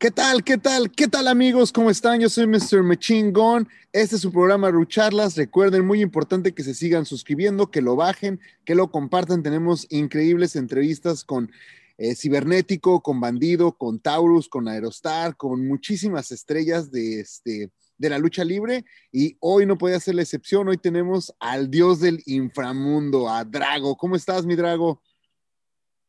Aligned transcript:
¿Qué 0.00 0.12
tal? 0.12 0.44
¿Qué 0.44 0.58
tal? 0.58 0.92
¿Qué 0.92 1.08
tal 1.08 1.26
amigos? 1.26 1.72
¿Cómo 1.72 1.90
están? 1.90 2.20
Yo 2.20 2.28
soy 2.28 2.46
Mr. 2.46 2.84
Machine 2.84 3.32
Gun. 3.32 3.66
Este 3.92 4.14
es 4.14 4.22
su 4.22 4.30
programa 4.30 4.70
Rucharlas. 4.70 5.36
Recuerden, 5.36 5.84
muy 5.84 6.02
importante 6.02 6.54
que 6.54 6.62
se 6.62 6.74
sigan 6.74 7.04
suscribiendo, 7.04 7.72
que 7.72 7.82
lo 7.82 7.96
bajen, 7.96 8.38
que 8.64 8.76
lo 8.76 8.92
compartan. 8.92 9.42
Tenemos 9.42 9.88
increíbles 9.90 10.54
entrevistas 10.54 11.24
con 11.24 11.50
eh, 11.96 12.14
Cibernético, 12.14 13.02
con 13.02 13.20
Bandido, 13.20 13.72
con 13.76 13.98
Taurus, 13.98 14.48
con 14.48 14.68
Aerostar, 14.68 15.36
con 15.36 15.66
muchísimas 15.66 16.30
estrellas 16.30 16.92
de, 16.92 17.18
este, 17.18 17.72
de 17.96 18.08
la 18.08 18.20
lucha 18.20 18.44
libre. 18.44 18.84
Y 19.10 19.36
hoy 19.40 19.66
no 19.66 19.78
podía 19.78 19.98
ser 19.98 20.14
la 20.14 20.22
excepción. 20.22 20.68
Hoy 20.68 20.78
tenemos 20.78 21.34
al 21.40 21.72
dios 21.72 21.98
del 21.98 22.22
inframundo, 22.26 23.28
a 23.28 23.44
Drago. 23.44 23.96
¿Cómo 23.96 24.14
estás, 24.14 24.46
mi 24.46 24.54
Drago? 24.54 25.02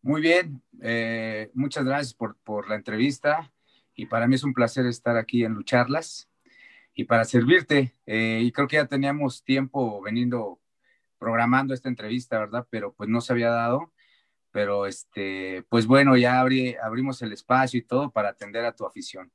Muy 0.03 0.21
bien, 0.21 0.61
eh, 0.79 1.49
muchas 1.55 1.85
gracias 1.85 2.13
por, 2.13 2.37
por 2.43 2.69
la 2.69 2.75
entrevista 2.75 3.51
y 3.99 4.05
para 4.05 4.27
mí 4.27 4.35
es 4.35 4.45
un 4.45 4.53
placer 4.53 4.85
estar 4.85 5.17
aquí 5.17 5.43
en 5.43 5.53
Lucharlas 5.53 6.29
y 6.95 7.03
para 7.03 7.25
servirte. 7.25 7.93
Eh, 8.05 8.39
y 8.41 8.51
creo 8.53 8.65
que 8.65 8.77
ya 8.77 8.85
teníamos 8.85 9.43
tiempo 9.43 10.01
veniendo 10.01 10.61
programando 11.17 11.73
esta 11.73 11.89
entrevista, 11.89 12.39
¿verdad? 12.39 12.65
Pero 12.69 12.93
pues 12.93 13.09
no 13.09 13.19
se 13.19 13.33
había 13.33 13.49
dado. 13.49 13.91
Pero 14.51 14.85
este, 14.85 15.65
pues 15.67 15.85
bueno, 15.85 16.15
ya 16.15 16.39
abrí, 16.39 16.75
abrimos 16.81 17.21
el 17.21 17.33
espacio 17.33 17.77
y 17.77 17.83
todo 17.83 18.09
para 18.09 18.29
atender 18.29 18.63
a 18.63 18.73
tu 18.73 18.85
afición. 18.85 19.29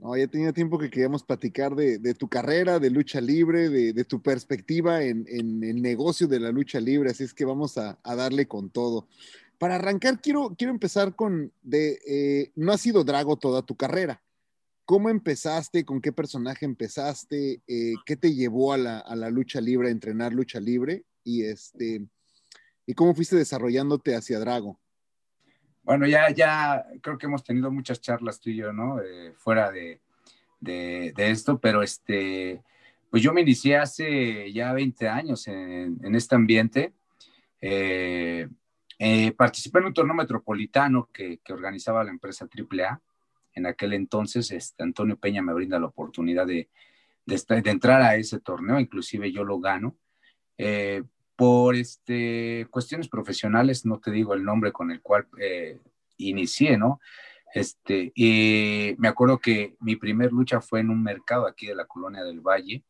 No, 0.00 0.16
ya 0.16 0.26
tenía 0.26 0.52
tiempo 0.52 0.78
que 0.78 0.90
queríamos 0.90 1.22
platicar 1.22 1.76
de, 1.76 1.98
de 1.98 2.14
tu 2.14 2.28
carrera, 2.28 2.80
de 2.80 2.90
lucha 2.90 3.20
libre, 3.20 3.68
de, 3.68 3.92
de 3.92 4.04
tu 4.04 4.20
perspectiva 4.20 5.02
en, 5.02 5.26
en, 5.28 5.62
el 5.62 5.80
negocio 5.80 6.26
de 6.26 6.40
la 6.40 6.50
lucha 6.50 6.80
libre, 6.80 7.10
así 7.10 7.24
es 7.24 7.34
que 7.34 7.44
vamos 7.44 7.78
a, 7.78 7.98
a 8.02 8.14
darle 8.14 8.46
con 8.46 8.70
todo. 8.70 9.08
Para 9.58 9.74
arrancar, 9.74 10.20
quiero, 10.20 10.54
quiero 10.56 10.72
empezar 10.72 11.16
con, 11.16 11.52
de, 11.62 11.98
eh, 12.06 12.52
no 12.54 12.72
ha 12.72 12.78
sido 12.78 13.02
Drago 13.02 13.36
toda 13.36 13.62
tu 13.62 13.76
carrera. 13.76 14.22
¿Cómo 14.84 15.10
empezaste? 15.10 15.84
¿Con 15.84 16.00
qué 16.00 16.12
personaje 16.12 16.64
empezaste? 16.64 17.60
Eh, 17.66 17.94
¿Qué 18.06 18.16
te 18.16 18.34
llevó 18.34 18.72
a 18.72 18.78
la, 18.78 18.98
a 19.00 19.16
la, 19.16 19.30
lucha 19.30 19.60
libre, 19.60 19.88
a 19.88 19.90
entrenar 19.90 20.32
lucha 20.32 20.60
libre? 20.60 21.04
Y, 21.24 21.44
este, 21.44 22.06
¿Y 22.86 22.94
cómo 22.94 23.14
fuiste 23.14 23.36
desarrollándote 23.36 24.14
hacia 24.14 24.38
Drago? 24.38 24.80
Bueno, 25.82 26.06
ya, 26.06 26.30
ya 26.30 26.86
creo 27.02 27.18
que 27.18 27.26
hemos 27.26 27.42
tenido 27.42 27.70
muchas 27.70 28.00
charlas 28.00 28.40
tú 28.40 28.50
y 28.50 28.56
yo, 28.56 28.72
¿no? 28.72 29.00
Eh, 29.02 29.34
fuera 29.36 29.70
de, 29.70 30.00
de, 30.60 31.12
esto, 31.16 31.58
pero 31.58 31.82
este, 31.82 32.62
pues 33.10 33.22
yo 33.22 33.32
me 33.32 33.42
inicié 33.42 33.76
hace 33.76 34.52
ya 34.52 34.72
20 34.72 35.08
años 35.08 35.48
en, 35.48 35.98
en 36.02 36.14
este 36.14 36.34
ambiente. 36.34 36.94
Eh, 38.98 39.32
participé 39.32 39.78
en 39.78 39.86
un 39.86 39.94
torneo 39.94 40.14
metropolitano 40.14 41.08
que, 41.12 41.40
organizaba 41.50 42.02
la 42.04 42.10
empresa 42.10 42.46
AAA. 42.46 43.00
En 43.54 43.66
aquel 43.66 43.92
entonces, 43.92 44.50
este, 44.50 44.82
Antonio 44.82 45.16
Peña 45.16 45.42
me 45.42 45.54
brinda 45.54 45.78
la 45.78 45.86
oportunidad 45.86 46.46
de, 46.46 46.68
entrar 47.26 48.02
a 48.02 48.16
ese 48.16 48.40
torneo, 48.40 48.80
inclusive 48.80 49.30
yo 49.30 49.44
lo 49.44 49.60
gano. 49.60 49.96
Eh, 50.56 51.02
por 51.36 51.76
este, 51.76 52.66
cuestiones 52.70 53.08
profesionales, 53.08 53.86
no 53.86 54.00
te 54.00 54.10
digo 54.10 54.34
el 54.34 54.42
nombre 54.42 54.72
con 54.72 54.90
el 54.90 55.00
cual 55.00 55.28
eh, 55.40 55.78
inicié, 56.16 56.76
¿no? 56.76 57.00
Este, 57.54 58.12
y 58.14 58.94
me 58.98 59.08
acuerdo 59.08 59.38
que 59.38 59.76
mi 59.80 59.94
primer 59.94 60.32
lucha 60.32 60.60
fue 60.60 60.80
en 60.80 60.90
un 60.90 61.02
mercado 61.02 61.46
aquí 61.46 61.66
de 61.66 61.76
la 61.76 61.86
colonia 61.86 62.24
del 62.24 62.40
Valle. 62.40 62.82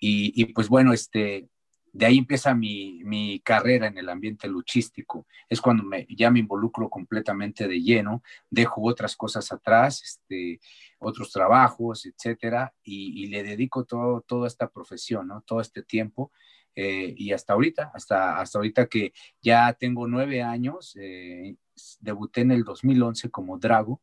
Y, 0.00 0.32
y 0.40 0.44
pues 0.52 0.68
bueno, 0.68 0.92
este, 0.92 1.48
de 1.96 2.04
ahí 2.04 2.18
empieza 2.18 2.54
mi, 2.54 3.02
mi, 3.04 3.40
carrera 3.40 3.86
en 3.86 3.96
el 3.96 4.10
ambiente 4.10 4.48
luchístico. 4.48 5.26
Es 5.48 5.62
cuando 5.62 5.82
me, 5.82 6.06
ya 6.10 6.30
me 6.30 6.40
involucro 6.40 6.90
completamente 6.90 7.66
de 7.66 7.80
lleno, 7.80 8.22
dejo 8.50 8.82
otras 8.82 9.16
cosas 9.16 9.50
atrás, 9.50 10.02
este, 10.02 10.60
otros 10.98 11.32
trabajos, 11.32 12.04
etcétera, 12.04 12.74
y, 12.82 13.26
le 13.28 13.42
dedico 13.42 13.84
todo, 13.84 14.20
toda 14.20 14.46
esta 14.46 14.68
profesión, 14.68 15.28
¿no? 15.28 15.40
Todo 15.40 15.62
este 15.62 15.82
tiempo. 15.82 16.32
Eh, 16.74 17.14
y 17.16 17.32
hasta 17.32 17.54
ahorita, 17.54 17.90
hasta, 17.94 18.40
hasta 18.40 18.58
ahorita 18.58 18.86
que 18.88 19.14
ya 19.40 19.72
tengo 19.72 20.06
nueve 20.06 20.42
años, 20.42 20.94
eh, 21.00 21.56
debuté 22.00 22.42
en 22.42 22.50
el 22.50 22.64
2011 22.64 23.30
como 23.30 23.58
Drago, 23.58 24.02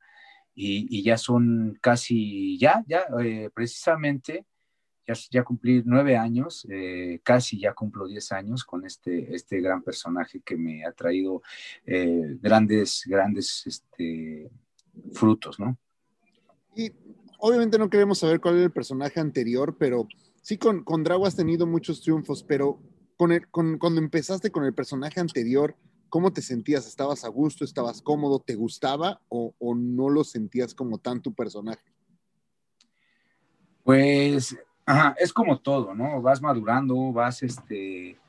y, 0.56 0.88
y 0.90 1.04
ya 1.04 1.18
son 1.18 1.78
casi, 1.80 2.58
ya, 2.58 2.84
ya, 2.88 3.06
eh, 3.24 3.52
precisamente 3.54 4.48
ya, 5.08 5.14
ya 5.31 5.44
cumplí 5.44 5.84
nueve 5.86 6.18
años, 6.18 6.66
eh, 6.69 7.19
casi 7.24 7.59
ya 7.59 7.74
cumplo 7.74 8.08
diez 8.08 8.31
años 8.31 8.64
con 8.64 8.86
este, 8.86 9.34
este 9.36 9.59
gran 9.62 9.81
personaje 9.81 10.41
que 10.41 10.56
me 10.56 10.86
ha 10.86 10.91
traído 10.91 11.41
eh, 11.86 12.38
grandes, 12.41 13.03
grandes 13.06 13.63
este, 13.66 14.50
frutos, 15.12 15.59
¿no? 15.59 15.78
Y 16.75 16.92
obviamente 17.40 17.78
no 17.78 17.90
queremos 17.90 18.19
saber 18.19 18.40
cuál 18.40 18.56
era 18.56 18.66
el 18.66 18.72
personaje 18.72 19.19
anterior, 19.19 19.75
pero 19.78 20.08
sí 20.42 20.58
con, 20.58 20.84
con 20.84 21.03
Drago 21.03 21.25
has 21.25 21.36
tenido 21.36 21.68
muchos 21.68 22.02
triunfos, 22.02 22.44
pero 22.44 22.81
con 23.18 23.31
el, 23.31 23.47
con, 23.50 23.78
cuando 23.78 24.00
empezaste 24.00 24.52
con 24.52 24.63
el 24.63 24.74
personaje 24.74 25.19
anterior, 25.19 25.75
¿cómo 26.09 26.31
te 26.31 26.42
sentías? 26.42 26.88
¿Estabas 26.88 27.25
a 27.25 27.28
gusto? 27.28 27.66
¿Estabas 27.66 28.02
cómodo? 28.02 28.40
¿Te 28.40 28.56
gustaba? 28.56 29.22
¿O, 29.28 29.53
o 29.59 29.75
no 29.75 30.09
lo 30.09 30.24
sentías 30.24 30.74
como 30.74 30.97
tan 30.97 31.22
tu 31.22 31.34
personaje? 31.34 31.84
Pues 33.84 34.56
Ajá, 34.85 35.16
es 35.17 35.31
como 35.31 35.59
todo, 35.59 35.95
¿no? 35.95 36.21
Vas 36.21 36.41
madurando, 36.41 37.13
vas, 37.13 37.41
este, 37.41 38.19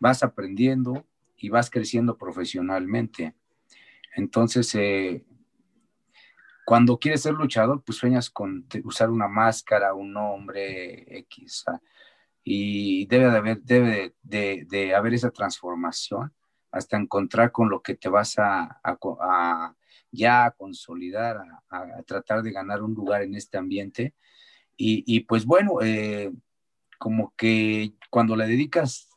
vas 0.00 0.22
aprendiendo 0.24 1.06
y 1.36 1.48
vas 1.50 1.70
creciendo 1.70 2.18
profesionalmente. 2.18 3.34
Entonces, 4.16 4.74
eh, 4.74 5.24
cuando 6.64 6.98
quieres 6.98 7.22
ser 7.22 7.34
luchador, 7.34 7.82
pues 7.84 7.98
sueñas 7.98 8.28
con 8.28 8.66
usar 8.84 9.10
una 9.10 9.28
máscara, 9.28 9.94
un 9.94 10.12
nombre 10.12 11.18
X, 11.18 11.64
y 12.42 13.06
debe 13.06 13.30
de 13.30 13.36
haber, 13.36 13.62
debe 13.62 14.14
de, 14.22 14.94
haber 14.94 15.14
esa 15.14 15.30
transformación 15.30 16.32
hasta 16.72 16.96
encontrar 16.96 17.52
con 17.52 17.68
lo 17.68 17.82
que 17.82 17.94
te 17.94 18.08
vas 18.08 18.36
a, 18.38 18.80
ya 20.10 20.50
consolidar, 20.56 21.38
a, 21.68 21.78
a 21.98 22.02
tratar 22.02 22.42
de 22.42 22.50
ganar 22.50 22.82
un 22.82 22.94
lugar 22.94 23.22
en 23.22 23.36
este 23.36 23.58
ambiente 23.58 24.14
y, 24.82 25.20
pues 25.20 25.44
bueno, 25.44 25.82
eh, 25.82 26.32
como 26.98 27.34
que 27.36 27.92
cuando 28.08 28.34
le 28.34 28.46
dedicas 28.46 29.10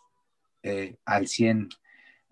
eh, 0.62 0.98
al 1.06 1.28
100 1.28 1.70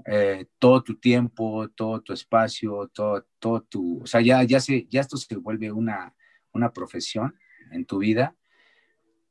eh, 0.06 0.46
todo 0.59 0.84
tu 0.84 0.96
tiempo, 1.00 1.70
todo 1.70 2.02
tu 2.02 2.12
espacio, 2.12 2.90
todo, 2.94 3.25
todo 3.40 3.62
tu, 3.62 4.02
o 4.02 4.06
sea, 4.06 4.20
ya, 4.22 4.44
ya, 4.44 4.59
se, 4.59 4.86
ya 4.90 5.02
esto 5.02 5.16
se 5.16 5.36
vuelve 5.38 5.72
una, 5.72 6.14
una 6.52 6.74
profesión 6.74 7.36
en 7.72 7.86
tu 7.86 8.00
vida, 8.00 8.36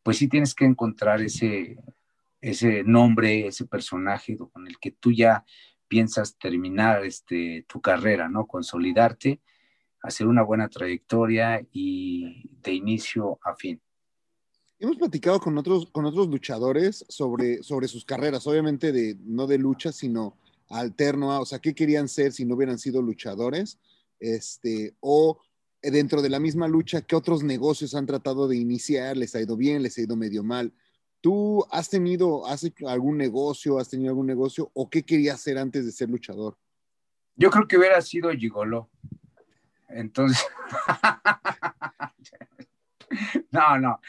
pues 0.02 0.18
sí 0.18 0.28
tienes 0.28 0.54
que 0.54 0.64
encontrar 0.64 1.20
ese, 1.20 1.76
ese 2.40 2.84
nombre, 2.84 3.46
ese 3.46 3.66
personaje 3.66 4.36
con 4.36 4.66
el 4.66 4.78
que 4.78 4.92
tú 4.92 5.12
ya 5.12 5.44
piensas 5.88 6.38
terminar 6.38 7.04
este, 7.04 7.66
tu 7.68 7.80
carrera, 7.80 8.28
¿no? 8.28 8.46
Consolidarte, 8.46 9.40
hacer 10.02 10.26
una 10.26 10.42
buena 10.42 10.68
trayectoria 10.68 11.60
y 11.72 12.48
de 12.62 12.72
inicio 12.72 13.38
a 13.42 13.54
fin. 13.56 13.82
Hemos 14.80 14.96
platicado 14.96 15.38
con 15.40 15.58
otros, 15.58 15.90
con 15.92 16.06
otros 16.06 16.28
luchadores 16.28 17.04
sobre, 17.06 17.62
sobre 17.62 17.86
sus 17.86 18.06
carreras, 18.06 18.46
obviamente 18.46 18.92
de, 18.92 19.14
no 19.26 19.46
de 19.46 19.58
lucha, 19.58 19.92
sino 19.92 20.38
alterno 20.70 21.32
a, 21.32 21.40
o 21.40 21.44
sea, 21.44 21.58
qué 21.58 21.74
querían 21.74 22.08
ser 22.08 22.32
si 22.32 22.46
no 22.46 22.54
hubieran 22.54 22.78
sido 22.78 23.02
luchadores, 23.02 23.78
este, 24.20 24.94
o 25.00 25.38
dentro 25.82 26.22
de 26.22 26.30
la 26.30 26.40
misma 26.40 26.66
lucha, 26.66 27.02
qué 27.02 27.14
otros 27.14 27.42
negocios 27.42 27.94
han 27.94 28.06
tratado 28.06 28.48
de 28.48 28.56
iniciar, 28.56 29.18
les 29.18 29.34
ha 29.34 29.42
ido 29.42 29.54
bien, 29.54 29.82
les 29.82 29.98
ha 29.98 30.00
ido 30.00 30.16
medio 30.16 30.42
mal. 30.42 30.72
¿Tú 31.20 31.62
has 31.70 31.90
tenido, 31.90 32.46
has 32.46 32.64
hecho 32.64 32.88
algún 32.88 33.18
negocio, 33.18 33.78
has 33.78 33.90
tenido 33.90 34.08
algún 34.08 34.26
negocio, 34.26 34.70
o 34.72 34.88
qué 34.88 35.02
querías 35.02 35.34
hacer 35.34 35.58
antes 35.58 35.84
de 35.84 35.92
ser 35.92 36.08
luchador? 36.08 36.56
Yo 37.36 37.50
creo 37.50 37.68
que 37.68 37.76
hubiera 37.76 38.00
sido 38.00 38.30
gigolo. 38.30 38.88
Entonces, 39.90 40.42
no, 43.50 43.78
no. 43.78 44.00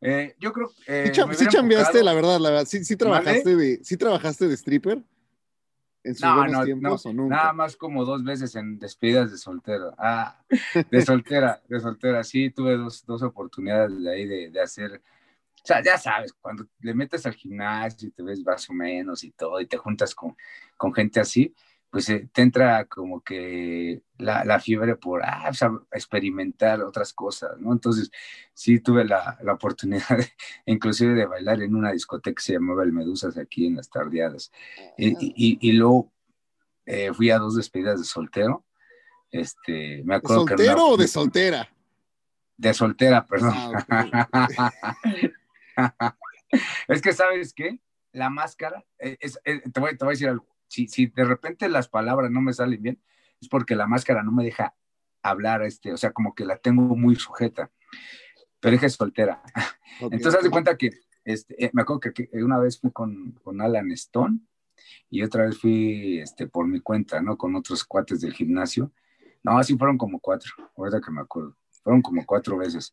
Eh, 0.00 0.34
yo 0.38 0.52
creo 0.52 0.68
que. 0.68 1.08
Eh, 1.08 1.12
sí, 1.14 1.22
sí 1.36 1.46
chambeaste, 1.48 2.02
la 2.02 2.12
verdad, 2.14 2.38
la 2.38 2.50
verdad. 2.50 2.66
Sí, 2.66 2.84
sí 2.84 2.96
trabajaste, 2.96 3.56
de, 3.56 3.80
sí 3.82 3.96
trabajaste 3.96 4.48
de 4.48 4.54
stripper. 4.54 5.02
en 6.04 6.14
sus 6.14 6.22
No, 6.22 6.46
no, 6.46 6.64
tiempos 6.64 7.04
no, 7.06 7.10
o 7.10 7.14
nunca? 7.14 7.36
nada 7.36 7.52
más 7.52 7.76
como 7.76 8.04
dos 8.04 8.22
veces 8.22 8.54
en 8.56 8.78
despedidas 8.78 9.30
de 9.32 9.38
soltero. 9.38 9.94
Ah, 9.98 10.38
de 10.90 11.02
soltera, 11.02 11.62
de 11.68 11.80
soltera. 11.80 12.22
Sí, 12.24 12.50
tuve 12.50 12.76
dos, 12.76 13.04
dos 13.06 13.22
oportunidades 13.22 14.02
de 14.02 14.10
ahí 14.10 14.26
de, 14.26 14.50
de 14.50 14.60
hacer. 14.60 15.02
O 15.62 15.66
sea, 15.66 15.82
ya 15.82 15.98
sabes, 15.98 16.32
cuando 16.32 16.64
le 16.80 16.94
metes 16.94 17.26
al 17.26 17.34
gimnasio 17.34 18.08
y 18.08 18.12
te 18.12 18.22
ves 18.22 18.44
más 18.44 18.70
o 18.70 18.72
menos 18.72 19.24
y 19.24 19.32
todo, 19.32 19.60
y 19.60 19.66
te 19.66 19.76
juntas 19.76 20.14
con, 20.14 20.36
con 20.76 20.94
gente 20.94 21.18
así, 21.18 21.52
pues 21.90 22.08
eh, 22.10 22.28
te 22.32 22.42
entra 22.42 22.84
como 22.86 23.22
que 23.22 24.02
la, 24.18 24.44
la 24.44 24.60
fiebre 24.60 24.96
por 24.96 25.22
ah, 25.24 25.46
o 25.50 25.54
sea, 25.54 25.70
experimentar 25.92 26.82
otras 26.82 27.12
cosas, 27.14 27.58
¿no? 27.58 27.72
Entonces, 27.72 28.10
sí 28.52 28.80
tuve 28.80 29.04
la, 29.04 29.38
la 29.42 29.52
oportunidad, 29.54 30.08
de, 30.18 30.26
inclusive, 30.66 31.14
de 31.14 31.26
bailar 31.26 31.62
en 31.62 31.74
una 31.74 31.92
discoteca 31.92 32.34
que 32.34 32.42
se 32.42 32.52
llamaba 32.54 32.82
El 32.82 32.92
Medusas 32.92 33.38
aquí 33.38 33.66
en 33.66 33.76
las 33.76 33.88
tardeadas. 33.88 34.50
Y, 34.98 35.10
y, 35.20 35.58
y 35.60 35.72
luego 35.72 36.12
eh, 36.84 37.12
fui 37.14 37.30
a 37.30 37.38
dos 37.38 37.56
despedidas 37.56 37.98
de 37.98 38.04
soltero. 38.04 38.64
Este, 39.30 40.02
me 40.04 40.14
¿De 40.14 40.18
acuerdo 40.18 40.44
que 40.44 40.54
soltero 40.56 40.74
una- 40.74 40.84
o 40.84 40.96
de 40.96 41.08
soltera? 41.08 41.68
de 42.58 42.74
soltera, 42.74 43.26
perdón. 43.26 43.52
Ah, 43.54 43.84
es 46.88 47.02
que, 47.02 47.12
¿sabes 47.12 47.52
qué? 47.52 47.80
La 48.12 48.30
máscara, 48.30 48.84
eh, 48.98 49.16
es- 49.20 49.38
te, 49.44 49.80
voy, 49.80 49.96
te 49.96 50.04
voy 50.04 50.08
a 50.12 50.14
decir 50.14 50.28
algo. 50.28 50.46
Si, 50.68 50.88
si 50.88 51.06
de 51.06 51.24
repente 51.24 51.68
las 51.68 51.88
palabras 51.88 52.30
no 52.30 52.40
me 52.40 52.52
salen 52.52 52.82
bien, 52.82 53.02
es 53.40 53.48
porque 53.48 53.76
la 53.76 53.86
máscara 53.86 54.22
no 54.22 54.32
me 54.32 54.44
deja 54.44 54.74
hablar, 55.22 55.62
este, 55.62 55.92
o 55.92 55.96
sea, 55.96 56.12
como 56.12 56.34
que 56.34 56.44
la 56.44 56.56
tengo 56.58 56.82
muy 56.96 57.16
sujeta. 57.16 57.70
Pero 58.60 58.74
es 58.74 58.80
que 58.80 58.86
es 58.86 58.94
soltera. 58.94 59.42
Entonces, 60.00 60.34
haz 60.34 60.42
de 60.42 60.50
cuenta 60.50 60.76
que 60.76 60.90
este, 61.24 61.64
eh, 61.64 61.70
me 61.72 61.82
acuerdo 61.82 62.00
que, 62.00 62.12
que 62.12 62.42
una 62.42 62.58
vez 62.58 62.80
fui 62.80 62.90
con, 62.90 63.32
con 63.42 63.60
Alan 63.60 63.90
Stone 63.92 64.40
y 65.10 65.22
otra 65.22 65.46
vez 65.46 65.58
fui 65.58 66.20
este, 66.20 66.46
por 66.46 66.66
mi 66.66 66.80
cuenta, 66.80 67.20
¿no? 67.20 67.36
Con 67.36 67.54
otros 67.56 67.84
cuates 67.84 68.20
del 68.20 68.32
gimnasio. 68.32 68.92
No, 69.42 69.58
así 69.58 69.76
fueron 69.76 69.98
como 69.98 70.20
cuatro, 70.20 70.52
ahorita 70.76 71.00
que 71.00 71.10
me 71.10 71.20
acuerdo. 71.20 71.56
Fueron 71.82 72.02
como 72.02 72.24
cuatro 72.24 72.56
veces. 72.56 72.92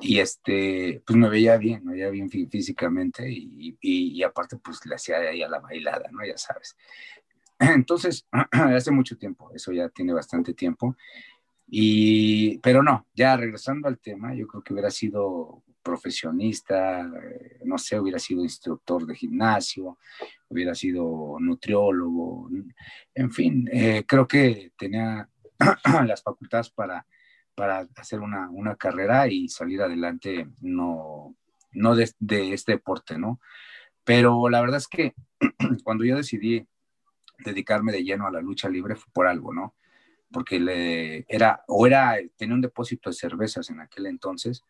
Y 0.00 0.18
este, 0.18 1.02
pues 1.06 1.16
me 1.16 1.28
veía 1.28 1.56
bien, 1.56 1.84
me 1.84 1.92
veía 1.92 2.10
bien 2.10 2.28
fí- 2.28 2.48
físicamente 2.50 3.30
y, 3.30 3.76
y, 3.80 4.18
y 4.18 4.22
aparte, 4.22 4.56
pues 4.58 4.84
le 4.86 4.94
hacía 4.94 5.18
ahí 5.18 5.42
a 5.42 5.48
la 5.48 5.58
bailada, 5.60 6.08
¿no? 6.12 6.24
Ya 6.24 6.36
sabes. 6.36 6.76
Entonces, 7.58 8.26
hace 8.52 8.90
mucho 8.90 9.16
tiempo, 9.16 9.50
eso 9.54 9.72
ya 9.72 9.88
tiene 9.88 10.12
bastante 10.12 10.54
tiempo. 10.54 10.96
Y, 11.68 12.58
pero 12.58 12.82
no, 12.82 13.06
ya 13.14 13.36
regresando 13.36 13.88
al 13.88 13.98
tema, 13.98 14.34
yo 14.34 14.46
creo 14.46 14.62
que 14.62 14.72
hubiera 14.72 14.90
sido 14.90 15.64
profesionista, 15.82 17.00
eh, 17.02 17.60
no 17.64 17.78
sé, 17.78 17.98
hubiera 17.98 18.18
sido 18.18 18.42
instructor 18.42 19.06
de 19.06 19.14
gimnasio, 19.14 19.98
hubiera 20.48 20.74
sido 20.74 21.36
nutriólogo, 21.40 22.48
en 23.14 23.30
fin, 23.30 23.68
eh, 23.72 24.04
creo 24.06 24.26
que 24.26 24.72
tenía 24.76 25.28
las 26.06 26.22
facultades 26.22 26.70
para, 26.70 27.06
para 27.56 27.88
hacer 27.96 28.20
una, 28.20 28.48
una 28.50 28.76
carrera 28.76 29.26
y 29.26 29.48
salir 29.48 29.82
adelante, 29.82 30.46
no, 30.60 31.34
no 31.72 31.96
de, 31.96 32.04
este 32.52 32.72
deporte, 32.72 33.18
¿no? 33.18 33.40
Pero 34.04 34.48
la 34.48 34.60
verdad 34.60 34.76
es 34.76 34.86
que 34.86 35.14
cuando 35.82 36.04
yo 36.04 36.16
decidí 36.16 36.64
dedicarme 37.38 37.92
de 37.92 38.04
lleno 38.04 38.26
a 38.26 38.30
la 38.30 38.40
lucha 38.40 38.68
libre 38.68 38.94
fue 38.94 39.10
por 39.12 39.26
algo, 39.26 39.52
¿no? 39.52 39.74
Porque 40.30 40.60
le, 40.60 41.24
era, 41.28 41.64
o 41.66 41.86
era, 41.86 42.16
tenía 42.36 42.54
un 42.54 42.60
depósito 42.60 43.10
de 43.10 43.16
cervezas 43.16 43.70
en 43.70 43.80
aquel 43.80 44.06
entonces, 44.06 44.62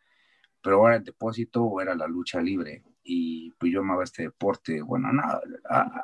pero 0.62 0.76
ahora 0.76 0.96
el 0.96 1.04
depósito 1.04 1.64
o 1.64 1.80
era 1.80 1.94
la 1.94 2.06
lucha 2.06 2.40
libre. 2.40 2.84
Y 3.02 3.50
pues 3.52 3.72
yo 3.72 3.80
amaba 3.80 4.04
este 4.04 4.22
deporte. 4.24 4.80
Bueno, 4.82 5.12
no, 5.12 5.22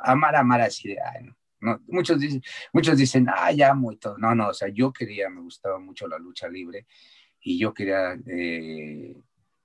amar, 0.04 0.36
amar 0.36 0.60
así 0.62 0.88
de, 0.88 0.98
ay, 1.00 1.24
no. 1.24 1.36
Muchos 1.86 2.18
dicen, 2.18 2.42
muchos 2.72 2.96
dicen, 2.96 3.26
ah, 3.28 3.52
ya 3.52 3.70
amo 3.70 3.92
y 3.92 3.96
todo. 3.96 4.18
No, 4.18 4.34
no, 4.34 4.48
o 4.48 4.54
sea, 4.54 4.68
yo 4.68 4.92
quería, 4.92 5.30
me 5.30 5.40
gustaba 5.40 5.78
mucho 5.78 6.08
la 6.08 6.18
lucha 6.18 6.48
libre 6.48 6.86
y 7.40 7.58
yo 7.58 7.72
quería 7.72 8.14
eh, 8.26 9.16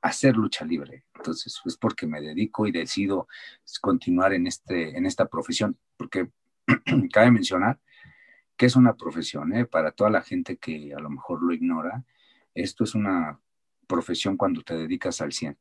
hacer 0.02 0.36
lucha 0.36 0.66
libre. 0.66 1.06
Entonces, 1.16 1.60
es 1.66 1.78
porque 1.78 2.06
me 2.06 2.22
dedico 2.22 2.68
y 2.68 2.72
decido 2.72 3.28
continuar 3.82 4.34
en, 4.34 4.48
este, 4.48 4.98
en 4.98 5.06
esta 5.06 5.26
profesión, 5.26 5.78
porque 5.98 6.30
cabe 7.12 7.32
mencionar 7.32 7.80
que 8.58 8.66
es 8.66 8.76
una 8.76 8.96
profesión, 8.96 9.54
¿eh? 9.54 9.66
para 9.66 9.92
toda 9.92 10.10
la 10.10 10.22
gente 10.22 10.58
que 10.58 10.92
a 10.94 11.00
lo 11.00 11.12
mejor 11.12 11.44
lo 11.44 11.54
ignora, 11.54 12.04
esto 12.56 12.84
es 12.84 12.96
una 12.96 13.40
profesión 13.88 14.36
cuando 14.36 14.64
te 14.64 14.76
dedicas 14.76 15.22
al 15.22 15.32
100. 15.32 15.58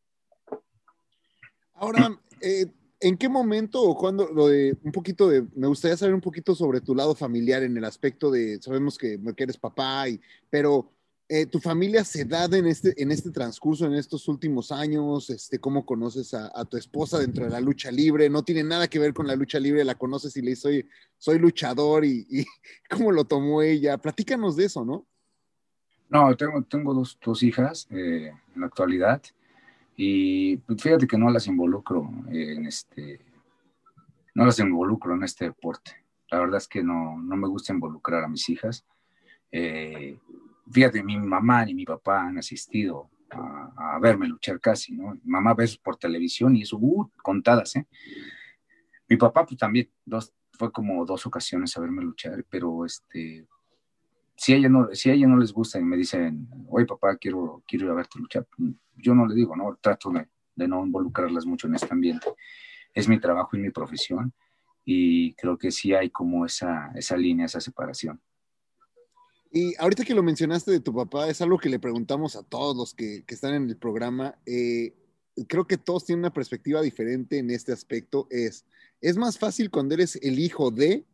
Ahora, 1.75 2.19
eh, 2.41 2.67
¿en 3.01 3.17
qué 3.17 3.29
momento 3.29 3.83
o 3.83 3.97
cuándo, 3.97 4.29
lo 4.33 4.49
de 4.49 4.77
un 4.83 4.93
poquito 4.93 5.29
de, 5.29 5.47
me 5.55 5.67
gustaría 5.67 5.97
saber 5.97 6.15
un 6.15 6.21
poquito 6.21 6.55
sobre 6.55 6.81
tu 6.81 6.95
lado 6.95 7.15
familiar 7.15 7.63
en 7.63 7.77
el 7.77 7.85
aspecto 7.85 8.31
de, 8.31 8.61
sabemos 8.61 8.99
que, 8.99 9.19
que 9.37 9.43
eres 9.45 9.59
papá, 9.59 10.09
y, 10.09 10.21
pero 10.51 10.91
eh, 11.29 11.47
tu 11.47 11.59
familia 11.59 12.05
se 12.05 12.25
da 12.25 12.45
en 12.45 12.67
este, 12.67 13.01
en 13.03 13.11
este 13.11 13.31
transcurso, 13.31 13.87
en 13.87 13.95
estos 13.95 14.29
últimos 14.29 14.71
años, 14.71 15.29
este, 15.29 15.59
cómo 15.59 15.85
conoces 15.85 16.33
a, 16.35 16.65
tu 16.67 16.77
esposa 16.77 17.19
dentro 17.19 17.45
de 17.45 17.51
la 17.51 17.61
lucha 17.61 17.91
libre, 17.91 18.31
no 18.31 18.45
tiene 18.45 18.63
nada 18.63 18.89
que 18.89 19.01
ver 19.01 19.13
con 19.13 19.27
la 19.27 19.35
lucha 19.35 19.59
libre, 19.59 19.85
la 19.85 19.97
conoces 19.97 20.37
y 20.37 20.43
le 20.43 20.51
dices, 20.51 20.63
soy, 20.63 20.89
soy 21.19 21.39
luchador 21.39 22.05
y, 22.05 22.47
cómo 22.91 23.13
lo 23.13 23.25
tomó 23.25 23.63
ella, 23.63 23.99
platícanos 23.99 24.57
de 24.57 24.67
eso, 24.67 24.85
¿no? 24.85 25.07
No, 26.09 26.37
tengo, 26.37 26.63
tengo 26.63 26.95
dos, 26.95 27.19
dos 27.25 27.43
hijas 27.43 27.89
eh, 27.91 28.33
en 28.55 28.61
la 28.61 28.69
actualidad 28.69 29.21
y 29.97 30.59
pues, 30.59 30.83
fíjate 30.83 31.07
que 31.07 31.17
no 31.17 31.31
las 31.31 31.47
involucro 31.47 32.09
en 32.29 32.67
este, 32.67 33.21
no 34.35 34.45
las 34.45 34.59
involucro 34.59 35.15
en 35.15 35.23
este 35.25 35.47
deporte. 35.47 35.93
La 36.31 36.41
verdad 36.41 36.59
es 36.59 36.69
que 36.69 36.83
no, 36.83 37.19
no 37.19 37.37
me 37.37 37.49
gusta 37.49 37.73
involucrar 37.73 38.25
a 38.25 38.29
mis 38.29 38.49
hijas. 38.49 38.85
Eh, 39.51 40.19
fíjate, 40.71 41.03
mi 41.03 41.17
mamá 41.17 41.65
ni 41.65 41.75
mi 41.75 41.85
papá 41.85 42.27
han 42.27 42.39
asistido 42.39 43.11
a, 43.31 43.95
a, 43.95 43.99
verme 43.99 44.27
luchar 44.29 44.61
casi, 44.61 44.93
¿no? 44.93 45.15
Mi 45.15 45.21
mamá 45.25 45.55
ve 45.55 45.69
por 45.83 45.97
televisión 45.97 46.55
y 46.57 46.63
eso, 46.63 46.77
uh, 46.81 47.11
contadas, 47.23 47.77
¿eh? 47.77 47.87
Mi 49.09 49.17
papá, 49.17 49.47
pues 49.47 49.59
también, 49.59 49.91
dos, 50.05 50.35
fue 50.53 50.73
como 50.73 51.05
dos 51.07 51.25
ocasiones 51.27 51.77
a 51.77 51.81
verme 51.81 52.03
luchar, 52.03 52.45
pero 52.51 52.85
este, 52.85 53.47
si 54.37 54.53
a 54.53 54.57
ella 54.57 54.69
no, 54.69 54.89
si 54.93 55.11
a 55.11 55.15
ella 55.15 55.27
no 55.27 55.39
les 55.39 55.53
gusta 55.53 55.79
y 55.79 55.83
me 55.83 55.97
dicen, 55.97 56.49
oye 56.69 56.87
papá, 56.87 57.17
quiero, 57.17 57.63
quiero 57.67 57.87
ir 57.87 57.93
a 57.93 57.95
verte 57.95 58.19
luchar, 58.19 58.47
yo 58.97 59.15
no 59.15 59.27
le 59.27 59.35
digo, 59.35 59.57
no, 59.57 59.79
trato 59.81 60.11
de, 60.11 60.29
de 60.55 60.69
no 60.69 60.85
involucrarlas 60.85 61.47
mucho 61.47 61.67
en 61.67 61.75
este 61.75 61.89
ambiente. 61.91 62.29
Es 62.95 63.09
mi 63.09 63.19
trabajo 63.19 63.57
y 63.57 63.61
mi 63.61 63.71
profesión 63.71 64.33
y 64.85 65.35
creo 65.35 65.59
que 65.59 65.71
sí 65.71 65.93
hay 65.93 66.11
como 66.11 66.47
esa, 66.47 66.93
esa 66.95 67.17
línea, 67.17 67.47
esa 67.47 67.61
separación. 67.61 68.21
Y 69.53 69.75
ahorita 69.79 70.05
que 70.05 70.15
lo 70.15 70.23
mencionaste 70.23 70.71
de 70.71 70.81
tu 70.81 70.95
papá, 70.95 71.29
es 71.29 71.41
algo 71.41 71.59
que 71.59 71.69
le 71.69 71.79
preguntamos 71.79 72.37
a 72.37 72.43
todos 72.43 72.77
los 72.77 72.95
que, 72.95 73.25
que 73.27 73.35
están 73.35 73.55
en 73.55 73.69
el 73.69 73.77
programa. 73.77 74.39
Eh, 74.47 74.95
creo 75.49 75.67
que 75.67 75.77
todos 75.77 76.05
tienen 76.05 76.21
una 76.21 76.33
perspectiva 76.33 76.81
diferente 76.83 77.39
en 77.39 77.51
este 77.51 77.73
aspecto. 77.73 78.29
Es, 78.31 78.65
¿es 79.01 79.17
más 79.17 79.39
fácil 79.39 79.71
cuando 79.71 79.95
eres 79.95 80.17
el 80.17 80.39
hijo 80.39 80.71
de 80.71 81.05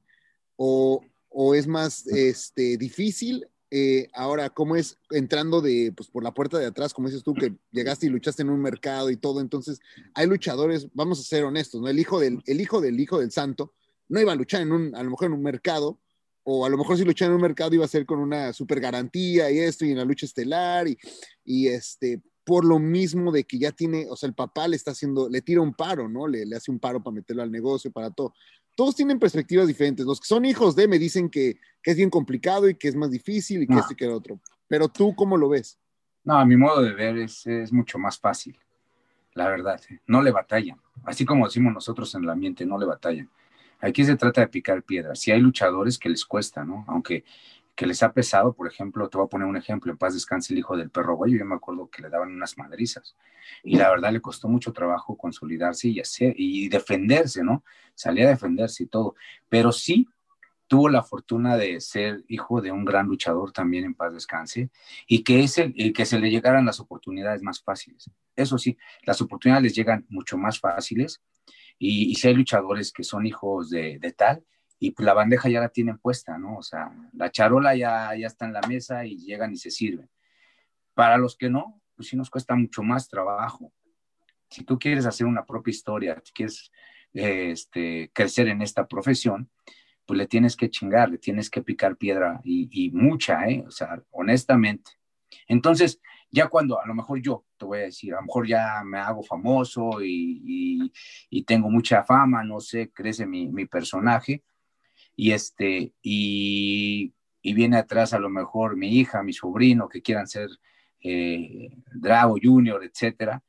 o, 0.56 1.04
o 1.32 1.54
es 1.54 1.66
más 1.66 2.06
este, 2.06 2.76
difícil? 2.76 3.46
Eh, 3.74 4.08
ahora, 4.12 4.50
¿cómo 4.50 4.76
es 4.76 4.98
entrando 5.10 5.62
de, 5.62 5.94
pues, 5.96 6.10
por 6.10 6.22
la 6.22 6.34
puerta 6.34 6.58
de 6.58 6.66
atrás, 6.66 6.92
como 6.92 7.08
dices 7.08 7.22
tú, 7.22 7.32
que 7.32 7.54
llegaste 7.70 8.04
y 8.04 8.10
luchaste 8.10 8.42
en 8.42 8.50
un 8.50 8.60
mercado 8.60 9.08
y 9.08 9.16
todo? 9.16 9.40
Entonces, 9.40 9.80
hay 10.14 10.26
luchadores, 10.26 10.88
vamos 10.92 11.18
a 11.18 11.22
ser 11.22 11.44
honestos, 11.44 11.80
¿no? 11.80 11.88
El 11.88 11.98
hijo 11.98 12.20
del, 12.20 12.42
el 12.44 12.60
hijo 12.60 12.82
del 12.82 13.00
hijo 13.00 13.18
del 13.18 13.30
santo 13.30 13.72
no 14.08 14.20
iba 14.20 14.32
a 14.32 14.36
luchar 14.36 14.60
en 14.60 14.72
un, 14.72 14.94
a 14.94 15.02
lo 15.02 15.10
mejor 15.10 15.28
en 15.28 15.32
un 15.32 15.42
mercado, 15.42 15.98
o 16.44 16.66
a 16.66 16.68
lo 16.68 16.76
mejor 16.76 16.98
si 16.98 17.04
luchaba 17.04 17.30
en 17.30 17.36
un 17.36 17.42
mercado 17.42 17.74
iba 17.74 17.84
a 17.86 17.88
ser 17.88 18.04
con 18.04 18.18
una 18.18 18.52
super 18.52 18.78
garantía 18.78 19.50
y 19.50 19.58
esto, 19.60 19.86
y 19.86 19.92
en 19.92 19.96
la 19.96 20.04
lucha 20.04 20.26
estelar, 20.26 20.86
y, 20.86 20.98
y 21.42 21.68
este, 21.68 22.20
por 22.44 22.66
lo 22.66 22.78
mismo 22.78 23.32
de 23.32 23.44
que 23.44 23.58
ya 23.58 23.72
tiene, 23.72 24.06
o 24.10 24.16
sea, 24.16 24.26
el 24.26 24.34
papá 24.34 24.68
le 24.68 24.76
está 24.76 24.90
haciendo, 24.90 25.30
le 25.30 25.40
tira 25.40 25.62
un 25.62 25.72
paro, 25.72 26.10
¿no? 26.10 26.26
Le, 26.26 26.44
le 26.44 26.56
hace 26.56 26.70
un 26.70 26.78
paro 26.78 27.02
para 27.02 27.14
meterlo 27.14 27.42
al 27.42 27.50
negocio, 27.50 27.90
para 27.90 28.10
todo. 28.10 28.34
Todos 28.74 28.96
tienen 28.96 29.18
perspectivas 29.18 29.66
diferentes. 29.66 30.06
Los 30.06 30.20
que 30.20 30.26
son 30.26 30.44
hijos 30.44 30.74
de 30.76 30.88
me 30.88 30.98
dicen 30.98 31.28
que, 31.28 31.56
que 31.82 31.90
es 31.90 31.96
bien 31.96 32.10
complicado 32.10 32.68
y 32.68 32.74
que 32.74 32.88
es 32.88 32.96
más 32.96 33.10
difícil 33.10 33.62
y 33.62 33.66
que 33.66 33.74
No. 33.74 33.80
esto 33.80 33.92
y 33.92 33.96
que 33.96 34.04
el 34.06 34.12
otro. 34.12 34.40
Pero 34.68 34.88
tú, 34.88 35.14
¿cómo 35.14 35.36
lo 35.36 35.48
ves? 35.48 35.78
No, 36.24 36.38
a 36.38 36.44
mi 36.44 36.56
modo 36.56 36.82
de 36.82 36.92
ver 36.92 37.18
es, 37.18 37.46
es 37.46 37.72
mucho 37.72 37.98
más 37.98 38.18
fácil, 38.18 38.56
la 39.34 39.48
verdad. 39.48 39.80
¿eh? 39.90 40.00
No 40.06 40.22
le 40.22 40.30
batallan. 40.30 40.80
Así 41.04 41.24
como 41.24 41.46
decimos 41.46 41.74
nosotros 41.74 42.14
en 42.14 42.22
el 42.24 42.30
ambiente, 42.30 42.64
no 42.64 42.78
le 42.78 42.86
batallan. 42.86 43.28
Aquí 43.80 44.04
se 44.04 44.16
trata 44.16 44.40
de 44.42 44.48
picar 44.48 44.82
piedras. 44.84 45.18
Si 45.18 45.32
hay 45.32 45.40
luchadores 45.40 45.98
que 45.98 46.08
les 46.08 46.24
cuesta, 46.24 46.64
¿no? 46.64 46.84
Aunque 46.86 47.24
que 47.74 47.86
les 47.86 48.02
ha 48.02 48.12
pesado, 48.12 48.52
por 48.52 48.66
ejemplo, 48.66 49.08
te 49.08 49.16
voy 49.16 49.26
a 49.26 49.28
poner 49.28 49.46
un 49.46 49.56
ejemplo, 49.56 49.90
en 49.90 49.98
paz 49.98 50.14
descanse 50.14 50.52
el 50.52 50.58
hijo 50.58 50.76
del 50.76 50.90
perro 50.90 51.16
guayo, 51.16 51.38
yo 51.38 51.44
me 51.44 51.54
acuerdo 51.54 51.88
que 51.88 52.02
le 52.02 52.10
daban 52.10 52.30
unas 52.30 52.58
madrizas 52.58 53.16
y 53.62 53.76
la 53.76 53.90
verdad 53.90 54.12
le 54.12 54.20
costó 54.20 54.48
mucho 54.48 54.72
trabajo 54.72 55.16
consolidarse 55.16 55.88
y 55.88 56.00
hacer 56.00 56.34
y 56.36 56.68
defenderse, 56.68 57.42
¿no? 57.42 57.64
Salía 57.94 58.26
a 58.26 58.30
defenderse 58.30 58.84
y 58.84 58.86
todo, 58.86 59.14
pero 59.48 59.72
sí 59.72 60.06
tuvo 60.66 60.88
la 60.88 61.02
fortuna 61.02 61.56
de 61.56 61.80
ser 61.80 62.24
hijo 62.28 62.60
de 62.60 62.72
un 62.72 62.84
gran 62.84 63.06
luchador 63.06 63.52
también 63.52 63.84
en 63.84 63.94
paz 63.94 64.12
descanse 64.12 64.70
y 65.06 65.22
que, 65.22 65.42
ese, 65.42 65.72
y 65.74 65.92
que 65.92 66.06
se 66.06 66.18
le 66.18 66.30
llegaran 66.30 66.64
las 66.64 66.80
oportunidades 66.80 67.42
más 67.42 67.62
fáciles. 67.62 68.10
Eso 68.36 68.58
sí, 68.58 68.76
las 69.02 69.20
oportunidades 69.20 69.64
les 69.64 69.74
llegan 69.74 70.06
mucho 70.08 70.38
más 70.38 70.60
fáciles 70.60 71.22
y, 71.78 72.14
si 72.14 72.28
hay 72.28 72.34
luchadores 72.34 72.92
que 72.92 73.02
son 73.02 73.26
hijos 73.26 73.70
de 73.70 74.14
tal 74.16 74.44
y 74.82 74.90
pues 74.90 75.06
la 75.06 75.14
bandeja 75.14 75.48
ya 75.48 75.60
la 75.60 75.68
tienen 75.68 75.96
puesta, 75.96 76.36
¿no? 76.38 76.56
O 76.56 76.62
sea, 76.62 76.90
la 77.12 77.30
charola 77.30 77.76
ya, 77.76 78.16
ya 78.16 78.26
está 78.26 78.46
en 78.46 78.52
la 78.52 78.62
mesa 78.62 79.06
y 79.06 79.16
llegan 79.16 79.52
y 79.52 79.56
se 79.56 79.70
sirven. 79.70 80.10
Para 80.92 81.18
los 81.18 81.36
que 81.36 81.48
no, 81.48 81.80
pues 81.94 82.08
sí 82.08 82.16
nos 82.16 82.28
cuesta 82.28 82.56
mucho 82.56 82.82
más 82.82 83.08
trabajo. 83.08 83.72
Si 84.50 84.64
tú 84.64 84.80
quieres 84.80 85.06
hacer 85.06 85.28
una 85.28 85.46
propia 85.46 85.70
historia, 85.70 86.20
si 86.24 86.32
quieres 86.32 86.72
este, 87.12 88.10
crecer 88.12 88.48
en 88.48 88.60
esta 88.60 88.88
profesión, 88.88 89.48
pues 90.04 90.18
le 90.18 90.26
tienes 90.26 90.56
que 90.56 90.68
chingar, 90.68 91.10
le 91.10 91.18
tienes 91.18 91.48
que 91.48 91.62
picar 91.62 91.96
piedra 91.96 92.40
y, 92.42 92.68
y 92.72 92.90
mucha, 92.90 93.46
¿eh? 93.46 93.62
O 93.64 93.70
sea, 93.70 94.02
honestamente. 94.10 94.90
Entonces, 95.46 96.00
ya 96.28 96.48
cuando 96.48 96.80
a 96.80 96.86
lo 96.88 96.94
mejor 96.94 97.22
yo 97.22 97.44
te 97.56 97.66
voy 97.66 97.78
a 97.78 97.82
decir, 97.82 98.14
a 98.14 98.16
lo 98.16 98.22
mejor 98.22 98.48
ya 98.48 98.82
me 98.84 98.98
hago 98.98 99.22
famoso 99.22 100.02
y, 100.02 100.42
y, 100.44 100.92
y 101.30 101.44
tengo 101.44 101.70
mucha 101.70 102.02
fama, 102.02 102.42
no 102.42 102.58
sé, 102.58 102.90
crece 102.90 103.26
mi, 103.26 103.46
mi 103.46 103.66
personaje, 103.66 104.42
y 105.16 105.32
este, 105.32 105.92
y, 106.02 107.14
y, 107.42 107.54
viene 107.54 107.76
atrás 107.76 108.12
a 108.12 108.18
lo 108.18 108.30
mejor 108.30 108.76
mi 108.76 108.96
hija, 108.98 109.22
mi 109.22 109.32
sobrino, 109.32 109.88
que 109.88 110.02
quieran 110.02 110.26
ser 110.26 110.48
eh, 111.00 111.70
Drago 111.92 112.36
Junior, 112.42 112.82
etcétera, 112.84 113.42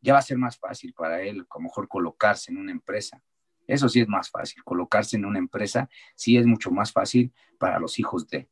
ya 0.00 0.12
va 0.12 0.18
a 0.18 0.22
ser 0.22 0.38
más 0.38 0.58
fácil 0.58 0.92
para 0.92 1.22
él, 1.22 1.46
a 1.48 1.54
lo 1.58 1.60
mejor 1.60 1.88
colocarse 1.88 2.50
en 2.50 2.58
una 2.58 2.72
empresa. 2.72 3.22
Eso 3.66 3.88
sí 3.88 4.00
es 4.00 4.08
más 4.08 4.30
fácil, 4.30 4.62
colocarse 4.62 5.16
en 5.16 5.24
una 5.24 5.38
empresa 5.38 5.88
sí 6.14 6.36
es 6.36 6.46
mucho 6.46 6.70
más 6.70 6.92
fácil 6.92 7.32
para 7.58 7.78
los 7.78 7.98
hijos 7.98 8.28
de. 8.28 8.48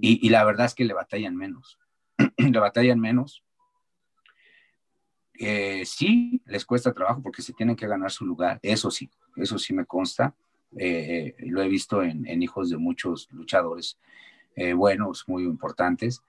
Y, 0.00 0.24
y 0.24 0.30
la 0.30 0.44
verdad 0.44 0.66
es 0.66 0.74
que 0.74 0.84
le 0.84 0.94
batallan 0.94 1.34
menos, 1.34 1.78
le 2.36 2.58
batallan 2.58 3.00
menos. 3.00 3.44
Eh, 5.40 5.84
sí, 5.86 6.42
les 6.46 6.64
cuesta 6.64 6.92
trabajo 6.92 7.22
porque 7.22 7.42
se 7.42 7.52
tienen 7.52 7.76
que 7.76 7.86
ganar 7.86 8.10
su 8.10 8.26
lugar, 8.26 8.58
eso 8.62 8.90
sí, 8.90 9.08
eso 9.36 9.56
sí 9.58 9.72
me 9.72 9.86
consta 9.86 10.34
eh, 10.76 11.34
lo 11.38 11.62
he 11.62 11.68
visto 11.68 12.02
en, 12.02 12.26
en, 12.26 12.42
hijos 12.42 12.70
de 12.70 12.76
muchos 12.76 13.28
luchadores 13.32 13.98
eh, 14.56 14.72
buenos, 14.72 15.24
muy 15.28 15.44
importantes, 15.44 16.22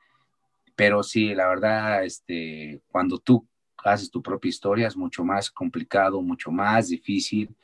pero 0.75 1.03
sí, 1.03 1.33
la 1.33 1.47
verdad, 1.47 2.03
este, 2.03 2.81
cuando 2.91 3.17
tú 3.17 3.45
haces 3.83 4.11
tu 4.11 4.21
propia 4.21 4.49
historia 4.49 4.87
es 4.87 4.95
mucho 4.95 5.23
más 5.23 5.49
complicado, 5.49 6.21
mucho 6.21 6.51
más 6.51 6.89
difícil, 6.89 7.55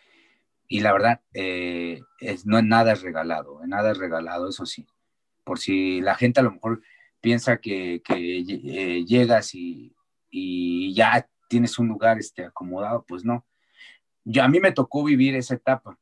y 0.67 0.79
la 0.79 0.91
verdad, 0.91 1.22
eh, 1.34 2.01
es, 2.20 2.46
no 2.46 2.62
nada 2.62 2.94
es 2.94 3.03
regalado, 3.03 3.62
nada 3.67 3.91
es 3.91 3.98
regalado, 4.00 4.50
eso 4.50 4.65
sí, 4.65 4.88
por 5.44 5.60
si 5.60 6.01
la 6.01 6.15
gente 6.15 6.39
a 6.39 6.44
lo 6.44 6.51
mejor 6.51 6.82
piensa 7.22 7.58
que, 7.58 8.01
que 8.03 8.39
eh, 8.39 9.05
llegas 9.05 9.53
y, 9.53 9.96
y, 10.32 10.94
ya 10.94 11.27
tienes 11.48 11.77
un 11.77 11.88
lugar 11.88 12.17
este, 12.17 12.46
acomodado, 12.46 13.05
pues 13.08 13.24
no. 13.24 13.46
Yo, 14.24 14.44
a 14.44 14.48
mí 14.48 14.60
me 14.60 14.72
tocó 14.72 15.03
vivir 15.03 15.36
esa 15.36 15.55
etapa 15.55 15.98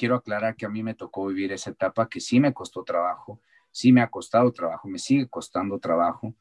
quiero 0.00 0.16
aclarar 0.16 0.56
que 0.56 0.64
a 0.64 0.70
mí 0.70 0.82
me 0.82 0.94
tocó 0.94 1.26
vivir 1.26 1.52
esa 1.52 1.68
etapa 1.68 2.08
que 2.08 2.20
sí 2.20 2.40
me 2.40 2.54
costó 2.54 2.82
trabajo, 2.84 3.38
sí 3.70 3.92
me 3.92 4.00
ha 4.00 4.08
costado 4.08 4.50
trabajo, 4.50 4.88
me 4.88 4.98
sigue 4.98 5.28
costando 5.28 5.78
trabajo. 5.78 6.34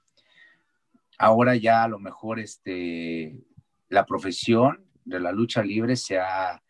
Ahora 1.17 1.57
ya 1.57 1.83
a 1.83 1.89
lo 1.89 1.99
mejor 1.99 2.39
este, 2.39 3.37
la 3.89 4.05
profesión 4.05 4.85
de 5.03 5.19
la 5.19 5.33
lucha 5.33 5.61
libre 5.61 5.97
se 5.97 6.17
ha, 6.17 6.63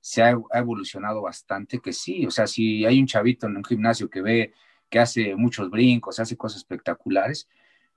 se 0.00 0.22
ha, 0.22 0.34
evolucionado 0.54 1.20
bastante, 1.20 1.78
que 1.78 1.92
sí, 1.92 2.24
o 2.24 2.30
sea, 2.30 2.46
si 2.46 2.86
hay 2.86 2.98
un 2.98 3.06
chavito 3.06 3.46
en 3.46 3.58
un 3.58 3.64
gimnasio 3.64 4.08
que 4.08 4.22
ve 4.22 4.54
que 4.88 4.98
hace 4.98 5.36
muchos 5.36 5.68
brincos, 5.68 6.20
hace 6.20 6.38
cosas 6.38 6.60
espectaculares, 6.60 7.50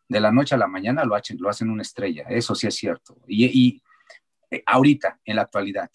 de 0.09 0.19
la 0.19 0.33
noche 0.33 0.55
a 0.55 0.57
la 0.57 0.67
mañana 0.67 1.05
lo 1.05 1.15
hacen, 1.15 1.37
lo 1.39 1.47
hacen 1.47 1.69
una 1.69 1.81
estrella, 1.81 2.25
eso 2.27 2.55
sí 2.55 2.67
es 2.67 2.75
cierto. 2.75 3.15
Y, 3.25 3.45
y 3.45 3.83
eh, 4.51 4.63
ahorita, 4.65 5.21
en 5.23 5.37
la 5.37 5.43
actualidad, 5.43 5.89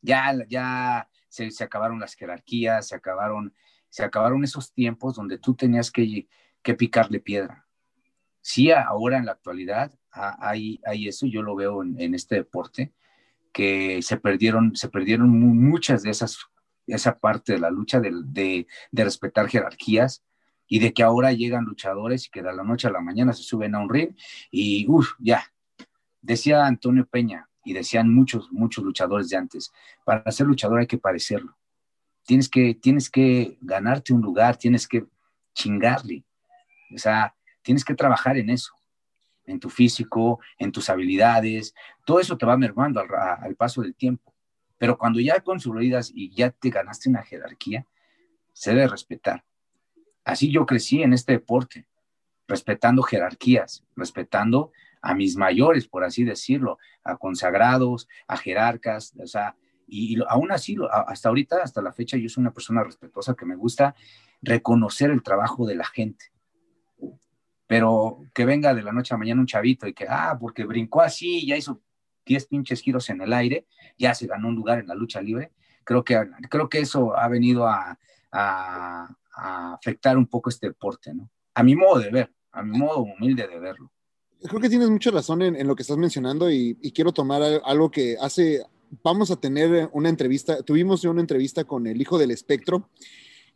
ya, 0.00 0.32
ya 0.48 1.08
se, 1.32 1.64
acabaron 1.64 1.98
las 1.98 2.14
jerarquías, 2.14 2.88
se 2.88 2.94
acabaron, 2.94 3.54
se 3.88 4.04
acabaron 4.04 4.44
esos 4.44 4.72
tiempos 4.72 5.14
donde 5.14 5.38
tú 5.38 5.54
tenías 5.54 5.90
que, 5.90 6.28
que 6.62 6.74
picarle 6.74 7.20
piedra. 7.20 7.66
Sí, 8.42 8.70
ahora 8.70 9.16
en 9.16 9.26
la 9.26 9.32
actualidad 9.32 9.92
hay, 10.10 10.80
hay 10.84 11.08
eso, 11.08 11.26
yo 11.26 11.42
lo 11.42 11.54
veo 11.54 11.82
en, 11.82 12.14
este 12.14 12.34
deporte, 12.34 12.92
que 13.52 14.02
se 14.02 14.18
perdieron, 14.18 14.76
se 14.76 14.88
perdieron 14.88 15.30
muchas 15.30 16.02
de 16.02 16.10
esas, 16.10 16.38
esa 16.86 17.18
parte 17.18 17.54
de 17.54 17.60
la 17.60 17.70
lucha 17.70 17.98
de, 18.00 18.10
de, 18.90 19.04
respetar 19.04 19.48
jerarquías, 19.48 20.22
y 20.66 20.78
de 20.80 20.92
que 20.92 21.02
ahora 21.02 21.32
llegan 21.32 21.64
luchadores 21.64 22.26
y 22.26 22.30
que 22.30 22.42
de 22.42 22.52
la 22.52 22.62
noche 22.62 22.88
a 22.88 22.92
la 22.92 23.00
mañana 23.00 23.32
se 23.32 23.42
suben 23.42 23.74
a 23.74 23.80
un 23.80 23.90
ring 23.90 24.16
y 24.50 24.86
ya. 25.18 25.44
Decía 26.22 26.64
Antonio 26.64 27.06
Peña, 27.06 27.50
y 27.64 27.72
decían 27.72 28.12
muchos, 28.12 28.50
muchos 28.52 28.84
luchadores 28.84 29.28
de 29.28 29.36
antes, 29.36 29.72
para 30.04 30.30
ser 30.30 30.46
luchador 30.46 30.80
hay 30.80 30.86
que 30.86 30.98
parecerlo. 30.98 31.56
Tienes 32.24 32.48
que, 32.48 32.74
tienes 32.74 33.10
que 33.10 33.58
ganarte 33.60 34.12
un 34.12 34.20
lugar, 34.20 34.56
tienes 34.56 34.86
que 34.86 35.04
chingarle. 35.54 36.24
O 36.94 36.98
sea, 36.98 37.34
tienes 37.62 37.84
que 37.84 37.94
trabajar 37.94 38.36
en 38.36 38.50
eso, 38.50 38.74
en 39.44 39.58
tu 39.58 39.70
físico, 39.70 40.40
en 40.58 40.72
tus 40.72 40.88
habilidades. 40.90 41.74
Todo 42.04 42.20
eso 42.20 42.36
te 42.36 42.46
va 42.46 42.56
mermando 42.56 43.00
al, 43.00 43.56
paso 43.56 43.82
del 43.82 43.94
tiempo. 43.94 44.34
Pero 44.78 44.98
cuando 44.98 45.20
ya 45.20 45.40
consolidas 45.40 46.10
y 46.14 46.30
ya 46.34 46.50
te 46.50 46.70
ganaste 46.70 47.08
una 47.08 47.22
jerarquía, 47.22 47.86
se 48.52 48.70
debe 48.70 48.88
respetar. 48.88 49.44
Así 50.24 50.50
yo 50.50 50.66
crecí 50.66 51.02
en 51.02 51.12
este 51.12 51.32
deporte, 51.32 51.86
respetando 52.46 53.02
jerarquías, 53.02 53.84
respetando 53.96 54.72
a 55.02 55.14
mis 55.14 55.36
mayores, 55.36 55.88
por 55.88 56.04
así 56.04 56.24
decirlo, 56.24 56.78
a 57.02 57.16
consagrados, 57.16 58.08
a 58.28 58.36
jerarcas, 58.36 59.12
o 59.20 59.26
sea, 59.26 59.56
y, 59.86 60.16
aún 60.28 60.52
así, 60.52 60.76
hasta 60.90 61.28
ahorita, 61.28 61.62
hasta 61.62 61.82
la 61.82 61.92
fecha, 61.92 62.16
yo 62.16 62.28
soy 62.28 62.40
una 62.40 62.52
persona 62.52 62.82
respetuosa 62.82 63.34
que 63.34 63.44
me 63.44 63.56
gusta 63.56 63.94
reconocer 64.40 65.10
el 65.10 65.22
trabajo 65.22 65.66
de 65.66 65.74
la 65.74 65.84
gente. 65.84 66.26
Pero 67.66 68.20
que 68.32 68.46
venga 68.46 68.74
de 68.74 68.82
la 68.82 68.92
noche 68.92 69.14
a 69.14 69.18
mañana 69.18 69.40
un 69.40 69.46
chavito 69.46 69.86
y 69.86 69.92
que, 69.92 70.06
ah, 70.08 70.38
porque 70.40 70.64
brincó 70.64 71.02
así, 71.02 71.46
ya 71.46 71.56
hizo 71.56 71.82
10 72.24 72.46
pinches 72.46 72.80
giros 72.80 73.10
en 73.10 73.20
el 73.20 73.32
aire, 73.32 73.66
ya 73.98 74.14
se 74.14 74.26
ganó 74.26 74.48
un 74.48 74.54
lugar 74.54 74.78
en 74.78 74.86
la 74.86 74.94
lucha 74.94 75.20
libre, 75.20 75.52
creo 75.84 76.04
que, 76.04 76.18
creo 76.48 76.68
que 76.68 76.78
eso 76.78 77.16
ha 77.18 77.28
venido 77.28 77.66
a, 77.66 77.98
a, 78.30 79.14
a 79.34 79.74
afectar 79.74 80.16
un 80.16 80.26
poco 80.26 80.48
este 80.48 80.68
deporte, 80.68 81.12
¿no? 81.12 81.28
A 81.54 81.62
mi 81.62 81.74
modo 81.74 81.98
de 81.98 82.10
ver, 82.10 82.32
a 82.52 82.62
mi 82.62 82.78
modo 82.78 83.00
humilde 83.00 83.46
de 83.48 83.58
verlo 83.58 83.92
creo 84.48 84.60
que 84.60 84.68
tienes 84.68 84.90
mucha 84.90 85.10
razón 85.10 85.42
en, 85.42 85.56
en 85.56 85.66
lo 85.66 85.76
que 85.76 85.82
estás 85.82 85.96
mencionando 85.96 86.50
y, 86.50 86.76
y, 86.80 86.92
quiero 86.92 87.12
tomar 87.12 87.42
algo 87.64 87.90
que 87.90 88.16
hace, 88.20 88.62
vamos 89.02 89.30
a 89.30 89.36
tener 89.36 89.88
una 89.92 90.08
entrevista, 90.08 90.62
tuvimos 90.62 91.04
una 91.04 91.20
entrevista 91.20 91.64
con 91.64 91.86
el 91.86 92.00
hijo 92.00 92.18
del 92.18 92.30
espectro 92.30 92.88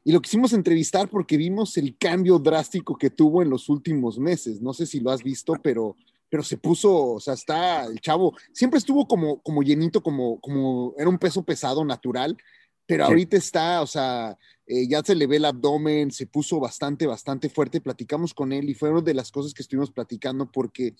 y 0.07 0.13
lo 0.13 0.23
quisimos 0.23 0.53
entrevistar 0.53 1.09
porque 1.09 1.37
vimos 1.37 1.77
el 1.77 1.97
cambio 1.99 2.39
drástico 2.39 2.97
que 2.97 3.11
tuvo 3.11 3.43
en 3.43 3.51
los 3.51 3.69
últimos 3.69 4.21
meses. 4.21 4.63
No 4.63 4.73
sé 4.73 4.87
si 4.87 5.01
lo 5.01 5.11
has 5.11 5.21
visto, 5.21 5.55
pero, 5.61 5.97
pero 6.29 6.45
se 6.45 6.57
puso, 6.57 7.15
o 7.15 7.19
sea, 7.19 7.35
está 7.35 7.87
el 7.87 8.01
chavo, 8.01 8.33
siempre 8.53 8.79
estuvo 8.79 9.09
como, 9.09 9.41
como 9.43 9.65
llenito, 9.65 10.01
como, 10.01 10.41
como 10.41 10.95
era 10.97 11.09
un 11.09 11.19
peso 11.19 11.43
pesado 11.43 11.85
natural, 11.85 12.37
pero 12.87 13.05
sí. 13.05 13.11
ahorita 13.11 13.37
está, 13.37 13.83
o 13.83 13.87
sea, 13.87 14.39
eh, 14.67 14.89
ya 14.89 15.03
se 15.03 15.15
le 15.15 15.27
ve 15.27 15.37
el 15.37 15.45
abdomen, 15.45 16.11
se 16.11 16.27
puso 16.27 16.59
bastante, 16.59 17.07
bastante 17.07 17.49
fuerte. 17.49 17.81
Platicamos 17.81 18.35
con 18.35 18.53
él 18.53 18.69
y 18.69 18.75
fue 18.75 18.91
una 18.91 19.01
de 19.01 19.15
las 19.15 19.31
cosas 19.31 19.55
que 19.55 19.63
estuvimos 19.63 19.91
platicando 19.91 20.51
porque 20.51 20.95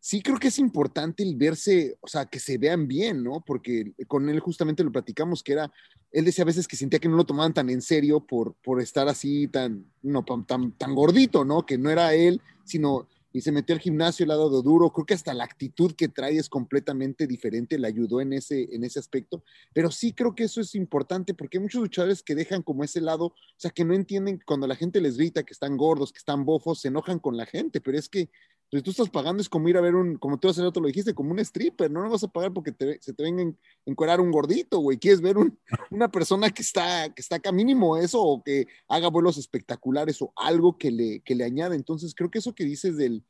sí 0.00 0.22
creo 0.22 0.38
que 0.38 0.48
es 0.48 0.58
importante 0.58 1.22
el 1.22 1.36
verse, 1.36 1.96
o 2.00 2.08
sea, 2.08 2.26
que 2.26 2.40
se 2.40 2.58
vean 2.58 2.88
bien, 2.88 3.22
¿no? 3.22 3.42
Porque 3.46 3.92
con 4.06 4.28
él 4.28 4.40
justamente 4.40 4.82
lo 4.82 4.92
platicamos, 4.92 5.42
que 5.42 5.52
era, 5.52 5.72
él 6.10 6.24
decía 6.24 6.42
a 6.42 6.46
veces 6.46 6.66
que 6.66 6.76
sentía 6.76 6.98
que 6.98 7.08
no 7.08 7.16
lo 7.16 7.24
tomaban 7.24 7.54
tan 7.54 7.70
en 7.70 7.82
serio 7.82 8.20
por, 8.20 8.54
por 8.62 8.80
estar 8.80 9.08
así 9.08 9.46
tan, 9.48 9.86
no, 10.02 10.24
tan, 10.46 10.72
tan 10.72 10.94
gordito, 10.94 11.44
¿no? 11.44 11.64
Que 11.64 11.78
no 11.78 11.90
era 11.90 12.14
él, 12.14 12.40
sino 12.64 13.08
y 13.32 13.40
se 13.40 13.52
metió 13.52 13.74
al 13.74 13.80
gimnasio, 13.80 14.24
el 14.24 14.28
lado 14.28 14.50
de 14.50 14.62
duro. 14.62 14.92
Creo 14.92 15.06
que 15.06 15.14
hasta 15.14 15.34
la 15.34 15.44
actitud 15.44 15.94
que 15.94 16.08
trae 16.08 16.36
es 16.36 16.48
completamente 16.48 17.26
diferente, 17.26 17.78
le 17.78 17.86
ayudó 17.86 18.20
en 18.20 18.32
ese, 18.32 18.68
en 18.74 18.84
ese 18.84 18.98
aspecto. 18.98 19.42
Pero 19.72 19.90
sí 19.90 20.12
creo 20.12 20.34
que 20.34 20.44
eso 20.44 20.60
es 20.60 20.74
importante 20.74 21.34
porque 21.34 21.58
hay 21.58 21.62
muchos 21.62 21.82
luchadores 21.82 22.22
que 22.22 22.34
dejan 22.34 22.62
como 22.62 22.84
ese 22.84 23.00
lado, 23.00 23.26
o 23.26 23.34
sea, 23.56 23.70
que 23.70 23.84
no 23.84 23.94
entienden 23.94 24.40
cuando 24.44 24.66
la 24.66 24.76
gente 24.76 25.00
les 25.00 25.16
grita 25.16 25.42
que 25.42 25.52
están 25.52 25.76
gordos, 25.76 26.12
que 26.12 26.18
están 26.18 26.44
bofos, 26.44 26.80
se 26.80 26.88
enojan 26.88 27.18
con 27.18 27.36
la 27.36 27.46
gente, 27.46 27.80
pero 27.80 27.98
es 27.98 28.08
que 28.08 28.30
tú 28.70 28.90
estás 28.90 29.10
pagando, 29.10 29.40
es 29.42 29.48
como 29.48 29.68
ir 29.68 29.76
a 29.76 29.80
ver 29.80 29.96
un, 29.96 30.16
como 30.16 30.38
tú 30.38 30.48
hace 30.48 30.62
rato 30.62 30.80
lo 30.80 30.86
dijiste, 30.86 31.12
como 31.12 31.32
un 31.32 31.40
stripper, 31.40 31.90
no 31.90 32.02
lo 32.02 32.10
vas 32.10 32.22
a 32.22 32.28
pagar 32.28 32.52
porque 32.52 32.70
te, 32.70 33.02
se 33.02 33.12
te 33.12 33.22
venga 33.24 33.42
a 33.42 33.52
encuerar 33.84 34.20
un 34.20 34.30
gordito, 34.30 34.78
güey, 34.78 34.96
quieres 34.96 35.20
ver 35.20 35.38
un, 35.38 35.58
una 35.90 36.08
persona 36.08 36.50
que 36.50 36.62
está, 36.62 37.12
que 37.12 37.20
está 37.20 37.36
acá 37.36 37.50
mínimo 37.50 37.96
eso, 37.96 38.22
o 38.22 38.42
que 38.44 38.68
haga 38.88 39.08
vuelos 39.08 39.38
espectaculares, 39.38 40.22
o 40.22 40.32
algo 40.36 40.78
que 40.78 40.92
le, 40.92 41.20
que 41.20 41.34
le 41.34 41.44
añade, 41.44 41.74
entonces 41.74 42.14
creo 42.14 42.30
que 42.30 42.38
eso 42.38 42.54
que 42.54 42.64
dices 42.64 42.96
del, 42.96 43.24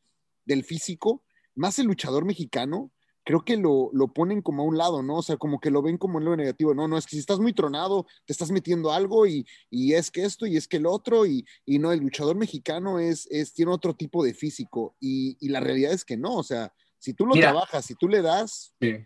del 0.45 0.63
físico, 0.63 1.25
más 1.55 1.79
el 1.79 1.87
luchador 1.87 2.27
mexicano, 2.27 2.93
creo 3.31 3.45
que 3.45 3.57
lo, 3.57 3.91
lo, 3.93 4.09
ponen 4.09 4.43
como 4.43 4.63
a 4.63 4.67
un 4.67 4.77
lado, 4.77 5.05
¿no? 5.05 5.19
O 5.19 5.23
sea, 5.23 5.37
como 5.37 5.61
que 5.61 5.71
lo 5.71 5.83
ven 5.83 5.99
como 5.99 6.19
en 6.19 6.25
lo 6.25 6.35
negativo. 6.35 6.75
No, 6.75 6.89
no, 6.89 6.99
es 6.99 7.07
que 7.07 7.13
si 7.13 7.21
estás 7.21 7.39
muy 7.39 7.53
tronado, 7.53 8.05
te 8.25 8.33
estás 8.33 8.51
metiendo 8.51 8.91
algo 8.91 9.25
y, 9.25 9.47
y 9.71 9.95
es 9.95 10.11
que 10.11 10.25
esto 10.25 10.47
y 10.47 10.57
es 10.57 10.67
que 10.67 10.79
el 10.79 10.87
otro, 10.87 11.27
y, 11.27 11.47
y 11.65 11.79
no, 11.79 11.93
el 11.93 12.01
luchador 12.01 12.35
mexicano 12.35 12.99
es, 12.99 13.29
es, 13.31 13.55
tiene 13.55 13.71
otro 13.71 13.95
tipo 13.95 14.25
de 14.25 14.35
físico 14.35 14.97
y, 14.99 15.37
y 15.39 15.49
la 15.51 15.61
realidad 15.61 15.93
es 15.93 16.05
que 16.05 16.17
no, 16.17 16.35
o 16.35 16.43
sea, 16.43 16.75
si 16.99 17.15
tú 17.15 17.25
lo 17.25 17.35
Mira, 17.35 17.51
trabajas, 17.51 17.85
si 17.85 17.95
tú 17.95 18.09
le 18.09 18.21
das, 18.21 18.75
sí. 18.81 18.97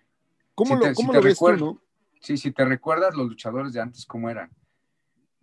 ¿cómo, 0.54 0.76
si 0.76 0.80
te, 0.80 0.88
lo, 0.88 0.94
¿cómo 0.94 1.12
si 1.12 1.16
lo 1.18 1.22
ves 1.22 1.38
tú, 1.38 1.56
no? 1.58 1.82
Sí, 2.20 2.38
si 2.38 2.50
te 2.50 2.64
recuerdas 2.64 3.14
los 3.14 3.28
luchadores 3.28 3.74
de 3.74 3.82
antes, 3.82 4.06
¿cómo 4.06 4.30
eran? 4.30 4.50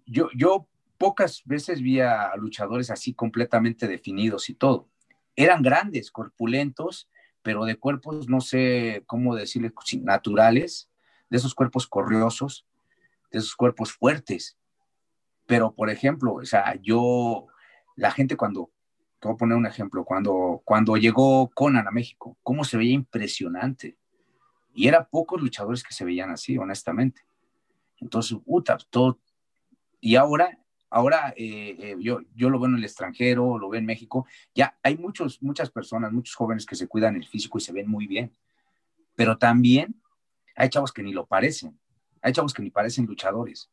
yo, 0.08 0.30
yo 0.36 0.68
pocas 0.98 1.44
veces 1.46 1.84
vi 1.84 2.00
a 2.00 2.36
luchadores 2.36 2.90
así 2.90 3.14
completamente 3.14 3.88
definidos 3.88 4.50
y 4.50 4.56
todo. 4.56 4.90
Eran 5.36 5.62
grandes, 5.62 6.10
corpulentos, 6.12 7.10
pero 7.42 7.66
de 7.66 7.78
cuerpos, 7.78 8.30
no 8.30 8.42
sé 8.42 9.04
cómo 9.08 9.36
decirle, 9.36 9.74
naturales, 10.02 10.90
de 11.30 11.38
esos 11.38 11.56
cuerpos 11.56 11.88
corriosos, 11.88 12.66
de 13.32 13.40
esos 13.40 13.56
cuerpos 13.56 13.94
fuertes. 13.94 14.58
Pero, 15.48 15.74
por 15.74 15.90
ejemplo, 15.90 16.36
o 16.36 16.46
sea, 16.46 16.76
yo, 16.82 17.48
la 17.96 18.12
gente 18.12 18.38
cuando, 18.38 18.70
te 19.20 19.28
voy 19.28 19.36
a 19.36 19.38
poner 19.38 19.58
un 19.58 19.66
ejemplo, 19.66 20.04
cuando, 20.04 20.62
cuando 20.66 20.98
llegó 20.98 21.50
Conan 21.50 21.88
a 21.88 21.92
México, 21.92 22.38
cómo 22.44 22.64
se 22.64 22.78
veía 22.78 22.94
impresionante. 22.94 23.98
Y 24.74 24.88
eran 24.88 25.08
pocos 25.10 25.42
luchadores 25.42 25.84
que 25.84 25.94
se 25.94 26.06
veían 26.06 26.30
así, 26.32 26.58
honestamente. 26.58 27.22
Entonces, 27.98 28.38
puta, 28.46 28.78
todo. 28.90 29.20
Y 30.00 30.16
ahora, 30.16 30.58
ahora 30.92 31.34
eh, 31.36 31.76
eh, 31.80 31.96
yo, 32.00 32.22
yo 32.36 32.50
lo 32.50 32.60
veo 32.60 32.70
en 32.70 32.76
el 32.76 32.84
extranjero, 32.84 33.58
lo 33.58 33.70
veo 33.70 33.80
en 33.80 33.86
México. 33.86 34.28
Ya 34.54 34.78
hay 34.84 34.98
muchos, 34.98 35.42
muchas 35.42 35.72
personas, 35.72 36.12
muchos 36.12 36.36
jóvenes 36.36 36.66
que 36.66 36.76
se 36.76 36.88
cuidan 36.88 37.16
el 37.16 37.26
físico 37.26 37.58
y 37.58 37.62
se 37.62 37.74
ven 37.74 37.90
muy 37.90 38.06
bien. 38.06 38.36
Pero 39.16 39.38
también 39.38 39.96
hay 40.56 40.70
chavos 40.70 40.92
que 40.92 41.02
ni 41.02 41.14
lo 41.14 41.26
parecen. 41.26 41.80
Hay 42.22 42.34
chavos 42.34 42.54
que 42.54 42.62
ni 42.62 42.70
parecen 42.70 43.06
luchadores. 43.06 43.72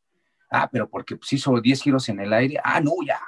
Ah, 0.49 0.69
pero 0.71 0.89
porque 0.89 1.15
pues, 1.15 1.31
hizo 1.33 1.59
10 1.59 1.83
giros 1.83 2.09
en 2.09 2.19
el 2.19 2.33
aire. 2.33 2.57
Ah, 2.63 2.81
no, 2.81 2.93
ya. 3.05 3.19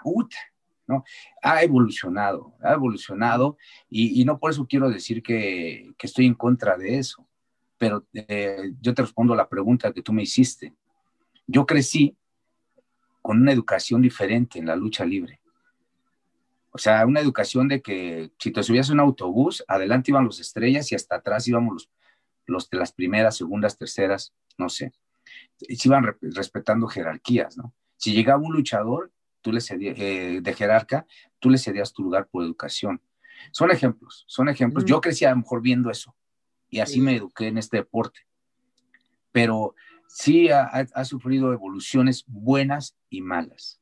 ¿no? 0.87 1.03
Ha 1.43 1.63
evolucionado, 1.63 2.55
ha 2.61 2.73
evolucionado 2.73 3.57
y, 3.89 4.19
y, 4.19 4.25
no 4.25 4.39
por 4.39 4.51
eso 4.51 4.65
quiero 4.67 4.89
decir 4.89 5.21
que, 5.21 5.93
que 5.97 6.07
estoy 6.07 6.25
en 6.25 6.33
contra 6.33 6.75
de 6.75 6.97
eso, 6.97 7.27
pero 7.77 8.05
eh, 8.13 8.73
yo 8.81 8.93
te 8.93 9.01
respondo 9.03 9.35
la 9.35 9.47
pregunta 9.47 9.93
que 9.93 10.01
tú 10.01 10.11
me 10.11 10.23
hiciste. 10.23 10.73
Yo 11.47 11.65
crecí 11.65 12.17
con 13.21 13.41
una 13.41 13.51
educación 13.51 14.01
diferente 14.01 14.59
en 14.59 14.65
la 14.65 14.75
lucha 14.75 15.05
libre. 15.05 15.41
O 16.71 16.77
sea, 16.77 17.05
una 17.05 17.19
educación 17.19 17.67
de 17.67 17.81
que 17.81 18.31
si 18.39 18.51
te 18.51 18.63
subías 18.63 18.89
a 18.89 18.93
un 18.93 19.01
autobús, 19.01 19.63
adelante 19.67 20.11
iban 20.11 20.25
los 20.25 20.39
estrellas 20.39 20.91
y 20.91 20.95
hasta 20.95 21.15
atrás 21.15 21.47
íbamos 21.47 21.73
los, 21.73 21.89
los 22.45 22.69
de 22.69 22.77
las 22.77 22.93
primeras, 22.93 23.35
segundas, 23.35 23.77
terceras, 23.77 24.33
no 24.57 24.69
sé. 24.69 24.93
Se 25.57 25.87
iban 25.87 26.03
re 26.03 26.17
respetando 26.21 26.87
jerarquías, 26.87 27.57
¿no? 27.57 27.73
Si 27.97 28.13
llegaba 28.13 28.41
un 28.41 28.53
luchador, 28.53 29.11
tú 29.41 29.51
le 29.51 29.61
cedías, 29.61 29.95
eh, 29.99 30.39
de 30.41 30.53
jerarca, 30.53 31.05
tú 31.39 31.49
le 31.49 31.57
cedías 31.57 31.93
tu 31.93 32.03
lugar 32.03 32.27
por 32.27 32.43
educación. 32.43 33.01
Son 33.51 33.69
ejemplos, 33.69 34.23
son 34.27 34.49
ejemplos. 34.49 34.85
Mm. 34.85 34.87
Yo 34.87 35.01
crecí 35.01 35.25
a 35.25 35.31
lo 35.31 35.37
mejor 35.37 35.61
viendo 35.61 35.91
eso 35.91 36.15
y 36.69 36.79
así 36.79 36.95
sí. 36.95 37.01
me 37.01 37.15
eduqué 37.15 37.47
en 37.47 37.57
este 37.57 37.77
deporte. 37.77 38.21
Pero 39.31 39.75
sí 40.13 40.49
ha, 40.49 40.63
ha, 40.63 41.05
sufrido 41.05 41.53
evoluciones 41.53 42.25
buenas 42.27 42.97
y 43.09 43.21
malas. 43.21 43.79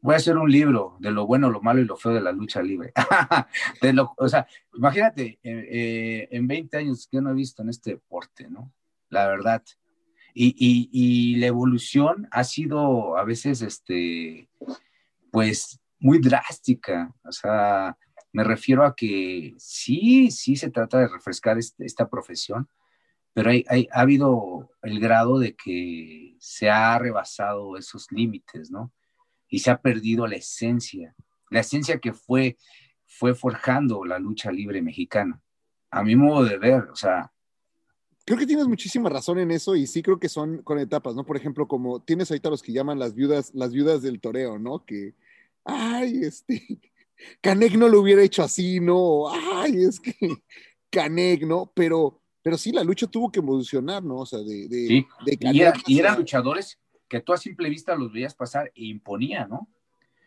Voy 0.00 0.14
a 0.14 0.18
hacer 0.18 0.36
un 0.36 0.50
libro 0.50 0.96
de 1.00 1.10
lo 1.10 1.26
bueno, 1.26 1.48
lo 1.48 1.62
malo 1.62 1.80
y 1.80 1.84
lo 1.84 1.96
feo 1.96 2.12
de 2.12 2.20
la 2.20 2.32
lucha 2.32 2.62
libre. 2.62 2.92
de 3.80 3.92
lo, 3.92 4.12
o 4.18 4.28
sea, 4.28 4.46
imagínate, 4.74 5.38
eh, 5.42 5.68
eh, 5.70 6.28
en 6.32 6.46
20 6.46 6.76
años 6.76 7.08
que 7.10 7.20
no 7.20 7.30
he 7.30 7.34
visto 7.34 7.62
en 7.62 7.70
este 7.70 7.92
deporte, 7.92 8.48
¿no? 8.50 8.72
La 9.08 9.26
verdad. 9.26 9.62
Y, 10.34 10.48
y, 10.58 10.90
y, 10.92 11.36
la 11.36 11.46
evolución 11.46 12.28
ha 12.30 12.44
sido 12.44 13.16
a 13.16 13.24
veces, 13.24 13.62
este, 13.62 14.48
pues, 15.30 15.80
muy 15.98 16.18
drástica. 16.18 17.14
O 17.24 17.32
sea, 17.32 17.96
me 18.32 18.44
refiero 18.44 18.84
a 18.84 18.94
que 18.94 19.54
sí, 19.58 20.30
sí 20.30 20.56
se 20.56 20.70
trata 20.70 20.98
de 20.98 21.08
refrescar 21.08 21.58
este, 21.58 21.84
esta 21.84 22.08
profesión, 22.08 22.68
pero 23.34 23.50
hay, 23.50 23.88
ha 23.90 24.00
habido 24.00 24.70
el 24.82 25.00
grado 25.00 25.38
de 25.38 25.54
que 25.54 26.36
se 26.38 26.68
ha 26.68 26.98
rebasado 26.98 27.76
esos 27.76 28.10
límites, 28.10 28.70
¿no? 28.70 28.92
Y 29.48 29.60
se 29.60 29.70
ha 29.70 29.80
perdido 29.80 30.26
la 30.26 30.36
esencia, 30.36 31.14
la 31.50 31.60
esencia 31.60 31.98
que 31.98 32.12
fue, 32.12 32.56
fue 33.06 33.34
forjando 33.34 34.04
la 34.04 34.18
lucha 34.18 34.50
libre 34.50 34.82
mexicana. 34.82 35.40
A 35.90 36.02
mi 36.02 36.16
modo 36.16 36.44
de 36.44 36.58
ver, 36.58 36.84
o 36.90 36.96
sea. 36.96 37.30
Creo 38.24 38.38
que 38.38 38.46
tienes 38.46 38.68
muchísima 38.68 39.10
razón 39.10 39.38
en 39.38 39.50
eso 39.50 39.74
y 39.74 39.86
sí 39.86 40.02
creo 40.02 40.18
que 40.18 40.28
son 40.28 40.62
con 40.62 40.78
etapas, 40.78 41.14
¿no? 41.14 41.26
Por 41.26 41.36
ejemplo, 41.36 41.66
como 41.66 42.02
tienes 42.02 42.30
ahorita 42.30 42.50
los 42.50 42.62
que 42.62 42.72
llaman 42.72 42.98
las 42.98 43.14
viudas, 43.14 43.52
las 43.54 43.72
viudas 43.72 44.00
del 44.02 44.20
toreo, 44.20 44.58
¿no? 44.58 44.84
Que, 44.84 45.14
ay, 45.64 46.22
este, 46.22 46.80
Canek 47.40 47.74
no 47.74 47.88
lo 47.88 48.00
hubiera 48.00 48.22
hecho 48.22 48.42
así, 48.42 48.80
¿no? 48.80 49.28
Ay, 49.28 49.82
es 49.82 50.00
que 50.00 50.14
Canek, 50.90 51.44
¿no? 51.44 51.72
Pero 51.74 52.21
pero 52.42 52.58
sí, 52.58 52.72
la 52.72 52.82
lucha 52.82 53.06
tuvo 53.06 53.30
que 53.30 53.38
evolucionar, 53.38 54.02
¿no? 54.02 54.16
O 54.16 54.26
sea, 54.26 54.40
de... 54.40 54.68
de, 54.68 54.86
sí. 54.86 55.06
de 55.24 55.38
y, 55.40 55.60
era, 55.60 55.72
y, 55.86 55.98
eran 55.98 56.18
luchadores 56.18 56.78
que 57.08 57.20
tú 57.20 57.32
a 57.32 57.36
simple 57.36 57.68
vista 57.70 57.94
los 57.94 58.12
veías 58.12 58.34
pasar 58.34 58.72
e 58.74 58.84
imponía, 58.84 59.46
¿no? 59.46 59.68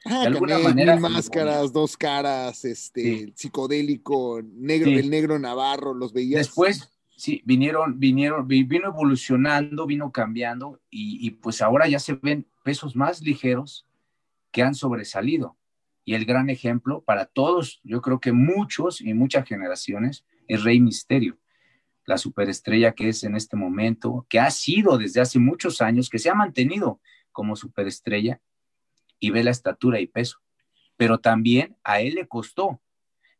Ah, 0.06 0.21
de 0.21 0.28
alguna 0.28 0.54
Canet, 0.54 0.67
manera. 0.67 0.99
máscaras, 0.99 1.73
dos 1.73 1.97
caras, 1.97 2.63
este, 2.63 3.01
sí. 3.01 3.34
psicodélico, 3.36 4.41
negro, 4.43 4.91
sí. 4.91 4.97
el 4.97 5.10
negro 5.10 5.39
Navarro, 5.39 5.93
los 5.93 6.13
veías. 6.13 6.39
Después, 6.39 6.89
sí, 7.17 7.41
vinieron, 7.43 7.99
vinieron, 7.99 8.47
vino 8.47 8.88
evolucionando, 8.88 9.86
vino 9.86 10.12
cambiando, 10.12 10.80
y, 10.89 11.25
y 11.25 11.32
pues 11.32 11.62
ahora 11.62 11.88
ya 11.88 11.99
se 11.99 12.13
ven 12.13 12.45
pesos 12.63 12.95
más 12.95 13.21
ligeros 13.21 13.88
que 14.51 14.62
han 14.62 14.75
sobresalido. 14.75 15.58
Y 16.06 16.13
el 16.13 16.25
gran 16.25 16.51
ejemplo 16.51 17.01
para 17.01 17.25
todos, 17.25 17.82
yo 17.84 17.99
creo 18.01 18.19
que 18.19 18.32
muchos 18.32 19.01
y 19.01 19.15
muchas 19.15 19.47
generaciones, 19.47 20.23
es 20.47 20.63
Rey 20.63 20.80
Misterio 20.80 21.39
la 22.06 22.18
superestrella 22.18 22.94
que 22.94 23.10
es 23.10 23.24
en 23.24 23.36
este 23.36 23.56
momento, 23.56 24.26
que 24.30 24.39
ha 24.39 24.52
sido 24.52 24.98
desde 24.98 25.22
hace 25.22 25.39
muchos 25.39 25.82
años, 25.82 26.10
que 26.10 26.20
se 26.20 26.30
ha 26.30 26.36
mantenido 26.36 27.00
como 27.32 27.56
superestrella 27.56 28.41
y 29.20 29.32
ve 29.32 29.44
la 29.44 29.52
estatura 29.52 30.00
y 30.00 30.08
peso. 30.08 30.39
Pero 30.98 31.20
también 31.20 31.76
a 31.84 32.00
él 32.02 32.15
le 32.15 32.28
costó, 32.28 32.80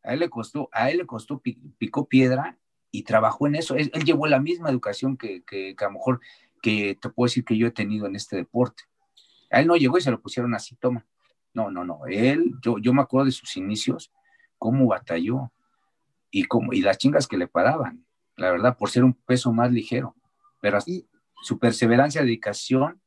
a 0.02 0.14
él 0.14 0.20
le 0.20 0.28
costó, 0.28 0.68
a 0.72 0.90
él 0.90 0.98
le 0.98 1.06
costó, 1.06 1.40
picó 1.78 2.08
piedra 2.08 2.58
y 2.90 3.02
trabajó 3.02 3.46
en 3.46 3.54
eso. 3.54 3.76
Él, 3.76 3.90
llevó 4.04 4.26
la 4.26 4.40
misma 4.40 4.70
educación 4.70 5.16
que, 5.16 5.42
que, 5.44 5.74
que, 5.76 5.84
a 5.84 5.88
lo 5.88 5.94
mejor 5.94 6.20
que 6.60 6.98
te 7.00 7.08
puedo 7.08 7.26
decir 7.26 7.44
que 7.44 7.56
yo 7.56 7.68
he 7.68 7.72
tenido 7.72 8.06
en 8.06 8.16
este 8.16 8.36
deporte. 8.36 8.84
A 9.50 9.60
él 9.60 9.68
no 9.68 9.76
llegó 9.76 9.96
y 9.98 10.02
se 10.02 10.10
lo 10.10 10.20
pusieron 10.20 10.54
así, 10.54 10.74
toma. 10.76 11.06
No, 11.54 11.70
no, 11.70 11.84
no. 11.84 12.06
Él, 12.06 12.54
yo, 12.60 12.78
yo 12.78 12.92
me 12.92 13.02
acuerdo 13.02 13.26
de 13.26 13.32
sus 13.32 13.56
inicios, 13.56 14.12
cómo 14.58 14.86
batalló 14.88 15.52
y, 16.30 16.44
cómo, 16.44 16.72
y 16.72 16.82
las 16.82 16.98
chingas 16.98 17.26
que 17.26 17.38
le 17.38 17.46
paraban 17.46 18.05
la 18.36 18.50
verdad, 18.50 18.76
por 18.76 18.90
ser 18.90 19.04
un 19.04 19.14
peso 19.14 19.52
más 19.52 19.72
ligero. 19.72 20.14
Pero 20.60 20.78
y, 20.86 21.06
su 21.42 21.58
perseverancia, 21.58 22.22
dedicación, 22.22 23.00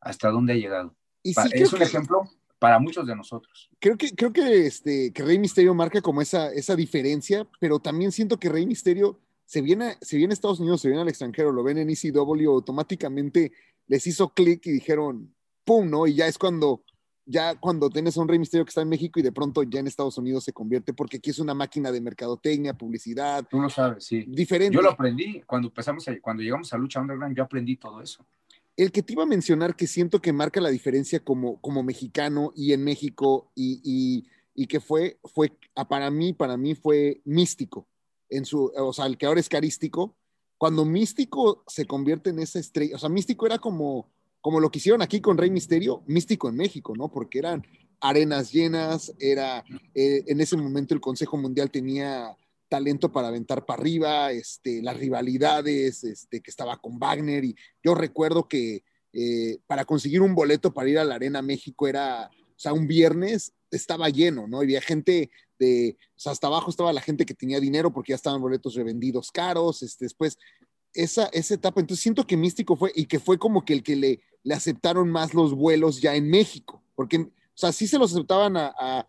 hasta 0.00 0.30
dónde 0.30 0.52
ha 0.52 0.56
llegado. 0.56 0.94
Y 1.22 1.34
sí, 1.34 1.48
es 1.52 1.72
un 1.72 1.78
que, 1.78 1.84
ejemplo 1.84 2.24
para 2.58 2.78
muchos 2.78 3.06
de 3.06 3.14
nosotros. 3.14 3.68
Creo 3.78 3.98
que, 3.98 4.14
creo 4.14 4.32
que, 4.32 4.66
este, 4.66 5.12
que 5.12 5.22
Rey 5.22 5.38
Misterio 5.38 5.74
marca 5.74 6.00
como 6.00 6.22
esa, 6.22 6.50
esa 6.50 6.74
diferencia, 6.74 7.46
pero 7.60 7.78
también 7.78 8.10
siento 8.10 8.38
que 8.38 8.48
Rey 8.48 8.64
Misterio 8.64 9.20
se 9.44 9.60
viene, 9.60 9.98
se 10.00 10.16
viene 10.16 10.32
a 10.32 10.34
Estados 10.34 10.60
Unidos, 10.60 10.80
se 10.80 10.88
viene 10.88 11.02
al 11.02 11.08
extranjero, 11.08 11.52
lo 11.52 11.62
ven 11.62 11.76
en 11.76 11.90
ECW, 11.90 12.50
automáticamente 12.50 13.52
les 13.86 14.06
hizo 14.06 14.32
clic 14.32 14.64
y 14.66 14.72
dijeron, 14.72 15.34
¡pum! 15.64 15.90
¿no? 15.90 16.06
Y 16.06 16.14
ya 16.14 16.26
es 16.26 16.38
cuando 16.38 16.84
ya 17.26 17.54
cuando 17.54 17.88
tienes 17.90 18.16
a 18.16 18.20
un 18.20 18.28
Rey 18.28 18.38
Misterio 18.38 18.64
que 18.64 18.70
está 18.70 18.82
en 18.82 18.88
México 18.88 19.18
y 19.18 19.22
de 19.22 19.32
pronto 19.32 19.62
ya 19.62 19.80
en 19.80 19.86
Estados 19.86 20.18
Unidos 20.18 20.44
se 20.44 20.52
convierte, 20.52 20.92
porque 20.92 21.18
aquí 21.18 21.30
es 21.30 21.38
una 21.38 21.54
máquina 21.54 21.90
de 21.90 22.00
mercadotecnia, 22.00 22.74
publicidad. 22.74 23.44
Tú 23.48 23.60
lo 23.60 23.70
sabes, 23.70 24.04
sí. 24.04 24.24
Diferente. 24.28 24.74
Yo 24.74 24.82
lo 24.82 24.90
aprendí 24.90 25.42
cuando 25.46 25.68
empezamos, 25.68 26.06
a, 26.08 26.20
cuando 26.20 26.42
llegamos 26.42 26.72
a 26.72 26.78
Lucha 26.78 27.00
Underground, 27.00 27.36
yo 27.36 27.42
aprendí 27.42 27.76
todo 27.76 28.02
eso. 28.02 28.24
El 28.76 28.90
que 28.90 29.02
te 29.02 29.12
iba 29.12 29.22
a 29.22 29.26
mencionar 29.26 29.76
que 29.76 29.86
siento 29.86 30.20
que 30.20 30.32
marca 30.32 30.60
la 30.60 30.68
diferencia 30.68 31.20
como, 31.20 31.60
como 31.60 31.82
mexicano 31.82 32.52
y 32.56 32.72
en 32.72 32.82
México 32.82 33.50
y, 33.54 33.80
y, 33.84 34.26
y 34.54 34.66
que 34.66 34.80
fue, 34.80 35.18
fue, 35.24 35.52
para 35.88 36.10
mí, 36.10 36.32
para 36.32 36.56
mí 36.56 36.74
fue 36.74 37.20
místico, 37.24 37.86
en 38.28 38.44
su, 38.44 38.72
o 38.76 38.92
sea, 38.92 39.06
el 39.06 39.16
que 39.16 39.26
ahora 39.26 39.40
es 39.40 39.48
carístico, 39.48 40.16
cuando 40.58 40.84
místico 40.84 41.62
se 41.66 41.86
convierte 41.86 42.30
en 42.30 42.40
esa 42.40 42.58
estrella, 42.58 42.96
o 42.96 42.98
sea, 42.98 43.08
místico 43.08 43.46
era 43.46 43.58
como 43.58 44.08
como 44.44 44.60
lo 44.60 44.70
que 44.70 44.76
hicieron 44.76 45.00
aquí 45.00 45.22
con 45.22 45.38
Rey 45.38 45.48
Misterio, 45.48 46.02
místico 46.06 46.50
en 46.50 46.56
México, 46.56 46.92
¿no? 46.94 47.10
Porque 47.10 47.38
eran 47.38 47.66
arenas 47.98 48.52
llenas, 48.52 49.14
era, 49.18 49.64
eh, 49.94 50.22
en 50.26 50.38
ese 50.38 50.54
momento 50.58 50.92
el 50.92 51.00
Consejo 51.00 51.38
Mundial 51.38 51.70
tenía 51.70 52.36
talento 52.68 53.10
para 53.10 53.28
aventar 53.28 53.64
para 53.64 53.80
arriba, 53.80 54.32
este, 54.32 54.82
las 54.82 54.98
rivalidades, 54.98 56.04
este, 56.04 56.42
que 56.42 56.50
estaba 56.50 56.76
con 56.76 56.98
Wagner, 56.98 57.42
y 57.42 57.56
yo 57.82 57.94
recuerdo 57.94 58.46
que 58.46 58.84
eh, 59.14 59.60
para 59.66 59.86
conseguir 59.86 60.20
un 60.20 60.34
boleto 60.34 60.74
para 60.74 60.90
ir 60.90 60.98
a 60.98 61.04
la 61.04 61.14
Arena 61.14 61.40
México 61.40 61.88
era, 61.88 62.28
o 62.30 62.58
sea, 62.58 62.74
un 62.74 62.86
viernes 62.86 63.54
estaba 63.70 64.10
lleno, 64.10 64.46
¿no? 64.46 64.60
Había 64.60 64.82
gente 64.82 65.30
de, 65.58 65.96
o 66.16 66.20
sea, 66.20 66.32
hasta 66.32 66.48
abajo 66.48 66.68
estaba 66.68 66.92
la 66.92 67.00
gente 67.00 67.24
que 67.24 67.32
tenía 67.32 67.60
dinero 67.60 67.94
porque 67.94 68.10
ya 68.10 68.16
estaban 68.16 68.42
boletos 68.42 68.74
revendidos 68.74 69.32
caros, 69.32 69.82
este, 69.82 70.04
después 70.04 70.36
esa, 70.94 71.26
esa 71.26 71.54
etapa. 71.54 71.80
Entonces 71.80 72.02
siento 72.02 72.26
que 72.26 72.36
Místico 72.36 72.76
fue 72.76 72.92
y 72.94 73.06
que 73.06 73.18
fue 73.18 73.38
como 73.38 73.64
que 73.64 73.74
el 73.74 73.82
que 73.82 73.96
le, 73.96 74.20
le 74.42 74.54
aceptaron 74.54 75.10
más 75.10 75.34
los 75.34 75.54
vuelos 75.54 76.00
ya 76.00 76.14
en 76.14 76.28
México, 76.28 76.82
porque, 76.94 77.18
o 77.18 77.30
sea, 77.54 77.72
sí 77.72 77.86
se 77.86 77.98
los 77.98 78.12
aceptaban 78.12 78.56
a, 78.56 79.06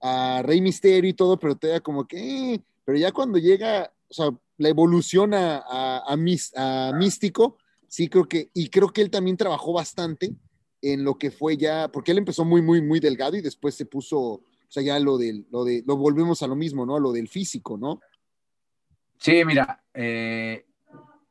a, 0.00 0.42
Rey 0.42 0.60
Misterio 0.60 1.10
y 1.10 1.14
todo, 1.14 1.38
pero 1.38 1.56
te 1.56 1.68
da 1.68 1.80
como 1.80 2.06
que, 2.06 2.54
eh, 2.54 2.60
pero 2.84 2.98
ya 2.98 3.10
cuando 3.10 3.38
llega, 3.38 3.92
o 4.08 4.14
sea, 4.14 4.30
la 4.58 4.68
evolución 4.68 5.32
a, 5.32 5.64
a, 5.66 6.12
a, 6.12 6.92
Místico, 6.92 7.56
sí 7.88 8.08
creo 8.08 8.28
que, 8.28 8.50
y 8.52 8.68
creo 8.68 8.92
que 8.92 9.00
él 9.00 9.10
también 9.10 9.38
trabajó 9.38 9.72
bastante 9.72 10.34
en 10.82 11.02
lo 11.02 11.16
que 11.16 11.30
fue 11.30 11.56
ya, 11.56 11.88
porque 11.88 12.12
él 12.12 12.18
empezó 12.18 12.44
muy, 12.44 12.60
muy, 12.60 12.82
muy 12.82 13.00
delgado 13.00 13.36
y 13.36 13.40
después 13.40 13.74
se 13.74 13.86
puso, 13.86 14.18
o 14.18 14.44
sea, 14.68 14.82
ya 14.82 14.98
lo 14.98 15.16
del, 15.16 15.46
lo 15.50 15.64
de, 15.64 15.82
lo 15.86 15.96
volvemos 15.96 16.42
a 16.42 16.46
lo 16.46 16.56
mismo, 16.56 16.84
¿no? 16.84 17.00
Lo 17.00 17.12
del 17.12 17.28
físico, 17.28 17.78
¿no? 17.78 18.00
Sí, 19.18 19.42
mira, 19.46 19.82
eh, 19.94 20.66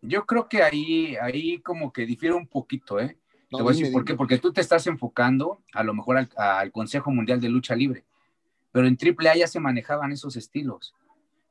yo 0.06 0.26
creo 0.26 0.48
que 0.48 0.62
ahí, 0.64 1.16
ahí 1.16 1.60
como 1.60 1.92
que 1.92 2.06
difiere 2.06 2.36
un 2.36 2.48
poquito, 2.48 3.00
¿eh? 3.00 3.18
No, 3.52 3.58
Te 3.60 3.64
voy 3.64 3.74
a 3.74 3.76
decir 3.78 3.92
por 3.94 4.04
qué, 4.06 4.16
porque 4.16 4.38
tú 4.40 4.52
te 4.52 4.62
estás 4.62 4.86
enfocando 4.88 5.64
a 5.74 5.84
lo 5.84 5.94
mejor 5.94 6.18
al, 6.18 6.30
al 6.38 6.72
Consejo 6.72 7.12
Mundial 7.12 7.40
de 7.40 7.50
Lucha 7.50 7.76
Libre, 7.76 8.04
pero 8.72 8.88
en 8.88 8.98
AAA 8.98 9.36
ya 9.38 9.48
se 9.48 9.60
manejaban 9.60 10.12
esos 10.12 10.36
estilos. 10.36 10.94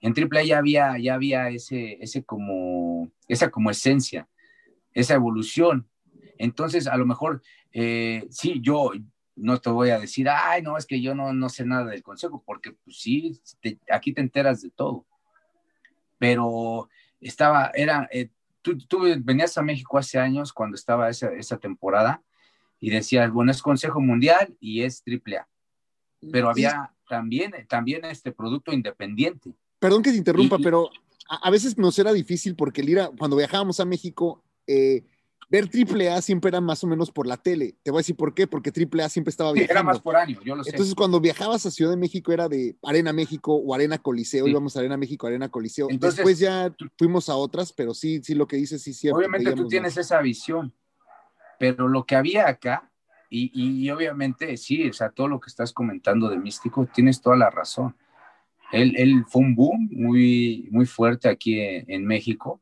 En 0.01 0.13
AAA 0.13 0.43
ya 0.45 0.59
había, 0.59 0.99
ya 0.99 1.15
había 1.15 1.49
ese, 1.51 1.99
ese 2.03 2.25
como, 2.25 3.11
esa 3.29 3.51
como 3.51 3.71
esencia, 3.71 4.29
esa 4.95 5.15
evolución. 5.15 5.89
Entonces, 6.39 6.89
a 6.89 6.97
lo 6.97 7.07
mejor, 7.07 7.41
eh, 7.73 8.27
sí, 8.31 8.61
yo 8.61 8.91
no 9.37 9.61
te 9.61 9.71
voy 9.71 9.91
a 9.91 10.01
decir, 10.01 10.29
ay, 10.29 10.61
no, 10.63 10.77
es 10.77 10.87
que 10.87 11.01
yo 11.01 11.15
no, 11.15 11.33
no 11.33 11.49
sé 11.49 11.65
nada 11.65 11.87
del 11.87 12.03
Consejo, 12.03 12.43
porque 12.45 12.73
pues, 12.73 12.99
sí, 12.99 13.41
te- 13.61 13.79
aquí 13.91 14.13
te 14.13 14.21
enteras 14.21 14.61
de 14.61 14.71
todo. 14.71 15.07
Pero 16.19 16.89
estaba, 17.21 17.71
era, 17.75 18.09
eh, 18.13 18.29
tú, 18.63 18.79
tú 18.79 19.01
venías 19.25 19.57
a 19.59 19.63
México 19.63 19.99
hace 19.99 20.19
años 20.19 20.53
cuando 20.53 20.75
estaba 20.77 21.09
esa, 21.11 21.33
esa 21.35 21.59
temporada 21.59 22.23
y 22.81 22.91
decías, 22.91 23.31
bueno, 23.31 23.51
es 23.51 23.63
Consejo 23.63 24.01
Mundial 24.01 24.57
y 24.61 24.83
es 24.83 25.03
AAA. 25.07 25.47
Pero 26.31 26.49
había 26.49 26.93
también, 27.09 27.53
también 27.69 28.05
este 28.05 28.33
producto 28.33 28.73
independiente. 28.73 29.55
Perdón 29.79 30.03
que 30.03 30.11
te 30.13 30.17
interrumpa, 30.17 30.57
Y- 30.59 30.63
pero 30.63 30.91
a, 31.29 31.49
a 31.49 31.51
veces 31.51 31.77
nos 31.77 31.99
era 31.99 32.13
difícil 32.13 32.55
porque 32.57 32.81
el 32.81 32.89
ir 32.89 33.01
a- 33.01 33.11
cuando 33.19 33.37
viajábamos 33.37 33.81
a 33.81 33.85
México, 33.85 34.43
eh, 34.67 35.05
ver 35.53 35.69
AAA 35.69 36.23
siempre 36.23 36.49
era 36.49 36.61
más 36.61 36.83
o 36.83 36.87
menos 36.87 37.11
por 37.11 37.27
la 37.27 37.37
tele. 37.37 37.77
Te 37.83 37.91
voy 37.91 37.99
a 37.99 38.01
decir 38.01 38.17
por 38.17 38.33
qué, 38.35 38.47
porque 38.47 38.71
AAA 38.73 39.09
siempre 39.11 39.31
estaba 39.31 39.51
Sí, 39.53 39.59
viajando. 39.59 39.73
era 39.73 39.83
más 39.83 40.01
por 40.01 40.17
año, 40.17 40.41
yo 40.43 40.57
lo 40.57 40.65
sé. 40.65 40.71
Entonces, 40.71 40.95
cuando 40.95 41.21
viajabas 41.21 41.67
a 41.67 41.71
Ciudad 41.71 41.91
de 41.91 41.97
México 41.99 42.33
era 42.33 42.49
de 42.49 42.77
Arena 42.83 43.13
México 43.13 43.55
o 43.55 43.75
Arena 43.75 43.99
Coliseo, 43.99 44.47
Sí. 44.47 44.51
íbamos 44.51 44.75
a 44.77 44.81
Arena 44.81 44.97
México, 44.97 45.27
Arena 45.27 45.51
Coliseo. 45.51 45.89
Entonces, 45.91 46.17
Después 46.17 46.39
ya 46.39 46.75
fuimos 46.99 47.29
a 47.29 47.37
otras, 47.37 47.73
pero 47.73 47.93
sí, 47.95 48.21
sí, 48.25 48.35
lo 48.35 48.47
que 48.47 48.57
dices, 48.57 48.83
sí, 48.83 48.95
cierto. 48.95 49.19
obviamente 49.19 49.53
tú 49.53 49.69
tienes 49.69 49.97
más. 49.97 50.07
esa 50.07 50.21
visión, 50.23 50.73
pero 51.59 51.87
lo 51.87 52.05
que 52.07 52.17
había 52.17 52.49
acá, 52.49 52.91
y, 53.29 53.51
y- 53.55 53.85
y 53.87 53.91
obviamente 53.91 54.57
sí, 54.57 54.89
o 54.89 54.93
sea, 54.93 55.11
todo 55.11 55.29
lo 55.29 55.39
que 55.41 55.49
estás 55.49 55.73
comentando 55.73 56.29
de 56.29 56.39
Místico, 56.39 56.87
tienes 56.93 57.21
toda 57.21 57.37
la 57.37 57.51
razón. 57.51 57.95
Él, 58.73 58.95
él 58.97 59.25
fue 59.29 59.43
un 59.43 59.55
boom 59.55 59.89
muy, 59.93 60.67
muy 60.71 60.87
fuerte 60.87 61.29
aquí 61.29 61.61
en, 61.61 61.85
en 61.91 62.07
México. 62.07 62.61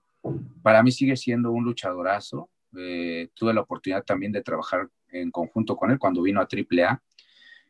Para 0.62 0.83
mí 0.83 0.90
sigue 0.90 1.16
siendo 1.16 1.53
un 1.53 1.64
luchadorazo. 1.64 2.50
Eh, 2.76 3.28
tuve 3.35 3.54
la 3.54 3.62
oportunidad 3.62 4.04
también 4.04 4.33
de 4.33 4.42
trabajar 4.42 4.88
en 5.09 5.30
conjunto 5.30 5.76
con 5.76 5.90
él 5.90 5.98
cuando 5.98 6.22
vino 6.22 6.40
a 6.40 6.48
AAA. 6.50 7.02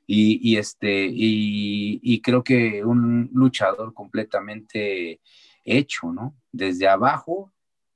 Y, 0.06 0.40
y 0.42 0.56
este, 0.56 1.08
y, 1.08 2.20
creo 2.20 2.42
que 2.42 2.84
un 2.84 3.30
luchador 3.32 3.94
completamente 3.94 5.20
hecho, 5.64 6.12
¿no? 6.12 6.34
Desde 6.50 6.88
abajo 6.88 7.52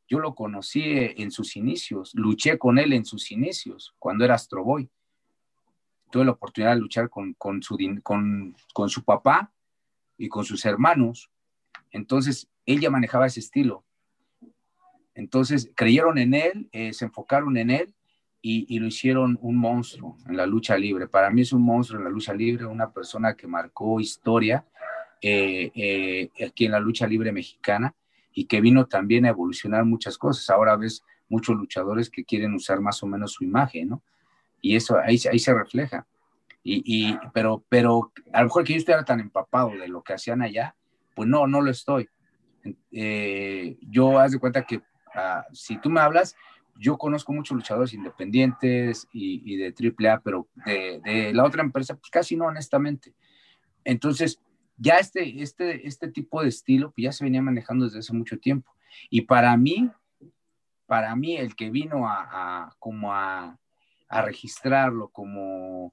yo 0.07 0.21
lo 0.21 0.35
conocí 0.35 0.83
en 0.85 1.31
sus 1.33 1.57
inicios, 1.57 2.13
luché 2.15 2.57
con 2.57 2.79
él 2.79 2.93
en 2.93 3.05
sus 3.05 3.33
inicios, 3.33 3.95
cuando 3.99 4.25
era 4.25 4.35
Astro 4.35 4.63
Boy. 4.63 4.89
Tuve 6.11 6.25
la 6.25 6.33
oportunidad 6.33 6.75
de 6.75 6.81
luchar 6.81 7.11
con, 7.11 7.35
con, 7.35 7.63
su, 7.63 7.77
con, 8.03 8.55
con 8.73 8.89
su 8.89 9.03
papá 9.03 9.53
y 10.17 10.29
con 10.29 10.45
sus 10.45 10.65
hermanos. 10.67 11.31
Entonces, 11.91 12.49
ella 12.65 12.91
manejaba 12.91 13.27
ese 13.27 13.41
estilo. 13.41 13.85
Entonces, 15.15 15.71
creyeron 15.75 16.19
en 16.19 16.35
él, 16.35 16.69
eh, 16.73 16.93
se 16.93 17.05
enfocaron 17.05 17.57
en 17.57 17.71
él 17.71 17.95
y, 18.43 18.67
y 18.69 18.79
lo 18.79 18.87
hicieron 18.89 19.39
un 19.41 19.57
monstruo 19.57 20.17
en 20.29 20.37
la 20.37 20.47
lucha 20.47 20.77
libre. 20.77 21.09
Para 21.09 21.31
mí 21.31 21.43
es 21.43 21.53
un 21.53 21.63
monstruo 21.63 21.99
en 21.99 22.05
la 22.05 22.11
lucha 22.11 22.35
libre, 22.35 22.67
una 22.67 22.91
persona 22.91 23.35
que 23.35 23.47
marcó 23.47 24.01
historia 24.01 24.65
eh, 25.23 25.71
eh, 25.75 26.31
aquí 26.47 26.67
en 26.67 26.73
la 26.73 26.81
lucha 26.81 27.07
libre 27.07 27.33
mexicana 27.33 27.95
y 28.35 28.45
que 28.47 28.61
vino 28.61 28.87
también 28.87 29.25
a 29.25 29.29
evolucionar 29.31 29.85
muchas 29.85 30.19
cosas. 30.19 30.51
Ahora 30.51 30.77
ves 30.77 31.03
muchos 31.29 31.57
luchadores 31.57 32.11
que 32.11 32.25
quieren 32.25 32.53
usar 32.55 32.81
más 32.81 33.03
o 33.03 33.07
menos 33.07 33.33
su 33.33 33.45
imagen, 33.45 33.89
¿no? 33.91 34.03
Y 34.61 34.77
eso 34.77 34.99
ahí, 34.99 35.19
ahí 35.31 35.39
se 35.39 35.55
refleja. 35.55 36.07
Y, 36.63 36.83
y- 36.85 37.19
pero, 37.33 37.65
pero 37.69 38.13
a 38.33 38.41
lo 38.41 38.47
mejor 38.47 38.65
que 38.65 38.73
yo 38.73 38.79
estuviera 38.79 39.05
tan 39.05 39.21
empapado 39.21 39.71
de 39.71 39.89
lo 39.89 40.03
que 40.03 40.15
hacían 40.15 40.43
allá, 40.43 40.75
pues 41.15 41.29
no, 41.29 41.47
no 41.47 41.61
lo 41.61 41.71
estoy. 41.71 42.09
Eh, 42.91 43.77
yo 43.83 44.19
haz 44.19 44.33
de 44.33 44.39
cuenta 44.39 44.65
que 44.65 44.81
si 45.53 45.79
tú 45.79 45.91
me 45.91 46.01
hablas, 46.01 46.37
yo 46.77 46.99
conozco 46.99 47.33
muchos 47.33 47.57
luchadores 47.57 47.95
independientes 47.95 49.09
y, 49.13 49.43
y 49.45 49.57
de 49.57 49.75
AAA, 49.75 50.21
pero 50.21 50.49
de, 50.65 51.33
la 51.33 51.45
otra 51.45 51.63
empresa, 51.63 51.97
pues 51.97 52.11
casi 52.11 52.37
no, 52.37 52.47
honestamente. 52.47 53.15
Entonces, 53.85 54.41
ya 54.77 54.97
este, 54.97 55.43
este, 55.43 55.87
este 55.87 56.09
tipo 56.09 56.43
de 56.43 56.49
estilo 56.49 56.91
pues 56.91 57.05
ya 57.05 57.13
se 57.13 57.25
venía 57.25 57.43
manejando 57.43 57.85
desde 57.85 58.01
hace 58.01 58.13
mucho 58.13 58.39
tiempo. 58.39 58.75
Y 59.09 59.23
para 59.23 59.57
mí, 59.57 59.91
para 60.87 61.15
mí, 61.15 61.37
el 61.37 61.55
que 61.55 61.71
vino 61.71 62.09
a, 62.09 62.75
como 62.79 63.13
a, 63.13 63.59
registrarlo, 64.09 65.09
como, 65.09 65.93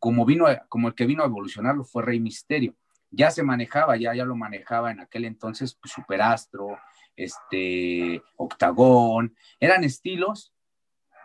como, 0.00 0.24
vino 0.24 0.46
como 0.68 0.88
el 0.88 0.94
que 0.94 1.06
vino 1.06 1.22
a 1.22 1.26
evolucionarlo 1.26 1.84
fue 1.84 2.02
Rey 2.02 2.18
Misterio. 2.18 2.74
Ya 3.12 3.30
se 3.30 3.44
manejaba, 3.44 3.96
ya, 3.96 4.14
ya 4.14 4.24
lo 4.24 4.34
manejaba 4.34 4.90
en 4.90 5.00
aquel 5.00 5.24
entonces 5.24 5.74
pues, 5.74 5.92
Superastro, 5.92 6.78
este, 7.16 8.22
Octagón, 8.36 9.34
eran 9.58 9.84
estilos 9.84 10.52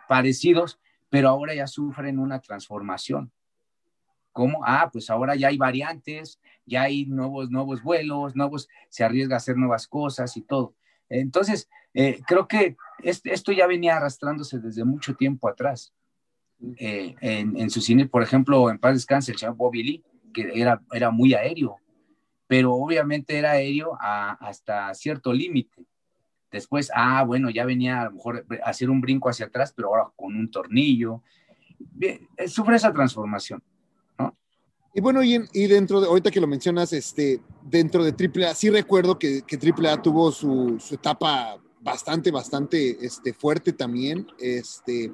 parecidos, 0.08 0.80
pero 1.08 1.28
ahora 1.28 1.54
ya 1.54 1.66
sufren 1.66 2.18
una 2.18 2.40
transformación. 2.40 3.32
¿Cómo? 4.32 4.60
Ah, 4.64 4.90
pues 4.92 5.08
ahora 5.08 5.34
ya 5.34 5.48
hay 5.48 5.56
variantes, 5.56 6.40
ya 6.66 6.82
hay 6.82 7.06
nuevos, 7.06 7.50
nuevos 7.50 7.82
vuelos, 7.82 8.36
nuevos, 8.36 8.68
se 8.90 9.02
arriesga 9.02 9.36
a 9.36 9.38
hacer 9.38 9.56
nuevas 9.56 9.88
cosas 9.88 10.36
y 10.36 10.42
todo. 10.42 10.74
Entonces, 11.08 11.68
eh, 11.94 12.20
creo 12.26 12.46
que 12.46 12.76
este- 13.02 13.32
esto 13.32 13.52
ya 13.52 13.66
venía 13.66 13.96
arrastrándose 13.96 14.58
desde 14.58 14.84
mucho 14.84 15.14
tiempo 15.14 15.48
atrás. 15.48 15.94
Eh, 16.78 17.14
en, 17.20 17.56
en 17.56 17.70
su 17.70 17.80
cine, 17.80 18.06
por 18.06 18.22
ejemplo, 18.22 18.70
en 18.70 18.78
paz 18.78 18.94
descanse, 18.94 19.32
el 19.32 19.38
señor 19.38 19.56
Bobby 19.56 19.82
Lee, 19.82 20.04
que 20.34 20.50
era, 20.54 20.82
era 20.92 21.10
muy 21.10 21.32
aéreo, 21.34 21.76
pero 22.46 22.72
obviamente 22.74 23.36
era 23.38 23.52
aéreo 23.52 23.96
hasta 24.00 24.92
cierto 24.94 25.32
límite. 25.32 25.84
Después, 26.50 26.90
ah, 26.94 27.24
bueno, 27.24 27.50
ya 27.50 27.64
venía 27.64 28.02
a 28.02 28.04
lo 28.06 28.12
mejor 28.12 28.46
a 28.64 28.70
hacer 28.70 28.88
un 28.88 29.00
brinco 29.00 29.28
hacia 29.28 29.46
atrás, 29.46 29.72
pero 29.74 29.88
ahora 29.88 30.10
con 30.14 30.34
un 30.34 30.50
tornillo. 30.50 31.22
Bien, 31.78 32.26
eh, 32.36 32.48
sufre 32.48 32.76
esa 32.76 32.92
transformación. 32.92 33.62
Y 34.94 35.00
bueno, 35.02 35.22
y, 35.22 35.34
en- 35.34 35.46
y 35.52 35.66
dentro 35.66 36.00
de, 36.00 36.06
ahorita 36.06 36.30
que 36.30 36.40
lo 36.40 36.46
mencionas, 36.46 36.90
este, 36.94 37.42
dentro 37.62 38.02
de 38.02 38.12
AAA, 38.14 38.54
sí 38.54 38.70
recuerdo 38.70 39.18
que, 39.18 39.42
que 39.42 39.58
AAA 39.58 40.00
tuvo 40.00 40.32
su, 40.32 40.80
su 40.80 40.94
etapa 40.94 41.58
bastante, 41.82 42.30
bastante 42.30 43.04
este, 43.04 43.34
fuerte 43.34 43.74
también, 43.74 44.26
este, 44.38 45.12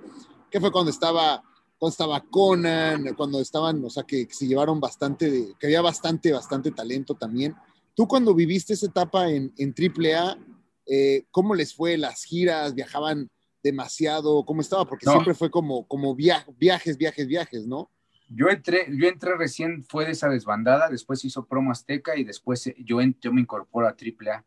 que 0.48 0.60
fue 0.60 0.70
cuando 0.70 0.92
estaba, 0.92 1.42
cuando 1.82 1.90
estaba 1.90 2.20
Conan, 2.30 3.12
cuando 3.16 3.40
estaban, 3.40 3.84
o 3.84 3.90
sea, 3.90 4.04
que, 4.04 4.28
que 4.28 4.34
se 4.34 4.46
llevaron 4.46 4.78
bastante, 4.78 5.28
de- 5.28 5.54
que 5.58 5.66
había 5.66 5.82
bastante, 5.82 6.30
bastante 6.32 6.70
talento 6.70 7.16
también. 7.16 7.56
Tú 7.96 8.06
cuando 8.06 8.36
viviste 8.36 8.74
esa 8.74 8.86
etapa 8.86 9.28
en, 9.28 9.52
en 9.58 9.74
AAA, 9.76 10.38
eh, 10.86 11.24
¿cómo 11.32 11.56
les 11.56 11.74
fue 11.74 11.98
las 11.98 12.22
giras? 12.22 12.76
¿Viajaban 12.76 13.28
demasiado? 13.64 14.44
¿Cómo 14.44 14.60
estaba? 14.60 14.84
Porque 14.84 15.06
No. 15.06 15.10
siempre 15.12 15.34
fue 15.34 15.50
como, 15.50 15.84
como 15.88 16.14
via- 16.14 16.46
viajes, 16.56 16.96
viajes, 16.96 17.26
viajes, 17.26 17.66
¿no? 17.66 17.90
Yo 18.28 18.48
entré, 18.48 18.86
yo 18.96 19.08
entré 19.08 19.34
recién, 19.36 19.84
fue 19.84 20.04
de 20.04 20.12
esa 20.12 20.28
desbandada, 20.28 20.88
después 20.88 21.24
hizo 21.24 21.46
promo 21.46 21.72
Azteca 21.72 22.16
y 22.16 22.22
después 22.22 22.64
eh, 22.68 22.76
yo, 22.78 22.98
yo 23.20 23.32
me 23.32 23.40
incorporo 23.40 23.88
a 23.88 23.96
AAA. 23.96 24.44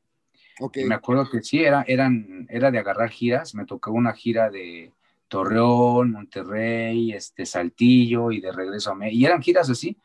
Ok. 0.61 0.77
Y 0.77 0.85
me 0.85 0.95
acuerdo 0.95 1.29
que 1.29 1.43
sí, 1.43 1.61
era, 1.61 1.83
eran, 1.85 2.47
era 2.49 2.71
de 2.71 2.79
agarrar 2.79 3.09
giras, 3.09 3.53
me 3.55 3.65
tocó 3.65 3.91
una 3.91 4.13
gira 4.13 4.49
de 4.49 4.93
Torreón, 5.27 6.11
Monterrey, 6.11 7.13
este, 7.13 7.45
Saltillo 7.45 8.31
y 8.31 8.41
de 8.41 8.51
regreso 8.51 8.91
a 8.91 8.95
México. 8.95 9.17
Y 9.19 9.25
eran 9.25 9.41
giras 9.41 9.69
así. 9.69 9.97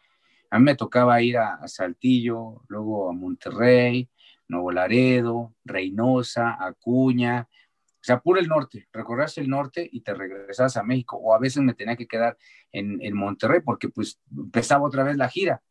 A 0.51 0.59
mí 0.59 0.65
me 0.65 0.75
tocaba 0.75 1.21
ir 1.23 1.39
a, 1.39 1.55
a 1.55 1.69
Saltillo, 1.69 2.63
luego 2.69 3.09
a 3.09 3.13
Monterrey, 3.13 4.09
Nuevo 4.49 4.73
Laredo, 4.73 5.55
Reynosa, 5.65 6.57
Acuña, 6.59 7.49
o 8.01 8.03
sea, 8.03 8.19
puro 8.21 8.41
el 8.41 8.49
norte, 8.49 8.89
recorrerse 8.93 9.43
el 9.43 9.51
norte 9.51 9.87
y 9.93 10.01
te 10.01 10.15
regresabas 10.15 10.79
a 10.79 10.83
México, 10.83 11.19
o 11.19 11.35
a 11.35 11.39
veces 11.39 11.63
me 11.63 11.75
tenía 11.75 11.97
que 11.97 12.09
quedar 12.09 12.39
en, 12.73 12.99
en 13.03 13.15
Monterrey 13.15 13.61
porque 13.63 13.91
pues 13.91 14.19
empezaba 14.35 14.87
otra 14.87 15.05
vez 15.05 15.19
la 15.19 15.29
gira 15.29 15.63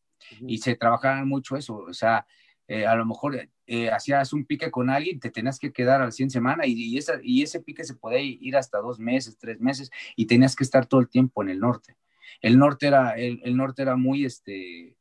y 0.41 0.59
se 0.59 0.75
trabajaban 0.75 1.27
mucho 1.27 1.55
eso, 1.57 1.77
o 1.77 1.93
sea, 1.93 2.27
eh, 2.71 2.85
a 2.85 2.93
lo 2.93 3.03
mejor 3.03 3.49
eh, 3.65 3.89
hacías 3.89 4.31
un 4.31 4.45
pique 4.45 4.69
con 4.69 4.91
alguien, 4.91 5.19
te 5.19 5.31
tenías 5.31 5.57
que 5.57 5.73
quedar 5.73 6.03
al 6.03 6.11
100 6.11 6.29
semana 6.29 6.67
y, 6.67 6.73
y, 6.73 6.99
esa, 6.99 7.19
y 7.23 7.41
ese 7.41 7.61
pique 7.61 7.83
se 7.83 7.95
podía 7.95 8.21
ir 8.21 8.55
hasta 8.55 8.77
dos 8.77 8.99
meses, 8.99 9.39
tres 9.39 9.59
meses 9.59 9.89
y 10.15 10.27
tenías 10.27 10.55
que 10.55 10.63
estar 10.63 10.85
todo 10.85 10.99
el 10.99 11.09
tiempo 11.09 11.41
en 11.41 11.49
el 11.49 11.59
norte. 11.59 11.97
El 12.41 12.59
norte 12.59 12.85
era, 12.85 13.15
el, 13.17 13.41
el 13.43 13.57
norte 13.57 13.81
era 13.81 13.95
muy, 13.95 14.23
este, 14.23 14.95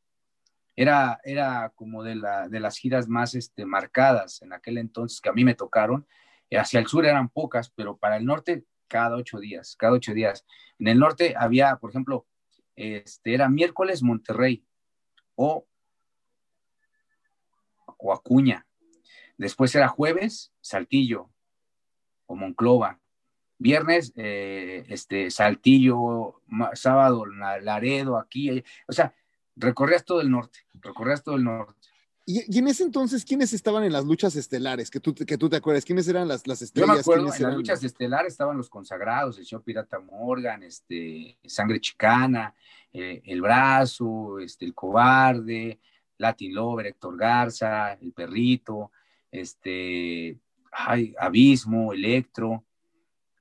era, 0.75 1.19
era 1.23 1.71
como 1.75 2.03
de, 2.03 2.15
la, 2.15 2.49
de 2.49 2.59
las 2.59 2.79
giras 2.79 3.07
más 3.07 3.35
este, 3.35 3.67
marcadas 3.67 4.41
en 4.41 4.51
aquel 4.51 4.79
entonces 4.79 5.21
que 5.21 5.29
a 5.29 5.33
mí 5.33 5.45
me 5.45 5.53
tocaron. 5.53 6.07
Hacia 6.51 6.79
el 6.79 6.87
sur 6.87 7.05
eran 7.05 7.29
pocas, 7.29 7.69
pero 7.69 7.97
para 7.97 8.17
el 8.17 8.25
norte 8.25 8.63
cada 8.87 9.15
ocho 9.15 9.39
días, 9.39 9.75
cada 9.75 9.93
ocho 9.93 10.15
días. 10.15 10.43
En 10.79 10.87
el 10.87 10.97
norte 10.97 11.35
había, 11.37 11.75
por 11.75 11.91
ejemplo, 11.91 12.25
este, 12.75 13.35
era 13.35 13.47
miércoles 13.47 14.01
Monterrey 14.01 14.65
o, 15.35 15.67
o 17.99 18.13
Acuña. 18.13 18.65
Después 19.37 19.73
era 19.75 19.87
jueves 19.87 20.51
Saltillo 20.61 21.29
o 22.25 22.35
Monclova. 22.35 22.99
Viernes, 23.57 24.13
eh, 24.15 24.85
este, 24.87 25.29
Saltillo, 25.29 26.41
sábado, 26.73 27.25
Laredo, 27.25 28.17
aquí. 28.17 28.63
O 28.87 28.93
sea, 28.93 29.13
recorrías 29.55 30.05
todo 30.05 30.21
el 30.21 30.31
norte, 30.31 30.59
recorrías 30.75 31.23
todo 31.23 31.35
el 31.35 31.43
norte. 31.43 31.75
Y, 32.25 32.59
en 32.59 32.67
ese 32.67 32.83
entonces, 32.83 33.25
¿quiénes 33.25 33.53
estaban 33.53 33.83
en 33.83 33.91
las 33.91 34.05
luchas 34.05 34.35
estelares? 34.35 34.91
Que 34.91 34.99
tú, 34.99 35.15
que 35.15 35.35
tú 35.35 35.49
te 35.49 35.55
acuerdas, 35.55 35.83
¿quiénes 35.83 36.07
eran 36.07 36.27
las, 36.27 36.45
las 36.45 36.61
estrellas? 36.61 36.87
Yo 36.87 36.93
me 36.93 36.99
acuerdo, 36.99 37.33
en 37.33 37.43
las 37.43 37.55
luchas 37.55 37.83
estelares 37.83 38.33
estaban 38.33 38.55
los 38.55 38.69
consagrados, 38.69 39.39
el 39.39 39.47
señor 39.47 39.63
Pirata 39.63 39.99
Morgan, 39.99 40.61
este, 40.61 41.39
Sangre 41.45 41.81
Chicana, 41.81 42.53
eh, 42.93 43.23
El 43.25 43.41
Brazo, 43.41 44.37
este, 44.39 44.65
El 44.65 44.75
Cobarde, 44.75 45.79
Latin 46.19 46.53
Lover, 46.53 46.87
Héctor 46.87 47.17
Garza, 47.17 47.93
El 47.93 48.11
Perrito, 48.13 48.91
este, 49.31 50.37
ay, 50.71 51.15
Abismo, 51.17 51.93
Electro, 51.93 52.65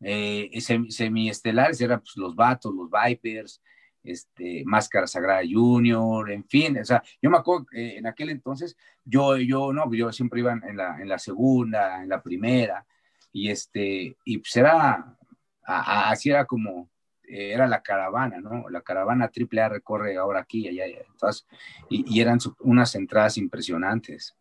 eh, 0.01 0.51
semiestelares 0.61 1.81
eran 1.81 2.01
pues, 2.01 2.17
los 2.17 2.35
Vatos, 2.35 2.73
los 2.75 2.89
Vipers, 2.91 3.61
este, 4.03 4.63
Máscara 4.65 5.07
Sagrada 5.07 5.43
Junior, 5.49 6.31
en 6.31 6.45
fin, 6.45 6.79
o 6.79 6.85
sea, 6.85 7.03
yo 7.21 7.31
me 7.31 7.37
acuerdo 7.37 7.67
en 7.73 8.07
aquel 8.07 8.31
entonces, 8.31 8.77
yo, 9.05 9.37
yo, 9.37 9.73
no, 9.73 9.93
yo 9.93 10.13
siempre 10.13 10.41
iba 10.41 10.53
en 10.53 10.77
la, 10.77 11.01
en 11.01 11.09
la 11.09 11.19
segunda, 11.19 12.03
en 12.03 12.09
la 12.09 12.23
primera, 12.23 12.87
y 13.33 13.51
este, 13.51 14.17
y 14.25 14.39
pues 14.39 14.57
era, 14.57 15.17
así 15.65 16.31
era 16.31 16.45
como, 16.47 16.89
eh, 17.29 17.53
era 17.53 17.67
la 17.67 17.83
caravana, 17.83 18.41
¿no? 18.41 18.69
La 18.71 18.81
caravana 18.81 19.31
AAA 19.31 19.69
recorre 19.69 20.17
ahora 20.17 20.41
aquí 20.41 20.67
y 20.67 20.69
allá, 20.69 20.87
y, 21.89 22.05
y, 22.15 22.21
eran 22.21 22.39
unas 22.61 22.95
entradas 22.95 23.37
impresionantes. 23.37 24.35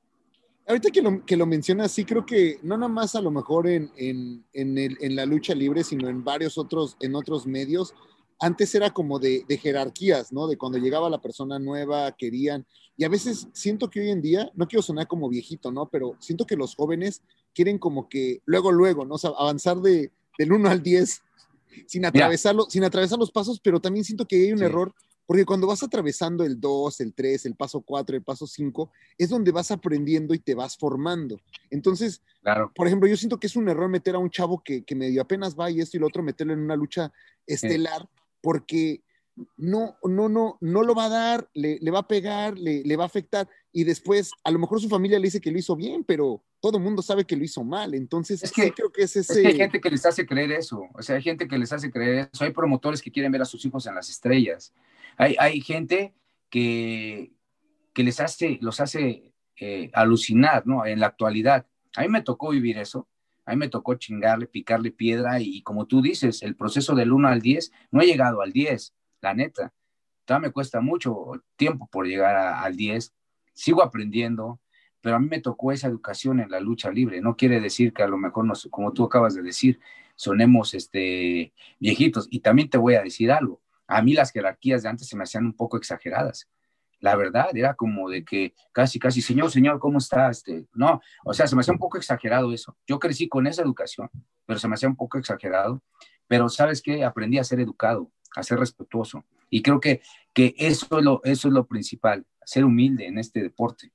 Ahorita 0.67 0.89
que 0.89 1.01
lo, 1.01 1.25
que 1.25 1.37
lo 1.37 1.45
mencionas, 1.45 1.91
sí 1.91 2.03
creo 2.03 2.25
que 2.25 2.59
no 2.63 2.75
nada 2.75 2.91
más 2.91 3.15
a 3.15 3.21
lo 3.21 3.31
mejor 3.31 3.67
en, 3.67 3.89
en, 3.95 4.45
en, 4.53 4.77
el, 4.77 4.97
en 4.99 5.15
la 5.15 5.25
lucha 5.25 5.55
libre, 5.55 5.83
sino 5.83 6.09
en 6.09 6.23
varios 6.23 6.57
otros, 6.57 6.97
en 6.99 7.15
otros 7.15 7.47
medios, 7.47 7.93
antes 8.39 8.73
era 8.75 8.91
como 8.91 9.19
de, 9.19 9.45
jerarquías, 9.61 10.31
¿no? 10.31 10.47
De 10.47 10.57
cuando 10.57 10.77
llegaba 10.77 11.09
la 11.09 11.21
persona 11.21 11.57
nueva, 11.59 12.11
querían. 12.11 12.65
Y 12.95 13.03
a 13.03 13.09
veces 13.09 13.47
siento 13.53 13.89
que 13.89 14.01
hoy 14.01 14.09
en 14.09 14.21
día, 14.21 14.51
no 14.55 14.67
quiero 14.67 14.83
sonar 14.83 15.07
como 15.07 15.29
viejito, 15.29 15.71
¿no? 15.71 15.89
Pero 15.89 16.15
siento 16.19 16.45
que 16.45 16.55
los 16.55 16.75
jóvenes 16.75 17.23
quieren 17.53 17.79
como 17.79 18.07
que 18.09 18.41
luego, 18.45 18.71
luego, 18.71 19.05
¿no? 19.05 19.15
O 19.15 19.17
sea, 19.17 19.31
avanzar 19.37 19.77
de, 19.77 20.11
del 20.37 20.51
1 20.51 20.69
al 20.69 20.83
10 20.83 21.23
sin 21.87 22.05
atravesarlo, 22.05 22.65
sin 22.69 22.83
atravesar 22.83 23.19
los 23.19 23.31
pasos, 23.31 23.59
pero 23.59 23.79
también 23.79 24.05
siento 24.05 24.25
que 24.25 24.35
hay 24.35 24.51
un 24.51 24.61
error, 24.61 24.93
porque 25.25 25.45
cuando 25.45 25.67
vas 25.67 25.83
atravesando 25.83 26.43
el 26.43 26.59
2, 26.59 27.01
el 27.01 27.13
3, 27.13 27.45
el 27.47 27.55
paso 27.55 27.81
4, 27.81 28.15
el 28.15 28.23
paso 28.23 28.47
5, 28.47 28.91
es 29.17 29.29
donde 29.29 29.51
vas 29.51 29.71
aprendiendo 29.71 30.33
y 30.33 30.39
te 30.39 30.55
vas 30.55 30.77
formando. 30.77 31.39
Entonces, 31.69 32.21
claro. 32.41 32.71
por 32.73 32.87
ejemplo, 32.87 33.09
yo 33.09 33.17
siento 33.17 33.39
que 33.39 33.47
es 33.47 33.55
un 33.55 33.67
error 33.67 33.89
meter 33.89 34.15
a 34.15 34.19
un 34.19 34.29
chavo 34.29 34.63
que, 34.63 34.83
que 34.83 34.95
medio 34.95 35.21
apenas 35.21 35.55
va 35.57 35.69
y 35.69 35.81
esto 35.81 35.97
y 35.97 35.99
lo 35.99 36.07
otro, 36.07 36.23
meterlo 36.23 36.53
en 36.53 36.59
una 36.59 36.75
lucha 36.75 37.11
estelar 37.45 38.07
porque 38.41 39.01
no, 39.55 39.97
no, 40.03 40.29
no, 40.29 40.57
no 40.61 40.83
lo 40.83 40.95
va 40.95 41.05
a 41.05 41.09
dar, 41.09 41.49
le, 41.53 41.79
va 41.91 41.99
a 41.99 42.07
pegar, 42.07 42.57
le, 42.57 42.95
va 42.95 43.03
a 43.03 43.07
afectar 43.07 43.47
y 43.71 43.83
después 43.83 44.31
a 44.43 44.51
lo 44.51 44.59
mejor 44.59 44.81
su 44.81 44.89
familia 44.89 45.19
le 45.19 45.27
dice 45.27 45.41
que 45.41 45.51
lo 45.51 45.59
hizo 45.59 45.75
bien, 45.75 46.03
pero 46.03 46.43
todo 46.59 46.77
el 46.77 46.83
mundo 46.83 47.01
sabe 47.01 47.25
que 47.25 47.35
lo 47.35 47.43
hizo 47.43 47.63
mal. 47.63 47.93
Entonces, 47.93 48.41
es 48.43 48.51
que, 48.51 48.71
creo 48.71 48.91
que 48.91 49.03
es 49.03 49.15
ese... 49.15 49.45
hay 49.45 49.55
gente 49.55 49.79
que 49.79 49.89
les 49.89 50.05
hace 50.05 50.25
creer 50.25 50.51
eso, 50.51 50.83
o 50.93 51.01
sea, 51.01 51.17
hay 51.17 51.21
gente 51.21 51.47
que 51.47 51.57
les 51.57 51.71
hace 51.71 51.91
creer 51.91 52.29
eso, 52.33 52.43
hay 52.43 52.51
promotores 52.51 53.01
que 53.01 53.11
quieren 53.11 53.31
ver 53.31 53.41
a 53.41 53.45
sus 53.45 53.63
hijos 53.65 53.85
en 53.85 53.95
las 53.95 54.09
estrellas, 54.09 54.73
hay, 55.17 55.35
hay 55.39 55.61
gente 55.61 56.15
que, 56.49 57.31
que 57.93 58.03
les 58.03 58.19
hace, 58.19 58.57
los 58.61 58.79
hace 58.79 59.33
eh, 59.57 59.91
alucinar, 59.93 60.65
¿no? 60.65 60.85
En 60.85 60.99
la 60.99 61.07
actualidad. 61.07 61.67
A 61.95 62.01
mí 62.01 62.09
me 62.09 62.21
tocó 62.21 62.49
vivir 62.49 62.77
eso 62.77 63.07
a 63.47 63.51
mí 63.51 63.57
me 63.57 63.69
tocó 63.69 63.95
chingarle, 63.95 64.45
picarle 64.45 64.91
piedra 64.91 65.39
y, 65.39 65.61
como 65.61 65.87
tú 65.87 66.01
dices, 66.01 66.43
el 66.43 66.57
proceso 66.57 66.95
del 66.95 67.13
1 67.13 67.29
al 67.29 67.41
10, 67.41 67.71
no 67.91 68.01
he 68.01 68.05
llegado 68.05 68.41
al 68.41 68.51
10, 68.51 68.93
la 69.21 69.33
neta. 69.33 69.73
Todavía 70.25 70.49
me 70.49 70.53
cuesta 70.53 70.81
mucho 70.81 71.43
tiempo 71.55 71.87
por 71.87 72.05
llegar 72.05 72.35
al 72.35 72.75
10. 72.75 73.13
Sigo 73.53 73.81
aprendiendo, 73.81 74.59
pero 75.01 75.15
a 75.15 75.19
mí 75.19 75.27
me 75.29 75.41
tocó 75.41 75.71
esa 75.71 75.87
educación 75.87 76.39
en 76.39 76.51
la 76.51 76.59
lucha 76.59 76.91
libre. 76.91 77.21
No 77.21 77.35
quiere 77.35 77.59
decir 77.59 77.93
que 77.93 78.03
a 78.03 78.07
lo 78.07 78.17
mejor, 78.17 78.45
nos, 78.45 78.67
como 78.69 78.93
tú 78.93 79.05
acabas 79.05 79.35
de 79.35 79.41
decir, 79.41 79.79
sonemos 80.15 80.73
este, 80.73 81.53
viejitos. 81.79 82.27
Y 82.29 82.41
también 82.41 82.69
te 82.69 82.77
voy 82.77 82.95
a 82.95 83.03
decir 83.03 83.31
algo. 83.31 83.61
A 83.87 84.01
mí 84.01 84.13
las 84.13 84.31
jerarquías 84.31 84.83
de 84.83 84.89
antes 84.89 85.07
se 85.07 85.15
me 85.15 85.23
hacían 85.23 85.45
un 85.45 85.53
poco 85.53 85.77
exageradas 85.77 86.49
la 86.99 87.15
verdad, 87.15 87.49
era 87.53 87.75
como 87.75 88.09
de 88.09 88.23
que 88.23 88.53
casi, 88.71 88.99
casi, 88.99 89.21
señor, 89.21 89.51
señor, 89.51 89.79
¿cómo 89.79 89.99
está? 89.99 90.29
Este, 90.29 90.65
no, 90.73 91.01
o 91.23 91.33
sea, 91.33 91.47
se 91.47 91.55
me 91.55 91.61
hacía 91.61 91.73
un 91.73 91.79
poco 91.79 91.97
exagerado 91.97 92.51
eso. 92.53 92.75
Yo 92.87 92.99
crecí 92.99 93.27
con 93.27 93.47
esa 93.47 93.61
educación, 93.61 94.09
pero 94.45 94.59
se 94.59 94.67
me 94.67 94.75
hacía 94.75 94.89
un 94.89 94.95
poco 94.95 95.17
exagerado. 95.17 95.81
Pero 96.27 96.49
sabes 96.49 96.81
qué, 96.81 97.05
aprendí 97.05 97.37
a 97.37 97.43
ser 97.43 97.59
educado, 97.59 98.11
a 98.39 98.55
respetuoso. 98.55 99.25
Y 99.49 99.61
creo 99.61 99.79
que, 99.79 100.01
que 100.33 100.55
eso, 100.57 100.99
es 100.99 101.03
lo, 101.03 101.21
eso 101.23 101.47
es 101.47 101.53
lo 101.53 101.65
principal, 101.65 102.25
ser 102.43 102.65
humilde 102.65 103.07
en 103.07 103.17
este 103.17 103.41
deporte. 103.41 103.91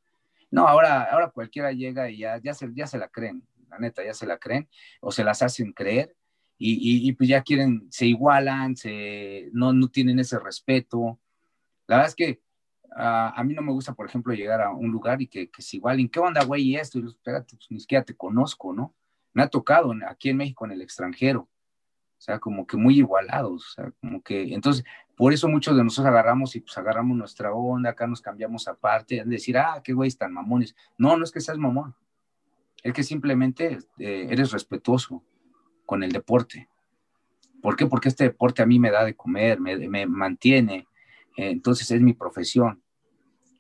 No, 0.51 0.67
ahora, 0.67 1.05
ahora 1.05 1.31
cualquiera 1.31 1.73
llega 1.73 2.11
y 2.11 2.19
ya, 2.19 2.41
ya, 2.43 2.55
se, 2.55 2.69
ya 2.75 2.87
se 2.87 2.99
la 2.99 3.09
creen, 3.09 3.43
la 3.71 3.79
neta, 3.79 4.05
ya 4.05 4.15
se 4.15 4.27
la 4.27 4.39
creen, 4.39 4.69
o 5.01 5.11
se 5.11 5.25
las 5.25 5.43
hacen 5.43 5.73
creer, 5.73 6.15
y, 6.59 7.09
y, 7.09 7.13
pues 7.15 7.29
ya 7.29 7.43
quieren, 7.43 7.89
se 7.91 8.07
igualan, 8.07 8.77
se, 8.77 9.49
no, 9.53 9.73
no 9.73 9.89
tienen 9.89 10.21
ese 10.21 10.39
respeto. 10.39 11.19
La 11.89 11.97
verdad 11.97 12.11
es 12.11 12.15
que 12.15 12.41
a 12.95 13.43
mí 13.45 13.55
no 13.55 13.63
me 13.63 13.73
gusta, 13.73 13.95
por 13.95 14.07
ejemplo, 14.07 14.33
llegar 14.33 14.61
a 14.61 14.71
un 14.71 14.91
lugar 14.93 15.21
y 15.21 15.27
que, 15.27 15.51
que 15.51 15.63
igual, 15.73 15.99
¿en 15.99 16.09
¿qué 16.09 16.21
onda, 16.21 16.45
güey? 16.45 16.77
Esto, 16.77 17.01
espérate, 17.01 17.57
pues 17.57 17.69
ni 17.71 17.81
siquiera 17.81 18.05
te 18.05 18.15
conozco, 18.15 18.73
¿no? 18.73 18.95
Me 19.33 19.43
ha 19.43 19.49
tocado 19.49 19.93
aquí 20.09 20.29
en 20.29 20.37
México, 20.37 20.65
en 20.65 20.73
el 20.73 20.83
extranjero, 20.83 21.49
o 22.23 22.25
sea, 22.25 22.39
como 22.39 22.69
que 22.69 22.77
muy 22.77 22.99
igualados, 22.99 23.67
o 23.67 23.71
sea, 23.71 23.93
como 24.01 24.23
que, 24.23 24.55
entonces, 24.55 24.85
por 25.17 25.33
eso 25.33 25.49
muchos 25.49 25.77
de 25.77 25.83
nosotros 25.83 26.09
agarramos 26.09 26.55
y 26.55 26.61
pues 26.61 26.79
agarramos 26.79 27.17
nuestra 27.17 27.53
onda, 27.53 27.91
acá 27.91 28.07
nos 28.07 28.21
cambiamos 28.21 28.69
aparte, 28.69 29.19
en 29.19 29.29
decir, 29.29 29.59
ah, 29.59 29.81
qué 29.83 29.93
güey, 29.93 30.07
están 30.07 30.33
mamones. 30.33 30.77
No, 30.97 31.17
no 31.17 31.25
es 31.25 31.33
que 31.33 31.41
seas 31.41 31.59
mamón, 31.59 31.97
es 32.85 32.93
que 32.93 33.03
simplemente 33.03 33.81
eh, 33.99 34.29
eres 34.31 34.53
respetuoso 34.53 35.25
con 35.85 36.05
el 36.05 36.13
deporte. 36.13 36.69
¿Por 37.61 37.75
qué? 37.75 37.87
Porque 37.87 38.09
este 38.09 38.23
deporte 38.23 38.63
a 38.63 38.67
mí 38.67 38.79
me 38.79 38.93
da 38.93 39.05
de 39.05 39.17
comer, 39.17 39.59
me, 39.59 39.77
me 39.89 40.07
mantiene, 40.07 40.87
entonces 41.37 41.91
es 41.91 42.01
mi 42.01 42.13
profesión. 42.13 42.81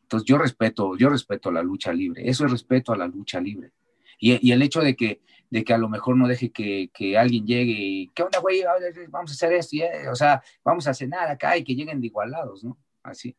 Entonces 0.03 0.25
yo 0.25 0.39
respeto, 0.39 0.97
yo 0.97 1.09
respeto 1.09 1.51
la 1.51 1.65
lucha 1.65 1.93
libre, 1.93 2.29
eso 2.29 2.45
es 2.45 2.53
respeto 2.53 2.93
a 2.93 2.97
la 2.97 3.09
lucha 3.09 3.41
libre. 3.41 3.73
Y, 4.25 4.53
el 4.53 4.63
hecho 4.63 4.81
de 4.83 4.95
que, 4.95 5.21
de 5.51 5.65
que 5.65 5.75
a 5.75 5.79
lo 5.79 5.89
mejor 5.89 6.17
no 6.17 6.29
deje 6.29 6.53
que, 6.53 7.19
alguien 7.19 7.45
llegue 7.45 7.73
y, 7.77 8.09
¿qué 8.15 8.23
onda, 8.23 8.39
güey? 8.39 8.63
Vamos 9.09 9.33
a 9.33 9.35
hacer 9.35 9.53
esto, 9.53 9.77
o 10.13 10.15
sea, 10.15 10.41
vamos 10.65 10.87
a 10.87 10.95
cenar 10.95 11.29
acá 11.29 11.57
y 11.57 11.65
que 11.65 11.75
lleguen 11.75 12.01
de 12.01 12.07
igualados, 12.07 12.63
¿no? 12.63 12.79
Así. 13.03 13.37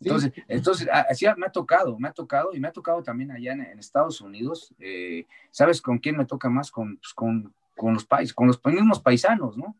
Entonces, 0.00 0.32
entonces 0.48 0.88
así 0.90 1.26
me 1.36 1.46
ha 1.46 1.52
tocado, 1.52 1.96
me 1.96 2.08
ha 2.08 2.12
tocado 2.12 2.52
y 2.52 2.58
me 2.58 2.66
ha 2.66 2.72
tocado 2.72 3.04
también 3.04 3.30
allá 3.30 3.52
en, 3.52 3.78
Estados 3.78 4.20
Unidos. 4.20 4.74
Eh, 4.80 5.26
¿Sabes 5.52 5.80
con 5.80 5.98
quién 5.98 6.16
me 6.16 6.26
toca 6.26 6.50
más? 6.50 6.72
Con, 6.72 6.96
pues, 6.96 7.14
con, 7.14 7.54
con 7.76 7.94
los 7.94 8.04
países, 8.04 8.34
con 8.34 8.48
los 8.48 8.60
mismos 8.64 9.00
paisanos, 9.00 9.56
¿no? 9.56 9.76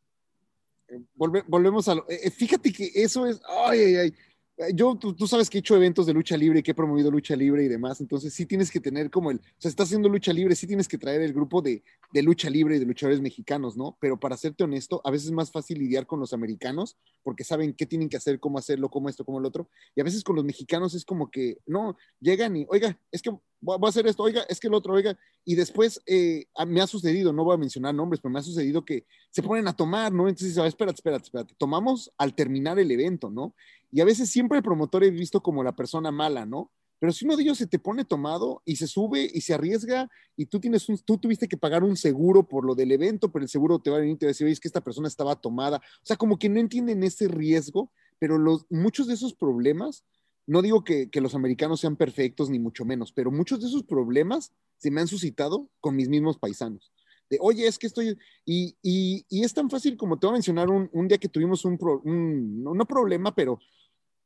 volvemos 1.16 1.88
a 1.88 1.96
lo. 1.96 2.06
Eh, 2.08 2.30
fíjate 2.30 2.72
que 2.72 2.88
eso 2.94 3.26
es. 3.26 3.40
Ay, 3.66 3.80
ay, 3.80 3.96
ay. 3.96 4.14
Eh, 4.56 4.72
yo, 4.74 4.96
tú, 4.96 5.26
sabes 5.26 5.50
que 5.50 5.58
he 5.58 5.60
hecho 5.60 5.74
eventos 5.74 6.06
de 6.06 6.12
lucha 6.12 6.36
libre, 6.36 6.62
que 6.62 6.70
he 6.70 6.74
promovido 6.74 7.10
lucha 7.10 7.34
libre 7.34 7.64
y 7.64 7.68
demás, 7.68 8.00
entonces 8.00 8.32
sí 8.32 8.46
tienes 8.46 8.70
que 8.70 8.78
tener 8.78 9.10
como 9.10 9.32
el, 9.32 9.38
o 9.38 9.40
sea, 9.58 9.68
estás 9.68 9.88
haciendo 9.88 10.08
lucha 10.08 10.32
libre, 10.32 10.54
sí 10.54 10.66
tienes 10.66 10.86
que 10.86 10.96
traer 10.96 11.22
el 11.22 11.32
grupo 11.32 11.60
de, 11.60 11.82
de 12.12 12.22
lucha 12.22 12.48
libre 12.48 12.76
y 12.76 12.78
de 12.78 12.86
luchadores 12.86 13.20
mexicanos, 13.20 13.76
¿no? 13.76 13.96
Pero 14.00 14.18
para 14.18 14.36
serte 14.36 14.62
honesto, 14.62 15.00
a 15.04 15.10
veces 15.10 15.26
es 15.26 15.32
más 15.32 15.50
fácil 15.50 15.78
lidiar 15.78 16.06
con 16.06 16.20
los 16.20 16.32
americanos 16.32 16.96
porque 17.24 17.42
saben 17.42 17.72
qué 17.72 17.84
tienen 17.86 18.08
que 18.08 18.16
hacer, 18.16 18.38
cómo 18.38 18.58
hacerlo, 18.58 18.88
cómo 18.90 19.08
esto, 19.08 19.24
cómo 19.24 19.40
el 19.40 19.46
otro, 19.46 19.68
y 19.96 20.00
a 20.00 20.04
veces 20.04 20.22
con 20.22 20.36
los 20.36 20.44
mexicanos 20.44 20.94
es 20.94 21.04
como 21.04 21.30
que, 21.30 21.58
no, 21.66 21.96
llegan 22.20 22.56
y, 22.56 22.66
oiga, 22.68 22.96
es 23.10 23.22
que 23.22 23.36
voy 23.60 23.78
a 23.82 23.88
hacer 23.88 24.06
esto, 24.06 24.22
oiga, 24.22 24.42
es 24.48 24.60
que 24.60 24.68
el 24.68 24.74
otro, 24.74 24.92
oiga, 24.92 25.18
y 25.44 25.54
después 25.54 26.00
eh, 26.06 26.46
me 26.66 26.80
ha 26.80 26.86
sucedido, 26.86 27.32
no 27.32 27.44
voy 27.44 27.54
a 27.54 27.58
mencionar 27.58 27.94
nombres, 27.94 28.20
pero 28.20 28.32
me 28.32 28.38
ha 28.38 28.42
sucedido 28.42 28.84
que 28.84 29.06
se 29.30 29.42
ponen 29.42 29.66
a 29.66 29.72
tomar, 29.74 30.12
¿no? 30.12 30.28
Entonces, 30.28 30.56
espérate, 30.56 30.96
espérate, 30.96 31.24
espérate, 31.24 31.54
tomamos 31.58 32.12
al 32.18 32.34
terminar 32.34 32.78
el 32.78 32.90
evento, 32.90 33.30
¿no? 33.30 33.54
Y 33.94 34.00
a 34.00 34.04
veces 34.04 34.28
siempre 34.28 34.58
el 34.58 34.64
promotor 34.64 35.04
es 35.04 35.12
visto 35.12 35.40
como 35.40 35.62
la 35.62 35.76
persona 35.76 36.10
mala, 36.10 36.44
¿no? 36.44 36.72
Pero 36.98 37.12
si 37.12 37.24
uno 37.26 37.36
de 37.36 37.44
ellos 37.44 37.58
se 37.58 37.68
te 37.68 37.78
pone 37.78 38.04
tomado 38.04 38.60
y 38.64 38.74
se 38.74 38.88
sube 38.88 39.30
y 39.32 39.40
se 39.42 39.54
arriesga 39.54 40.10
y 40.36 40.46
tú 40.46 40.58
tienes 40.58 40.88
un, 40.88 40.98
tú 40.98 41.16
tuviste 41.16 41.46
que 41.46 41.56
pagar 41.56 41.84
un 41.84 41.96
seguro 41.96 42.42
por 42.42 42.64
lo 42.64 42.74
del 42.74 42.90
evento, 42.90 43.30
pero 43.30 43.44
el 43.44 43.48
seguro 43.48 43.78
te 43.78 43.90
va 43.90 43.98
a 43.98 44.00
venir 44.00 44.16
y 44.16 44.18
te 44.18 44.26
va 44.26 44.30
a 44.30 44.32
decir, 44.32 44.46
oye, 44.46 44.52
es 44.52 44.58
que 44.58 44.66
esta 44.66 44.82
persona 44.82 45.06
estaba 45.06 45.36
tomada. 45.36 45.76
O 45.76 46.06
sea, 46.06 46.16
como 46.16 46.40
que 46.40 46.48
no 46.48 46.58
entienden 46.58 47.04
ese 47.04 47.28
riesgo, 47.28 47.92
pero 48.18 48.36
los, 48.36 48.66
muchos 48.68 49.06
de 49.06 49.14
esos 49.14 49.32
problemas, 49.32 50.04
no 50.44 50.60
digo 50.60 50.82
que, 50.82 51.08
que 51.08 51.20
los 51.20 51.36
americanos 51.36 51.78
sean 51.78 51.94
perfectos 51.94 52.50
ni 52.50 52.58
mucho 52.58 52.84
menos, 52.84 53.12
pero 53.12 53.30
muchos 53.30 53.60
de 53.60 53.68
esos 53.68 53.84
problemas 53.84 54.50
se 54.78 54.90
me 54.90 55.02
han 55.02 55.06
suscitado 55.06 55.68
con 55.80 55.94
mis 55.94 56.08
mismos 56.08 56.36
paisanos. 56.38 56.90
de, 57.30 57.38
oye, 57.40 57.64
es 57.68 57.78
que 57.78 57.86
estoy, 57.86 58.18
y, 58.44 58.76
y, 58.82 59.24
y 59.28 59.44
es 59.44 59.54
tan 59.54 59.70
fácil 59.70 59.96
como 59.96 60.18
te 60.18 60.26
voy 60.26 60.32
a 60.32 60.38
mencionar 60.38 60.68
un, 60.68 60.90
un 60.92 61.06
día 61.06 61.18
que 61.18 61.28
tuvimos 61.28 61.64
un, 61.64 61.78
pro, 61.78 62.00
un, 62.04 62.64
no 62.64 62.84
problema, 62.86 63.32
pero 63.32 63.60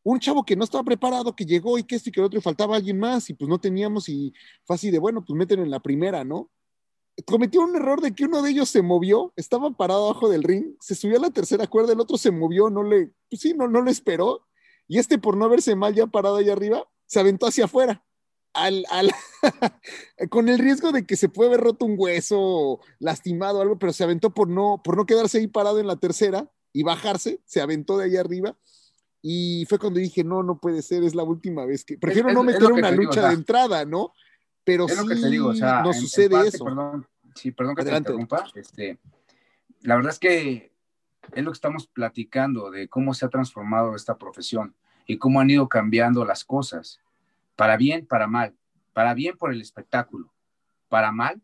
un 0.03 0.21
chavo 0.21 0.45
que 0.45 0.57
no 0.57 0.65
estaba 0.65 0.85
preparado, 0.85 1.35
que 1.35 1.45
llegó 1.45 1.79
y 1.79 1.85
que 1.85 1.97
esto 1.97 2.09
y 2.09 2.13
que 2.13 2.21
el 2.21 2.27
otro, 2.27 2.39
y 2.39 2.43
faltaba 2.43 2.77
alguien 2.77 2.99
más, 2.99 3.29
y 3.31 3.35
pues 3.35 3.49
no 3.49 3.61
teníamos, 3.61 4.09
y 4.09 4.33
fue 4.65 4.77
así 4.77 4.91
de, 4.91 4.99
bueno, 4.99 5.25
pues 5.25 5.37
meten 5.37 5.61
en 5.61 5.71
la 5.71 5.81
primera, 5.81 6.25
¿no? 6.25 6.51
Cometió 7.27 7.63
un 7.63 7.75
error 7.75 8.01
de 8.01 8.15
que 8.15 8.25
uno 8.25 8.43
de 8.43 8.51
ellos 8.51 8.69
se 8.69 8.81
movió, 8.81 9.33
estaba 9.37 9.71
parado 9.71 10.07
abajo 10.09 10.29
del 10.29 10.45
ring, 10.45 10.77
se 10.81 10.95
subió 10.95 11.19
a 11.19 11.23
la 11.23 11.31
tercera 11.31 11.67
cuerda, 11.67 11.93
el 11.93 12.01
otro 12.01 12.17
se 12.17 12.31
movió, 12.31 12.71
no 12.71 12.83
le, 12.83 13.13
pues 13.29 13.43
sí, 13.43 13.55
no, 13.55 13.69
no 13.69 13.83
le 13.83 13.91
esperó, 13.91 14.47
y 14.87 14.99
este 14.99 15.19
por 15.19 15.37
no 15.37 15.49
verse 15.49 15.77
mal 15.77 15.95
ya 15.95 16.07
parado 16.07 16.37
ahí 16.37 16.49
arriba, 16.49 16.89
se 17.07 17.21
aventó 17.21 17.47
hacia 17.47 17.65
afuera. 17.65 18.05
Al, 18.55 18.87
al 18.91 19.13
con 20.31 20.49
el 20.49 20.59
riesgo 20.59 20.91
de 20.91 21.07
que 21.07 21.17
se 21.17 21.29
puede 21.29 21.51
haber 21.51 21.61
roto 21.61 21.85
un 21.85 21.97
hueso, 21.99 22.81
lastimado 22.99 23.61
algo, 23.61 23.79
pero 23.79 23.93
se 23.93 24.05
aventó 24.05 24.33
por 24.33 24.49
no, 24.49 24.81
por 24.83 24.97
no 24.97 25.05
quedarse 25.07 25.39
ahí 25.39 25.47
parado 25.47 25.81
en 25.81 25.87
la 25.87 25.97
tercera 25.97 26.51
y 26.73 26.83
bajarse, 26.83 27.41
se 27.45 27.61
aventó 27.61 27.99
de 27.99 28.07
ahí 28.07 28.17
arriba. 28.17 28.57
Y 29.21 29.67
fue 29.69 29.79
cuando 29.79 29.99
dije, 29.99 30.23
no, 30.23 30.43
no 30.43 30.59
puede 30.59 30.81
ser, 30.83 31.03
es 31.03 31.15
la 31.15 31.25
última 31.25 31.65
vez 31.65 31.85
que. 31.85 31.99
Prefiero 31.99 32.29
Es- 32.29 32.35
no 32.35 32.43
meter 32.45 32.71
una 32.73 32.91
digo, 32.91 33.03
lucha 33.03 33.21
o 33.21 33.23
sea, 33.23 33.29
de 33.31 33.35
entrada, 33.35 33.85
¿no? 33.85 34.13
Pero 34.65 34.87
es 34.87 34.93
sí, 34.95 35.01
lo 35.03 35.07
que 35.09 35.17
te 35.17 35.31
digo, 35.31 35.49
o 35.49 35.55
sea, 35.55 35.83
no 35.83 35.91
en- 35.91 35.95
en 35.97 36.01
sucede 36.01 36.29
parte, 36.31 36.49
eso. 36.49 36.65
Perdón, 36.65 37.07
sí, 37.35 37.51
perdón 37.53 37.75
que 37.75 37.83
Adelante. 37.83 38.13
te 38.13 38.21
interrumpa. 38.21 38.51
Este, 38.55 38.99
la 39.83 39.97
verdad 39.97 40.13
es 40.13 40.19
que 40.19 40.73
es 41.35 41.45
lo 41.45 41.51
que 41.51 41.57
estamos 41.57 41.87
platicando 41.87 42.71
de 42.71 42.89
cómo 42.89 43.13
se 43.15 43.27
ha 43.27 43.29
transformado 43.29 43.95
esta 43.97 44.17
profesión 44.19 44.75
y 45.07 45.19
cómo 45.19 45.41
han 45.41 45.51
ido 45.51 45.69
cambiando 45.69 46.25
las 46.25 46.45
cosas, 46.45 47.01
para 47.57 47.77
bien, 47.77 48.07
para 48.07 48.27
mal, 48.27 48.55
para 48.93 49.15
bien 49.15 49.37
por 49.37 49.53
el 49.53 49.61
espectáculo, 49.61 50.33
para 50.89 51.11
mal 51.13 51.41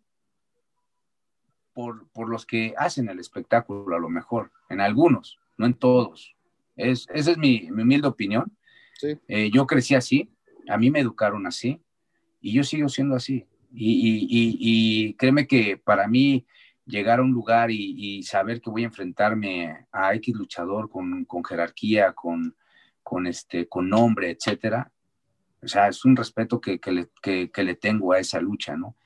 por, 1.73 2.07
por 2.09 2.29
los 2.29 2.47
que 2.47 2.73
hacen 2.79 3.09
el 3.09 3.19
espectáculo 3.19 3.97
a 3.97 3.99
lo 3.99 4.09
mejor, 4.09 4.53
en 4.69 4.81
algunos, 4.81 5.39
no 5.57 5.67
en 5.67 5.75
todos. 5.75 6.37
Es, 6.77 7.07
esa 7.15 7.31
es 7.33 7.39
mi, 7.39 7.69
mi 7.71 7.83
humilde 7.83 8.09
opinión. 8.09 8.57
Sí. 8.95 9.17
Eh, 9.29 9.51
yo 9.53 9.67
crecí 9.67 9.95
así, 9.95 10.31
a 10.69 10.77
mí 10.79 10.91
me 10.91 11.01
educaron 11.01 11.47
así 11.47 11.81
y 12.41 12.53
yo 12.53 12.63
sigo 12.65 12.89
siendo 12.89 13.15
así. 13.17 13.47
Y, 13.73 13.93
y- 13.93 14.27
y- 14.29 14.57
y 15.09 15.15
créeme 15.15 15.47
que 15.47 15.77
para 15.77 16.07
mí 16.07 16.47
llegar 16.87 17.19
a 17.19 17.23
un 17.23 17.33
lugar 17.33 17.71
y, 17.71 18.23
saber 18.23 18.61
que 18.61 18.71
voy 18.71 18.83
a 18.83 18.87
enfrentarme 18.87 19.87
a 19.91 20.15
X 20.15 20.35
luchador 20.35 20.89
con, 20.91 21.25
con 21.25 21.45
jerarquía, 21.45 22.13
con, 22.13 22.55
con, 23.03 23.27
este, 23.27 23.67
con 23.69 23.89
nombre, 23.89 24.31
etcétera, 24.31 24.93
o 25.63 25.67
sea, 25.67 25.89
es 25.89 26.05
un 26.05 26.15
respeto 26.15 26.61
que, 26.61 26.79
que 26.79 26.93
le, 26.93 27.09
que- 27.23 27.51
que 27.51 27.63
le 27.65 27.75
tengo 27.75 28.13
a 28.13 28.19
esa 28.19 28.39
lucha, 28.41 28.77
¿no? 28.77 28.97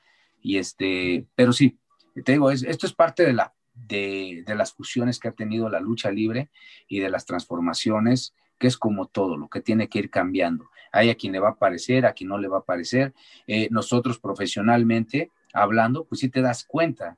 Y 0.42 0.57
este, 0.59 1.26
pero 1.35 1.52
sí, 1.52 1.78
te 2.24 2.33
digo, 2.33 2.50
es- 2.50 2.64
esto 2.64 2.87
es 2.87 2.92
parte 2.92 3.24
de, 3.24 3.33
la, 3.33 3.54
de, 3.86 4.44
las 4.46 4.72
fusiones 4.72 5.18
que 5.18 5.28
ha 5.28 5.32
tenido 5.32 5.68
la 5.68 5.80
lucha 5.80 6.10
libre 6.10 6.50
y 6.88 7.00
de 7.00 7.10
las 7.10 7.26
transformaciones, 7.26 8.34
que 8.58 8.66
es 8.66 8.76
como 8.76 9.06
todo, 9.06 9.36
lo 9.36 9.48
que 9.48 9.60
tiene 9.60 9.88
que 9.88 9.98
ir 10.00 10.10
cambiando. 10.10 10.70
Hay 10.92 11.10
a 11.10 11.14
quien 11.14 11.32
le 11.32 11.38
va 11.38 11.50
a 11.50 11.58
parecer, 11.58 12.06
a 12.06 12.12
quien 12.12 12.30
no 12.30 12.38
le 12.38 12.48
va 12.48 12.58
a 12.58 12.64
parecer. 12.64 13.14
Eh, 13.46 13.68
nosotros 13.70 14.18
profesionalmente 14.18 15.30
hablando, 15.52 16.04
pues 16.04 16.20
sí 16.20 16.28
te 16.28 16.42
das 16.42 16.64
cuenta, 16.64 17.16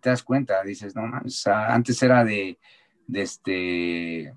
te 0.00 0.10
das 0.10 0.22
cuenta, 0.22 0.62
dices, 0.62 0.94
no, 0.94 1.04
o 1.04 1.50
antes 1.50 2.02
era 2.02 2.24
de, 2.24 2.58
este, 3.12 4.34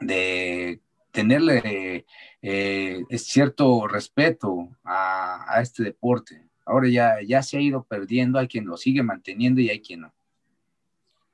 de 0.00 0.80
tenerle 1.10 2.04
eh, 2.42 3.04
cierto 3.16 3.86
respeto 3.86 4.68
a, 4.84 5.44
a 5.48 5.62
este 5.62 5.82
deporte. 5.82 6.48
Ahora 6.64 6.88
ya, 6.88 7.16
ya 7.26 7.42
se 7.42 7.56
ha 7.56 7.60
ido 7.60 7.84
perdiendo, 7.84 8.38
hay 8.38 8.48
quien 8.48 8.66
lo 8.66 8.76
sigue 8.76 9.02
manteniendo 9.02 9.60
y 9.60 9.70
hay 9.70 9.80
quien 9.80 10.02
no. 10.02 10.12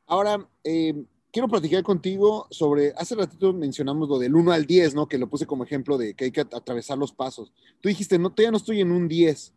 Ahora, 0.09 0.49
eh, 0.65 1.05
quiero 1.31 1.49
platicar 1.49 1.83
contigo 1.83 2.47
sobre, 2.51 2.93
hace 2.97 3.15
ratito 3.15 3.53
mencionamos 3.53 4.09
lo 4.09 4.19
del 4.19 4.35
1 4.35 4.53
al 4.53 4.65
10, 4.67 4.95
¿no? 4.95 5.07
Que 5.07 5.19
lo 5.19 5.29
puse 5.29 5.47
como 5.47 5.65
ejemplo 5.65 5.99
de 5.99 6.15
que 6.15 6.25
hay 6.25 6.31
que 6.33 6.41
at- 6.41 6.55
atravesar 6.55 6.97
los 6.97 7.13
pasos. 7.13 7.53
Tú 7.83 7.91
dijiste, 7.91 8.19
no, 8.19 8.31
todavía 8.31 8.51
no 8.51 8.57
estoy 8.57 8.81
en 8.81 8.91
un 8.91 9.07
10. 9.07 9.53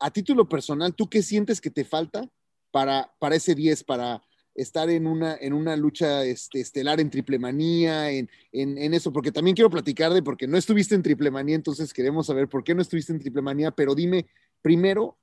A 0.00 0.10
título 0.10 0.48
personal, 0.48 0.94
¿tú 0.94 1.08
qué 1.08 1.22
sientes 1.22 1.60
que 1.60 1.70
te 1.70 1.84
falta 1.84 2.30
para, 2.70 3.12
para 3.18 3.36
ese 3.36 3.54
10, 3.54 3.84
para 3.84 4.22
estar 4.54 4.88
en 4.88 5.06
una, 5.06 5.36
en 5.36 5.52
una 5.52 5.76
lucha 5.76 6.24
este, 6.24 6.60
estelar 6.60 6.98
en 6.98 7.10
triple 7.10 7.38
manía, 7.38 8.10
en, 8.10 8.30
en, 8.52 8.78
en 8.78 8.94
eso? 8.94 9.12
Porque 9.12 9.32
también 9.32 9.54
quiero 9.54 9.68
platicar 9.70 10.14
de, 10.14 10.22
porque 10.22 10.46
no 10.46 10.56
estuviste 10.56 10.94
en 10.94 11.02
triple 11.02 11.30
manía, 11.30 11.56
entonces 11.56 11.92
queremos 11.92 12.26
saber 12.26 12.48
por 12.48 12.64
qué 12.64 12.74
no 12.74 12.80
estuviste 12.80 13.12
en 13.12 13.18
triple 13.20 13.42
manía, 13.42 13.70
pero 13.70 13.94
dime 13.94 14.26
primero, 14.62 15.18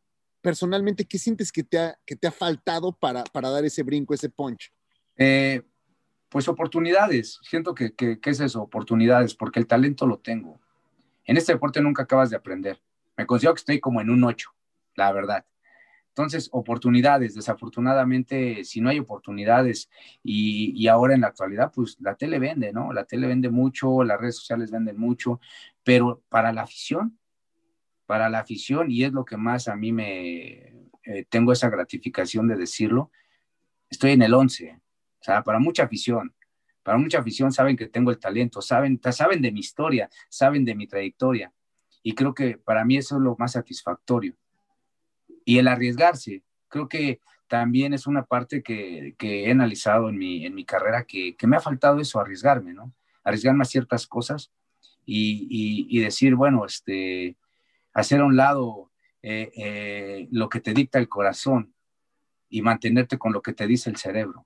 personalmente, 0.45 1.05
¿qué 1.05 1.17
sientes 1.17 1.51
que 1.51 1.63
te 1.63 1.79
ha, 1.79 1.97
que 2.05 2.15
te 2.15 2.27
ha 2.27 2.31
faltado 2.31 2.91
para, 2.91 3.23
para 3.23 3.49
dar 3.49 3.65
ese 3.65 3.81
brinco, 3.81 4.13
ese 4.13 4.29
punch? 4.29 4.71
Eh, 5.17 5.63
pues 6.29 6.47
oportunidades, 6.47 7.39
siento 7.41 7.73
que, 7.73 7.95
que, 7.95 8.19
es 8.23 8.39
eso, 8.39 8.61
oportunidades, 8.61 9.33
porque 9.33 9.59
el 9.59 9.65
talento 9.65 10.05
lo 10.05 10.19
tengo. 10.19 10.59
En 11.23 11.37
este 11.37 11.53
deporte 11.53 11.81
nunca 11.81 12.03
acabas 12.03 12.29
de 12.29 12.35
aprender. 12.35 12.79
Me 13.17 13.25
considero 13.25 13.55
que 13.55 13.59
estoy 13.61 13.79
como 13.79 14.01
en 14.01 14.11
un 14.11 14.23
8, 14.23 14.53
la 14.93 15.11
verdad. 15.11 15.43
Entonces, 16.09 16.47
oportunidades, 16.51 17.33
desafortunadamente, 17.33 18.63
si 18.65 18.81
no 18.81 18.89
hay 18.89 18.99
oportunidades 18.99 19.89
y, 20.21 20.73
y, 20.75 20.87
ahora 20.89 21.15
en 21.15 21.21
la 21.21 21.27
actualidad, 21.27 21.71
pues 21.73 21.97
la 22.01 22.13
tele 22.13 22.37
vende, 22.37 22.71
¿no? 22.71 22.93
La 22.93 23.05
tele 23.05 23.25
vende 23.25 23.49
mucho, 23.49 24.03
las 24.03 24.21
redes 24.21 24.35
sociales 24.35 24.69
venden 24.69 24.99
mucho, 24.99 25.39
pero 25.83 26.21
para 26.29 26.53
la 26.53 26.61
afición, 26.61 27.17
para 28.05 28.29
la 28.29 28.39
afición, 28.39 28.91
y 28.91 29.03
es 29.03 29.13
lo 29.13 29.25
que 29.25 29.37
más 29.37 29.67
a 29.67 29.75
mí 29.75 29.91
me, 29.91 30.87
eh, 31.03 31.25
tengo 31.29 31.51
esa 31.51 31.69
gratificación 31.69 32.47
de 32.47 32.55
decirlo, 32.55 33.11
estoy 33.89 34.11
en 34.11 34.21
el 34.21 34.33
11, 34.33 34.73
o 34.73 35.23
sea, 35.23 35.43
para 35.43 35.59
mucha 35.59 35.83
afición, 35.83 36.33
para 36.83 36.97
mucha 36.97 37.19
afición 37.19 37.51
saben 37.51 37.75
que 37.75 37.87
tengo 37.87 38.11
el 38.11 38.19
talento, 38.19 38.61
saben, 38.61 38.99
saben 39.11 39.41
de 39.41 39.51
mi 39.51 39.59
historia, 39.59 40.09
saben 40.29 40.65
de 40.65 40.75
mi 40.75 40.87
trayectoria, 40.87 41.51
y 42.03 42.13
creo 42.13 42.33
que 42.35 42.57
para 42.57 42.85
mí 42.85 42.97
eso 42.97 43.15
es 43.15 43.21
lo 43.21 43.35
más 43.39 43.53
satisfactorio 43.53 44.35
y 45.45 45.59
el 45.59 45.67
arriesgarse. 45.67 46.43
Creo 46.67 46.89
que 46.89 47.19
también 47.47 47.93
es 47.93 48.07
una 48.07 48.25
parte 48.25 48.61
que, 48.63 49.15
que 49.17 49.45
he 49.45 49.51
analizado 49.51 50.09
en 50.09 50.17
mi, 50.17 50.45
en 50.45 50.53
mi 50.55 50.65
carrera, 50.65 51.05
que, 51.05 51.35
que, 51.35 51.47
me 51.47 51.55
ha 51.55 51.59
faltado 51.59 51.99
eso, 51.99 52.19
arriesgarme, 52.19 52.73
¿no? 52.73 52.93
Arriesgarme 53.23 53.61
a 53.61 53.65
ciertas 53.65 54.07
cosas 54.07 54.51
y, 55.05 55.47
y, 55.49 55.97
y 55.97 56.01
decir, 56.01 56.35
bueno, 56.35 56.65
este, 56.65 57.37
hacer 57.95 58.19
a 58.19 58.25
un 58.25 58.35
lado 58.35 58.91
eh, 59.23 59.51
eh, 59.55 60.27
lo 60.29 60.49
que 60.49 60.59
te 60.59 60.73
dicta 60.73 60.99
el 60.99 61.09
corazón 61.09 61.73
y 62.49 62.61
mantenerte 62.61 63.17
con 63.17 63.33
lo 63.33 63.41
que 63.41 63.53
te 63.53 63.65
dice 63.65 63.89
el 63.89 63.95
cerebro. 63.95 64.45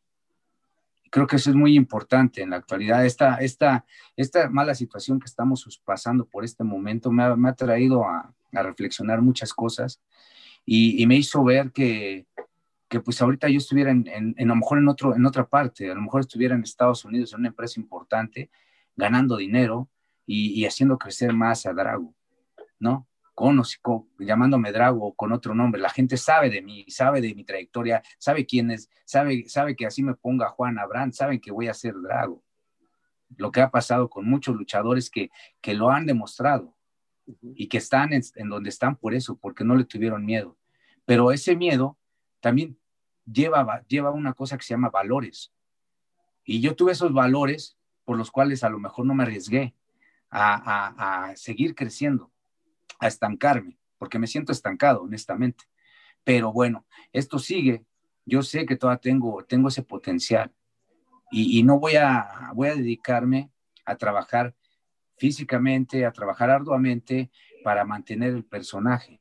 Creo 1.11 1.25
que 1.27 1.37
eso 1.37 1.49
es 1.49 1.55
muy 1.55 1.75
importante 1.75 2.43
en 2.43 2.51
la 2.51 2.57
actualidad. 2.57 3.03
Esta, 3.03 3.35
esta, 3.37 3.85
esta 4.15 4.49
mala 4.49 4.75
situación 4.75 5.19
que 5.19 5.25
estamos 5.25 5.81
pasando 5.83 6.25
por 6.25 6.45
este 6.45 6.63
momento 6.63 7.11
me 7.11 7.23
ha, 7.23 7.35
me 7.35 7.49
ha 7.49 7.53
traído 7.53 8.05
a, 8.05 8.33
reflexionar 8.51 9.21
muchas 9.21 9.53
cosas 9.53 10.01
y, 10.65 10.99
y, 11.01 11.05
me 11.05 11.15
hizo 11.15 11.43
ver 11.43 11.71
que, 11.71 12.25
que 12.87 12.99
pues 12.99 13.21
ahorita 13.21 13.47
yo 13.47 13.59
estuviera 13.59 13.91
en, 13.91 14.07
en, 14.07 14.33
en, 14.37 14.49
a 14.49 14.53
lo 14.53 14.55
mejor 14.55 14.79
en, 14.79 14.87
otro, 14.87 15.15
en 15.15 15.23
otra 15.23 15.47
parte, 15.47 15.91
a 15.91 15.93
lo 15.93 16.01
mejor 16.01 16.21
estuviera 16.21 16.55
en 16.55 16.63
Estados 16.63 17.05
Unidos, 17.05 17.31
en 17.33 17.41
una 17.41 17.49
empresa 17.49 17.79
importante, 17.79 18.49
ganando 18.95 19.37
dinero 19.37 19.87
y, 20.25 20.59
y 20.59 20.65
haciendo 20.65 20.97
crecer 20.97 21.31
más 21.31 21.67
a 21.67 21.73
Drago, 21.73 22.15
¿no? 22.79 23.08
Con, 23.39 23.63
con, 23.81 24.05
llamándome 24.19 24.73
Drago 24.73 25.07
o 25.07 25.13
con 25.13 25.31
otro 25.31 25.55
nombre. 25.55 25.79
La 25.79 25.89
gente 25.89 26.17
sabe 26.17 26.49
de 26.49 26.61
mí, 26.61 26.83
sabe 26.89 27.21
de 27.21 27.33
mi 27.33 27.45
trayectoria, 27.45 28.03
sabe 28.17 28.45
quién 28.45 28.69
es, 28.69 28.89
sabe, 29.05 29.47
sabe 29.47 29.77
que 29.77 29.85
así 29.85 30.03
me 30.03 30.13
ponga 30.13 30.49
Juan 30.49 30.77
Abraham, 30.77 31.13
saben 31.13 31.39
que 31.39 31.49
voy 31.49 31.69
a 31.69 31.73
ser 31.73 31.93
Drago. 32.01 32.43
Lo 33.37 33.49
que 33.49 33.61
ha 33.61 33.71
pasado 33.71 34.09
con 34.09 34.29
muchos 34.29 34.57
luchadores 34.57 35.09
que, 35.09 35.29
que 35.61 35.73
lo 35.73 35.89
han 35.89 36.05
demostrado 36.05 36.75
y 37.41 37.69
que 37.69 37.77
están 37.77 38.11
en, 38.11 38.23
en, 38.35 38.49
donde 38.49 38.67
están 38.67 38.97
por 38.97 39.13
eso, 39.13 39.37
porque 39.37 39.63
no 39.63 39.77
le 39.77 39.85
tuvieron 39.85 40.25
miedo. 40.25 40.57
Pero 41.05 41.31
ese 41.31 41.55
miedo 41.55 41.97
también 42.41 42.77
lleva, 43.23 43.85
lleva 43.87 44.11
una 44.11 44.33
cosa 44.33 44.57
que 44.57 44.63
se 44.63 44.73
llama 44.73 44.89
valores. 44.89 45.53
Y 46.43 46.59
yo 46.59 46.75
tuve 46.75 46.91
esos 46.91 47.13
valores 47.13 47.77
por 48.03 48.17
los 48.17 48.31
cuales 48.31 48.65
a 48.65 48.69
lo 48.69 48.79
mejor 48.79 49.05
no 49.05 49.13
me 49.13 49.23
arriesgué 49.23 49.75
a, 50.29 50.55
a, 50.55 51.29
a 51.29 51.35
seguir 51.37 51.73
creciendo, 51.73 52.33
a 52.99 53.07
estancarme, 53.07 53.79
porque 53.97 54.19
me 54.19 54.27
siento 54.27 54.51
estancado, 54.51 55.03
honestamente. 55.03 55.65
Pero 56.23 56.51
bueno, 56.51 56.85
esto 57.11 57.39
sigue. 57.39 57.85
Yo 58.25 58.43
sé 58.43 58.65
que 58.65 58.75
todavía 58.75 59.01
tengo, 59.01 59.43
tengo 59.45 59.69
ese 59.69 59.81
potencial 59.81 60.53
y, 61.31 61.63
no 61.63 61.79
voy 61.79 61.95
a, 61.95 62.51
voy 62.53 62.69
a 62.69 62.75
dedicarme 62.75 63.51
a 63.85 63.95
trabajar 63.95 64.55
físicamente, 65.17 66.05
a 66.05 66.11
trabajar 66.11 66.49
arduamente 66.49 67.31
para 67.63 67.85
mantener 67.85 68.33
el 68.33 68.45
personaje. 68.45 69.19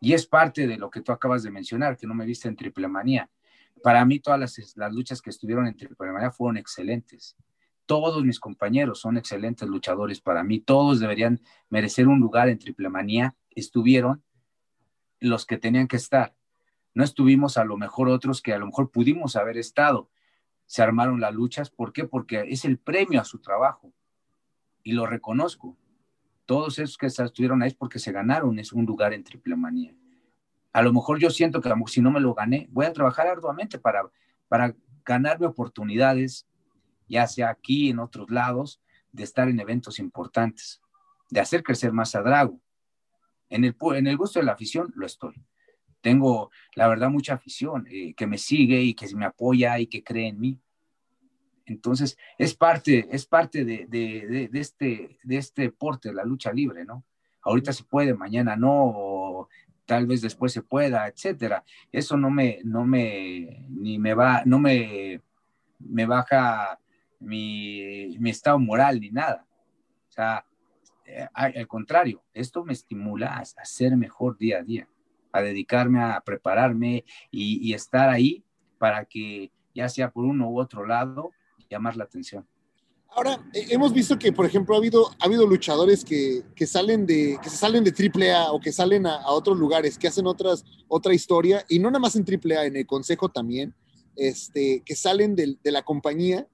Y 0.00 0.12
es 0.12 0.26
parte 0.26 0.66
de 0.66 0.76
lo 0.76 0.90
que 0.90 1.00
tú 1.00 1.12
acabas 1.12 1.42
de 1.42 1.50
mencionar, 1.50 1.96
que 1.96 2.06
no 2.06 2.14
me 2.14 2.26
viste 2.26 2.48
en 2.48 2.56
triple 2.56 2.88
manía. 2.88 3.30
Para 3.82 4.04
mí 4.04 4.20
todas 4.20 4.40
las, 4.40 4.76
las 4.76 4.92
luchas 4.92 5.20
que 5.20 5.30
estuvieron 5.30 5.66
en 5.66 5.76
triple 5.76 6.12
manía 6.12 6.30
fueron 6.30 6.56
excelentes. 6.56 7.36
Todos 7.86 8.24
mis 8.24 8.40
compañeros 8.40 9.00
son 9.00 9.16
excelentes 9.16 9.68
luchadores 9.68 10.20
para 10.20 10.42
mí. 10.42 10.60
Todos 10.60 11.00
deberían 11.00 11.40
merecer 11.68 12.08
un 12.08 12.20
lugar 12.20 12.48
en 12.48 12.58
triple 12.58 12.88
manía. 12.88 13.36
Estuvieron 13.50 14.22
los 15.20 15.46
que 15.46 15.58
tenían 15.58 15.88
que 15.88 15.96
estar. 15.96 16.34
No 16.94 17.04
estuvimos 17.04 17.56
a 17.56 17.64
lo 17.64 17.76
mejor 17.76 18.08
otros 18.08 18.40
que 18.40 18.52
a 18.52 18.58
lo 18.58 18.66
mejor 18.66 18.90
pudimos 18.90 19.36
haber 19.36 19.58
estado. 19.58 20.10
Se 20.66 20.82
armaron 20.82 21.20
las 21.20 21.34
luchas. 21.34 21.70
¿Por 21.70 21.92
qué? 21.92 22.04
Porque 22.04 22.44
es 22.48 22.64
el 22.64 22.78
premio 22.78 23.20
a 23.20 23.24
su 23.24 23.40
trabajo. 23.40 23.92
Y 24.82 24.92
lo 24.92 25.06
reconozco. 25.06 25.76
Todos 26.46 26.78
esos 26.78 26.98
que 26.98 27.06
estuvieron 27.06 27.62
ahí 27.62 27.68
es 27.68 27.74
porque 27.74 27.98
se 27.98 28.12
ganaron 28.12 28.58
es 28.58 28.72
un 28.72 28.84
lugar 28.84 29.12
en 29.12 29.24
triple 29.24 29.56
manía. 29.56 29.94
A 30.72 30.82
lo 30.82 30.92
mejor 30.92 31.18
yo 31.18 31.30
siento 31.30 31.60
que 31.60 31.72
si 31.86 32.00
no 32.00 32.10
me 32.10 32.20
lo 32.20 32.34
gané, 32.34 32.68
voy 32.70 32.86
a 32.86 32.92
trabajar 32.92 33.26
arduamente 33.26 33.78
para, 33.78 34.10
para 34.48 34.74
ganarme 35.04 35.46
oportunidades, 35.46 36.46
ya 37.08 37.26
sea 37.26 37.50
aquí, 37.50 37.90
en 37.90 37.98
otros 37.98 38.30
lados, 38.30 38.80
de 39.12 39.22
estar 39.22 39.48
en 39.48 39.60
eventos 39.60 39.98
importantes, 39.98 40.80
de 41.30 41.40
hacer 41.40 41.62
crecer 41.62 41.92
más 41.92 42.14
a 42.14 42.22
Drago. 42.22 42.60
En 43.48 43.64
el, 43.64 43.76
en 43.94 44.06
el 44.06 44.16
gusto 44.16 44.40
de 44.40 44.46
la 44.46 44.52
afición 44.52 44.92
lo 44.96 45.06
estoy. 45.06 45.34
Tengo, 46.00 46.50
la 46.74 46.88
verdad, 46.88 47.10
mucha 47.10 47.34
afición 47.34 47.86
eh, 47.90 48.14
que 48.14 48.26
me 48.26 48.38
sigue 48.38 48.82
y 48.82 48.94
que 48.94 49.14
me 49.14 49.24
apoya 49.24 49.78
y 49.78 49.86
que 49.86 50.02
cree 50.02 50.28
en 50.28 50.40
mí. 50.40 50.60
Entonces, 51.66 52.18
es 52.36 52.54
parte, 52.54 53.08
es 53.10 53.24
parte 53.24 53.64
de, 53.64 53.86
de, 53.88 54.48
de, 54.50 54.60
este, 54.60 55.18
de 55.22 55.36
este 55.38 55.62
deporte, 55.62 56.12
la 56.12 56.24
lucha 56.24 56.52
libre, 56.52 56.84
¿no? 56.84 57.04
Ahorita 57.40 57.72
se 57.72 57.84
puede, 57.84 58.14
mañana 58.14 58.56
no, 58.56 59.48
tal 59.86 60.06
vez 60.06 60.20
después 60.20 60.52
se 60.52 60.62
pueda, 60.62 61.06
etcétera. 61.08 61.64
Eso 61.90 62.16
no 62.16 62.30
me, 62.30 62.60
no 62.64 62.84
me, 62.84 63.66
ni 63.68 63.98
me 63.98 64.14
va, 64.14 64.42
no 64.44 64.58
me, 64.58 65.22
me 65.78 66.06
baja 66.06 66.78
mi, 67.24 68.16
estado 68.28 68.58
moral 68.58 69.00
ni 69.00 69.10
nada. 69.10 69.46
O 70.08 70.12
sea, 70.12 70.46
eh, 71.06 71.26
al 71.32 71.66
contrario, 71.66 72.22
esto 72.32 72.64
me 72.64 72.72
estimula 72.72 73.36
a, 73.36 73.64
ser 73.64 73.96
mejor 73.96 74.38
día 74.38 74.58
a 74.58 74.62
día, 74.62 74.88
a 75.32 75.42
dedicarme 75.42 76.02
a 76.02 76.20
prepararme 76.20 77.04
y, 77.30 77.68
y 77.68 77.74
estar 77.74 78.08
ahí 78.08 78.44
para 78.78 79.04
que 79.04 79.50
ya 79.74 79.88
sea 79.88 80.10
por 80.10 80.24
uno 80.24 80.48
u 80.48 80.60
otro 80.60 80.86
lado, 80.86 81.30
llamar 81.68 81.96
la 81.96 82.04
atención. 82.04 82.46
Ahora, 83.16 83.40
eh, 83.52 83.66
hemos 83.70 83.92
visto 83.92 84.18
que, 84.18 84.32
por 84.32 84.44
ejemplo, 84.44 84.74
ha 84.74 84.78
habido, 84.78 85.08
ha 85.20 85.26
habido 85.26 85.46
luchadores 85.46 86.04
que, 86.04 86.42
que 86.54 86.66
salen 86.66 87.06
de, 87.06 87.38
que 87.42 87.48
se 87.48 87.56
salen 87.56 87.84
de 87.84 87.92
AAA 87.92 88.52
o 88.52 88.60
que 88.60 88.72
salen 88.72 89.06
a, 89.06 89.26
otros 89.28 89.56
lugares, 89.56 89.96
que 89.96 90.08
hacen 90.08 90.26
otras, 90.26 90.64
otra 90.88 91.14
historia, 91.14 91.64
y 91.68 91.78
no 91.78 91.90
nada 91.90 92.00
más 92.00 92.16
en 92.16 92.24
AAA, 92.24 92.66
en 92.66 92.76
el 92.76 92.86
Consejo 92.86 93.28
también, 93.28 93.74
este, 94.16 94.82
que 94.84 94.96
salen 94.96 95.36
de 95.36 95.58
la 95.64 95.82
compañía, 95.82 96.46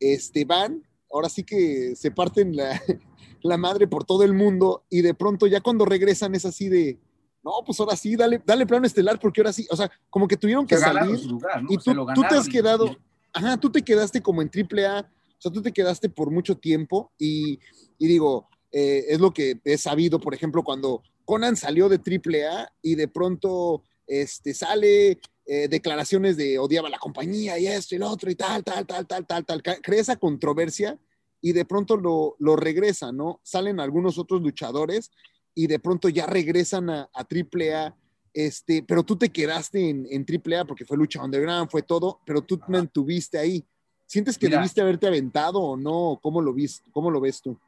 este, 0.00 0.44
van, 0.44 0.82
ahora 1.10 1.28
sí 1.28 1.44
que 1.44 1.94
se 1.96 2.10
parten 2.10 2.56
la, 2.56 2.80
la, 3.42 3.56
madre 3.56 3.86
por 3.86 4.04
todo 4.04 4.22
el 4.22 4.34
mundo, 4.34 4.84
y 4.90 5.02
de 5.02 5.14
pronto 5.14 5.46
ya 5.46 5.60
cuando 5.60 5.84
regresan 5.84 6.34
es 6.34 6.44
así 6.44 6.68
de, 6.68 6.98
no, 7.42 7.52
pues 7.64 7.78
ahora 7.80 7.96
sí, 7.96 8.16
dale, 8.16 8.42
dale 8.44 8.66
plano 8.66 8.86
estelar, 8.86 9.18
porque 9.18 9.40
ahora 9.40 9.52
sí, 9.52 9.66
o 9.70 9.76
sea, 9.76 9.90
como 10.10 10.26
que 10.26 10.36
tuvieron 10.36 10.66
que 10.66 10.76
salir, 10.76 11.24
lugar, 11.26 11.62
¿no? 11.62 11.68
y 11.70 11.76
tú, 11.78 11.94
tú 12.14 12.22
te 12.28 12.34
has 12.34 12.48
quedado, 12.48 12.96
ajá, 13.32 13.56
tú 13.56 13.70
te 13.70 13.82
quedaste 13.82 14.20
como 14.20 14.42
en 14.42 14.50
AAA, 14.50 15.00
o 15.00 15.40
sea, 15.40 15.52
tú 15.52 15.62
te 15.62 15.72
quedaste 15.72 16.08
por 16.08 16.30
mucho 16.30 16.56
tiempo 16.56 17.12
y, 17.18 17.58
y 17.98 18.06
digo, 18.06 18.48
eh, 18.72 19.06
es 19.08 19.20
lo 19.20 19.32
que 19.32 19.60
he 19.64 19.78
sabido, 19.78 20.18
por 20.20 20.34
ejemplo, 20.34 20.62
cuando 20.62 21.02
Conan 21.24 21.56
salió 21.56 21.88
de 21.88 21.96
AAA 21.96 22.72
y 22.82 22.94
de 22.94 23.08
pronto 23.08 23.82
este, 24.06 24.54
sale 24.54 25.20
eh, 25.46 25.68
declaraciones 25.68 26.36
de 26.36 26.58
odiaba 26.58 26.88
la 26.88 26.98
compañía 26.98 27.58
y 27.58 27.66
esto 27.68 27.94
y 27.94 27.98
lo 27.98 28.10
otro 28.10 28.30
y 28.30 28.34
tal, 28.34 28.64
tal, 28.64 28.84
tal, 28.84 29.06
tal, 29.06 29.24
tal, 29.24 29.44
tal, 29.44 29.62
crea 29.62 30.00
esa 30.00 30.16
controversia 30.16 30.98
y 31.40 31.52
de 31.52 31.64
pronto 31.64 31.96
lo, 31.96 32.34
lo 32.40 32.56
regresa, 32.56 33.12
¿no? 33.12 33.40
Salen 33.44 33.78
algunos 33.78 34.18
otros 34.18 34.42
luchadores 34.42 35.12
y 35.54 35.68
de 35.68 35.78
pronto 35.78 36.08
ya 36.08 36.26
regresan 36.26 36.90
a, 36.90 37.08
a 37.14 37.20
AAA. 37.20 37.94
Este, 38.34 38.82
pero 38.82 39.02
tú 39.02 39.16
te 39.16 39.30
quedaste 39.30 39.88
en, 39.88 40.06
en 40.10 40.26
AAA 40.28 40.64
porque 40.66 40.84
fue 40.84 40.96
lucha 40.96 41.22
underground, 41.22 41.70
fue 41.70 41.82
todo, 41.82 42.20
pero 42.26 42.42
tú 42.42 42.58
te 42.58 42.64
mantuviste 42.68 43.38
ahí. 43.38 43.64
¿Sientes 44.04 44.36
que 44.36 44.46
mira, 44.46 44.58
debiste 44.58 44.80
haberte 44.80 45.06
aventado 45.06 45.60
o 45.60 45.76
no? 45.76 46.18
¿Cómo 46.22 46.42
lo, 46.42 46.52
vis, 46.52 46.82
¿Cómo 46.92 47.10
lo 47.10 47.20
ves 47.20 47.40
tú? 47.40 47.58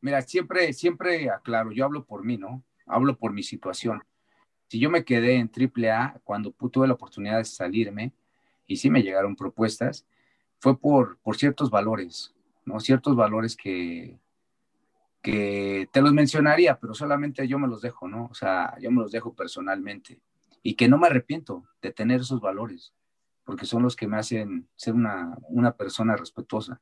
Mira, 0.00 0.22
siempre, 0.22 0.72
siempre 0.72 1.28
aclaro, 1.28 1.72
yo 1.72 1.84
hablo 1.84 2.04
por 2.04 2.24
mí, 2.24 2.38
¿no? 2.38 2.64
Hablo 2.86 3.16
por 3.18 3.32
mi 3.32 3.42
situación. 3.42 4.02
Si 4.70 4.78
yo 4.78 4.88
me 4.88 5.04
quedé 5.04 5.34
en 5.34 5.50
AAA 5.50 6.20
cuando 6.22 6.52
tuve 6.52 6.86
la 6.86 6.94
oportunidad 6.94 7.38
de 7.38 7.44
salirme 7.44 8.12
y 8.68 8.76
sí 8.76 8.88
me 8.88 9.02
llegaron 9.02 9.34
propuestas, 9.34 10.06
fue 10.60 10.78
por, 10.78 11.18
por 11.18 11.36
ciertos 11.36 11.70
valores, 11.70 12.32
¿no? 12.64 12.78
Ciertos 12.78 13.16
valores 13.16 13.56
que, 13.56 14.20
que 15.22 15.88
te 15.90 16.00
los 16.00 16.12
mencionaría, 16.12 16.78
pero 16.78 16.94
solamente 16.94 17.48
yo 17.48 17.58
me 17.58 17.66
los 17.66 17.82
dejo, 17.82 18.06
¿no? 18.06 18.28
O 18.30 18.34
sea, 18.34 18.76
yo 18.80 18.92
me 18.92 19.02
los 19.02 19.10
dejo 19.10 19.34
personalmente 19.34 20.20
y 20.62 20.74
que 20.74 20.86
no 20.86 20.98
me 20.98 21.08
arrepiento 21.08 21.64
de 21.82 21.90
tener 21.90 22.20
esos 22.20 22.40
valores 22.40 22.94
porque 23.42 23.66
son 23.66 23.82
los 23.82 23.96
que 23.96 24.06
me 24.06 24.18
hacen 24.18 24.68
ser 24.76 24.94
una, 24.94 25.36
una 25.48 25.72
persona 25.72 26.14
respetuosa. 26.14 26.80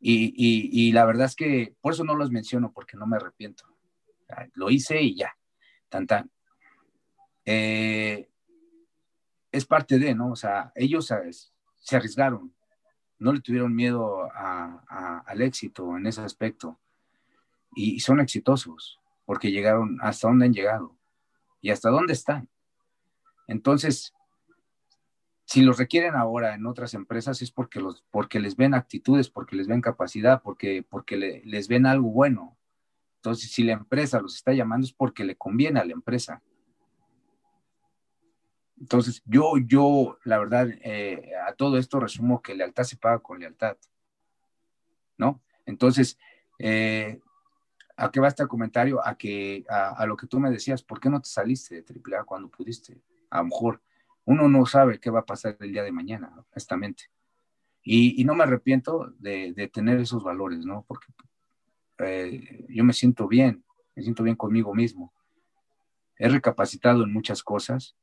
Y, 0.00 0.34
y, 0.36 0.90
la 0.90 1.04
verdad 1.04 1.26
es 1.26 1.36
que 1.36 1.76
por 1.80 1.92
eso 1.92 2.02
no 2.02 2.16
los 2.16 2.32
menciono, 2.32 2.72
porque 2.72 2.96
no 2.96 3.06
me 3.06 3.18
arrepiento. 3.18 3.66
Lo 4.54 4.68
hice 4.68 5.00
y 5.00 5.14
ya, 5.14 5.36
tan. 5.88 6.08
Eh, 7.44 8.28
es 9.50 9.66
parte 9.66 9.98
de, 9.98 10.14
¿no? 10.14 10.30
O 10.30 10.36
sea, 10.36 10.72
ellos 10.74 11.12
se 11.78 11.96
arriesgaron, 11.96 12.54
no 13.18 13.32
le 13.32 13.40
tuvieron 13.40 13.74
miedo 13.74 14.28
al 14.34 15.42
éxito 15.42 15.96
en 15.96 16.06
ese 16.06 16.22
aspecto. 16.22 16.80
Y, 17.74 18.00
son 18.00 18.20
exitosos, 18.20 18.98
porque 19.24 19.50
llegaron 19.50 19.98
hasta 20.02 20.28
donde 20.28 20.46
han 20.46 20.52
llegado 20.52 20.96
y 21.60 21.70
hasta 21.70 21.90
dónde 21.90 22.12
están. 22.12 22.48
Entonces, 23.46 24.12
si 25.44 25.62
los 25.62 25.78
requieren 25.78 26.14
ahora 26.14 26.54
en 26.54 26.66
otras 26.66 26.94
empresas 26.94 27.42
es 27.42 27.50
porque, 27.50 27.80
los, 27.80 28.04
porque 28.10 28.40
les 28.40 28.56
ven 28.56 28.74
actitudes, 28.74 29.30
porque 29.30 29.56
les 29.56 29.66
ven 29.66 29.80
capacidad, 29.80 30.42
porque, 30.42 30.84
porque 30.88 31.16
le, 31.16 31.42
les 31.44 31.68
ven 31.68 31.86
algo 31.86 32.10
bueno. 32.10 32.56
Entonces, 33.16 33.52
si 33.52 33.62
la 33.62 33.74
empresa 33.74 34.20
los 34.20 34.34
está 34.34 34.52
llamando 34.52 34.86
es 34.86 34.92
porque 34.92 35.24
le 35.24 35.36
conviene 35.36 35.80
a 35.80 35.84
la 35.84 35.92
empresa. 35.92 36.42
Entonces, 38.80 39.22
yo, 39.24 39.54
yo, 39.58 40.18
la 40.24 40.38
verdad, 40.38 40.68
eh, 40.82 41.30
a 41.46 41.52
todo 41.54 41.78
esto 41.78 42.00
resumo 42.00 42.42
que 42.42 42.54
lealtad 42.54 42.84
se 42.84 42.96
paga 42.96 43.20
con 43.20 43.38
lealtad. 43.38 43.76
¿No? 45.16 45.40
Entonces, 45.66 46.18
eh, 46.58 47.20
¿a 47.96 48.10
qué 48.10 48.20
va 48.20 48.28
este 48.28 48.46
comentario? 48.46 49.06
A, 49.06 49.16
que, 49.16 49.64
a, 49.68 49.90
a, 49.90 50.06
lo 50.06 50.16
que 50.16 50.26
tú 50.26 50.40
me 50.40 50.50
decías, 50.50 50.82
¿por 50.82 51.00
qué 51.00 51.08
no 51.10 51.20
te 51.20 51.28
saliste 51.28 51.82
de 51.82 51.84
AAA 52.16 52.24
cuando 52.24 52.48
pudiste? 52.48 53.00
A 53.30 53.38
lo 53.38 53.44
mejor 53.44 53.80
uno 54.24 54.48
no 54.48 54.66
sabe 54.66 54.98
qué 54.98 55.10
va 55.10 55.20
a 55.20 55.26
pasar 55.26 55.56
el 55.60 55.72
día 55.72 55.82
de 55.82 55.92
mañana, 55.92 56.32
honestamente. 56.52 57.04
Y, 57.82 58.20
y 58.20 58.24
no 58.24 58.34
me 58.34 58.44
arrepiento 58.44 59.12
de, 59.18 59.52
de, 59.52 59.68
tener 59.68 59.98
esos 59.98 60.22
valores, 60.22 60.64
¿no? 60.64 60.84
Porque 60.86 61.06
eh, 61.98 62.64
yo 62.68 62.84
me 62.84 62.92
siento 62.92 63.26
bien, 63.26 63.64
me 63.96 64.02
siento 64.02 64.22
bien 64.22 64.36
conmigo 64.36 64.74
mismo. 64.74 65.12
He 66.16 66.28
recapacitado 66.28 67.02
en 67.02 67.12
muchas 67.12 67.42
cosas 67.42 67.96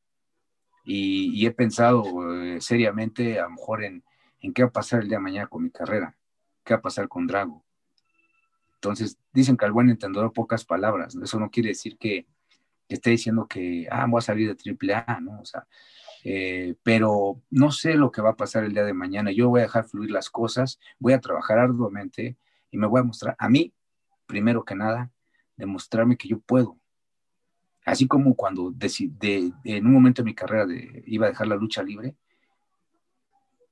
y, 0.91 1.45
he 1.45 1.51
pensado 1.51 2.03
eh, 2.43 2.59
seriamente 2.61 3.39
a 3.39 3.43
lo 3.43 3.51
mejor 3.51 3.83
en, 3.83 4.03
en 4.41 4.53
qué 4.53 4.63
va 4.63 4.69
a 4.69 4.73
pasar 4.73 5.01
el 5.01 5.07
día 5.07 5.17
de 5.17 5.23
mañana 5.23 5.47
con 5.47 5.63
mi 5.63 5.69
carrera, 5.69 6.17
qué 6.63 6.73
va 6.73 6.79
a 6.79 6.81
pasar 6.81 7.07
con 7.07 7.27
Drago. 7.27 7.63
Entonces, 8.73 9.19
dicen 9.31 9.55
que 9.55 9.65
al 9.65 9.71
buen 9.71 9.89
entendedor 9.89 10.33
pocas 10.33 10.65
palabras. 10.65 11.15
Eso 11.15 11.39
no 11.39 11.51
quiere 11.51 11.69
decir 11.69 11.97
que, 11.97 12.25
que 12.87 12.95
esté 12.95 13.11
diciendo 13.11 13.47
que, 13.47 13.87
ah, 13.91 14.07
voy 14.09 14.17
a 14.17 14.21
salir 14.21 14.55
de 14.55 14.77
AAA, 14.95 15.19
¿no? 15.19 15.39
O 15.41 15.45
sea, 15.45 15.67
eh, 16.23 16.73
pero 16.81 17.39
no 17.51 17.71
sé 17.71 17.93
lo 17.93 18.11
que 18.11 18.21
va 18.21 18.31
a 18.31 18.35
pasar 18.35 18.63
el 18.63 18.73
día 18.73 18.83
de 18.83 18.93
mañana. 18.93 19.31
Yo 19.31 19.49
voy 19.49 19.59
a 19.59 19.63
dejar 19.63 19.85
fluir 19.85 20.09
las 20.09 20.31
cosas, 20.31 20.79
voy 20.97 21.13
a 21.13 21.21
trabajar 21.21 21.59
arduamente 21.59 22.35
y 22.71 22.77
me 22.77 22.87
voy 22.87 23.01
a 23.01 23.03
mostrar 23.03 23.35
a 23.37 23.47
mí, 23.47 23.73
primero 24.25 24.65
que 24.65 24.73
nada, 24.73 25.11
demostrarme 25.55 26.17
que 26.17 26.29
yo 26.29 26.39
puedo. 26.39 26.78
Así 27.89 28.07
como 28.07 28.35
cuando 28.35 28.71
de, 28.71 29.51
en 29.63 29.85
un 29.85 29.93
momento 29.93 30.21
de 30.21 30.25
mi 30.25 30.35
carrera 30.35 30.65
de, 30.65 31.03
iba 31.07 31.25
a 31.25 31.29
dejar 31.29 31.47
la 31.47 31.55
lucha 31.55 31.81
libre 31.81 32.15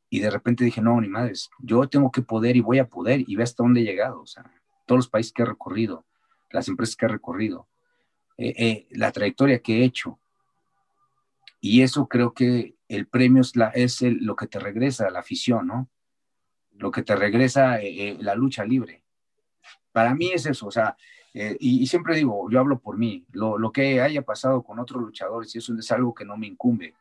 y 0.10 0.20
de 0.20 0.30
repente 0.32 0.66
dije, 0.66 0.82
no, 0.82 1.00
ni 1.00 1.08
madres, 1.08 1.52
yo 1.60 1.88
tengo 1.88 2.12
que 2.12 2.24
poder 2.24 2.56
y 2.56 2.62
voy 2.62 2.80
a 2.80 2.88
poder 2.88 3.24
y 3.28 3.36
ve 3.36 3.44
hasta 3.44 3.62
dónde 3.62 3.82
he 3.82 3.84
llegado. 3.84 4.22
O 4.22 4.26
sea, 4.26 4.44
todos 4.88 4.98
los 4.98 5.08
países 5.08 5.32
que 5.34 5.44
he 5.44 5.46
recorrido, 5.46 6.04
las 6.50 6.68
empresas 6.68 6.96
que 6.96 7.06
he 7.06 7.10
recorrido, 7.10 7.68
eh, 8.38 8.54
eh, 8.58 8.88
la 8.92 9.12
trayectoria 9.12 9.60
que 9.60 9.82
he 9.82 9.84
hecho, 9.84 10.20
y 11.62 11.84
eso 11.84 12.08
creo 12.08 12.34
que 12.34 12.76
el 12.88 13.08
premio 13.08 13.44
es, 13.74 14.02
lo 14.02 14.36
que 14.36 14.48
te 14.48 14.60
regresa 14.60 15.12
la 15.12 15.20
afición, 15.20 15.68
¿no? 15.68 15.90
Lo 16.72 16.90
que 16.90 17.04
te 17.04 17.16
regresa 17.16 17.82
eh, 17.82 18.10
eh, 18.10 18.18
la 18.20 18.34
lucha 18.34 18.64
libre. 18.64 19.04
Para 19.92 20.16
mí 20.16 20.32
es 20.32 20.48
eso, 20.48 20.68
o 20.68 20.72
sea, 20.72 20.96
eh, 21.40 21.56
y, 21.60 21.84
y, 21.84 21.86
siempre 21.86 22.16
digo, 22.16 22.50
yo 22.50 22.60
hablo 22.60 22.80
por 22.80 22.98
mí, 22.98 23.24
lo, 23.32 23.60
lo, 23.60 23.72
que 23.72 24.02
haya 24.02 24.24
pasado 24.24 24.64
con 24.64 24.80
otros 24.80 25.04
luchadores, 25.04 25.56
eso 25.56 25.72
es 25.78 25.92
algo 25.92 26.12
que 26.12 26.26
no 26.26 26.36
me 26.36 26.48
incumbe, 26.48 26.96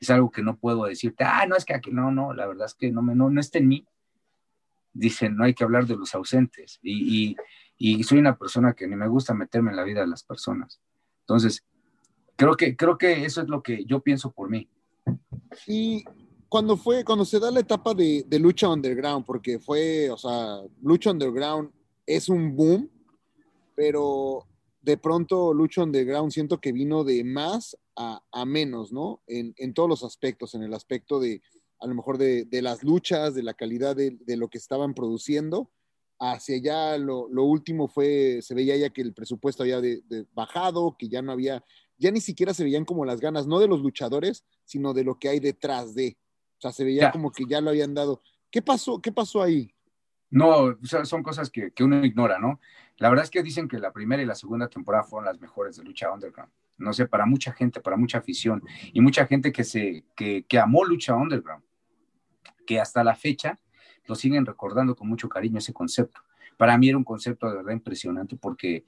es 0.00 0.08
algo 0.08 0.30
que 0.30 0.42
no 0.42 0.56
puedo 0.56 0.84
decirte, 0.84 1.22
ah, 1.22 1.44
no, 1.46 1.54
es 1.54 1.66
que 1.66 1.74
aquí, 1.74 1.90
no, 1.90 2.10
no, 2.10 2.32
la 2.32 2.46
verdad 2.46 2.64
es 2.64 2.72
que 2.72 2.90
no, 2.90 3.02
me, 3.02 3.14
no, 3.14 3.28
no 3.28 3.38
está 3.38 3.58
en 3.58 3.68
mí. 3.68 3.86
Dicen, 4.94 5.36
no 5.36 5.44
hay 5.44 5.52
que 5.52 5.64
hablar 5.64 5.86
de 5.86 5.98
los 5.98 6.14
ausentes, 6.14 6.78
y, 6.82 7.36
y, 7.76 7.96
y 7.98 8.02
soy 8.04 8.20
una 8.20 8.38
persona 8.38 8.72
que 8.72 8.88
ni 8.88 8.96
me 8.96 9.06
gusta 9.06 9.34
meterme 9.34 9.68
en 9.70 9.76
la 9.76 9.84
vida 9.84 10.00
de 10.00 10.06
las 10.06 10.24
personas. 10.24 10.80
Entonces, 11.20 11.62
creo 12.36 12.56
que, 12.56 12.76
creo 12.76 12.96
que 12.96 13.26
eso 13.26 13.42
es 13.42 13.48
lo 13.48 13.62
que 13.62 13.84
yo 13.84 14.00
pienso 14.00 14.32
por 14.32 14.48
mí. 14.48 14.66
Y 15.66 16.04
cuando 16.48 16.78
fue, 16.78 17.04
cuando 17.04 17.26
se 17.26 17.38
da 17.38 17.50
la 17.50 17.60
etapa 17.60 17.92
de, 17.92 18.24
de 18.26 18.38
lucha 18.38 18.66
underground, 18.66 19.26
porque 19.26 19.58
fue, 19.58 20.08
o 20.08 20.16
sea, 20.16 20.62
lucha 20.80 21.10
underground 21.10 21.70
es 22.06 22.30
un 22.30 22.56
boom, 22.56 22.88
pero 23.74 24.46
de 24.80 24.98
pronto 24.98 25.54
lucha 25.54 25.82
underground 25.82 26.30
siento 26.30 26.60
que 26.60 26.72
vino 26.72 27.04
de 27.04 27.24
más 27.24 27.76
a, 27.96 28.22
a 28.32 28.44
menos, 28.44 28.92
¿no? 28.92 29.22
En, 29.26 29.54
en, 29.56 29.72
todos 29.72 29.88
los 29.88 30.04
aspectos, 30.04 30.54
en 30.54 30.62
el 30.62 30.74
aspecto 30.74 31.20
de, 31.20 31.40
a 31.80 31.86
lo 31.86 31.94
mejor 31.94 32.18
de, 32.18 32.44
de 32.44 32.62
las 32.62 32.82
luchas, 32.82 33.34
de 33.34 33.42
la 33.42 33.54
calidad 33.54 33.96
de, 33.96 34.18
de, 34.20 34.36
lo 34.36 34.48
que 34.48 34.58
estaban 34.58 34.94
produciendo. 34.94 35.70
Hacia 36.18 36.56
allá 36.56 36.98
lo, 36.98 37.28
lo, 37.28 37.44
último 37.44 37.88
fue, 37.88 38.40
se 38.42 38.54
veía 38.54 38.76
ya 38.76 38.90
que 38.90 39.02
el 39.02 39.14
presupuesto 39.14 39.62
había 39.62 39.80
bajado, 40.32 40.96
que 40.98 41.08
ya 41.08 41.22
no 41.22 41.32
había, 41.32 41.64
ya 41.98 42.10
ni 42.10 42.20
siquiera 42.20 42.54
se 42.54 42.64
veían 42.64 42.84
como 42.84 43.04
las 43.04 43.20
ganas, 43.20 43.46
no 43.46 43.58
de 43.58 43.68
los 43.68 43.80
luchadores, 43.80 44.44
sino 44.64 44.92
de 44.92 45.04
lo 45.04 45.18
que 45.18 45.28
hay 45.28 45.40
detrás 45.40 45.94
de. 45.94 46.16
O 46.58 46.60
sea, 46.60 46.72
se 46.72 46.84
veía 46.84 47.02
ya. 47.02 47.10
como 47.10 47.32
que 47.32 47.44
ya 47.48 47.60
lo 47.60 47.70
habían 47.70 47.94
dado. 47.94 48.22
¿Qué 48.50 48.62
pasó? 48.62 49.00
¿Qué 49.00 49.12
pasó 49.12 49.42
ahí? 49.42 49.74
No, 50.30 50.64
o 50.64 50.84
sea, 50.84 51.04
son 51.04 51.22
cosas 51.22 51.50
que, 51.50 51.72
que, 51.72 51.84
uno 51.84 52.04
ignora, 52.04 52.38
¿no? 52.38 52.60
La 52.98 53.08
verdad 53.08 53.24
es 53.24 53.30
que 53.30 53.42
dicen 53.42 53.68
que 53.68 53.78
la 53.78 53.92
primera 53.92 54.22
y 54.22 54.26
la 54.26 54.34
segunda 54.34 54.68
temporada 54.68 55.04
fueron 55.04 55.26
las 55.26 55.40
mejores 55.40 55.76
de 55.76 55.84
Lucha 55.84 56.12
Underground. 56.12 56.52
No 56.78 56.92
sé, 56.92 57.06
para 57.06 57.26
mucha 57.26 57.52
gente, 57.52 57.80
para 57.80 57.96
mucha 57.96 58.18
afición 58.18 58.62
y 58.92 59.00
mucha 59.00 59.26
gente 59.26 59.52
que, 59.52 59.64
se, 59.64 60.04
que, 60.16 60.44
que 60.44 60.58
amó 60.58 60.84
Lucha 60.84 61.14
Underground, 61.14 61.64
que 62.66 62.80
hasta 62.80 63.02
la 63.02 63.14
fecha 63.14 63.58
lo 64.06 64.14
siguen 64.14 64.46
recordando 64.46 64.94
con 64.94 65.08
mucho 65.08 65.28
cariño 65.28 65.58
ese 65.58 65.72
concepto. 65.72 66.20
Para 66.56 66.78
mí 66.78 66.88
era 66.88 66.98
un 66.98 67.04
concepto 67.04 67.48
de 67.48 67.56
verdad 67.56 67.72
impresionante 67.72 68.36
porque 68.36 68.84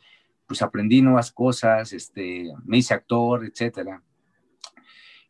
pues 0.46 0.62
aprendí 0.62 1.02
nuevas 1.02 1.32
cosas, 1.32 1.92
este, 1.92 2.52
me 2.64 2.78
hice 2.78 2.94
actor, 2.94 3.44
etcétera. 3.44 4.02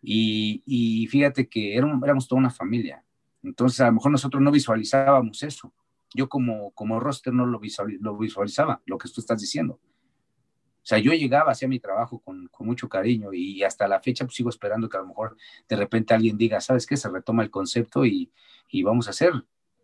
Y, 0.03 0.63
y 0.67 1.07
fíjate 1.07 1.49
que 1.49 1.75
éramos, 1.77 2.03
éramos 2.03 2.29
toda 2.29 2.39
una 2.39 2.51
familia. 2.51 3.03
Entonces, 3.43 3.81
a 3.81 3.87
lo 3.87 3.93
mejor 3.93 4.13
nosotros 4.13 4.43
no 4.43 4.51
visualizábamos 4.51 5.43
eso 5.43 5.73
yo 6.17 6.29
como, 6.29 6.71
como 6.73 6.99
roster 6.99 7.33
no 7.33 7.47
lo, 7.47 7.61
visual, 7.61 7.97
lo, 8.01 8.17
visualizaba, 8.17 8.83
lo 8.87 8.99
que 8.99 9.09
tú 9.09 9.21
estás 9.21 9.41
diciendo. 9.41 9.75
O 9.75 10.89
sea, 10.89 10.99
yo 10.99 11.13
llegaba, 11.13 11.53
hacía 11.53 11.69
mi 11.69 11.81
trabajo 11.81 12.21
con, 12.21 12.49
mucho 12.61 12.89
cariño 12.89 13.33
y 13.33 13.63
hasta 13.63 13.87
la 13.89 14.01
fecha 14.01 14.25
pues, 14.25 14.37
sigo 14.37 14.51
esperando 14.51 14.89
que 14.89 14.97
a 14.97 15.01
lo 15.01 15.09
mejor 15.09 15.37
de 15.69 15.77
repente 15.77 16.15
alguien 16.15 16.39
diga, 16.39 16.61
¿sabes 16.61 16.87
qué? 16.87 16.97
Se 16.97 17.09
retoma 17.09 17.43
el 17.43 17.51
concepto 17.51 18.07
y, 18.07 18.31
y 18.69 18.83
vamos 18.83 19.07
a 19.09 19.11
hacer, 19.11 19.33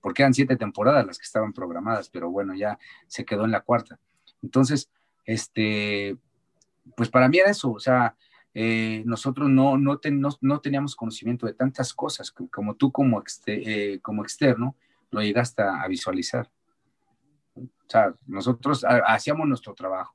porque 0.00 0.22
eran 0.22 0.34
siete 0.34 0.56
temporadas 0.56 1.06
las 1.06 1.18
que 1.18 1.24
estaban 1.24 1.52
programadas, 1.52 2.08
pero 2.08 2.30
bueno, 2.30 2.54
ya 2.54 2.78
se 3.06 3.24
quedó 3.24 3.44
en 3.44 3.50
la 3.50 3.60
cuarta. 3.60 3.98
Entonces, 4.42 4.90
este, 5.24 6.16
pues 6.96 7.08
para 7.08 7.28
mí 7.28 7.38
era 7.38 7.50
eso, 7.50 7.72
o 7.72 7.80
sea, 7.80 8.16
eh, 8.54 9.02
nosotros 9.06 9.48
no, 9.48 9.78
no, 9.78 9.98
ten, 9.98 10.20
no, 10.20 10.28
no, 10.40 10.60
teníamos 10.60 10.94
conocimiento 10.94 11.46
de 11.46 11.54
tantas 11.54 11.94
cosas 11.94 12.30
como 12.30 12.74
tú 12.74 12.92
como, 12.92 13.20
exte, 13.20 13.94
eh, 13.94 14.00
como 14.00 14.22
externo, 14.22 14.76
lo 15.12 15.22
llegaste 15.22 15.62
a, 15.62 15.86
visualizar. 15.86 16.50
O 17.54 17.62
sea, 17.88 18.14
nosotros 18.26 18.84
hacíamos 19.06 19.46
nuestro 19.46 19.74
trabajo. 19.74 20.14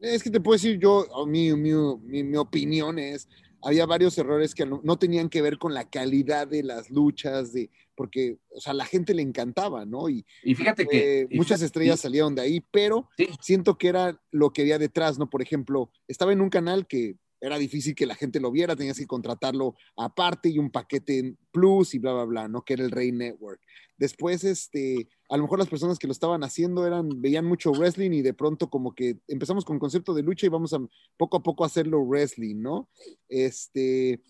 Es 0.00 0.22
que 0.22 0.30
te 0.30 0.40
puedo 0.40 0.54
decir, 0.54 0.78
yo, 0.78 1.06
mi, 1.28 1.54
mi, 1.54 1.72
mi, 2.02 2.24
mi 2.24 2.36
opinión 2.36 2.98
es, 2.98 3.28
había 3.62 3.86
varios 3.86 4.18
errores 4.18 4.54
que 4.54 4.66
no, 4.66 4.80
no, 4.82 4.96
tenían 4.96 5.28
que 5.28 5.42
ver 5.42 5.58
con 5.58 5.74
la 5.74 5.88
calidad 5.88 6.48
de 6.48 6.64
las 6.64 6.90
luchas, 6.90 7.52
de, 7.52 7.70
porque, 7.94 8.38
o 8.48 8.60
sea, 8.60 8.72
a 8.72 8.74
la 8.74 8.86
gente 8.86 9.14
le 9.14 9.22
encantaba, 9.22 9.84
¿no? 9.84 10.08
Y, 10.08 10.26
y 10.42 10.54
fíjate 10.54 10.86
que... 10.86 11.20
Eh, 11.20 11.28
muchas 11.30 11.58
fíjate, 11.58 11.66
estrellas 11.66 12.00
salieron 12.00 12.34
de 12.34 12.42
ahí, 12.42 12.64
pero 12.72 13.08
sí. 13.16 13.28
siento 13.40 13.78
que 13.78 13.88
era 13.88 14.20
lo 14.32 14.50
que 14.50 14.62
había 14.62 14.78
detrás, 14.78 15.18
¿no? 15.18 15.30
Por 15.30 15.42
ejemplo, 15.42 15.90
estaba 16.08 16.32
en 16.32 16.40
un 16.40 16.50
canal 16.50 16.86
que 16.86 17.16
era 17.42 17.58
difícil 17.58 17.96
que 17.96 18.06
la 18.06 18.14
gente 18.14 18.38
lo 18.38 18.52
viera, 18.52 18.76
tenías 18.76 18.96
que 18.96 19.06
contratarlo 19.06 19.74
aparte 19.96 20.48
y 20.48 20.60
un 20.60 20.70
paquete 20.70 21.34
plus 21.50 21.92
y 21.92 21.98
bla, 21.98 22.12
bla, 22.12 22.24
bla, 22.24 22.48
¿no? 22.48 22.64
Que 22.64 22.74
era 22.74 22.84
el 22.84 22.92
Rey 22.92 23.10
Network. 23.10 23.60
Después, 23.98 24.44
este, 24.44 25.08
a 25.28 25.36
lo 25.36 25.42
mejor 25.42 25.58
las 25.58 25.68
personas 25.68 25.98
que 25.98 26.06
lo 26.06 26.12
estaban 26.12 26.44
haciendo 26.44 26.86
eran, 26.86 27.20
veían 27.20 27.44
mucho 27.44 27.72
wrestling 27.72 28.12
y 28.12 28.22
de 28.22 28.32
pronto 28.32 28.70
como 28.70 28.94
que 28.94 29.18
empezamos 29.26 29.64
con 29.64 29.80
concepto 29.80 30.14
de 30.14 30.22
lucha 30.22 30.46
y 30.46 30.50
vamos 30.50 30.72
a 30.72 30.78
poco 31.16 31.36
a 31.36 31.42
poco 31.42 31.64
hacerlo 31.64 32.00
wrestling, 32.02 32.62
¿no? 32.62 32.88
Este, 33.28 34.22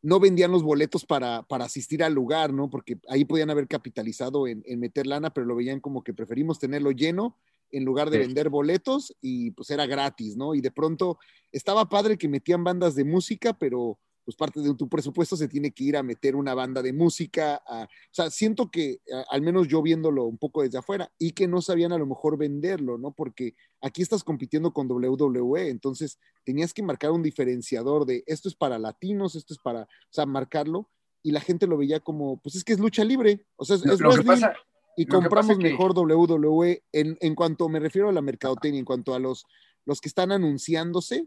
no 0.00 0.20
vendían 0.20 0.52
los 0.52 0.62
boletos 0.62 1.04
para, 1.04 1.42
para 1.42 1.64
asistir 1.64 2.04
al 2.04 2.14
lugar, 2.14 2.52
¿no? 2.52 2.70
Porque 2.70 3.00
ahí 3.08 3.24
podían 3.24 3.50
haber 3.50 3.66
capitalizado 3.66 4.46
en, 4.46 4.62
en 4.64 4.78
meter 4.78 5.08
lana, 5.08 5.34
pero 5.34 5.44
lo 5.44 5.56
veían 5.56 5.80
como 5.80 6.04
que 6.04 6.14
preferimos 6.14 6.60
tenerlo 6.60 6.92
lleno 6.92 7.36
en 7.70 7.84
lugar 7.84 8.10
de 8.10 8.18
sí. 8.18 8.26
vender 8.26 8.48
boletos 8.48 9.14
y 9.20 9.50
pues 9.52 9.70
era 9.70 9.86
gratis, 9.86 10.36
¿no? 10.36 10.54
Y 10.54 10.60
de 10.60 10.70
pronto 10.70 11.18
estaba 11.52 11.88
padre 11.88 12.18
que 12.18 12.28
metían 12.28 12.64
bandas 12.64 12.94
de 12.94 13.04
música, 13.04 13.52
pero 13.52 13.98
pues 14.24 14.36
parte 14.36 14.60
de 14.60 14.74
tu 14.74 14.88
presupuesto 14.88 15.36
se 15.36 15.48
tiene 15.48 15.72
que 15.72 15.84
ir 15.84 15.96
a 15.96 16.02
meter 16.02 16.36
una 16.36 16.54
banda 16.54 16.82
de 16.82 16.92
música. 16.92 17.62
A, 17.66 17.84
o 17.84 17.88
sea, 18.12 18.30
siento 18.30 18.70
que 18.70 19.00
a, 19.12 19.24
al 19.30 19.42
menos 19.42 19.66
yo 19.68 19.82
viéndolo 19.82 20.24
un 20.24 20.38
poco 20.38 20.62
desde 20.62 20.78
afuera 20.78 21.10
y 21.18 21.32
que 21.32 21.48
no 21.48 21.60
sabían 21.62 21.92
a 21.92 21.98
lo 21.98 22.06
mejor 22.06 22.36
venderlo, 22.36 22.98
¿no? 22.98 23.12
Porque 23.12 23.54
aquí 23.80 24.02
estás 24.02 24.22
compitiendo 24.22 24.72
con 24.72 24.90
WWE, 24.90 25.68
entonces 25.68 26.18
tenías 26.44 26.72
que 26.72 26.82
marcar 26.82 27.10
un 27.10 27.22
diferenciador 27.22 28.06
de 28.06 28.22
esto 28.26 28.48
es 28.48 28.54
para 28.54 28.78
latinos, 28.78 29.34
esto 29.34 29.54
es 29.54 29.58
para, 29.58 29.82
o 29.82 30.12
sea, 30.12 30.26
marcarlo 30.26 30.88
y 31.22 31.32
la 31.32 31.40
gente 31.40 31.66
lo 31.66 31.76
veía 31.76 32.00
como, 32.00 32.40
pues 32.40 32.54
es 32.54 32.64
que 32.64 32.72
es 32.72 32.78
lucha 32.78 33.04
libre, 33.04 33.46
o 33.56 33.64
sea, 33.64 33.76
es, 33.76 33.84
lo, 33.84 33.94
es 33.94 34.00
lo 34.00 34.14
que 34.14 34.22
pasa 34.22 34.54
y 35.00 35.06
compramos 35.06 35.56
que... 35.56 35.64
mejor 35.64 35.96
WWE 35.96 36.82
en, 36.92 37.16
en, 37.20 37.34
cuanto 37.34 37.68
me 37.68 37.80
refiero 37.80 38.10
a 38.10 38.12
la 38.12 38.20
mercadotecnia, 38.20 38.78
en 38.78 38.84
cuanto 38.84 39.14
a 39.14 39.18
los, 39.18 39.46
los 39.86 40.00
que 40.00 40.08
están 40.08 40.30
anunciándose, 40.30 41.26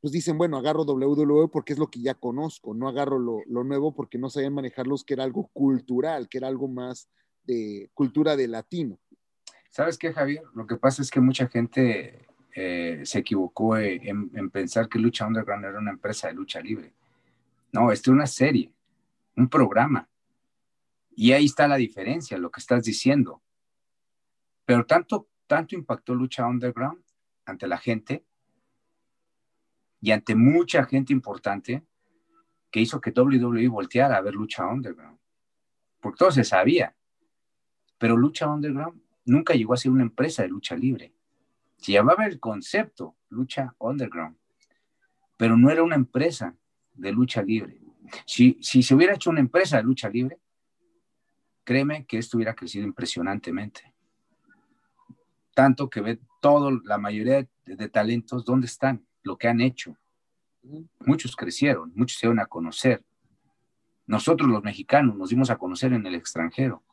pues 0.00 0.12
dicen, 0.12 0.36
bueno, 0.38 0.56
agarro 0.56 0.82
WWE 0.82 1.48
porque 1.48 1.72
es 1.72 1.78
lo 1.78 1.86
que 1.86 2.00
ya 2.00 2.14
conozco, 2.14 2.74
no 2.74 2.88
agarro 2.88 3.20
lo, 3.20 3.42
lo 3.46 3.62
nuevo 3.62 3.94
porque 3.94 4.18
no 4.18 4.28
sabían 4.28 4.54
manejarlos, 4.54 5.04
que 5.04 5.14
era 5.14 5.22
algo 5.22 5.48
cultural, 5.52 6.28
que 6.28 6.38
era 6.38 6.48
algo 6.48 6.66
más 6.66 7.08
de 7.44 7.90
cultura 7.94 8.34
de 8.34 8.48
latino. 8.48 8.98
¿Sabes 9.70 9.98
qué, 9.98 10.12
Javier? 10.12 10.42
Lo 10.54 10.66
que 10.66 10.76
pasa 10.76 11.02
es 11.02 11.10
que 11.10 11.20
mucha 11.20 11.46
gente 11.46 12.26
eh, 12.56 13.02
se 13.04 13.18
equivocó 13.20 13.76
en, 13.76 14.30
en, 14.34 14.50
pensar 14.50 14.88
que 14.88 14.98
Lucha 14.98 15.26
Underground 15.26 15.64
era 15.64 15.78
una 15.78 15.92
empresa 15.92 16.26
de 16.26 16.34
lucha 16.34 16.60
libre. 16.60 16.92
No, 17.72 17.92
esto 17.92 18.10
es 18.10 18.14
una 18.14 18.26
serie, 18.26 18.72
un 19.36 19.48
programa. 19.48 20.08
Y 21.18 21.32
ahí 21.32 21.46
está 21.46 21.66
la 21.66 21.76
diferencia, 21.76 22.36
lo 22.36 22.50
que 22.50 22.60
estás 22.60 22.84
diciendo. 22.84 23.42
Pero 24.66 24.84
tanto, 24.84 25.30
tanto 25.46 25.74
impactó 25.74 26.14
Lucha 26.14 26.46
Underground 26.46 27.02
ante 27.46 27.66
la 27.66 27.78
gente 27.78 28.26
y 30.02 30.10
ante 30.10 30.34
mucha 30.34 30.84
gente 30.84 31.14
importante 31.14 31.82
que 32.70 32.80
hizo 32.80 33.00
que 33.00 33.14
WWE 33.16 33.66
volteara 33.68 34.18
a 34.18 34.20
ver 34.20 34.34
Lucha 34.34 34.66
Underground. 34.66 35.18
Porque 36.00 36.18
todo 36.18 36.30
se 36.30 36.44
sabía. 36.44 36.94
Pero 37.96 38.18
Lucha 38.18 38.46
Underground 38.46 39.00
nunca 39.24 39.54
llegó 39.54 39.72
a 39.72 39.78
ser 39.78 39.92
una 39.92 40.02
empresa 40.02 40.42
de 40.42 40.48
lucha 40.48 40.76
libre. 40.76 41.14
Se 41.78 41.92
llamaba 41.92 42.26
el 42.26 42.38
concepto 42.38 43.16
Lucha 43.30 43.74
Underground, 43.78 44.36
pero 45.38 45.56
no 45.56 45.70
era 45.70 45.82
una 45.82 45.96
empresa 45.96 46.54
de 46.92 47.12
lucha 47.12 47.42
libre. 47.42 47.80
Si, 48.26 48.58
si 48.60 48.82
se 48.82 48.94
hubiera 48.94 49.14
hecho 49.14 49.30
una 49.30 49.40
empresa 49.40 49.78
de 49.78 49.82
lucha 49.82 50.10
libre, 50.10 50.40
créeme 51.66 52.06
que 52.06 52.16
esto 52.16 52.38
hubiera 52.38 52.54
crecido 52.54 52.86
impresionantemente. 52.86 53.92
Tanto 55.52 55.90
que 55.90 56.00
ve 56.00 56.20
todo, 56.40 56.70
la 56.70 56.96
mayoría 56.96 57.48
de, 57.64 57.76
de 57.76 57.88
talentos, 57.88 58.44
¿dónde 58.44 58.66
están? 58.68 59.04
Lo 59.24 59.36
que 59.36 59.48
han 59.48 59.60
hecho. 59.60 59.96
Muchos 61.00 61.34
crecieron, 61.34 61.92
muchos 61.96 62.18
se 62.18 62.26
dieron 62.26 62.38
a 62.38 62.46
conocer. 62.46 63.04
Nosotros 64.06 64.48
los 64.48 64.62
mexicanos 64.62 65.16
nos 65.16 65.30
dimos 65.30 65.50
a 65.50 65.58
conocer 65.58 65.92
en 65.92 66.06
el 66.06 66.14
extranjero. 66.14 66.84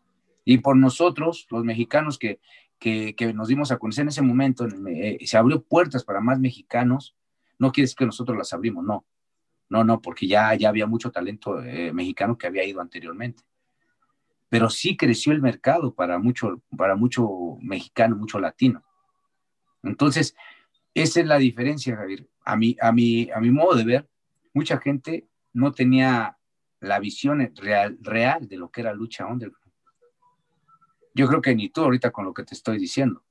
Y 0.43 0.57
por 0.57 0.75
nosotros, 0.75 1.45
los 1.51 1.63
mexicanos 1.63 2.17
que, 2.17 2.39
que, 2.79 3.15
que 3.15 3.31
nos 3.31 3.49
dimos 3.49 3.71
a 3.71 3.77
conocer 3.77 4.01
en 4.01 4.09
ese 4.09 4.23
momento, 4.23 4.67
eh, 4.87 5.19
se 5.23 5.37
abrió 5.37 5.61
puertas 5.61 6.03
para 6.03 6.19
más 6.19 6.39
mexicanos, 6.39 7.15
no 7.59 7.71
quiere 7.71 7.85
decir 7.85 7.97
que 7.97 8.05
nosotros 8.07 8.35
las 8.35 8.51
abrimos, 8.53 8.83
no. 8.83 9.05
No, 9.69 9.83
no, 9.83 10.01
porque 10.01 10.27
ya, 10.27 10.55
ya 10.55 10.69
había 10.69 10.87
mucho 10.87 11.11
talento 11.11 11.61
eh, 11.61 11.93
mexicano 11.93 12.37
que 12.37 12.47
había 12.47 12.65
ido 12.65 12.81
anteriormente 12.81 13.43
pero 14.53 14.69
sí 14.69 14.95
creció 14.95 15.31
el 15.31 15.41
mercado 15.41 15.95
para 15.95 16.19
mucho, 16.19 16.61
para 16.77 16.95
mucho 16.95 17.57
mexicano, 17.59 18.15
mucho 18.15 18.39
latino. 18.39 18.83
Entonces, 19.81 20.35
esa 20.93 21.21
es 21.21 21.25
la 21.25 21.39
diferencia, 21.39 21.95
Javier. 21.95 22.29
A 22.45 22.55
mi, 22.55 22.77
a 22.79 22.91
mi, 22.91 23.31
a 23.31 23.39
mi 23.39 23.49
modo 23.49 23.73
de 23.73 23.83
ver, 23.83 24.07
mucha 24.53 24.77
gente 24.77 25.27
no 25.53 25.71
tenía 25.71 26.37
la 26.81 26.99
visión 26.99 27.51
real, 27.55 27.97
real 27.99 28.47
de 28.47 28.57
lo 28.57 28.69
que 28.69 28.81
era 28.81 28.93
lucha 28.93 29.25
underground. 29.25 29.73
Yo 31.15 31.27
creo 31.27 31.41
que 31.41 31.55
ni 31.55 31.69
tú 31.69 31.81
ahorita 31.81 32.11
con 32.11 32.25
lo 32.25 32.31
que 32.31 32.43
te 32.43 32.53
estoy 32.53 32.77
diciendo. 32.77 33.23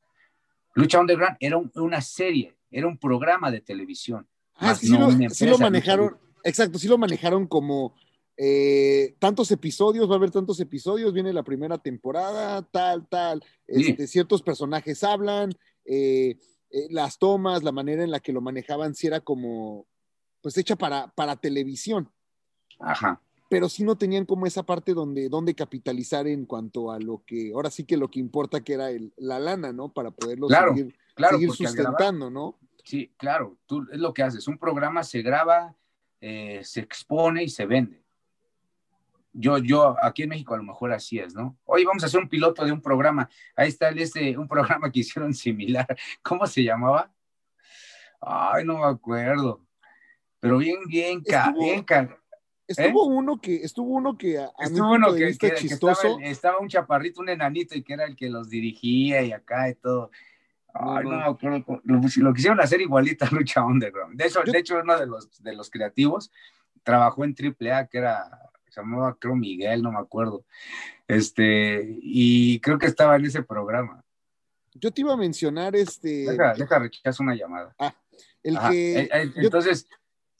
Lucha 0.74 0.98
underground 0.98 1.36
era 1.38 1.56
un, 1.56 1.70
una 1.76 2.00
serie, 2.00 2.56
era 2.68 2.88
un 2.88 2.98
programa 2.98 3.52
de 3.52 3.60
televisión. 3.60 4.26
Ah, 4.56 4.74
sí, 4.74 4.90
no 4.90 5.08
lo, 5.08 5.30
sí 5.30 5.46
lo 5.46 5.58
manejaron, 5.58 6.16
exacto, 6.42 6.80
sí 6.80 6.88
lo 6.88 6.98
manejaron 6.98 7.46
como 7.46 7.94
eh, 8.36 9.14
tantos 9.18 9.50
episodios, 9.50 10.08
va 10.08 10.14
a 10.14 10.16
haber 10.16 10.30
tantos 10.30 10.58
episodios, 10.60 11.12
viene 11.12 11.32
la 11.32 11.42
primera 11.42 11.78
temporada, 11.78 12.62
tal, 12.62 13.06
tal, 13.08 13.42
Sí. 13.68 13.90
este, 13.90 14.06
ciertos 14.06 14.42
personajes 14.42 15.04
hablan, 15.04 15.52
eh, 15.84 16.38
eh, 16.70 16.86
las 16.90 17.18
tomas, 17.18 17.62
la 17.62 17.72
manera 17.72 18.02
en 18.02 18.10
la 18.10 18.20
que 18.20 18.32
lo 18.32 18.40
manejaban, 18.40 18.94
si 18.94 19.06
era 19.06 19.20
como, 19.20 19.86
pues 20.40 20.56
hecha 20.58 20.76
para, 20.76 21.08
para 21.08 21.36
televisión. 21.36 22.10
Ajá. 22.80 23.20
Pero 23.50 23.68
sí 23.68 23.84
no 23.84 23.96
tenían 23.96 24.24
como 24.24 24.46
esa 24.46 24.62
parte 24.62 24.94
donde, 24.94 25.28
donde 25.28 25.54
capitalizar 25.54 26.26
en 26.26 26.46
cuanto 26.46 26.90
a 26.90 26.98
lo 26.98 27.22
que, 27.26 27.52
ahora 27.54 27.70
sí 27.70 27.84
que 27.84 27.98
lo 27.98 28.08
que 28.10 28.18
importa 28.18 28.62
que 28.64 28.72
era 28.72 28.90
el, 28.90 29.12
la 29.18 29.38
lana, 29.38 29.72
¿no? 29.74 29.92
Para 29.92 30.10
poderlo 30.10 30.46
Claro, 30.48 30.74
seguir, 30.74 30.96
Claro, 31.14 31.36
seguir 31.36 31.50
al 31.50 31.56
grabar- 31.56 31.68
sustentando, 31.68 32.30
¿no? 32.30 32.58
Sí, 32.82 33.12
claro, 33.18 33.58
tú 33.66 33.86
es 33.92 34.00
lo 34.00 34.14
que 34.14 34.22
haces. 34.22 34.48
Un 34.48 34.56
programa 34.58 35.04
se 35.04 35.20
graba, 35.22 35.76
se 36.20 36.80
expone 36.80 37.44
y 37.44 37.48
se 37.48 37.66
vende. 37.66 38.01
Yo, 39.34 39.56
yo, 39.58 39.96
aquí 40.02 40.24
en 40.24 40.28
México 40.28 40.52
a 40.54 40.58
lo 40.58 40.62
mejor 40.62 40.92
así 40.92 41.18
es, 41.18 41.34
¿no? 41.34 41.56
Oye, 41.64 41.84
vamos 41.86 42.02
a 42.02 42.06
hacer 42.06 42.20
un 42.20 42.28
piloto 42.28 42.64
de 42.64 42.72
un 42.72 42.82
programa. 42.82 43.28
Ahí 43.56 43.68
está 43.68 43.88
el, 43.88 43.98
este, 43.98 44.36
un 44.36 44.46
programa 44.46 44.90
que 44.92 45.00
hicieron 45.00 45.32
similar. 45.34 45.86
¿Cómo 46.22 46.46
se 46.46 46.62
llamaba? 46.62 47.10
Ay, 48.20 48.64
no 48.64 48.78
me 48.78 48.84
acuerdo. 48.86 49.64
Pero 50.40 50.58
bien, 50.58 50.76
bien, 50.86 51.22
ca- 51.22 51.46
Estuvo- 51.46 51.64
bien, 51.64 51.82
ca- 51.82 52.18
Estuvo 52.66 53.04
uno 53.06 53.40
que, 53.40 53.56
estuvo 53.56 53.94
uno 53.96 54.16
que 54.16 54.38
a, 54.38 54.44
a 54.44 54.52
mi 54.60 54.64
Estuvo 54.66 54.88
punto 54.88 54.94
uno 55.08 55.12
de 55.12 55.18
que, 55.18 55.26
vista 55.26 55.48
que- 55.48 55.54
que 55.54 55.60
chistoso. 55.60 56.06
estaba, 56.08 56.22
estaba 56.24 56.58
un 56.58 56.68
chaparrito, 56.68 57.20
un 57.20 57.28
enanito, 57.28 57.76
y 57.76 57.82
que 57.82 57.92
era 57.94 58.04
el 58.04 58.16
que 58.16 58.30
los 58.30 58.48
dirigía 58.48 59.22
y 59.22 59.32
acá 59.32 59.68
y 59.68 59.74
todo. 59.74 60.10
Ay, 60.72 61.04
No, 61.04 61.10
me 61.10 61.24
acuerdo 61.24 61.80
Lo, 61.84 62.00
lo 62.16 62.32
quisieron 62.34 62.60
hacer 62.60 62.80
igualita 62.80 63.28
Lucha 63.30 63.62
Underground. 63.64 64.16
De 64.16 64.26
hecho, 64.26 64.42
Yo- 64.44 64.52
de 64.52 64.58
hecho 64.58 64.78
uno 64.80 64.98
de 64.98 65.06
los, 65.06 65.42
de 65.42 65.54
los 65.54 65.68
creativos 65.70 66.30
trabajó 66.82 67.24
en 67.24 67.34
AAA, 67.34 67.88
que 67.88 67.98
era, 67.98 68.24
se 68.72 68.80
llamaba, 68.80 69.16
creo, 69.18 69.36
Miguel, 69.36 69.82
no 69.82 69.92
me 69.92 69.98
acuerdo. 69.98 70.44
Este, 71.06 71.98
y 72.00 72.58
creo 72.60 72.78
que 72.78 72.86
estaba 72.86 73.16
en 73.16 73.26
ese 73.26 73.42
programa. 73.42 74.02
Yo 74.74 74.90
te 74.90 75.02
iba 75.02 75.12
a 75.12 75.16
mencionar 75.16 75.76
este, 75.76 76.30
Deja, 76.30 76.54
deja 76.54 76.78
rechazo 76.78 77.22
una 77.22 77.34
llamada. 77.34 77.74
el 78.42 78.56
Ajá, 78.56 78.70
que 78.70 78.98
eh, 79.00 79.08
eh, 79.12 79.26
yo- 79.34 79.42
Entonces, 79.42 79.86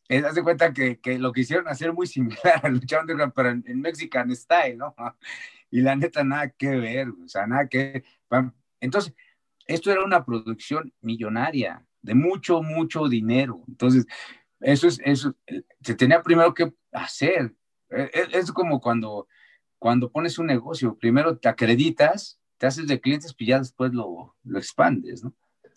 eh, 0.08 0.22
haz 0.24 0.34
de 0.34 0.42
cuenta 0.42 0.72
que, 0.72 0.98
que 0.98 1.18
lo 1.18 1.32
quisieron 1.32 1.68
hacer 1.68 1.92
muy 1.92 2.06
similar 2.06 2.60
a 2.62 2.68
Lucha 2.70 3.00
Underground, 3.00 3.34
pero 3.36 3.50
en, 3.50 3.64
en 3.66 3.80
Mexican 3.80 4.34
Style, 4.34 4.78
¿no? 4.78 4.94
Y 5.70 5.80
la 5.80 5.96
neta, 5.96 6.22
nada 6.22 6.50
que 6.50 6.68
ver, 6.68 7.08
o 7.08 7.28
sea, 7.28 7.46
nada 7.46 7.66
que 7.66 8.04
ver. 8.30 8.44
Entonces, 8.80 9.14
esto 9.66 9.90
era 9.90 10.04
una 10.04 10.22
producción 10.22 10.92
millonaria, 11.00 11.86
de 12.02 12.14
mucho, 12.14 12.62
mucho 12.62 13.08
dinero. 13.08 13.62
Entonces, 13.68 14.06
eso 14.60 14.86
es, 14.86 15.00
eso, 15.04 15.34
se 15.80 15.94
tenía 15.94 16.22
primero 16.22 16.52
que 16.52 16.72
hacer. 16.92 17.54
Eh, 17.94 18.10
eh, 18.14 18.26
Es 18.32 18.50
como 18.52 18.80
cuando, 18.80 19.26
cuando 19.78 20.10
pones 20.10 20.38
un 20.38 20.46
negocio, 20.46 20.96
primero 20.98 21.38
te 21.38 21.48
acreditas, 21.48 22.40
te 22.58 22.66
haces 22.66 22.86
de 22.86 23.00
clientes, 23.00 23.34
y 23.38 23.46
ya 23.46 23.58
después 23.58 23.92
lo, 23.92 24.36
lo 24.44 24.58
expandes, 24.58 25.24
¿no? 25.24 25.34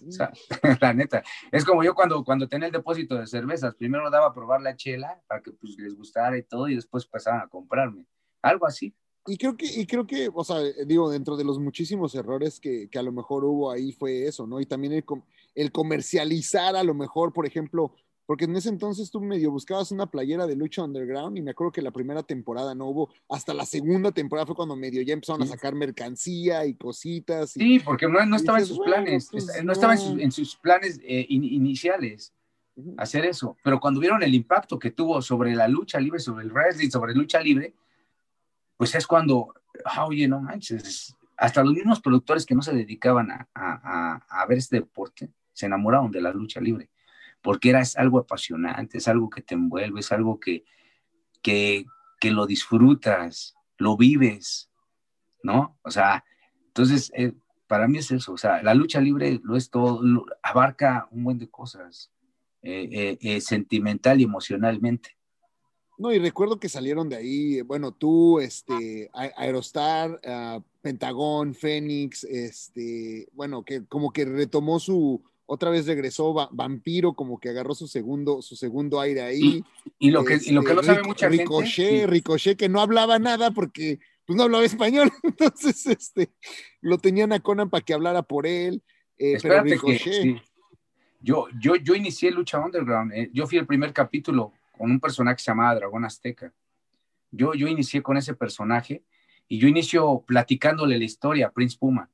O 0.07 0.11
sea, 0.11 0.31
la 0.81 0.93
neta. 0.93 1.23
Es 1.51 1.63
como 1.65 1.83
yo 1.83 1.95
cuando, 1.95 2.23
cuando 2.23 2.47
tenía 2.47 2.67
el 2.67 2.73
depósito 2.73 3.15
de 3.15 3.27
cervezas, 3.27 3.75
primero 3.75 4.09
daba 4.09 4.27
a 4.27 4.33
probar 4.33 4.61
la 4.61 4.75
chela 4.75 5.21
para 5.27 5.41
que 5.41 5.51
pues, 5.51 5.75
les 5.77 5.95
gustara 5.95 6.37
y 6.37 6.43
todo, 6.43 6.67
y 6.67 6.75
después 6.75 7.05
pasaban 7.05 7.41
a 7.41 7.47
comprarme. 7.47 8.05
Algo 8.41 8.67
así. 8.67 8.93
Y 9.27 9.37
creo 9.37 9.57
que, 9.57 9.65
y 9.65 9.87
creo 9.87 10.05
que, 10.05 10.29
o 10.31 10.43
sea, 10.43 10.57
digo, 10.85 11.09
dentro 11.09 11.35
de 11.35 11.43
los 11.43 11.57
muchísimos 11.57 12.13
errores 12.13 12.59
que, 12.59 12.87
que 12.91 12.99
a 12.99 13.03
lo 13.03 13.11
mejor 13.11 13.43
hubo 13.43 13.71
ahí 13.71 13.91
fue 13.91 14.27
eso, 14.27 14.45
¿no? 14.45 14.59
Y 14.59 14.67
también 14.67 14.93
el, 14.93 15.03
com- 15.03 15.23
el 15.55 15.71
comercializar 15.71 16.75
a 16.75 16.83
lo 16.83 16.93
mejor, 16.93 17.33
por 17.33 17.47
ejemplo, 17.47 17.95
porque 18.25 18.45
en 18.45 18.55
ese 18.55 18.69
entonces 18.69 19.11
tú 19.11 19.21
medio 19.21 19.51
buscabas 19.51 19.91
una 19.91 20.07
playera 20.09 20.47
de 20.47 20.55
lucha 20.55 20.83
underground 20.83 21.37
y 21.37 21.41
me 21.41 21.51
acuerdo 21.51 21.71
que 21.71 21.81
la 21.81 21.91
primera 21.91 22.23
temporada 22.23 22.73
no 22.73 22.85
hubo, 22.87 23.09
hasta 23.29 23.53
la 23.53 23.65
segunda 23.65 24.11
temporada 24.11 24.45
fue 24.47 24.55
cuando 24.55 24.75
medio 24.75 25.01
ya 25.03 25.13
empezaron 25.13 25.43
a 25.43 25.45
sacar 25.45 25.75
mercancía 25.75 26.65
y 26.65 26.73
cositas. 26.75 27.55
y- 27.57 27.59
Sí, 27.59 27.79
porque 27.79 28.07
no, 28.07 28.25
no 28.25 28.35
Y 28.35 28.39
estaba 28.39 28.59
en 28.59 28.65
sus 28.65 28.77
bueno, 28.77 28.93
planes, 28.93 29.29
pues, 29.31 29.63
no 29.63 29.71
estaba 29.73 29.93
en 29.93 29.99
no. 29.99 30.05
sus, 30.05 30.19
en 30.19 30.31
sus 30.31 30.55
planes 30.57 30.99
eh, 31.03 31.25
in- 31.29 31.43
iniciales 31.43 32.33
Ujú. 32.77 32.95
hacer 32.97 33.25
eso. 33.25 33.55
Pero 33.63 33.79
cuando 33.79 33.99
vieron 33.99 34.21
el 34.23 34.33
impacto 34.33 34.77
que 34.79 34.91
tuvo 34.91 35.21
sobre 35.21 35.55
la 35.55 35.67
lucha 35.67 35.99
libre, 35.99 36.19
sobre 36.19 36.45
el 36.45 36.51
wrestling, 36.51 36.89
sobre 36.89 37.13
lucha 37.13 37.39
libre, 37.39 37.73
pues 38.77 38.93
es 38.95 39.07
cuando, 39.07 39.53
ah, 39.85 40.05
oye, 40.07 40.27
no 40.27 40.41
manches, 40.41 41.15
hasta 41.37 41.63
los 41.63 41.73
mismos 41.73 42.01
productores 42.01 42.45
que 42.45 42.55
no 42.55 42.61
se 42.61 42.73
dedicaban 42.73 43.31
a, 43.31 43.47
a- 43.53 44.15
a- 44.25 44.41
a 44.41 44.45
ver 44.47 44.57
este 44.57 44.77
deporte 44.77 45.29
se 45.53 45.67
enamoraron 45.67 46.11
de 46.11 46.19
la 46.21 46.31
lucha 46.33 46.59
libre, 46.59 46.89
porque 47.45 47.69
era 47.69 47.79
es 47.79 47.95
algo 47.95 48.17
apasionante, 48.17 48.97
es 48.97 49.07
algo 49.07 49.29
que 49.29 49.43
te 49.43 49.53
envuelve, 49.53 49.99
es 49.99 50.11
algo 50.11 50.39
que, 50.39 50.65
que, 51.43 51.85
que 52.19 52.31
lo 52.31 52.47
disfrutas, 52.47 53.53
lo 53.77 53.95
vives, 53.95 54.71
¿no? 55.43 55.77
O 55.83 55.91
sea, 55.91 56.25
entonces, 56.65 57.11
eh, 57.13 57.33
para 57.67 57.87
mí 57.87 57.99
es 57.99 58.09
eso, 58.09 58.33
o 58.33 58.37
sea, 58.37 58.63
la 58.63 58.73
lucha 58.73 58.99
libre 58.99 59.39
lo 59.43 59.55
es 59.55 59.69
todo, 59.69 60.01
abarca 60.41 61.07
un 61.11 61.23
buen 61.23 61.37
de 61.37 61.47
cosas, 61.47 62.11
eh, 62.63 62.89
eh, 62.91 63.17
eh, 63.21 63.41
sentimental 63.41 64.19
y 64.19 64.23
emocionalmente. 64.23 65.15
No, 65.99 66.11
y 66.11 66.17
recuerdo 66.17 66.59
que 66.59 66.67
salieron 66.67 67.09
de 67.09 67.17
ahí, 67.17 67.61
bueno, 67.61 67.91
tú, 67.91 68.39
este, 68.39 69.11
Aerostar, 69.13 70.19
ah, 70.25 70.63
Pentagón, 70.81 71.53
Fénix, 71.53 72.23
este, 72.23 73.27
bueno, 73.33 73.63
que 73.63 73.85
como 73.85 74.11
que 74.11 74.25
retomó 74.25 74.79
su, 74.79 75.23
otra 75.45 75.69
vez 75.69 75.85
regresó 75.85 76.33
Va- 76.33 76.49
Vampiro, 76.51 77.13
como 77.13 77.39
que 77.39 77.49
agarró 77.49 77.75
su 77.75 77.87
segundo, 77.87 78.41
su 78.41 78.55
segundo 78.55 78.99
aire 78.99 79.21
ahí. 79.21 79.63
Y 79.99 80.11
lo 80.11 80.23
que, 80.25 80.39
y 80.41 80.51
lo 80.51 80.63
que 80.63 80.73
no 80.73 80.81
Este, 80.81 80.85
sabe 80.93 81.01
Ric- 81.03 81.07
mucha 81.07 81.29
Ricochet, 81.29 81.87
gente. 81.87 81.99
sí. 81.99 82.05
Ricochet, 82.07 82.57
que 82.57 82.69
no 82.69 82.81
hablaba 82.81 83.19
nada 83.19 83.51
porque 83.51 83.99
pues 84.25 84.35
no 84.37 84.43
hablaba 84.43 84.65
español, 84.65 85.11
entonces 85.23 85.85
este, 85.85 86.31
lo 86.81 86.97
tenían 86.97 87.31
a 87.31 87.39
Conan 87.39 87.69
para 87.69 87.85
que 87.85 87.93
hablara 87.93 88.23
por 88.23 88.47
él, 88.47 88.81
eh, 89.17 89.37
pero 89.41 89.55
Espérate 89.57 89.69
que 89.69 89.73
Ricochet, 89.93 90.13
sí. 90.23 90.41
yo, 91.21 91.47
yo, 91.59 91.75
yo 91.75 91.93
inicié 91.95 92.31
Lucha 92.31 92.59
Underground. 92.59 93.13
eh, 93.13 93.29
Yo 93.33 93.45
fui 93.45 93.57
el 93.59 93.67
primer 93.67 93.93
capítulo 93.93 94.51
con 94.71 94.89
un 94.91 94.99
personaje 94.99 95.37
que 95.37 95.43
se 95.43 95.51
llamaba 95.51 95.75
Dragón 95.75 96.05
Azteca. 96.05 96.51
Yo, 97.31 97.53
yo 97.53 97.67
inicié 97.67 98.01
con 98.01 98.17
ese 98.17 98.33
personaje 98.33 99.03
y 99.47 99.59
yo 99.59 99.67
inicio 99.67 100.23
platicándole 100.25 100.97
la 100.97 101.03
historia 101.05 101.47
a 101.47 101.51
Prince 101.51 101.77
Puma. 101.79 102.09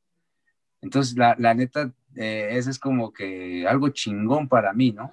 Entonces, 0.81 1.15
la, 1.15 1.35
la 1.39 1.53
neta, 1.53 1.93
eh, 2.15 2.49
es 2.51 2.79
como 2.79 3.11
que 3.11 3.65
algo 3.67 3.89
chingón 3.89 4.47
para 4.47 4.73
mí, 4.73 4.91
¿no? 4.91 5.11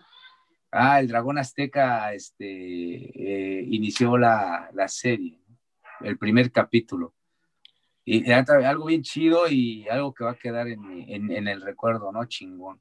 Ah, 0.70 1.00
el 1.00 1.08
Dragón 1.08 1.38
Azteca 1.38 2.12
este, 2.12 2.44
eh, 2.44 3.64
inició 3.70 4.18
la, 4.18 4.70
la 4.74 4.88
serie, 4.88 5.40
el 6.00 6.18
primer 6.18 6.52
capítulo. 6.52 7.14
Y 8.04 8.30
algo 8.30 8.86
bien 8.86 9.02
chido 9.02 9.48
y 9.48 9.86
algo 9.88 10.14
que 10.14 10.24
va 10.24 10.30
a 10.30 10.38
quedar 10.38 10.66
en, 10.68 11.04
en, 11.30 11.46
el 11.46 11.60
recuerdo, 11.60 12.10
¿no? 12.10 12.24
Chingón. 12.24 12.80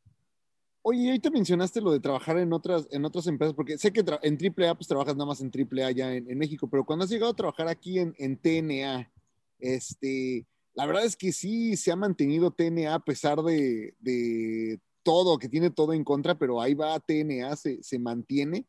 Oye, 0.81 1.07
ahorita 1.07 1.29
mencionaste 1.29 1.81
lo 1.81 1.91
de 1.91 1.99
trabajar 1.99 2.37
en 2.37 2.53
otras, 2.53 2.87
en 2.91 3.03
otras 3.03 3.27
empresas, 3.27 3.53
porque 3.53 3.77
sé 3.77 3.91
que 3.91 4.05
en 4.21 4.37
AAA 4.37 4.75
pues 4.75 4.87
trabajas 4.87 5.17
nada 5.17 5.25
más 5.25 5.41
en 5.41 5.51
AAA 5.51 5.91
ya 5.91 6.13
en, 6.13 6.31
en 6.31 6.37
México, 6.37 6.69
pero 6.69 6.85
cuando 6.85 7.03
has 7.03 7.11
llegado 7.11 7.33
a 7.33 7.35
trabajar 7.35 7.67
aquí 7.67 7.99
en, 7.99 8.15
en 8.17 8.37
TNA, 8.37 9.11
este, 9.59 10.45
la 10.77 10.85
verdad 10.85 11.05
es 11.05 11.17
que 11.17 11.31
sí 11.31 11.75
se 11.75 11.91
ha 11.91 11.95
mantenido 11.95 12.51
TNA 12.51 12.93
a 12.93 12.99
pesar 12.99 13.41
de, 13.41 14.79
todo, 15.01 15.39
que 15.39 15.49
tiene 15.49 15.71
todo 15.71 15.91
en 15.91 16.03
contra, 16.03 16.37
pero 16.37 16.61
ahí 16.61 16.75
va 16.75 16.99
TNA, 16.99 17.55
se, 17.55 17.81
se 17.81 17.97
mantiene. 17.97 18.67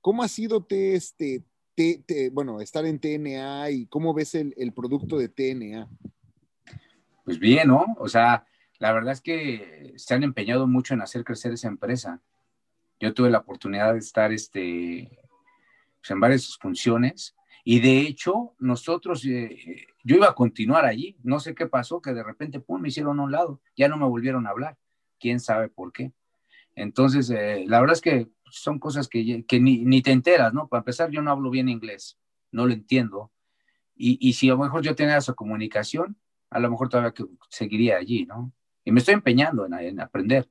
¿Cómo 0.00 0.22
ha 0.22 0.28
sido 0.28 0.62
te, 0.62 0.94
este, 0.94 1.42
te- 1.74 2.04
te- 2.06 2.30
bueno, 2.30 2.60
estar 2.60 2.86
en 2.86 3.00
TNA 3.00 3.70
y 3.70 3.86
cómo 3.86 4.14
ves 4.14 4.36
el, 4.36 4.72
producto 4.72 5.18
de 5.18 5.28
TNA? 5.28 5.88
Pues 7.24 7.40
bien, 7.40 7.66
¿no? 7.66 7.96
O 7.98 8.06
sea, 8.06 8.46
la 8.78 8.92
verdad 8.92 9.12
es 9.12 9.20
que 9.20 9.94
se 9.96 10.14
han 10.14 10.22
empeñado 10.22 10.68
mucho 10.68 10.94
en 10.94 11.02
hacer 11.02 11.24
crecer 11.24 11.52
esa 11.52 11.66
empresa. 11.66 12.22
Yo 13.00 13.12
tuve 13.12 13.28
la 13.28 13.38
oportunidad 13.38 13.94
de 13.94 13.98
estar 13.98 14.32
este, 14.32 15.18
pues, 16.00 16.10
en 16.12 16.20
varias 16.20 16.56
funciones 16.58 17.34
y 17.72 17.78
de 17.78 18.00
hecho 18.00 18.56
nosotros, 18.58 19.24
eh, 19.24 19.86
yo 20.02 20.16
iba 20.16 20.26
a 20.26 20.34
continuar 20.34 20.86
allí, 20.86 21.16
no 21.22 21.38
sé 21.38 21.54
qué 21.54 21.66
pasó, 21.66 22.02
que 22.02 22.12
de 22.12 22.24
repente, 22.24 22.58
pum, 22.58 22.80
me 22.80 22.88
hicieron 22.88 23.20
a 23.20 23.22
un 23.22 23.30
lado, 23.30 23.60
ya 23.76 23.86
no 23.86 23.96
me 23.96 24.06
volvieron 24.06 24.48
a 24.48 24.50
hablar, 24.50 24.76
quién 25.20 25.38
sabe 25.38 25.68
por 25.68 25.92
qué. 25.92 26.10
Entonces, 26.74 27.30
eh, 27.30 27.64
la 27.68 27.78
verdad 27.78 27.94
es 27.94 28.00
que 28.00 28.28
son 28.50 28.80
cosas 28.80 29.06
que, 29.06 29.44
que 29.46 29.60
ni, 29.60 29.84
ni 29.84 30.02
te 30.02 30.10
enteras, 30.10 30.52
¿no? 30.52 30.66
Para 30.66 30.80
empezar, 30.80 31.12
yo 31.12 31.22
no 31.22 31.30
hablo 31.30 31.48
bien 31.48 31.68
inglés, 31.68 32.18
no 32.50 32.66
lo 32.66 32.72
entiendo. 32.72 33.30
Y, 33.94 34.18
y 34.20 34.32
si 34.32 34.48
a 34.48 34.54
lo 34.54 34.58
mejor 34.58 34.82
yo 34.82 34.96
tenía 34.96 35.18
esa 35.18 35.34
comunicación, 35.34 36.16
a 36.50 36.58
lo 36.58 36.72
mejor 36.72 36.88
todavía 36.88 37.12
que 37.12 37.24
seguiría 37.50 37.98
allí, 37.98 38.26
¿no? 38.26 38.52
Y 38.84 38.90
me 38.90 38.98
estoy 38.98 39.14
empeñando 39.14 39.64
en, 39.64 39.74
en 39.74 40.00
aprender, 40.00 40.50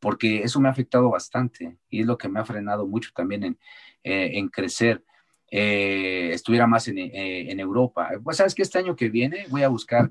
porque 0.00 0.42
eso 0.42 0.58
me 0.58 0.66
ha 0.66 0.72
afectado 0.72 1.10
bastante 1.10 1.78
y 1.88 2.00
es 2.00 2.06
lo 2.06 2.18
que 2.18 2.28
me 2.28 2.40
ha 2.40 2.44
frenado 2.44 2.88
mucho 2.88 3.12
también 3.14 3.44
en, 3.44 3.58
eh, 4.02 4.32
en 4.34 4.48
crecer. 4.48 5.04
Eh, 5.48 6.30
estuviera 6.32 6.66
más 6.66 6.88
en, 6.88 6.98
eh, 6.98 7.50
en, 7.50 7.60
Europa. 7.60 8.10
Pues 8.24 8.38
sabes 8.38 8.54
que 8.54 8.62
este 8.62 8.78
año 8.78 8.96
que 8.96 9.08
viene 9.08 9.46
voy 9.48 9.62
a 9.62 9.68
buscar 9.68 10.10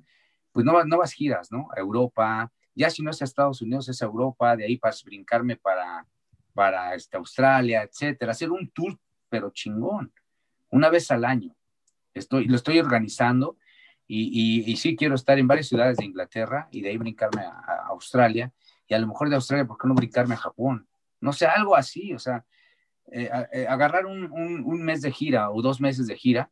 pues 0.53 0.65
nuevas, 0.65 0.85
nuevas 0.85 1.11
giras, 1.11 1.51
¿no? 1.51 1.67
A 1.75 1.79
Europa, 1.81 2.51
ya 2.73 2.89
si 2.89 3.03
no 3.03 3.11
es 3.11 3.21
a 3.21 3.25
Estados 3.25 3.61
Unidos, 3.61 3.89
es 3.89 4.01
a 4.01 4.05
Europa, 4.05 4.55
de 4.55 4.65
ahí 4.65 4.77
para 4.77 4.95
brincarme 5.03 5.57
para, 5.57 6.07
para 6.53 6.95
este, 6.95 7.17
Australia, 7.17 7.83
etcétera, 7.83 8.31
hacer 8.31 8.51
un 8.51 8.69
tour, 8.69 8.97
pero 9.27 9.49
chingón, 9.49 10.13
una 10.69 10.89
vez 10.89 11.11
al 11.11 11.25
año. 11.25 11.53
Estoy, 12.13 12.45
lo 12.45 12.55
estoy 12.55 12.79
organizando 12.79 13.57
y, 14.07 14.63
y, 14.71 14.77
sí 14.77 14.95
quiero 14.95 15.15
estar 15.15 15.37
en 15.39 15.47
varias 15.47 15.67
ciudades 15.67 15.97
de 15.97 16.05
Inglaterra 16.05 16.69
y 16.71 16.81
de 16.81 16.89
ahí 16.89 16.97
brincarme 16.97 17.41
a, 17.41 17.87
Australia 17.87 18.53
y 18.87 18.93
a 18.93 18.99
lo 18.99 19.07
mejor 19.07 19.29
de 19.29 19.35
Australia, 19.35 19.65
¿por 19.65 19.77
qué 19.77 19.87
no 19.87 19.95
brincarme 19.95 20.35
a 20.35 20.37
Japón? 20.37 20.87
No 21.19 21.33
sé, 21.33 21.45
algo 21.45 21.75
así, 21.75 22.13
o 22.13 22.19
sea, 22.19 22.45
eh, 23.11 23.29
eh, 23.53 23.67
agarrar 23.67 24.05
un, 24.05 24.31
un, 24.31 24.83
mes 24.83 25.01
de 25.01 25.11
gira 25.11 25.51
o 25.51 25.61
dos 25.61 25.79
meses 25.79 26.07
de 26.07 26.17
gira 26.17 26.51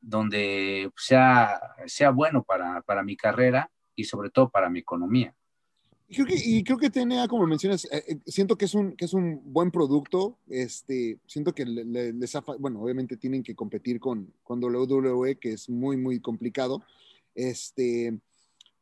donde 0.00 0.90
sea, 0.96 1.60
sea 1.86 2.10
bueno 2.10 2.42
para, 2.42 2.82
para 2.82 3.02
mi 3.02 3.16
carrera 3.16 3.70
y 3.94 4.04
sobre 4.04 4.30
todo 4.30 4.50
para 4.50 4.68
mi 4.68 4.80
economía. 4.80 5.34
Y 6.08 6.16
creo 6.16 6.26
que, 6.26 6.34
y 6.36 6.62
creo 6.62 6.76
que 6.76 6.90
TNA, 6.90 7.26
como 7.26 7.46
mencionas, 7.46 7.86
eh, 7.90 8.18
siento 8.26 8.58
que 8.58 8.66
es, 8.66 8.74
un, 8.74 8.96
que 8.96 9.06
es 9.06 9.14
un 9.14 9.40
buen 9.44 9.70
producto. 9.70 10.36
Este, 10.46 11.18
siento 11.26 11.54
que 11.54 11.64
les 11.64 12.36
ha, 12.36 12.40
bueno, 12.58 12.82
obviamente 12.82 13.16
tienen 13.16 13.42
que 13.42 13.54
competir 13.54 13.98
con, 13.98 14.30
con 14.42 14.62
WWE, 14.62 15.36
que 15.36 15.52
es 15.52 15.70
muy, 15.70 15.96
muy 15.96 16.20
complicado. 16.20 16.82
Este, 17.34 18.18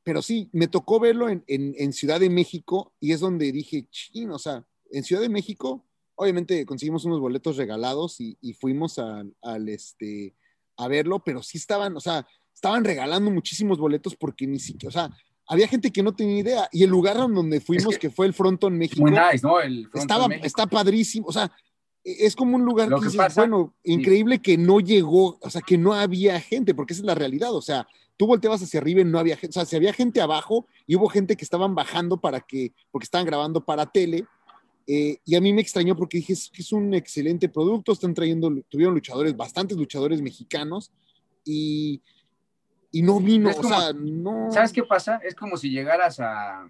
pero 0.03 0.22
sí, 0.22 0.49
me 0.53 0.66
tocó 0.66 0.99
verlo 0.99 1.28
en, 1.28 1.45
en, 1.47 1.74
en 1.78 1.93
Ciudad 1.93 2.18
de 2.18 2.30
México 2.30 2.93
y 2.99 3.12
es 3.12 3.20
donde 3.20 3.53
dije, 3.53 3.86
chino, 3.91 4.34
o 4.34 4.38
sea, 4.41 4.64
en 4.91 5.05
Ciudad 5.05 5.22
de 5.22 5.28
México 5.28 5.84
obviamente 6.21 6.66
conseguimos 6.66 7.07
unos 7.07 7.18
boletos 7.18 7.57
regalados 7.57 8.21
y, 8.21 8.37
fuimos 8.61 8.99
al, 8.99 9.68
este, 9.71 10.35
a 10.77 10.87
verlo, 10.87 11.25
pero 11.25 11.43
sí 11.43 11.57
estaban, 11.57 11.97
o 11.97 12.01
sea, 12.01 12.27
estaban 12.55 12.85
regalando 12.85 13.31
muchísimos 13.31 13.79
boletos 13.79 14.16
porque 14.16 14.47
ni 14.47 14.59
siquiera, 14.59 14.89
o 14.91 14.93
sea, 14.93 15.16
había 15.47 15.66
gente 15.66 15.91
que 15.91 16.03
no 16.03 16.14
tenía 16.14 16.39
idea. 16.39 16.68
Y 16.73 16.85
el 16.85 16.91
lugar 16.91 17.16
donde 17.16 17.61
fuimos, 17.62 17.97
que, 17.97 18.11
fue 18.11 18.27
el 18.27 18.35
Fronton 18.35 18.77
México, 18.77 19.01
muy 19.01 19.12
nice, 19.12 19.41
¿no? 19.43 19.61
El 19.61 19.89
estaba, 19.95 20.29
México. 20.29 20.47
está 20.47 20.66
padrísimo, 20.66 21.27
o 21.27 21.33
sea, 21.33 21.51
e, 22.05 22.27
es 22.27 22.37
como 22.37 22.55
un 22.57 22.66
lugar 22.66 22.91
que, 22.91 23.18
bueno, 23.35 23.75
increíble 23.83 24.43
que 24.43 24.59
no 24.59 24.81
llegó, 24.81 25.39
o 25.41 25.49
sea, 25.49 25.62
que 25.62 25.79
no 25.79 25.95
había 25.95 26.39
gente, 26.39 26.75
porque 26.75 26.93
esa 26.93 27.01
es 27.01 27.07
la 27.07 27.14
realidad, 27.14 27.55
o 27.55 27.62
sea, 27.62 27.89
tú 28.18 28.27
volteabas 28.27 28.62
hacia 28.62 28.79
arriba 28.79 29.01
y 29.01 29.05
no 29.05 29.18
había 29.18 29.39
gente, 29.39 29.53
o 29.53 29.55
sea, 29.55 29.64
si 29.64 29.75
había 29.75 29.95
gente 29.95 30.21
abajo 30.21 30.66
y 30.87 30.97
hubo 30.97 31.09
gente 31.09 31.35
que 31.35 31.45
estaban 31.45 31.75
bajando 31.75 32.21
para 32.21 32.41
que, 32.41 32.75
porque 32.91 33.05
estaban 33.05 33.27
grabando 33.27 33.64
para 33.64 33.87
tele, 33.87 34.27
eh, 34.93 35.20
y 35.24 35.36
a 35.36 35.41
mí 35.41 35.53
me 35.53 35.61
extrañó 35.61 35.95
porque 35.95 36.18
dije, 36.18 36.32
es, 36.32 36.51
es 36.53 36.72
un 36.72 36.95
excelente 36.95 37.49
producto, 37.49 37.93
están 37.93 38.12
trayendo, 38.12 38.51
tuvieron 38.68 38.95
luchadores, 38.95 39.36
bastantes 39.36 39.76
luchadores 39.76 40.20
mexicanos 40.20 40.93
y, 41.45 42.03
y 42.91 43.03
no 43.03 43.20
vino, 43.20 43.51
o 43.51 43.62
sea, 43.62 43.93
no... 43.93 44.51
¿Sabes 44.51 44.72
qué 44.72 44.82
pasa? 44.82 45.20
Es 45.22 45.36
como 45.36 45.57
si 45.57 45.70
llegaras 45.70 46.18
a, 46.18 46.68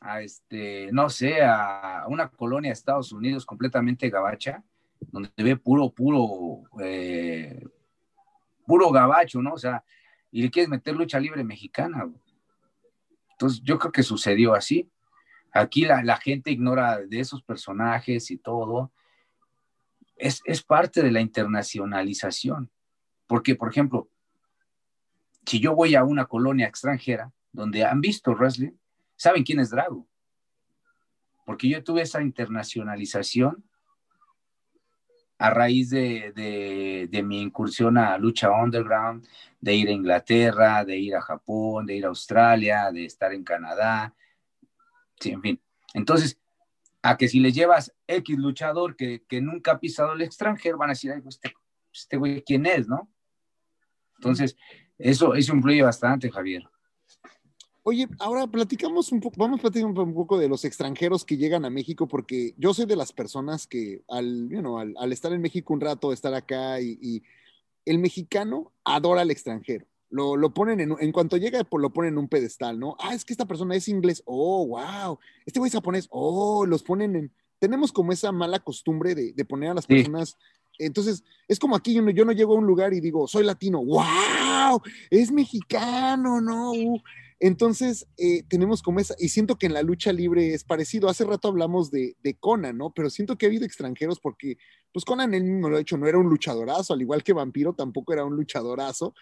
a 0.00 0.20
este, 0.20 0.90
no 0.90 1.08
sé, 1.10 1.42
a 1.42 2.06
una 2.08 2.28
colonia 2.28 2.70
de 2.70 2.72
Estados 2.72 3.12
Unidos 3.12 3.46
completamente 3.46 4.10
gabacha, 4.10 4.64
donde 5.12 5.28
te 5.28 5.42
ve 5.44 5.56
puro, 5.56 5.90
puro, 5.90 6.62
eh, 6.82 7.64
puro 8.66 8.90
gabacho, 8.90 9.40
¿no? 9.42 9.52
O 9.52 9.58
sea, 9.58 9.84
y 10.32 10.42
le 10.42 10.50
quieres 10.50 10.68
meter 10.68 10.96
lucha 10.96 11.20
libre 11.20 11.44
mexicana. 11.44 12.10
Entonces, 13.32 13.62
yo 13.62 13.78
creo 13.78 13.92
que 13.92 14.02
sucedió 14.02 14.54
así. 14.54 14.90
Aquí 15.52 15.84
la, 15.84 16.16
gente 16.16 16.50
ignora 16.50 16.98
de 16.98 17.20
esos 17.20 17.42
personajes 17.42 18.30
y 18.30 18.38
todo. 18.38 18.92
Es, 20.16 20.62
parte 20.62 21.02
de 21.02 21.10
la 21.10 21.20
internacionalización. 21.20 22.70
Porque, 23.26 23.54
por 23.54 23.70
ejemplo, 23.70 24.08
si 25.46 25.60
yo 25.60 25.74
voy 25.74 25.94
a 25.94 26.04
una 26.04 26.26
colonia 26.26 26.66
extranjera 26.66 27.32
donde 27.52 27.84
han 27.84 28.00
visto 28.00 28.34
wrestling, 28.34 28.72
saben 29.16 29.42
quién 29.42 29.60
es 29.60 29.70
Drago. 29.70 30.06
Porque 31.44 31.68
yo 31.68 31.82
tuve 31.82 32.02
esa 32.02 32.22
internacionalización 32.22 33.64
a 35.38 35.50
raíz 35.50 35.88
de, 35.88 37.08
de, 37.10 37.22
mi 37.22 37.40
incursión 37.40 37.96
a 37.96 38.18
lucha 38.18 38.50
underground, 38.50 39.26
de 39.58 39.74
ir 39.74 39.88
a 39.88 39.92
Inglaterra, 39.92 40.84
de 40.84 40.98
ir 40.98 41.16
a 41.16 41.22
Japón, 41.22 41.86
de 41.86 41.96
ir 41.96 42.04
a 42.04 42.08
Australia, 42.08 42.92
de 42.92 43.06
estar 43.06 43.32
en 43.32 43.42
Canadá, 43.42 44.14
Sí, 45.20 45.30
en 45.30 45.42
fin. 45.42 45.60
Entonces, 45.94 46.38
a 47.02 47.16
que 47.16 47.28
si 47.28 47.40
le 47.40 47.52
llevas 47.52 47.94
X 48.06 48.38
luchador 48.38 48.96
que, 48.96 49.22
nunca 49.40 49.72
ha 49.72 49.80
pisado 49.80 50.14
el 50.14 50.22
extranjero, 50.22 50.78
van 50.78 50.90
a 50.90 50.92
decir, 50.92 51.12
Ay, 51.12 51.22
este, 51.26 51.54
este 51.92 52.16
güey, 52.16 52.42
¿quién 52.42 52.66
es, 52.66 52.88
no? 52.88 53.10
Entonces, 54.16 54.56
eso, 54.98 55.34
eso 55.34 55.54
influye 55.54 55.82
bastante, 55.82 56.30
Javier. 56.30 56.68
Oye, 57.82 58.06
ahora 58.18 58.46
platicamos 58.46 59.10
un 59.10 59.20
poco, 59.20 59.36
vamos 59.38 59.60
a 59.60 59.62
platicar 59.62 59.86
un 59.88 60.14
poco 60.14 60.38
de 60.38 60.48
los 60.48 60.64
extranjeros 60.66 61.24
que 61.24 61.38
llegan 61.38 61.64
a 61.64 61.70
México, 61.70 62.06
porque 62.06 62.54
yo 62.58 62.74
soy 62.74 62.84
de 62.84 62.96
las 62.96 63.12
personas 63.12 63.66
que 63.66 64.02
al, 64.08 64.48
you 64.50 64.78
al, 64.78 65.12
estar 65.12 65.32
en 65.32 65.40
México 65.40 65.72
un 65.72 65.80
rato, 65.80 66.12
estar 66.12 66.34
acá 66.34 66.80
y 66.80 67.22
el 67.86 67.98
mexicano 67.98 68.72
adora 68.84 69.22
al 69.22 69.30
extranjero 69.30 69.89
lo, 70.10 70.54
ponen 70.54 70.80
en, 70.80 70.94
en 70.98 71.12
cuanto 71.12 71.36
llega, 71.36 71.62
pues 71.64 71.80
lo 71.80 71.92
ponen 71.92 72.14
en 72.14 72.18
un 72.18 72.28
pedestal, 72.28 72.78
¿no? 72.78 72.96
Ah, 72.98 73.14
es 73.14 73.24
que 73.24 73.32
esta 73.32 73.46
persona 73.46 73.76
es 73.76 73.88
inglés, 73.88 74.22
oh, 74.26 74.66
wow, 74.66 75.18
este 75.46 75.60
güey 75.60 75.68
es 75.68 75.74
japonés, 75.74 76.08
oh, 76.10 76.66
los 76.66 76.82
ponen 76.82 77.16
en, 77.16 77.32
tenemos 77.58 77.92
como 77.92 78.12
esa 78.12 78.32
mala 78.32 78.58
costumbre 78.58 79.14
de, 79.14 79.44
poner 79.44 79.70
a 79.70 79.74
las 79.74 79.86
personas, 79.86 80.36
entonces, 80.78 81.22
es 81.46 81.58
como 81.58 81.76
aquí, 81.76 81.92
yo 81.92 82.02
no, 82.02 82.10
yo 82.10 82.24
no, 82.24 82.32
llego 82.32 82.54
a 82.54 82.58
un 82.58 82.66
lugar 82.66 82.94
y 82.94 83.00
digo, 83.00 83.28
soy 83.28 83.44
latino, 83.44 83.84
wow, 83.84 84.80
es 85.10 85.30
mexicano, 85.30 86.40
¿no? 86.40 86.72
Uh". 86.72 87.00
entonces, 87.38 88.06
eh, 88.16 88.42
tenemos 88.48 88.82
como 88.82 88.98
esa, 88.98 89.14
y 89.18 89.28
siento 89.28 89.56
que 89.56 89.66
en 89.66 89.74
la 89.74 89.82
lucha 89.82 90.12
libre 90.12 90.54
es 90.54 90.64
parecido, 90.64 91.08
hace 91.08 91.24
rato 91.24 91.48
hablamos 91.48 91.90
de, 91.90 92.16
de 92.22 92.34
Conan, 92.34 92.78
¿no? 92.78 92.92
Pero 92.94 93.10
siento 93.10 93.36
que 93.36 93.46
ha 93.46 93.48
habido 93.48 93.66
extranjeros 93.66 94.18
porque, 94.20 94.56
pues 94.92 95.04
Conan 95.04 95.34
él 95.34 95.44
mismo 95.44 95.68
lo 95.68 95.76
ha 95.76 95.80
hecho, 95.80 95.98
no 95.98 96.08
era 96.08 96.18
un 96.18 96.28
luchadorazo, 96.28 96.94
al 96.94 97.02
igual 97.02 97.22
que 97.22 97.34
Vampiro 97.34 97.74
tampoco 97.74 98.12
era 98.12 98.24
un 98.24 98.34
luchadorazo, 98.34 99.14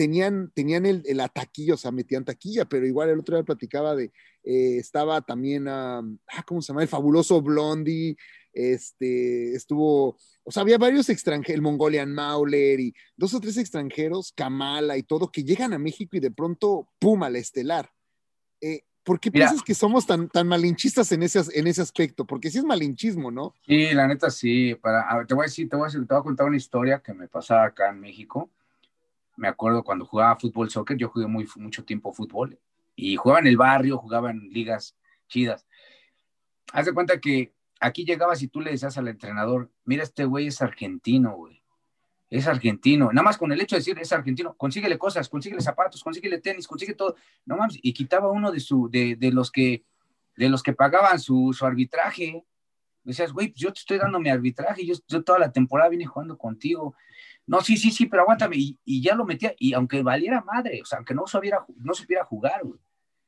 tenían, 0.00 0.50
tenían 0.54 0.86
el, 0.86 1.02
la 1.08 1.28
taquilla, 1.28 1.74
o 1.74 1.76
sea, 1.76 1.90
metían 1.90 2.24
taquilla, 2.24 2.64
pero 2.64 2.86
igual 2.86 3.10
el 3.10 3.20
otro 3.20 3.36
día 3.36 3.44
platicaba 3.44 3.94
de, 3.94 4.04
eh, 4.44 4.78
estaba 4.78 5.20
también, 5.20 5.68
ah, 5.68 6.02
¿cómo 6.46 6.62
se 6.62 6.68
llama? 6.68 6.80
El 6.80 6.88
fabuloso 6.88 7.42
Blondie, 7.42 8.16
este, 8.54 9.54
estuvo, 9.54 10.16
o 10.42 10.50
sea, 10.50 10.62
había 10.62 10.78
varios 10.78 11.10
extranjeros, 11.10 11.54
el 11.54 11.60
Mongolian 11.60 12.14
Mauler 12.14 12.80
y 12.80 12.94
dos 13.14 13.34
o 13.34 13.40
tres 13.40 13.58
extranjeros, 13.58 14.32
Kamala 14.34 14.96
y 14.96 15.02
todo, 15.02 15.30
que 15.30 15.44
llegan 15.44 15.74
a 15.74 15.78
México 15.78 16.16
y 16.16 16.20
de 16.20 16.30
pronto, 16.30 16.88
pum, 16.98 17.22
al 17.22 17.36
estelar. 17.36 17.92
Eh, 18.62 18.84
¿Por 19.04 19.20
qué 19.20 19.30
piensas 19.30 19.62
que 19.62 19.74
somos 19.74 20.06
tan, 20.06 20.30
tan 20.30 20.48
malinchistas 20.48 21.12
en 21.12 21.24
ese, 21.24 21.42
en 21.52 21.66
ese 21.66 21.82
aspecto? 21.82 22.26
Porque 22.26 22.50
sí 22.50 22.56
es 22.56 22.64
malinchismo, 22.64 23.30
¿no? 23.30 23.52
Sí, 23.66 23.92
la 23.92 24.06
neta 24.06 24.30
sí. 24.30 24.74
Para, 24.76 25.26
te 25.26 25.34
voy 25.34 25.42
a 25.42 25.46
decir, 25.46 25.68
te 25.68 25.76
voy 25.76 25.84
a, 25.84 25.88
decir, 25.88 26.06
te 26.06 26.14
voy 26.14 26.20
a 26.20 26.24
contar 26.24 26.46
una 26.46 26.56
historia 26.56 27.02
que 27.04 27.12
me 27.12 27.28
pasaba 27.28 27.66
acá 27.66 27.90
en 27.90 28.00
México 28.00 28.50
me 29.40 29.48
acuerdo 29.48 29.82
cuando 29.82 30.04
jugaba 30.04 30.36
fútbol, 30.36 30.70
soccer, 30.70 30.98
yo 30.98 31.08
jugué 31.08 31.26
muy, 31.26 31.48
mucho 31.56 31.82
tiempo 31.82 32.12
fútbol 32.12 32.58
y 32.94 33.16
jugaba 33.16 33.40
en 33.40 33.46
el 33.46 33.56
barrio, 33.56 33.96
jugaba 33.96 34.30
en 34.30 34.50
ligas 34.50 34.98
chidas. 35.28 35.66
Haz 36.74 36.84
de 36.84 36.92
cuenta 36.92 37.18
que 37.20 37.54
aquí 37.80 38.04
llegabas 38.04 38.42
y 38.42 38.48
tú 38.48 38.60
le 38.60 38.70
decías 38.70 38.98
al 38.98 39.08
entrenador, 39.08 39.70
mira, 39.84 40.02
este 40.02 40.26
güey 40.26 40.48
es 40.48 40.60
argentino, 40.60 41.34
güey. 41.36 41.62
Es 42.28 42.46
argentino. 42.46 43.10
Nada 43.12 43.24
más 43.24 43.38
con 43.38 43.50
el 43.50 43.60
hecho 43.62 43.76
de 43.76 43.80
decir 43.80 43.98
es 43.98 44.12
argentino, 44.12 44.54
consíguele 44.56 44.98
cosas, 44.98 45.28
consíguele 45.30 45.62
zapatos, 45.62 46.04
consíguele 46.04 46.38
tenis, 46.38 46.68
consigue 46.68 46.94
todo. 46.94 47.16
No 47.46 47.56
mames, 47.56 47.78
y 47.80 47.94
quitaba 47.94 48.30
uno 48.30 48.52
de 48.52 48.60
su, 48.60 48.90
de, 48.90 49.16
de 49.16 49.32
los 49.32 49.50
que, 49.50 49.84
de 50.36 50.50
los 50.50 50.62
que 50.62 50.74
pagaban 50.74 51.18
su, 51.18 51.54
su 51.54 51.64
arbitraje. 51.64 52.44
Decías, 53.04 53.32
güey, 53.32 53.54
yo 53.56 53.72
te 53.72 53.80
estoy 53.80 53.96
dando 53.96 54.20
mi 54.20 54.28
arbitraje, 54.28 54.84
yo, 54.84 54.94
yo 55.08 55.24
toda 55.24 55.38
la 55.38 55.50
temporada 55.50 55.88
vine 55.88 56.04
jugando 56.04 56.36
contigo. 56.36 56.94
No, 57.50 57.60
sí, 57.62 57.76
sí, 57.76 57.90
sí, 57.90 58.06
pero 58.06 58.22
aguántame. 58.22 58.54
Y, 58.84 59.02
ya 59.02 59.16
lo 59.16 59.24
metía, 59.24 59.52
y 59.58 59.72
aunque 59.72 60.04
valiera 60.04 60.40
madre, 60.40 60.80
o 60.82 60.84
sea, 60.84 60.98
aunque 60.98 61.14
no 61.14 61.26
supiera, 61.26 61.66
no 61.78 61.94
supiera 61.94 62.24
jugar, 62.24 62.60
güey. 62.62 62.78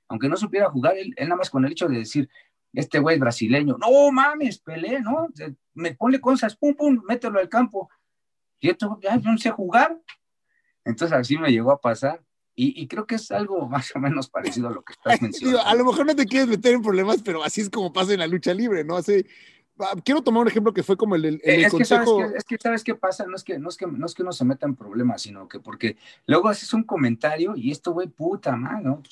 Aunque 0.06 0.28
no 0.28 0.36
supiera 0.36 0.70
jugar, 0.70 0.96
él, 0.96 1.12
nada 1.18 1.34
más 1.34 1.50
con 1.50 1.64
el 1.64 1.72
hecho 1.72 1.88
de 1.88 1.98
decir, 1.98 2.30
este 2.72 3.00
güey 3.00 3.16
es 3.16 3.20
brasileño, 3.20 3.76
no 3.78 4.12
mames, 4.12 4.60
pelé, 4.60 5.00
¿no? 5.00 5.26
Me 5.74 5.96
pone 5.96 6.20
cosas, 6.20 6.54
pum, 6.54 6.72
pum, 6.72 7.02
mételo 7.08 7.40
al 7.40 7.48
campo. 7.48 7.90
Y 8.60 8.70
esto, 8.70 8.96
ya 9.02 9.16
no 9.16 9.36
sé 9.38 9.50
jugar. 9.50 10.00
Entonces 10.84 11.18
así 11.18 11.36
me 11.36 11.50
llegó 11.50 11.72
a 11.72 11.80
pasar. 11.80 12.22
Y, 12.54 12.86
creo 12.86 13.08
que 13.08 13.16
es 13.16 13.28
algo 13.32 13.66
más 13.68 13.90
o 13.96 13.98
menos 13.98 14.30
parecido 14.30 14.68
a 14.68 14.72
lo 14.72 14.84
que 14.84 14.92
estás 14.92 15.20
mencionando. 15.20 15.66
a 15.66 15.74
lo 15.74 15.84
mejor 15.84 16.06
no 16.06 16.14
te 16.14 16.26
quieres 16.26 16.46
meter 16.46 16.74
en 16.74 16.82
problemas, 16.82 17.22
pero 17.22 17.42
así 17.42 17.60
es 17.60 17.70
como 17.70 17.92
pasa 17.92 18.12
en 18.12 18.20
la 18.20 18.28
lucha 18.28 18.54
libre, 18.54 18.84
¿no? 18.84 18.96
Hace, 18.96 19.26
Ah, 19.26 19.61
quiero 20.04 20.22
tomar 20.22 20.42
un 20.42 20.48
ejemplo 20.48 20.72
que 20.72 20.82
fue 20.82 20.96
como 20.96 21.14
el, 21.14 21.24
el, 21.24 21.40
es 21.44 21.70
consejo. 21.70 22.18
Que 22.18 22.22
sabes 22.22 22.32
que, 22.32 22.38
es 22.38 22.44
que 22.44 22.58
sabes 22.58 22.84
qué 22.84 22.94
pasa, 22.94 23.26
no 23.26 23.36
es 23.36 23.44
que, 23.44 23.58
no 23.58 23.68
es 23.68 23.76
que, 23.76 23.86
no 23.86 24.06
es 24.06 24.14
que 24.14 24.22
uno 24.22 24.32
se 24.32 24.44
meta 24.44 24.66
en 24.66 24.76
problemas, 24.76 25.22
sino 25.22 25.48
que 25.48 25.60
porque 25.60 25.96
luego 26.26 26.48
haces 26.48 26.72
un 26.74 26.84
comentario 26.84 27.54
y 27.56 27.70
esto, 27.70 27.92
güey, 27.92 28.08
puta, 28.08 28.56
man, 28.56 28.82
¿no? 28.82 29.02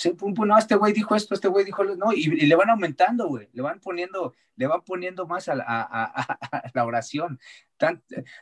no, 0.46 0.58
este 0.58 0.76
güey 0.76 0.92
dijo 0.92 1.14
esto, 1.14 1.34
este 1.34 1.48
güey 1.48 1.64
dijo, 1.64 1.84
no, 1.84 2.12
y, 2.12 2.26
le 2.26 2.54
van 2.54 2.70
aumentando, 2.70 3.28
güey, 3.28 3.48
le 3.52 3.62
van 3.62 3.80
poniendo, 3.80 4.34
le 4.61 4.66
van 4.66 4.82
poniendo 4.82 5.26
más 5.26 5.48
a, 5.48 5.54
a, 5.54 6.04
a 6.52 6.70
la 6.74 6.84
oración 6.84 7.40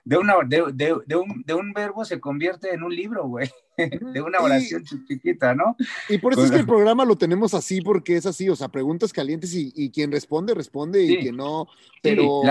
de, 0.04 0.18
una, 0.18 0.34
de, 0.44 0.64
de, 0.74 1.16
un, 1.16 1.44
de 1.46 1.54
un 1.54 1.72
verbo 1.72 2.04
se 2.04 2.18
convierte 2.18 2.74
en 2.74 2.82
un 2.82 2.92
libro, 2.92 3.28
güey, 3.28 3.48
de 3.76 4.20
una 4.20 4.40
oración 4.40 4.82
chiquita, 4.82 5.54
¿no? 5.54 5.76
Y 6.08 6.18
por 6.18 6.32
eso 6.32 6.44
es 6.44 6.50
que 6.50 6.56
el 6.56 6.66
programa 6.66 7.04
lo 7.04 7.16
tenemos 7.16 7.54
así, 7.54 7.80
porque 7.80 8.16
es 8.16 8.26
así, 8.26 8.48
o 8.48 8.56
sea, 8.56 8.66
preguntas 8.66 9.12
calientes 9.12 9.54
y, 9.54 9.72
y 9.76 9.90
quien 9.92 10.10
responde, 10.10 10.54
responde 10.54 11.04
y 11.04 11.18
quien 11.18 11.36
no, 11.36 11.68
pero, 12.02 12.42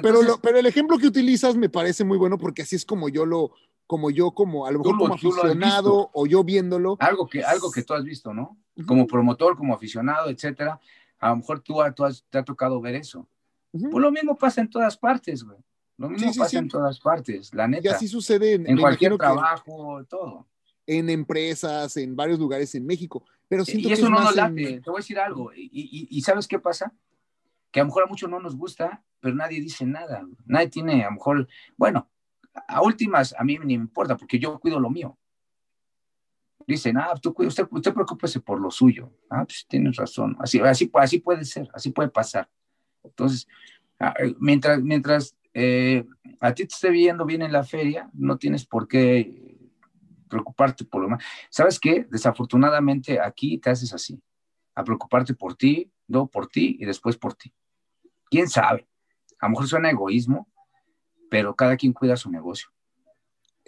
pero, 0.00 0.38
pero, 0.40 0.58
el 0.58 0.66
ejemplo 0.66 0.98
que 0.98 1.08
utilizas 1.08 1.56
me 1.56 1.68
parece 1.68 2.04
muy 2.04 2.16
bueno 2.16 2.38
porque 2.38 2.62
así 2.62 2.76
es 2.76 2.84
como 2.84 3.08
yo 3.08 3.26
lo, 3.26 3.50
como 3.88 4.12
yo, 4.12 4.30
como 4.30 4.66
a 4.66 4.70
lo 4.70 4.78
mejor 4.78 4.98
como 4.98 5.14
aficionado 5.14 6.10
o 6.12 6.26
yo 6.28 6.44
viéndolo. 6.44 6.96
Algo 7.00 7.26
que, 7.26 7.42
algo 7.42 7.72
que 7.72 7.82
tú 7.82 7.92
has 7.92 8.04
visto, 8.04 8.32
¿no? 8.32 8.56
Como 8.86 9.04
promotor, 9.08 9.56
como 9.56 9.74
aficionado, 9.74 10.30
etcétera. 10.30 10.78
A 11.20 11.30
lo 11.30 11.36
mejor 11.36 11.60
tú, 11.60 11.76
tú 11.94 12.04
has, 12.04 12.24
te 12.30 12.38
ha 12.38 12.42
tocado 12.44 12.80
ver 12.80 12.94
eso. 12.96 13.28
Pues 13.72 13.84
lo 13.92 14.10
mismo 14.10 14.36
pasa 14.36 14.60
en 14.62 14.68
todas 14.70 14.96
partes, 14.96 15.44
güey. 15.44 15.58
Lo 15.96 16.08
mismo 16.08 16.28
Sí, 16.28 16.32
sí, 16.34 16.38
pasa 16.38 16.50
sí. 16.50 16.56
en 16.56 16.68
todas 16.68 16.98
partes, 16.98 17.52
la 17.54 17.66
Y 17.66 17.68
neta. 17.68 17.94
así 17.94 18.08
sucede 18.08 18.54
en, 18.54 18.66
en 18.68 18.78
cualquier 18.78 19.12
que 19.12 19.18
trabajo, 19.18 20.02
todo. 20.08 20.46
en 20.86 21.08
empresas, 21.10 21.96
en 21.98 22.16
varios 22.16 22.38
lugares 22.38 22.74
en 22.74 22.84
México. 22.86 23.22
Pero 23.48 23.64
siento 23.64 23.86
Y 23.86 23.90
que 23.90 23.94
eso 23.94 24.06
es 24.06 24.10
no 24.10 24.18
nos 24.20 24.30
en- 24.30 24.36
late. 24.36 24.80
Te 24.80 24.90
voy 24.90 24.98
a 24.98 25.02
decir 25.02 25.18
algo. 25.20 25.52
Y, 25.54 25.70
y- 25.72 26.08
y 26.10 26.22
¿sabes 26.22 26.48
qué 26.48 26.58
pasa? 26.58 26.92
Que 27.70 27.78
a 27.80 27.82
lo 27.84 27.88
mejor 27.88 28.04
a 28.04 28.06
muchos 28.06 28.28
no 28.30 28.40
nos 28.40 28.56
gusta, 28.56 29.04
pero 29.20 29.34
nadie 29.36 29.60
dice 29.60 29.84
nada. 29.86 30.26
Nadie 30.46 30.68
tiene, 30.68 31.02
a 31.04 31.06
lo 31.10 31.12
mejor, 31.12 31.46
bueno, 31.76 32.08
a 32.66 32.82
últimas, 32.82 33.34
a 33.38 33.44
mí 33.44 33.58
ni 33.58 33.76
me 33.78 33.84
importa, 33.84 34.16
porque 34.16 34.38
yo 34.40 34.58
cuido 34.58 34.80
lo 34.80 34.90
mío. 34.90 35.16
Dicen, 36.66 36.96
ah, 36.98 37.14
tú, 37.20 37.34
usted, 37.38 37.66
usted 37.70 37.92
preocúpese 37.92 38.40
por 38.40 38.60
lo 38.60 38.70
suyo. 38.70 39.12
Ah, 39.28 39.44
pues 39.44 39.66
tienes 39.68 39.96
razón. 39.96 40.36
Así, 40.40 40.60
así, 40.60 40.90
así 40.94 41.18
puede 41.18 41.44
ser, 41.44 41.68
así 41.74 41.90
puede 41.90 42.08
pasar. 42.10 42.48
Entonces, 43.02 43.46
ah, 43.98 44.14
eh, 44.18 44.34
mientras, 44.38 44.80
mientras 44.82 45.36
eh, 45.52 46.04
a 46.40 46.54
ti 46.54 46.64
te 46.66 46.74
esté 46.74 46.90
viendo 46.90 47.24
bien 47.24 47.42
en 47.42 47.52
la 47.52 47.64
feria, 47.64 48.08
no 48.12 48.38
tienes 48.38 48.66
por 48.66 48.86
qué 48.86 49.58
preocuparte 50.28 50.84
por 50.84 51.02
lo 51.02 51.08
más. 51.08 51.24
¿Sabes 51.50 51.78
qué? 51.78 52.06
Desafortunadamente 52.10 53.20
aquí 53.20 53.58
te 53.58 53.70
haces 53.70 53.92
así, 53.92 54.22
a 54.74 54.84
preocuparte 54.84 55.34
por 55.34 55.56
ti, 55.56 55.90
luego 56.06 56.28
por 56.28 56.46
ti 56.46 56.76
y 56.78 56.86
después 56.86 57.16
por 57.16 57.34
ti. 57.34 57.52
¿Quién 58.30 58.48
sabe? 58.48 58.88
A 59.40 59.46
lo 59.46 59.50
mejor 59.50 59.68
suena 59.68 59.90
egoísmo, 59.90 60.48
pero 61.28 61.54
cada 61.54 61.76
quien 61.76 61.92
cuida 61.92 62.16
su 62.16 62.30
negocio. 62.30 62.68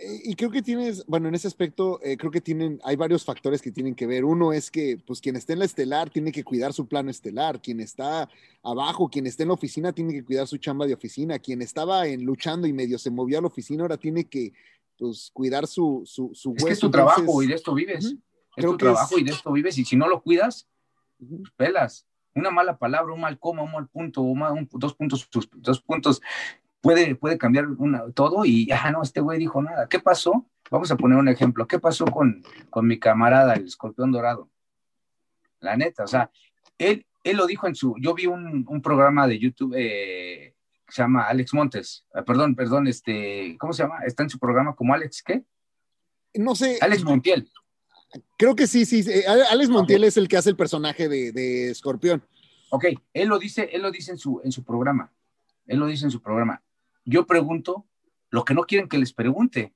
Eh, 0.02 0.20
Y 0.24 0.34
creo 0.34 0.50
que 0.50 0.62
tienes, 0.62 1.04
bueno, 1.06 1.28
en 1.28 1.34
ese 1.34 1.46
aspecto, 1.48 2.00
eh, 2.02 2.16
creo 2.16 2.30
que 2.30 2.40
tienen, 2.40 2.80
hay 2.84 2.96
varios 2.96 3.24
factores 3.24 3.62
que 3.62 3.70
tienen 3.72 3.94
que 3.94 4.06
ver. 4.06 4.24
Uno 4.24 4.52
es 4.52 4.70
que, 4.70 4.98
pues, 5.06 5.20
quien 5.20 5.36
está 5.36 5.52
en 5.52 5.60
la 5.60 5.64
estelar 5.64 6.10
tiene 6.10 6.32
que 6.32 6.44
cuidar 6.44 6.72
su 6.72 6.86
plano 6.86 7.10
estelar. 7.10 7.60
Quien 7.62 7.80
está 7.80 8.28
abajo, 8.62 9.08
quien 9.08 9.26
está 9.26 9.42
en 9.44 9.48
la 9.50 9.54
oficina, 9.54 9.92
tiene 9.92 10.12
que 10.12 10.24
cuidar 10.24 10.46
su 10.46 10.56
chamba 10.58 10.86
de 10.86 10.94
oficina. 10.94 11.38
Quien 11.38 11.62
estaba 11.62 12.06
en 12.06 12.24
luchando 12.24 12.66
y 12.66 12.72
medio 12.72 12.98
se 12.98 13.10
movió 13.10 13.38
a 13.38 13.42
la 13.42 13.46
oficina, 13.48 13.82
ahora 13.84 13.96
tiene 13.96 14.24
que, 14.24 14.52
pues, 14.98 15.30
cuidar 15.32 15.66
su, 15.66 16.02
su, 16.04 16.30
su 16.34 16.50
Es 16.56 16.64
que 16.64 16.72
es 16.72 16.78
hueso. 16.78 16.86
tu 16.86 16.90
trabajo 16.90 17.42
y 17.42 17.46
de 17.46 17.54
esto 17.54 17.74
vives. 17.74 18.04
Es 18.06 18.16
Creo 18.56 18.72
tu 18.72 18.76
trabajo 18.78 19.14
es- 19.16 19.22
y 19.22 19.24
de 19.24 19.30
esto 19.32 19.52
vives. 19.52 19.78
Y 19.78 19.84
si 19.84 19.96
no 19.96 20.08
lo 20.08 20.22
cuidas, 20.22 20.68
pues, 21.18 21.40
pelas. 21.56 22.06
Una 22.34 22.50
mala 22.50 22.78
palabra, 22.78 23.12
un 23.12 23.20
mal 23.20 23.38
coma, 23.38 23.62
un 23.62 23.72
mal 23.72 23.88
punto, 23.88 24.22
un 24.22 24.38
mal- 24.38 24.52
un- 24.52 24.68
dos 24.72 24.94
puntos, 24.94 25.28
dos 25.54 25.80
puntos, 25.82 26.22
puede, 26.82 27.14
puede 27.14 27.38
cambiar 27.38 27.66
una- 27.68 28.10
todo 28.12 28.44
y, 28.44 28.70
ah, 28.70 28.90
no, 28.90 29.02
este 29.02 29.20
güey 29.22 29.38
dijo 29.38 29.62
nada. 29.62 29.88
¿Qué 29.88 29.98
pasó? 30.00 30.46
Vamos 30.70 30.90
a 30.90 30.96
poner 30.96 31.16
un 31.18 31.28
ejemplo. 31.28 31.66
¿Qué 31.66 31.78
pasó 31.78 32.04
con, 32.06 32.42
con 32.68 32.86
mi 32.86 32.98
camarada, 32.98 33.54
el 33.54 33.64
escorpión 33.64 34.12
dorado? 34.12 34.50
La 35.60 35.76
neta, 35.76 36.04
o 36.04 36.08
sea, 36.08 36.30
él, 36.76 37.06
él 37.24 37.36
lo 37.36 37.46
dijo 37.46 37.66
en 37.68 37.74
su, 37.74 37.94
yo 38.00 38.14
vi 38.14 38.26
un, 38.26 38.66
un 38.68 38.82
programa 38.82 39.28
de 39.28 39.38
YouTube 39.38 39.74
eh, 39.76 40.54
que 40.86 40.92
se 40.92 41.02
llama 41.02 41.22
Alex 41.28 41.54
Montes, 41.54 42.04
Ah, 42.12 42.22
perdón, 42.24 42.56
perdón, 42.56 42.88
este, 42.88 43.56
¿cómo 43.60 43.72
se 43.72 43.84
llama? 43.84 44.00
Está 44.04 44.24
en 44.24 44.30
su 44.30 44.38
programa 44.40 44.74
como 44.74 44.92
Alex, 44.92 45.22
¿qué? 45.22 45.44
No 46.34 46.54
sé, 46.56 46.78
Alex 46.80 47.04
Montiel. 47.04 47.48
creo 48.36 48.56
que 48.56 48.66
sí, 48.66 48.84
sí. 48.86 49.04
eh, 49.08 49.24
Alex 49.50 49.68
Montiel 49.70 50.02
es 50.04 50.16
el 50.16 50.26
que 50.26 50.36
hace 50.36 50.50
el 50.50 50.56
personaje 50.56 51.08
de, 51.08 51.30
de 51.30 51.70
Escorpión. 51.70 52.24
Ok, 52.70 52.86
él 53.12 53.28
lo 53.28 53.38
dice, 53.38 53.68
él 53.72 53.82
lo 53.82 53.90
dice 53.90 54.10
en 54.12 54.18
su, 54.18 54.40
en 54.42 54.50
su 54.50 54.64
programa. 54.64 55.12
Él 55.66 55.78
lo 55.78 55.86
dice 55.86 56.06
en 56.06 56.10
su 56.10 56.20
programa. 56.22 56.60
Yo 57.04 57.26
pregunto 57.26 57.86
lo 58.30 58.44
que 58.44 58.54
no 58.54 58.62
quieren 58.64 58.88
que 58.88 58.98
les 58.98 59.12
pregunte. 59.12 59.74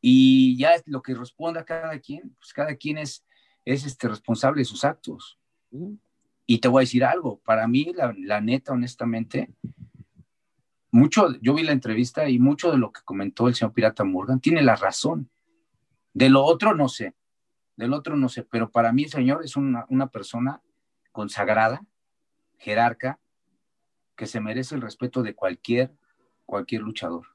Y 0.00 0.56
ya 0.56 0.74
es 0.74 0.82
lo 0.86 1.02
que 1.02 1.14
responda 1.14 1.64
cada 1.64 1.98
quien, 1.98 2.34
pues 2.38 2.52
cada 2.52 2.74
quien 2.76 2.98
es, 2.98 3.24
es 3.64 3.84
este, 3.84 4.08
responsable 4.08 4.60
de 4.60 4.64
sus 4.64 4.84
actos. 4.84 5.38
Y 6.46 6.58
te 6.58 6.68
voy 6.68 6.80
a 6.80 6.86
decir 6.86 7.04
algo, 7.04 7.40
para 7.40 7.66
mí, 7.68 7.92
la, 7.94 8.14
la 8.16 8.40
neta, 8.40 8.72
honestamente, 8.72 9.50
mucho, 10.90 11.38
yo 11.42 11.54
vi 11.54 11.62
la 11.62 11.72
entrevista 11.72 12.28
y 12.28 12.38
mucho 12.38 12.70
de 12.70 12.78
lo 12.78 12.92
que 12.92 13.02
comentó 13.04 13.48
el 13.48 13.54
señor 13.54 13.74
Pirata 13.74 14.04
Morgan 14.04 14.40
tiene 14.40 14.62
la 14.62 14.76
razón. 14.76 15.28
De 16.14 16.30
lo 16.30 16.42
otro 16.44 16.74
no 16.74 16.88
sé, 16.88 17.14
del 17.76 17.92
otro 17.92 18.16
no 18.16 18.28
sé, 18.28 18.42
pero 18.44 18.70
para 18.70 18.92
mí 18.92 19.04
el 19.04 19.10
señor 19.10 19.44
es 19.44 19.56
una, 19.56 19.84
una 19.90 20.08
persona 20.08 20.62
consagrada, 21.12 21.84
jerarca, 22.56 23.20
que 24.18 24.26
se 24.26 24.40
merece 24.40 24.74
el 24.74 24.82
respeto 24.82 25.22
de 25.22 25.34
cualquier, 25.34 25.92
cualquier 26.44 26.82
luchador, 26.82 27.28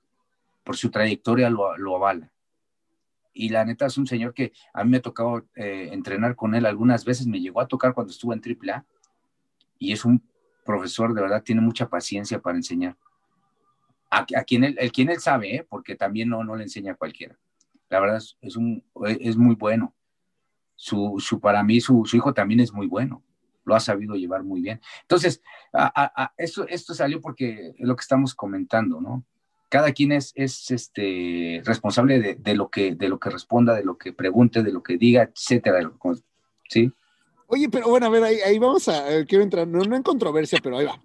por 0.65 0.75
su 0.75 0.91
trayectoria 0.91 1.49
lo, 1.49 1.77
lo 1.77 1.95
avala. 1.95 2.29
Y 3.33 3.49
la 3.49 3.63
neta 3.63 3.85
es 3.85 3.97
un 3.97 4.05
señor 4.05 4.33
que 4.33 4.51
a 4.73 4.83
mí 4.83 4.91
me 4.91 4.97
ha 4.97 5.01
tocado 5.01 5.47
eh, 5.55 5.89
entrenar 5.93 6.35
con 6.35 6.53
él 6.53 6.65
algunas 6.65 7.05
veces, 7.05 7.25
me 7.25 7.39
llegó 7.39 7.61
a 7.61 7.69
tocar 7.69 7.93
cuando 7.93 8.11
estuvo 8.11 8.33
en 8.33 8.41
AAA, 8.41 8.85
y 9.79 9.93
es 9.93 10.03
un 10.03 10.21
profesor, 10.65 11.13
de 11.13 11.21
verdad, 11.21 11.41
tiene 11.41 11.61
mucha 11.61 11.87
paciencia 11.87 12.39
para 12.39 12.57
enseñar. 12.57 12.97
A, 14.11 14.25
a 14.35 14.43
quien 14.43 14.65
él, 14.65 14.75
el 14.77 14.91
quien 14.91 15.09
él 15.09 15.21
sabe, 15.21 15.55
¿eh? 15.55 15.65
porque 15.67 15.95
también 15.95 16.27
no, 16.27 16.43
no 16.43 16.57
le 16.57 16.63
enseña 16.63 16.91
a 16.91 16.95
cualquiera. 16.95 17.39
La 17.87 18.01
verdad 18.01 18.17
es, 18.17 18.37
es, 18.41 18.57
un, 18.57 18.83
es 19.19 19.37
muy 19.37 19.55
bueno. 19.55 19.95
Su, 20.75 21.15
su, 21.19 21.39
para 21.39 21.63
mí, 21.63 21.79
su, 21.79 22.03
su 22.05 22.17
hijo 22.17 22.33
también 22.33 22.59
es 22.59 22.73
muy 22.73 22.87
bueno 22.87 23.23
lo 23.65 23.75
ha 23.75 23.79
sabido 23.79 24.15
llevar 24.15 24.43
muy 24.43 24.61
bien. 24.61 24.81
Entonces, 25.01 25.41
a, 25.73 26.33
esto, 26.37 26.93
salió 26.93 27.21
porque 27.21 27.73
es 27.77 27.87
lo 27.87 27.95
que 27.95 28.01
estamos 28.01 28.35
comentando, 28.35 29.01
¿no? 29.01 29.23
Cada 29.69 29.91
quien 29.91 30.11
es, 30.11 30.31
es 30.35 30.69
este, 30.69 31.61
responsable 31.65 32.19
de, 32.19 32.35
de, 32.35 32.53
lo 32.53 32.69
que, 32.69 32.93
de 32.93 33.09
lo 33.09 33.19
que 33.19 33.31
responda, 33.31 33.73
de 33.73 33.83
lo 33.83 33.97
que 33.97 34.13
pregunte, 34.13 34.61
de 34.61 34.71
lo 34.71 34.83
que 34.83 34.97
diga, 34.97 35.23
etcétera. 35.23 35.91
¿Sí? 36.69 36.91
Oye, 37.47 37.69
pero 37.69 37.89
bueno, 37.89 38.07
a 38.07 38.09
ver, 38.09 38.23
ahí, 38.23 38.59
vamos 38.59 38.87
a, 38.87 39.25
quiero 39.25 39.43
entrar, 39.43 39.67
no, 39.67 39.83
no, 39.83 39.95
en 39.95 40.03
controversia, 40.03 40.59
pero 40.61 40.77
ahí 40.77 40.85
va. 40.85 41.01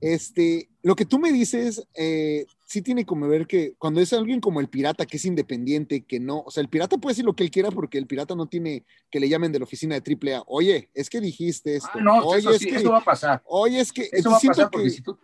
Este, 0.00 0.68
lo 0.82 0.94
que 0.94 1.04
tú 1.04 1.18
me 1.18 1.32
dices, 1.32 1.86
eh, 1.94 2.46
sí 2.66 2.82
tiene 2.82 3.04
como 3.04 3.26
ver 3.28 3.46
que 3.46 3.74
cuando 3.78 4.00
es 4.00 4.12
alguien 4.12 4.40
como 4.40 4.60
el 4.60 4.68
pirata, 4.68 5.06
que 5.06 5.16
es 5.16 5.24
independiente, 5.24 6.04
que 6.04 6.20
no, 6.20 6.40
o 6.40 6.50
sea, 6.50 6.62
el 6.62 6.68
pirata 6.68 6.98
puede 6.98 7.12
decir 7.12 7.24
lo 7.24 7.34
que 7.34 7.44
él 7.44 7.50
quiera 7.50 7.70
porque 7.70 7.98
el 7.98 8.06
pirata 8.06 8.34
no 8.34 8.46
tiene 8.46 8.84
que 9.10 9.20
le 9.20 9.28
llamen 9.28 9.50
de 9.50 9.58
la 9.58 9.64
oficina 9.64 9.98
de 9.98 10.16
AAA, 10.34 10.44
oye, 10.46 10.90
es 10.94 11.10
que 11.10 11.20
dijiste 11.20 11.76
esto, 11.76 11.90
ah, 11.94 12.00
no, 12.00 12.18
oye, 12.18 12.38
eso, 12.38 12.50
es 12.50 12.58
sí, 12.58 12.70
que, 12.70 12.76
eso 12.76 12.90
va 12.90 12.98
a 12.98 13.04
pasar. 13.04 13.42
Oye, 13.46 13.80
es 13.80 13.92
que, 13.92 14.08
eso 14.12 14.30
va 14.30 14.36
a 14.36 14.40
pasar 14.40 14.70
porque 14.70 14.86
que, 14.86 14.94
si 14.94 15.02
tú, 15.02 15.18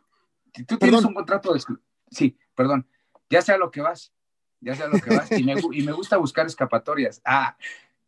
si 0.55 0.65
tú 0.65 0.77
tienes 0.77 1.05
un 1.05 1.15
contrato 1.15 1.55
de 1.55 1.61
sí, 2.11 2.37
perdón, 2.55 2.87
ya 3.31 3.43
sea 3.43 3.57
lo 3.57 3.71
que 3.71 3.81
vas, 3.81 4.13
ya 4.61 4.75
sea 4.75 4.89
lo 4.89 4.99
que 4.99 5.15
vas, 5.15 5.31
y 5.33 5.45
me, 5.45 5.55
y 5.73 5.83
me 5.83 5.93
gusta 5.93 6.17
buscar 6.17 6.47
escapatorias. 6.47 7.21
Ah, 7.25 7.57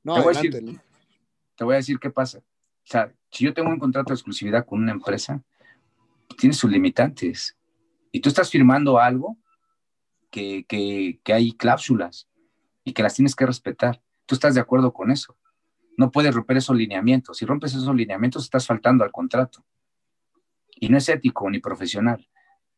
no, 0.02 0.14
te, 0.14 0.20
voy 0.22 0.34
adelante, 0.34 0.60
decir, 0.60 0.80
te 1.56 1.64
voy 1.64 1.74
a 1.74 1.76
decir 1.76 1.98
qué 1.98 2.10
pasa. 2.10 2.38
O 2.38 2.88
sea, 2.88 3.12
si 3.30 3.44
yo 3.44 3.54
tengo 3.54 3.68
un 3.70 3.78
contrato 3.78 4.10
de 4.10 4.14
exclusividad 4.14 4.64
con 4.64 4.80
una 4.80 4.92
empresa, 4.92 5.42
tiene 6.36 6.54
sus 6.54 6.70
limitantes. 6.70 7.56
Y 8.12 8.20
tú 8.20 8.28
estás 8.28 8.50
firmando 8.50 8.98
algo 8.98 9.36
que, 10.30 10.64
que, 10.68 11.20
que, 11.24 11.32
hay 11.32 11.52
cláusulas 11.52 12.28
y 12.84 12.92
que 12.92 13.02
las 13.02 13.14
tienes 13.14 13.34
que 13.34 13.46
respetar. 13.46 14.02
Tú 14.26 14.34
estás 14.34 14.54
de 14.54 14.60
acuerdo 14.60 14.92
con 14.92 15.10
eso. 15.10 15.36
No 15.96 16.10
puedes 16.10 16.34
romper 16.34 16.58
esos 16.58 16.76
lineamientos. 16.76 17.38
Si 17.38 17.46
rompes 17.46 17.74
esos 17.74 17.94
lineamientos, 17.94 18.44
estás 18.44 18.66
faltando 18.66 19.04
al 19.04 19.12
contrato. 19.12 19.64
Y 20.74 20.88
no 20.88 20.98
es 20.98 21.08
ético 21.08 21.50
ni 21.50 21.58
profesional. 21.58 22.28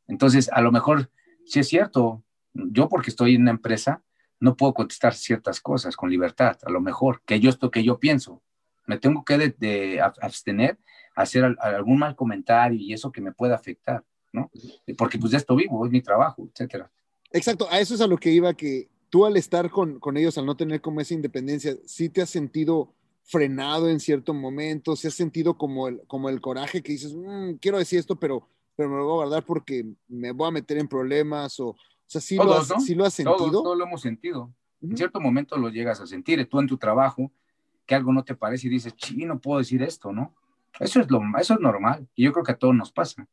Entonces, 0.07 0.51
a 0.53 0.61
lo 0.61 0.73
mejor, 0.73 1.11
si 1.45 1.61
es 1.61 1.69
cierto, 1.69 2.25
yo 2.55 2.89
porque 2.89 3.11
estoy 3.11 3.35
en 3.35 3.43
una 3.43 3.51
empresa, 3.51 4.03
no 4.41 4.57
puedo 4.57 4.75
contestar 4.75 5.15
ciertas 5.15 5.61
cosas 5.61 5.97
con 5.97 6.11
libertad, 6.11 6.59
a 6.65 6.71
lo 6.71 6.81
mejor, 6.81 7.23
que 7.25 7.41
yo 7.41 7.51
esto 7.51 7.71
que 7.71 7.85
yo 7.85 7.99
pienso. 7.99 8.43
Me 8.87 8.99
tengo 8.99 9.25
que 9.25 9.37
de, 9.39 10.01
abstener 10.01 10.79
hacer 11.23 11.45
al, 11.45 11.59
algún 11.61 11.99
mal 11.99 12.15
comentario 12.15 12.79
y 12.79 12.93
eso 12.93 13.11
que 13.11 13.21
me 13.21 13.33
pueda 13.33 13.57
afectar, 13.57 14.05
¿no? 14.33 14.51
Porque 14.97 15.19
pues 15.19 15.33
de 15.33 15.39
esto 15.39 15.57
vivo, 15.57 15.85
es 15.85 15.91
mi 15.91 16.01
trabajo, 16.01 16.49
etcétera. 16.53 16.91
Exacto, 17.33 17.67
a 17.71 17.81
eso 17.81 17.95
es 17.95 18.01
a 18.01 18.07
lo 18.07 18.17
que 18.17 18.31
iba, 18.31 18.55
que 18.55 18.89
tú 19.11 19.27
al 19.27 19.37
estar 19.37 19.69
con, 19.69 19.99
con 19.99 20.17
ellos, 20.17 20.39
al 20.39 20.47
no 20.47 20.57
tener 20.57 20.81
como 20.81 21.01
esa 21.01 21.15
independencia, 21.15 21.75
sí 21.87 22.09
te 22.09 22.23
has 22.23 22.31
sentido 22.31 22.95
frenado 23.25 23.89
en 23.91 24.01
cierto 24.01 24.33
momento, 24.33 24.97
si 24.97 25.09
has 25.09 25.15
sentido 25.15 25.59
como 25.59 25.89
el, 25.89 26.01
como 26.07 26.29
el 26.29 26.41
coraje 26.41 26.83
que 26.83 26.93
dices, 26.93 27.15
mmm, 27.15 27.55
quiero 27.61 27.79
decir 27.79 27.99
esto, 27.99 28.17
pero, 28.17 28.49
pero 28.77 28.89
me 28.89 28.97
lo 28.97 29.05
voy 29.05 29.13
a 29.13 29.27
guardar 29.27 29.45
porque 29.45 29.85
me 30.07 30.31
voy 30.31 30.49
a 30.49 30.53
meter 30.53 30.79
en 30.79 30.89
problemas, 30.89 31.59
o, 31.59 31.71
o 31.71 31.77
sea, 32.07 32.21
sí, 32.21 32.37
todos, 32.37 32.49
lo 32.49 32.55
has, 32.55 32.71
¿no? 32.71 32.81
sí 32.81 32.95
lo 32.95 33.05
has 33.05 33.15
sentido. 33.15 33.37
Todos, 33.37 33.63
todos 33.65 33.77
lo 33.77 33.85
hemos 33.85 34.01
sentido. 34.01 34.45
Uh 34.81 34.87
-huh. 34.87 34.91
En 34.93 34.97
cierto 34.97 35.21
momento 35.21 35.59
lo 35.59 35.69
llegas 35.69 36.01
a 36.01 36.07
sentir, 36.07 36.49
tú 36.49 36.61
en 36.61 36.69
tu 36.69 36.79
trabajo, 36.79 37.31
que 37.85 37.97
algo 37.97 38.13
no 38.13 38.23
te 38.23 38.37
parece 38.37 38.69
y 38.69 38.71
dices, 38.71 38.95
sí, 38.97 39.25
no 39.25 39.41
puedo 39.41 39.59
decir 39.59 39.83
esto, 39.83 40.13
¿no? 40.13 40.35
Eso 40.81 41.01
es, 41.01 41.11
lo, 41.11 41.21
eso 41.41 41.55
es 41.55 41.61
normal 41.61 42.09
y 42.15 42.25
yo 42.25 42.33
creo 42.33 42.45
que 42.45 42.53
a 42.53 42.59
todos 42.59 42.75
nos 42.75 42.93
pasa. 42.93 43.27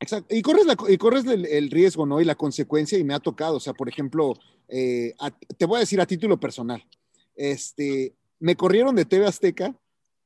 Exacto, 0.00 0.34
y 0.34 0.42
corres, 0.42 0.64
la, 0.66 0.76
y 0.88 0.96
corres 0.96 1.24
el, 1.26 1.70
riesgo, 1.70 2.06
¿no? 2.06 2.20
Y 2.20 2.24
la 2.24 2.36
consecuencia, 2.36 2.98
y 2.98 3.04
me 3.04 3.14
ha 3.14 3.20
tocado, 3.20 3.56
o 3.56 3.60
sea, 3.60 3.72
por 3.72 3.88
ejemplo, 3.88 4.34
eh, 4.68 5.14
te 5.56 5.66
voy 5.66 5.78
a 5.78 5.80
decir 5.80 6.00
a 6.00 6.06
título 6.06 6.38
personal, 6.38 6.84
este, 7.34 8.14
me 8.38 8.54
corrieron 8.54 8.94
de 8.94 9.04
TV 9.04 9.26
Azteca 9.26 9.74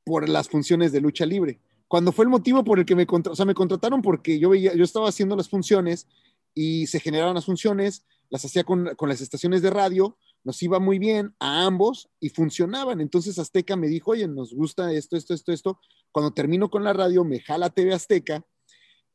por 0.03 0.29
las 0.29 0.47
funciones 0.47 0.91
de 0.91 1.01
lucha 1.01 1.25
libre. 1.25 1.59
Cuando 1.87 2.11
fue 2.11 2.25
el 2.25 2.29
motivo 2.29 2.63
por 2.63 2.79
el 2.79 2.85
que 2.85 2.95
me 2.95 3.07
contrataron, 3.07 3.33
o 3.33 3.35
sea, 3.35 3.45
me 3.45 3.55
contrataron 3.55 4.01
porque 4.01 4.37
yo 4.37 4.49
veía, 4.49 4.75
yo 4.75 4.83
estaba 4.83 5.09
haciendo 5.09 5.35
las 5.35 5.49
funciones 5.49 6.07
y 6.53 6.85
se 6.87 6.99
generaron 6.99 7.33
las 7.33 7.45
funciones, 7.45 8.05
las 8.29 8.45
hacía 8.45 8.63
con, 8.63 8.93
con 8.95 9.09
las 9.09 9.21
estaciones 9.21 9.61
de 9.63 9.71
radio, 9.71 10.17
nos 10.43 10.61
iba 10.61 10.79
muy 10.79 10.99
bien 10.99 11.33
a 11.39 11.65
ambos 11.65 12.09
y 12.19 12.29
funcionaban. 12.29 13.01
Entonces 13.01 13.39
Azteca 13.39 13.75
me 13.75 13.87
dijo, 13.87 14.11
oye, 14.11 14.27
nos 14.27 14.53
gusta 14.53 14.91
esto, 14.91 15.15
esto, 15.15 15.33
esto, 15.33 15.51
esto. 15.51 15.79
Cuando 16.11 16.33
termino 16.33 16.69
con 16.69 16.83
la 16.83 16.93
radio, 16.93 17.23
me 17.23 17.39
jala 17.39 17.69
TV 17.69 17.93
Azteca 17.93 18.45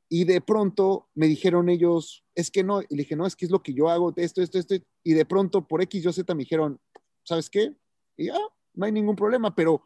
Y 0.09 0.25
de 0.25 0.41
pronto 0.41 1.09
me 1.15 1.27
dijeron 1.27 1.69
ellos, 1.69 2.25
es 2.35 2.51
que 2.51 2.65
no, 2.65 2.81
y 2.81 2.87
le 2.91 3.03
dije, 3.03 3.17
no, 3.17 3.27
es 3.27 3.37
que 3.37 3.45
es 3.45 3.51
lo 3.51 3.63
que 3.63 3.75
yo 3.75 3.91
hago, 3.91 4.13
esto, 4.17 4.41
esto, 4.43 4.59
esto, 4.59 4.75
y 5.05 5.13
de 5.13 5.27
pronto 5.27 5.67
por 5.67 5.83
X, 5.83 6.05
Y, 6.05 6.13
Z 6.13 6.35
me 6.35 6.45
dijeron, 6.45 6.81
¿sabes 7.25 7.51
qué? 7.51 7.75
Y 8.17 8.27
ya, 8.27 8.39
no 8.75 8.87
hay 8.87 8.93
ningún 8.93 9.17
problema, 9.17 9.55
pero 9.55 9.83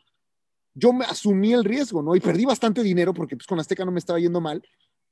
yo 0.74 0.92
me 0.92 1.04
asumí 1.04 1.52
el 1.52 1.64
riesgo, 1.64 2.02
¿no? 2.02 2.14
Y 2.14 2.20
perdí 2.20 2.44
bastante 2.44 2.82
dinero 2.82 3.12
porque 3.12 3.36
pues 3.36 3.46
con 3.46 3.58
Azteca 3.58 3.84
no 3.84 3.92
me 3.92 3.98
estaba 3.98 4.20
yendo 4.20 4.40
mal, 4.40 4.62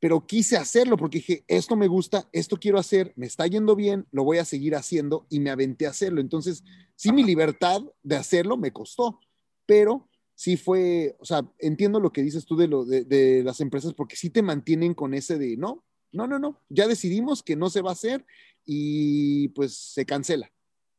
pero 0.01 0.27
quise 0.27 0.57
hacerlo 0.57 0.97
porque 0.97 1.19
dije, 1.19 1.45
esto 1.47 1.77
me 1.77 1.87
gusta, 1.87 2.29
esto 2.33 2.57
quiero 2.57 2.79
hacer, 2.79 3.13
me 3.17 3.27
está 3.27 3.47
yendo 3.47 3.77
bien, 3.77 4.07
lo 4.11 4.25
voy 4.25 4.39
a 4.39 4.47
seguir 4.47 4.75
haciendo 4.75 5.27
y 5.29 5.41
me 5.41 5.51
aventé 5.51 5.87
a 5.87 5.91
hacerlo. 5.91 6.23
Entonces, 6.23 6.65
sí, 6.97 7.13
mi 7.13 7.23
libertad 7.23 7.83
de 8.03 8.17
hacerlo 8.17 8.57
me 8.57 8.73
costó, 8.73 9.21
pero 9.67 10.09
sí 10.35 10.57
fue, 10.57 11.17
o 11.21 11.25
sea, 11.27 11.47
entiendo 11.59 12.01
lo 12.01 12.13
que 12.13 12.23
dices 12.23 12.47
tú 12.47 12.57
de, 12.57 12.67
lo, 12.67 12.87
de, 12.87 13.05
de 13.05 13.45
las 13.45 13.61
empresas 13.61 13.93
porque 13.93 14.17
sí 14.17 14.31
te 14.31 14.43
mantienen 14.43 14.95
con 14.95 15.13
ese 15.13 15.39
de, 15.39 15.59
no, 15.59 15.85
no, 16.13 16.27
no, 16.27 16.39
no, 16.39 16.61
ya 16.71 16.89
decidimos 16.89 17.43
que 17.43 17.55
no 17.55 17.69
se 17.69 17.83
va 17.83 17.91
a 17.91 17.93
hacer 17.93 18.25
y 18.65 19.49
pues 19.49 19.75
se 19.75 20.07
cancela. 20.07 20.51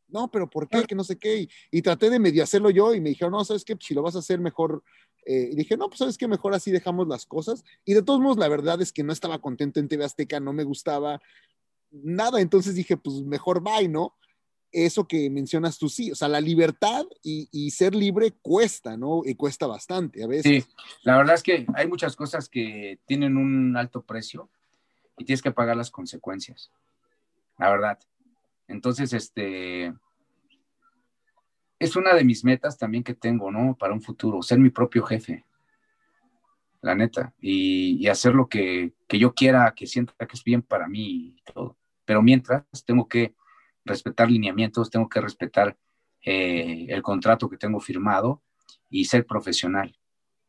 No, 0.07 0.29
pero 0.29 0.49
¿por 0.49 0.67
qué? 0.67 0.83
Que 0.83 0.93
no 0.93 1.05
sé 1.05 1.17
qué. 1.17 1.37
Y, 1.37 1.49
y 1.71 1.81
traté 1.81 2.09
de 2.09 2.19
medio 2.19 2.43
hacerlo 2.43 2.69
yo 2.69 2.93
y 2.93 2.99
me 2.99 3.09
dijeron, 3.09 3.31
no, 3.31 3.45
¿sabes 3.45 3.63
qué? 3.63 3.77
Si 3.79 3.93
lo 3.93 4.01
vas 4.01 4.15
a 4.15 4.19
hacer 4.19 4.39
mejor. 4.39 4.83
Eh, 5.25 5.49
y 5.51 5.55
dije, 5.55 5.77
no, 5.77 5.87
pues 5.87 5.99
sabes 5.99 6.17
qué, 6.17 6.27
mejor 6.27 6.53
así 6.53 6.71
dejamos 6.71 7.07
las 7.07 7.25
cosas. 7.25 7.63
Y 7.85 7.93
de 7.93 8.01
todos 8.01 8.19
modos, 8.19 8.37
la 8.37 8.47
verdad 8.47 8.81
es 8.81 8.91
que 8.91 9.03
no 9.03 9.13
estaba 9.13 9.39
contento 9.39 9.79
en 9.79 9.87
TV 9.87 10.03
Azteca, 10.03 10.39
no 10.39 10.53
me 10.53 10.63
gustaba 10.63 11.21
nada. 11.91 12.41
Entonces 12.41 12.75
dije, 12.75 12.97
pues 12.97 13.21
mejor 13.21 13.61
bye, 13.61 13.87
¿no? 13.87 14.15
Eso 14.71 15.07
que 15.07 15.29
mencionas 15.29 15.77
tú, 15.77 15.89
sí. 15.89 16.11
O 16.11 16.15
sea, 16.15 16.27
la 16.27 16.41
libertad 16.41 17.05
y, 17.21 17.49
y 17.51 17.71
ser 17.71 17.93
libre 17.93 18.31
cuesta, 18.41 18.97
¿no? 18.97 19.21
Y 19.25 19.35
cuesta 19.35 19.67
bastante 19.67 20.23
a 20.23 20.27
veces. 20.27 20.63
Sí, 20.63 20.71
la 21.03 21.17
verdad 21.17 21.35
es 21.35 21.43
que 21.43 21.65
hay 21.75 21.87
muchas 21.87 22.15
cosas 22.15 22.47
que 22.47 22.99
tienen 23.05 23.37
un 23.37 23.75
alto 23.75 24.01
precio 24.01 24.49
y 25.17 25.25
tienes 25.25 25.41
que 25.41 25.51
pagar 25.51 25.75
las 25.75 25.91
consecuencias. 25.91 26.71
La 27.57 27.69
verdad. 27.69 27.99
Entonces, 28.67 29.11
este, 29.13 29.93
es 31.81 31.95
una 31.95 32.13
de 32.13 32.23
mis 32.23 32.43
metas 32.43 32.77
también 32.77 33.03
que 33.03 33.15
tengo, 33.15 33.49
¿no? 33.51 33.75
Para 33.75 33.91
un 33.91 34.03
futuro, 34.03 34.43
ser 34.43 34.59
mi 34.59 34.69
propio 34.69 35.01
jefe, 35.03 35.43
la 36.79 36.93
neta, 36.93 37.33
y, 37.41 38.07
hacer 38.07 38.35
lo 38.35 38.47
que, 38.47 38.93
que, 39.07 39.17
yo 39.17 39.33
quiera, 39.33 39.73
que 39.75 39.87
sienta 39.87 40.13
que 40.27 40.35
es 40.35 40.43
bien 40.43 40.61
para 40.61 40.87
mí 40.87 41.33
y 41.35 41.41
todo. 41.51 41.75
Pero 42.05 42.21
mientras, 42.21 42.63
tengo 42.85 43.07
que 43.07 43.33
respetar 43.83 44.29
lineamientos, 44.29 44.91
tengo 44.91 45.09
que 45.09 45.21
respetar 45.21 45.75
eh, 46.23 46.85
el 46.87 47.01
contrato 47.01 47.49
que 47.49 47.57
tengo 47.57 47.79
firmado 47.79 48.43
y 48.91 49.05
ser 49.05 49.25
profesional. 49.25 49.97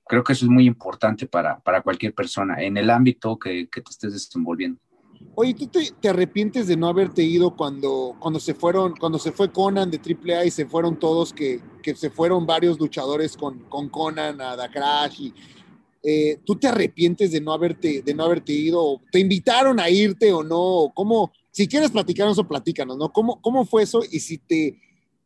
Creo 0.05 0.25
que 0.25 0.35
eso 0.35 0.45
es 0.45 0.51
muy 0.51 0.67
importante 0.67 1.27
para, 1.27 1.61
para 1.61 1.81
cualquier 1.81 2.13
persona 2.13 2.63
en 2.63 2.77
el 2.77 2.91
ámbito 2.91 3.39
que, 3.39 3.71
que 3.71 3.81
te 3.81 3.91
estés 3.91 4.13
desenvolviendo. 4.13 4.83
Oye, 5.35 5.55
¿tú 5.55 5.67
te, 5.67 5.91
te, 6.01 6.09
arrepientes 6.09 6.67
de 6.67 6.77
no 6.77 6.89
haberte 6.89 7.23
ido 7.23 7.57
cuando, 7.57 8.17
cuando 8.19 8.39
se 8.39 8.55
fueron, 8.55 8.95
cuando 8.97 9.19
se 9.19 9.33
fue 9.33 9.51
Conan 9.51 9.91
de 9.91 9.99
AAA 9.99 10.45
y 10.45 10.51
se 10.51 10.67
fueron 10.67 10.99
todos, 10.99 11.33
que, 11.33 11.61
que 11.83 11.95
se 11.95 12.11
fueron 12.11 12.47
varios 12.47 12.79
luchadores 12.79 13.37
con, 13.37 13.61
con 13.69 13.89
Conan 13.89 14.41
a 14.41 14.57
Da 14.57 14.71
Crash 14.71 15.21
y 15.23 15.35
eh, 16.03 16.41
¿tú 16.45 16.57
te 16.57 16.69
arrepientes 16.69 17.33
de 17.33 17.41
no 17.41 17.53
haberte, 17.53 18.03
de 18.03 18.15
no 18.15 18.25
haberte 18.25 18.53
ido? 18.53 19.01
¿Te 19.11 19.21
invitaron 19.21 19.81
a 19.81 19.89
irte 19.89 20.33
o 20.33 20.43
no? 20.43 20.93
¿Cómo, 20.95 21.33
si 21.51 21.67
quieres 21.67 21.91
platicarnos 21.91 22.39
o 22.39 22.47
platícanos, 22.49 22.99
¿no? 22.99 23.13
¿Cómo, 23.13 23.41
cómo 23.41 23.65
fue 23.65 23.85
eso? 23.85 24.03
Y 24.11 24.21
si 24.21 24.39
te, 24.39 24.81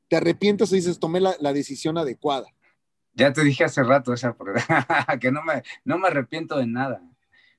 te 0.08 0.16
arrepientes 0.16 0.70
o 0.70 0.74
dices, 0.74 1.00
tomé 1.00 1.20
la, 1.20 1.34
la 1.40 1.52
decisión 1.52 1.98
adecuada. 1.98 2.46
Ya 3.14 3.32
te 3.32 3.42
dije 3.42 3.64
hace 3.64 3.82
rato 3.82 4.12
esa, 4.12 4.36
que 5.20 5.32
no 5.32 5.42
me, 5.42 5.62
no 5.84 5.98
me 5.98 6.08
arrepiento 6.08 6.58
de 6.58 6.66
nada 6.66 7.02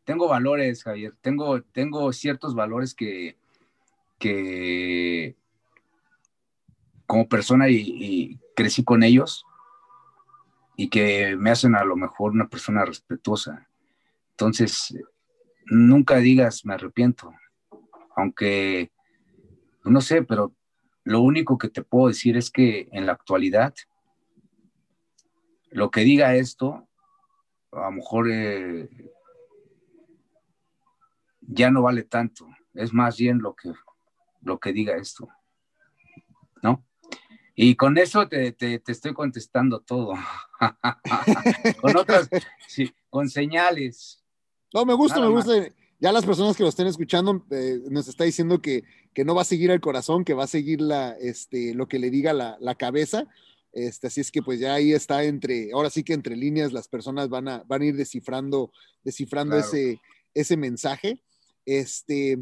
tengo 0.07 0.29
valores, 0.29 0.85
Javier, 0.85 1.13
tengo, 1.19 1.61
tengo 1.61 2.13
ciertos 2.13 2.55
valores 2.55 2.95
que, 2.95 3.35
que 4.17 5.35
como 7.05 7.27
persona 7.27 7.67
y, 7.69 8.39
crecí 8.55 8.85
con 8.85 9.03
ellos 9.03 9.45
y 10.77 10.89
que 10.89 11.35
me 11.35 11.49
hacen 11.51 11.75
a 11.75 11.83
lo 11.83 11.97
mejor 11.97 12.31
una 12.31 12.47
persona 12.47 12.85
respetuosa. 12.85 13.67
Entonces, 14.31 14.97
nunca 15.65 16.15
digas 16.15 16.65
me 16.65 16.75
arrepiento, 16.75 17.33
aunque, 18.15 18.91
no 19.83 19.99
sé, 19.99 20.23
pero 20.23 20.55
lo 21.03 21.19
único 21.19 21.57
que 21.57 21.67
te 21.67 21.83
puedo 21.83 22.07
decir 22.07 22.37
es 22.37 22.49
que 22.49 22.87
en 22.93 23.05
la 23.05 23.11
actualidad, 23.11 23.73
lo 25.69 25.91
que 25.91 26.01
diga 26.01 26.33
esto, 26.35 26.87
a 27.73 27.81
lo 27.81 27.91
mejor 27.91 28.29
eh, 28.31 28.89
ya 31.47 31.71
no 31.71 31.81
vale 31.81 32.03
tanto, 32.03 32.47
es 32.73 32.93
más 32.93 33.17
bien 33.17 33.39
lo 33.39 33.55
que, 33.55 33.73
lo 34.41 34.59
que 34.59 34.73
diga 34.73 34.95
esto, 34.95 35.27
¿no? 36.61 36.85
Y 37.55 37.75
con 37.75 37.97
eso 37.97 38.27
te, 38.27 38.51
te, 38.51 38.77
te 38.79 38.91
estoy 38.91 39.13
contestando 39.13 39.79
todo, 39.79 40.13
con 41.81 41.97
otras, 41.97 42.29
sí, 42.67 42.93
con 43.09 43.29
señales. 43.29 44.23
No, 44.73 44.85
me 44.85 44.93
gusta, 44.93 45.15
Nada 45.15 45.29
me 45.29 45.35
gusta. 45.35 45.57
Más. 45.57 45.71
Ya 45.99 46.11
las 46.11 46.25
personas 46.25 46.55
que 46.55 46.61
lo 46.61 46.69
estén 46.69 46.85
escuchando 46.85 47.43
eh, 47.49 47.79
nos 47.89 48.07
está 48.07 48.23
diciendo 48.23 48.61
que, 48.61 48.83
que, 49.13 49.25
no 49.25 49.33
va 49.33 49.41
a 49.41 49.45
seguir 49.45 49.71
el 49.71 49.81
corazón, 49.81 50.23
que 50.23 50.35
va 50.35 50.43
a 50.43 50.47
seguir 50.47 50.79
la, 50.79 51.13
este, 51.13 51.73
lo 51.73 51.87
que 51.87 51.97
le 51.97 52.11
diga 52.11 52.33
la, 52.33 52.57
la 52.59 52.75
cabeza. 52.75 53.25
Este, 53.71 54.07
así 54.07 54.21
es 54.21 54.31
que 54.31 54.43
pues 54.43 54.59
ya 54.59 54.75
ahí 54.75 54.93
está 54.93 55.23
entre, 55.23 55.71
ahora 55.73 55.89
sí 55.89 56.03
que 56.03 56.13
entre 56.13 56.35
líneas 56.35 56.71
las 56.71 56.87
personas 56.87 57.29
van 57.29 57.47
a, 57.47 57.63
van 57.67 57.81
a 57.81 57.85
ir 57.85 57.95
descifrando, 57.95 58.71
descifrando 59.03 59.55
claro. 59.55 59.67
ese, 59.67 59.99
ese 60.35 60.57
mensaje. 60.57 61.19
Este, 61.67 62.39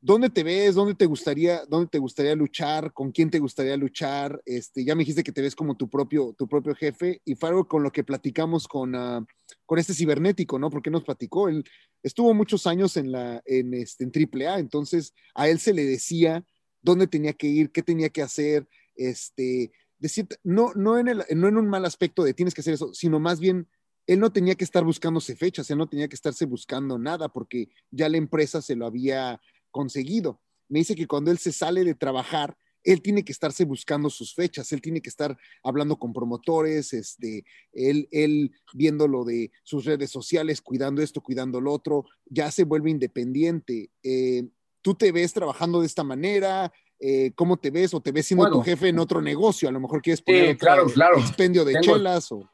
¿dónde 0.00 0.30
te 0.30 0.42
ves? 0.42 0.74
¿Dónde 0.74 0.94
te 0.94 1.04
gustaría, 1.04 1.66
dónde 1.66 1.88
te 1.88 1.98
gustaría 1.98 2.34
luchar? 2.34 2.90
¿Con 2.94 3.12
quién 3.12 3.30
te 3.30 3.38
gustaría 3.38 3.76
luchar? 3.76 4.40
Este, 4.46 4.82
ya 4.82 4.94
me 4.94 5.00
dijiste 5.00 5.22
que 5.22 5.30
te 5.30 5.42
ves 5.42 5.54
como 5.54 5.76
tu 5.76 5.90
propio, 5.90 6.34
tu 6.38 6.48
propio 6.48 6.74
jefe 6.74 7.20
y 7.26 7.34
fue 7.34 7.50
algo 7.50 7.68
con 7.68 7.82
lo 7.82 7.92
que 7.92 8.02
platicamos 8.02 8.66
con, 8.66 8.94
uh, 8.94 9.26
con 9.66 9.78
este 9.78 9.92
cibernético, 9.92 10.58
¿no? 10.58 10.70
Porque 10.70 10.90
nos 10.90 11.04
platicó, 11.04 11.50
él 11.50 11.64
estuvo 12.02 12.32
muchos 12.32 12.66
años 12.66 12.96
en 12.96 13.12
la, 13.12 13.42
en 13.44 13.74
este, 13.74 14.04
en 14.04 14.12
AAA, 14.14 14.58
entonces 14.58 15.12
a 15.34 15.48
él 15.48 15.58
se 15.58 15.74
le 15.74 15.84
decía 15.84 16.42
dónde 16.80 17.08
tenía 17.08 17.34
que 17.34 17.48
ir, 17.48 17.70
qué 17.70 17.82
tenía 17.82 18.08
que 18.08 18.22
hacer, 18.22 18.66
este, 18.94 19.70
decir, 19.98 20.26
no, 20.42 20.72
no 20.74 20.98
en 20.98 21.08
el, 21.08 21.24
no 21.34 21.48
en 21.48 21.58
un 21.58 21.68
mal 21.68 21.84
aspecto 21.84 22.24
de 22.24 22.32
tienes 22.32 22.54
que 22.54 22.62
hacer 22.62 22.72
eso, 22.72 22.94
sino 22.94 23.20
más 23.20 23.38
bien 23.38 23.68
él 24.06 24.20
no 24.20 24.30
tenía 24.30 24.54
que 24.54 24.64
estar 24.64 24.84
buscándose 24.84 25.34
fechas, 25.34 25.70
él 25.70 25.78
no 25.78 25.88
tenía 25.88 26.08
que 26.08 26.14
estarse 26.14 26.46
buscando 26.46 26.98
nada 26.98 27.28
porque 27.28 27.68
ya 27.90 28.08
la 28.08 28.16
empresa 28.16 28.62
se 28.62 28.76
lo 28.76 28.86
había 28.86 29.40
conseguido. 29.70 30.40
Me 30.68 30.80
dice 30.80 30.94
que 30.94 31.06
cuando 31.06 31.30
él 31.30 31.38
se 31.38 31.52
sale 31.52 31.84
de 31.84 31.94
trabajar, 31.94 32.56
él 32.84 33.02
tiene 33.02 33.24
que 33.24 33.32
estarse 33.32 33.64
buscando 33.64 34.08
sus 34.08 34.32
fechas, 34.32 34.70
él 34.70 34.80
tiene 34.80 35.00
que 35.00 35.08
estar 35.08 35.36
hablando 35.64 35.96
con 35.96 36.12
promotores, 36.12 36.92
este, 36.92 37.44
él, 37.72 38.08
él 38.12 38.52
viendo 38.72 39.08
lo 39.08 39.24
de 39.24 39.50
sus 39.64 39.84
redes 39.84 40.10
sociales, 40.10 40.60
cuidando 40.60 41.02
esto, 41.02 41.20
cuidando 41.20 41.60
lo 41.60 41.72
otro, 41.72 42.04
ya 42.26 42.50
se 42.52 42.62
vuelve 42.62 42.90
independiente. 42.90 43.90
Eh, 44.04 44.44
¿Tú 44.82 44.94
te 44.94 45.10
ves 45.10 45.32
trabajando 45.32 45.80
de 45.80 45.86
esta 45.86 46.04
manera? 46.04 46.72
Eh, 47.00 47.32
¿Cómo 47.34 47.56
te 47.56 47.72
ves? 47.72 47.92
¿O 47.92 48.00
te 48.00 48.12
ves 48.12 48.26
siendo 48.26 48.44
bueno, 48.44 48.58
tu 48.58 48.62
jefe 48.62 48.88
en 48.88 49.00
otro 49.00 49.20
negocio? 49.20 49.68
A 49.68 49.72
lo 49.72 49.80
mejor 49.80 50.00
quieres 50.00 50.22
poner 50.22 50.52
sí, 50.52 50.56
claro, 50.56 50.86
claro. 50.86 51.18
expendio 51.18 51.64
de 51.64 51.72
Tengo, 51.72 51.96
chelas 51.96 52.30
o 52.30 52.48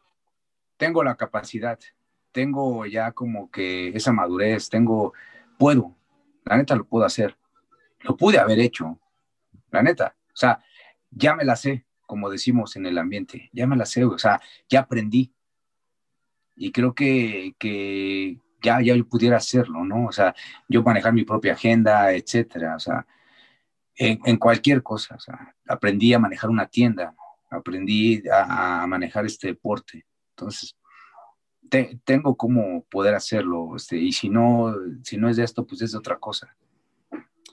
tengo 0.83 1.05
la 1.05 1.15
capacidad, 1.15 1.79
tengo 2.33 2.87
ya 2.87 3.13
como 3.13 3.53
que 3.53 3.91
esa 3.91 4.13
madurez, 4.13 4.69
tengo, 4.69 5.13
puedo, 5.57 5.95
la 6.45 6.57
neta 6.57 6.75
lo 6.75 6.85
puedo 6.85 7.05
hacer, 7.05 7.39
lo 8.01 8.17
pude 8.17 8.41
haber 8.41 8.59
hecho, 8.59 8.99
la 9.71 9.81
neta, 9.85 10.17
o 10.27 10.37
sea, 10.37 10.61
ya 11.09 11.37
me 11.37 11.45
la 11.45 11.55
sé, 11.55 11.85
como 12.05 12.29
decimos 12.29 12.75
en 12.75 12.87
el 12.87 12.99
ambiente, 12.99 13.49
ya 13.53 13.65
me 13.69 13.77
la 13.77 13.87
sé, 13.87 14.05
o 14.05 14.19
sea, 14.19 14.41
ya 14.69 14.81
aprendí 14.81 15.33
y 16.57 16.73
creo 16.73 16.97
que, 16.97 17.55
que 17.61 18.41
ya, 18.61 18.81
ya 18.81 18.97
yo 18.97 19.07
pudiera 19.07 19.37
hacerlo, 19.37 19.85
¿no? 19.85 20.07
O 20.07 20.13
sea, 20.13 20.35
yo 20.69 20.83
manejar 20.83 21.13
mi 21.13 21.25
propia 21.25 21.53
agenda, 21.53 22.13
etcétera, 22.13 22.75
o 22.75 22.81
sea, 22.81 23.07
en, 23.95 24.37
cualquier 24.37 24.83
cosa, 24.83 25.15
o 25.15 25.21
sea, 25.21 25.55
aprendí 25.69 26.13
a 26.13 26.19
manejar 26.19 26.51
una 26.51 26.67
tienda, 26.67 27.15
aprendí 27.51 28.21
a 28.29 28.85
manejar 28.89 29.27
este 29.27 29.47
deporte, 29.47 30.07
entonces, 30.37 30.77
te, 31.69 31.99
tengo 32.05 32.37
cómo 32.37 32.85
poder 32.91 33.15
hacerlo, 33.15 33.77
este, 33.77 33.97
y 33.97 34.13
si 34.13 34.29
no, 34.29 34.75
si 35.03 35.17
no 35.17 35.29
es 35.29 35.37
de 35.37 35.45
esto, 35.45 35.67
pues 35.67 35.83
es 35.83 35.93
de 35.93 35.99
otra 35.99 36.19
cosa, 36.19 36.55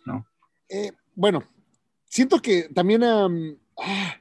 ¿no? 0.06 0.26
Eh, 0.68 0.92
bueno, 1.16 1.44
siento 2.06 2.42
que 2.42 2.70
también 2.70 3.04
um, 3.04 3.56
ah, 3.78 4.16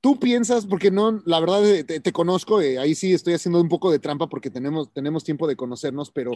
tú 0.00 0.18
piensas, 0.18 0.66
porque 0.66 0.90
no, 0.90 1.20
la 1.24 1.40
verdad 1.40 1.66
eh, 1.68 1.84
te, 1.84 2.00
te 2.00 2.12
conozco, 2.12 2.60
eh, 2.60 2.78
ahí 2.78 2.94
sí 2.94 3.12
estoy 3.12 3.34
haciendo 3.34 3.60
un 3.60 3.68
poco 3.68 3.90
de 3.90 3.98
trampa 3.98 4.28
porque 4.28 4.50
tenemos, 4.50 4.92
tenemos 4.92 5.24
tiempo 5.24 5.46
de 5.46 5.56
conocernos, 5.56 6.10
pero 6.10 6.32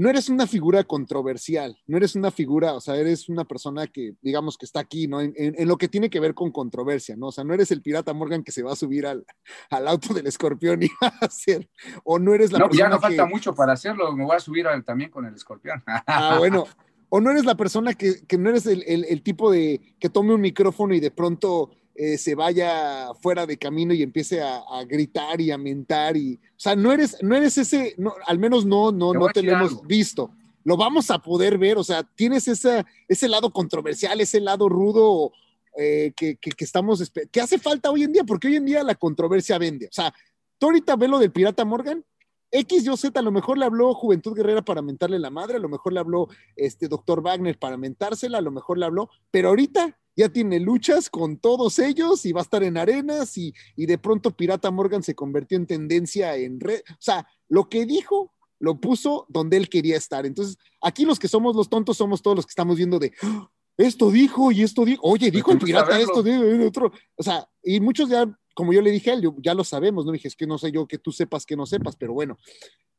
no 0.00 0.08
eres 0.08 0.30
una 0.30 0.46
figura 0.46 0.82
controversial, 0.84 1.76
no 1.86 1.98
eres 1.98 2.14
una 2.16 2.30
figura, 2.30 2.72
o 2.72 2.80
sea, 2.80 2.96
eres 2.96 3.28
una 3.28 3.44
persona 3.44 3.86
que, 3.86 4.14
digamos, 4.22 4.56
que 4.56 4.64
está 4.64 4.80
aquí, 4.80 5.06
¿no? 5.06 5.20
En, 5.20 5.34
en- 5.36 5.54
en 5.58 5.68
lo 5.68 5.76
que 5.76 5.88
tiene 5.88 6.08
que 6.08 6.20
ver 6.20 6.32
con 6.32 6.50
controversia, 6.50 7.16
¿no? 7.16 7.26
O 7.26 7.32
sea, 7.32 7.44
no 7.44 7.52
eres 7.52 7.70
el 7.70 7.82
pirata 7.82 8.14
Morgan 8.14 8.42
que 8.42 8.50
se 8.50 8.62
va 8.62 8.72
a 8.72 8.76
subir 8.76 9.06
al, 9.06 9.26
al 9.68 9.86
auto 9.86 10.14
del 10.14 10.26
escorpión 10.26 10.82
y 10.82 10.86
va 11.02 11.08
a 11.20 11.26
hacer, 11.26 11.68
o 12.02 12.18
no 12.18 12.32
eres 12.32 12.50
la 12.50 12.60
No, 12.60 12.68
pues 12.68 12.78
persona 12.78 12.88
ya 12.90 12.94
no 12.96 13.00
que, 13.00 13.06
falta 13.08 13.26
mucho 13.26 13.54
para 13.54 13.74
hacerlo. 13.74 14.10
Me 14.16 14.24
voy 14.24 14.36
a 14.36 14.40
subir 14.40 14.66
al- 14.66 14.84
también 14.84 15.10
con 15.10 15.26
el 15.26 15.34
escorpión. 15.34 15.82
Ah, 16.06 16.36
bueno. 16.38 16.64
O 17.12 17.20
no 17.20 17.30
eres 17.32 17.44
la 17.44 17.56
persona 17.56 17.92
que, 17.94 18.24
que 18.26 18.38
no 18.38 18.48
eres 18.50 18.64
el, 18.66 18.84
el- 18.86 19.04
el 19.04 19.22
tipo 19.22 19.50
de 19.50 19.80
que 19.98 20.08
tome 20.08 20.32
un 20.32 20.40
micrófono 20.40 20.94
y 20.94 21.00
de 21.00 21.10
pronto 21.10 21.70
eh, 22.02 22.16
se 22.16 22.34
vaya 22.34 23.12
fuera 23.20 23.44
de 23.44 23.58
camino 23.58 23.92
y 23.92 24.02
empiece 24.02 24.40
a, 24.40 24.56
a 24.70 24.84
gritar 24.84 25.38
y 25.38 25.50
a 25.50 25.58
mentar 25.58 26.16
y, 26.16 26.36
o 26.36 26.58
sea, 26.58 26.74
no 26.74 26.92
eres, 26.92 27.18
no 27.20 27.36
eres 27.36 27.58
ese, 27.58 27.94
no, 27.98 28.14
al 28.26 28.38
menos 28.38 28.64
no, 28.64 28.90
no, 28.90 29.12
Te 29.12 29.18
no 29.18 29.28
te 29.28 29.42
lo 29.42 29.52
hemos 29.52 29.72
algo. 29.72 29.82
visto. 29.82 30.30
Lo 30.64 30.78
vamos 30.78 31.10
a 31.10 31.18
poder 31.18 31.58
ver, 31.58 31.76
o 31.76 31.84
sea, 31.84 32.02
tienes 32.02 32.48
esa, 32.48 32.86
ese 33.06 33.28
lado 33.28 33.50
controversial, 33.50 34.18
ese 34.18 34.40
lado 34.40 34.66
rudo 34.70 35.32
eh, 35.76 36.14
que, 36.16 36.36
que, 36.36 36.52
que 36.52 36.64
estamos, 36.64 37.12
que 37.30 37.40
hace 37.42 37.58
falta 37.58 37.90
hoy 37.90 38.04
en 38.04 38.12
día, 38.14 38.24
porque 38.24 38.48
hoy 38.48 38.56
en 38.56 38.64
día 38.64 38.82
la 38.82 38.94
controversia 38.94 39.58
vende. 39.58 39.86
O 39.88 39.92
sea, 39.92 40.14
tú 40.58 40.68
ahorita 40.68 40.96
ve 40.96 41.06
lo 41.06 41.18
del 41.18 41.32
pirata 41.32 41.66
Morgan, 41.66 42.02
X 42.50 42.86
y 42.86 42.96
Z, 42.96 43.20
a 43.20 43.22
lo 43.22 43.30
mejor 43.30 43.58
le 43.58 43.66
habló 43.66 43.92
Juventud 43.92 44.34
Guerrera 44.34 44.62
para 44.62 44.80
mentarle 44.80 45.18
la 45.18 45.28
madre, 45.28 45.56
a 45.56 45.60
lo 45.60 45.68
mejor 45.68 45.92
le 45.92 46.00
habló 46.00 46.28
este 46.56 46.88
doctor 46.88 47.20
Wagner 47.22 47.58
para 47.58 47.76
mentársela, 47.76 48.38
a 48.38 48.40
lo 48.40 48.50
mejor 48.50 48.78
le 48.78 48.86
habló, 48.86 49.10
pero 49.30 49.50
ahorita 49.50 49.98
ya 50.20 50.28
tiene 50.28 50.60
luchas 50.60 51.10
con 51.10 51.36
todos 51.38 51.78
ellos 51.78 52.24
y 52.24 52.32
va 52.32 52.40
a 52.40 52.44
estar 52.44 52.62
en 52.62 52.76
arenas 52.76 53.36
y, 53.36 53.52
y 53.76 53.86
de 53.86 53.98
pronto 53.98 54.30
Pirata 54.36 54.70
Morgan 54.70 55.02
se 55.02 55.14
convirtió 55.14 55.56
en 55.58 55.66
tendencia 55.66 56.36
en 56.36 56.60
red. 56.60 56.80
O 56.90 56.96
sea, 57.00 57.26
lo 57.48 57.68
que 57.68 57.84
dijo 57.86 58.32
lo 58.58 58.78
puso 58.80 59.26
donde 59.28 59.56
él 59.56 59.68
quería 59.68 59.96
estar. 59.96 60.26
Entonces, 60.26 60.56
aquí 60.82 61.04
los 61.04 61.18
que 61.18 61.28
somos 61.28 61.56
los 61.56 61.68
tontos 61.68 61.96
somos 61.96 62.20
todos 62.22 62.36
los 62.36 62.46
que 62.46 62.50
estamos 62.50 62.76
viendo 62.76 62.98
de 62.98 63.12
"Ah, 63.22 63.50
esto 63.78 64.10
dijo 64.10 64.52
y 64.52 64.62
esto 64.62 64.84
dijo, 64.84 65.00
oye, 65.02 65.30
dijo 65.30 65.50
el 65.52 65.58
pirata 65.58 65.98
esto, 65.98 66.22
dijo 66.22 66.42
el 66.44 66.62
otro. 66.62 66.92
O 67.16 67.22
sea, 67.22 67.48
y 67.62 67.80
muchos 67.80 68.10
ya, 68.10 68.26
como 68.54 68.72
yo 68.74 68.82
le 68.82 68.90
dije 68.90 69.10
a 69.10 69.14
él, 69.14 69.22
yo- 69.22 69.34
ya 69.42 69.54
lo 69.54 69.64
sabemos, 69.64 70.04
no 70.04 70.12
dije, 70.12 70.28
es 70.28 70.36
que 70.36 70.46
no 70.46 70.58
sé 70.58 70.70
yo 70.70 70.86
que 70.86 70.98
tú 70.98 71.10
sepas 71.12 71.46
que 71.46 71.56
no 71.56 71.64
sepas, 71.64 71.96
pero 71.96 72.12
bueno, 72.12 72.36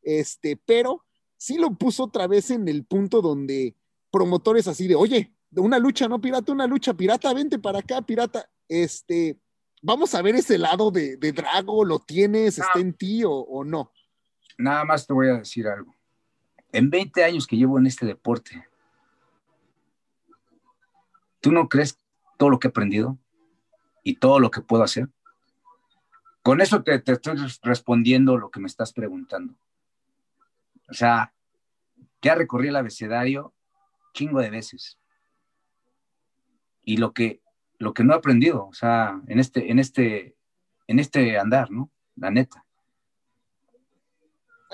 este, 0.02 0.58
pero 0.66 1.06
sí 1.38 1.58
lo 1.58 1.76
puso 1.78 2.06
otra 2.06 2.26
vez 2.28 2.50
en 2.52 2.68
el 2.68 2.84
punto 2.86 3.22
donde 3.22 3.76
promotores 4.12 4.68
así 4.68 4.88
de, 4.88 4.96
oye, 4.96 5.34
una 5.56 5.80
lucha, 5.80 6.08
no 6.08 6.22
pirata, 6.22 6.52
una 6.52 6.68
lucha, 6.68 6.94
pirata, 6.94 7.34
vente 7.34 7.60
para 7.60 7.80
acá, 7.80 8.02
pirata, 8.02 8.50
este, 8.70 9.38
vamos 9.82 10.16
a 10.16 10.22
ver 10.22 10.36
ese 10.36 10.58
lado 10.58 10.92
de, 10.92 11.18
de 11.18 11.32
Drago, 11.32 11.84
¿lo 11.84 12.00
tienes, 12.00 12.58
está 12.58 12.80
en 12.80 12.94
ti 12.94 13.24
o, 13.24 13.32
o 13.32 13.64
no? 13.64 13.92
Nada 14.58 14.86
más 14.86 15.06
te 15.06 15.14
voy 15.14 15.28
a 15.28 15.40
decir 15.40 15.68
algo. 15.68 15.94
En 16.72 16.90
20 16.90 17.24
años 17.24 17.48
que 17.48 17.58
llevo 17.58 17.78
en 17.80 17.88
este 17.88 18.06
deporte, 18.06 18.66
¿tú 21.42 21.52
no 21.52 21.68
crees 21.68 21.98
todo 22.38 22.50
lo 22.50 22.60
que 22.60 22.68
he 22.68 22.70
aprendido 22.70 23.18
y 24.04 24.16
todo 24.16 24.40
lo 24.40 24.52
que 24.52 24.62
puedo 24.62 24.84
hacer? 24.84 25.10
Con 26.44 26.62
eso 26.62 26.82
te, 26.82 26.98
te 27.00 27.12
estoy 27.12 27.36
respondiendo 27.62 28.38
lo 28.38 28.50
que 28.50 28.60
me 28.60 28.68
estás 28.68 28.94
preguntando. 28.94 29.54
O 30.90 30.94
sea, 30.94 31.34
ya 32.22 32.36
recorrí 32.36 32.70
el 32.70 32.76
abecedario 32.76 33.54
chingo 34.14 34.40
de 34.40 34.50
veces. 34.50 34.98
Y 36.84 36.98
lo 36.98 37.14
que, 37.14 37.42
lo 37.78 37.94
que 37.94 38.04
no 38.04 38.14
he 38.14 38.18
aprendido, 38.18 38.66
o 38.68 38.74
sea, 38.74 39.22
en 39.28 39.40
este, 39.40 39.72
en 39.72 39.80
este, 39.80 40.36
en 40.88 41.00
este 41.00 41.38
andar, 41.38 41.72
¿no? 41.72 41.90
La 42.16 42.32
neta. 42.32 42.66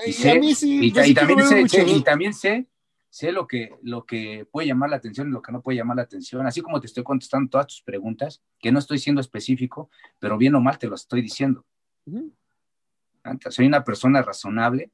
Y, 0.05 0.11
sé- 0.13 0.29
sí, 0.55 0.79
y, 0.85 0.91
y 1.09 1.13
también, 1.13 1.39
sé, 1.67 1.77
y 1.97 2.03
también 2.03 2.33
sé, 2.33 2.67
sé 3.09 3.31
lo 3.31 3.47
que, 3.47 3.71
lo 3.81 4.05
que 4.05 4.45
puede 4.51 4.67
llamar 4.67 4.89
la 4.91 4.97
atención 4.97 5.27
y 5.27 5.31
lo 5.31 5.41
que 5.41 5.51
no 5.51 5.61
puede 5.61 5.77
llamar 5.77 5.97
la 5.97 6.03
atención, 6.03 6.45
así 6.45 6.61
como 6.61 6.79
te 6.79 6.87
estoy 6.87 7.03
contestando 7.03 7.49
todas 7.49 7.67
tus 7.67 7.81
preguntas, 7.81 8.41
que 8.59 8.71
no 8.71 8.79
estoy 8.79 8.99
siendo 8.99 9.21
específico, 9.21 9.89
pero 10.19 10.37
bien 10.37 10.53
o 10.55 10.61
mal 10.61 10.77
te 10.77 10.87
lo 10.87 10.95
estoy 10.95 11.21
diciendo. 11.21 11.65
Soy 13.49 13.65
una 13.65 13.83
persona 13.83 14.21
razonable 14.21 14.91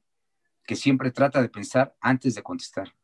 que 0.66 0.74
siempre 0.74 1.10
trata 1.10 1.42
de 1.42 1.48
pensar 1.50 1.94
antes 2.00 2.34
de 2.34 2.42
contestar. 2.42 2.94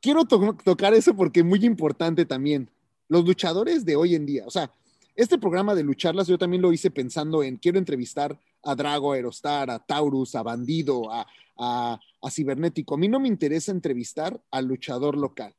Quiero 0.00 0.24
to- 0.24 0.56
tocar 0.64 0.94
eso 0.94 1.14
porque 1.14 1.40
es 1.40 1.46
muy 1.46 1.64
importante 1.64 2.24
también. 2.26 2.70
Los 3.08 3.24
luchadores 3.24 3.84
de 3.84 3.96
hoy 3.96 4.14
en 4.14 4.26
día, 4.26 4.44
o 4.46 4.50
sea, 4.50 4.72
este 5.16 5.38
programa 5.38 5.74
de 5.74 5.82
lucharlas 5.82 6.28
yo 6.28 6.38
también 6.38 6.62
lo 6.62 6.72
hice 6.72 6.90
pensando 6.90 7.42
en 7.42 7.56
quiero 7.56 7.78
entrevistar 7.78 8.38
a 8.62 8.74
Drago, 8.74 9.12
a 9.12 9.16
Aerostar, 9.16 9.70
a 9.70 9.78
Taurus, 9.78 10.34
a 10.34 10.42
Bandido, 10.42 11.10
a, 11.12 11.26
a, 11.58 12.00
a 12.22 12.30
Cibernético. 12.30 12.94
A 12.94 12.98
mí 12.98 13.08
no 13.08 13.20
me 13.20 13.28
interesa 13.28 13.72
entrevistar 13.72 14.40
al 14.50 14.66
luchador 14.66 15.16
local. 15.16 15.54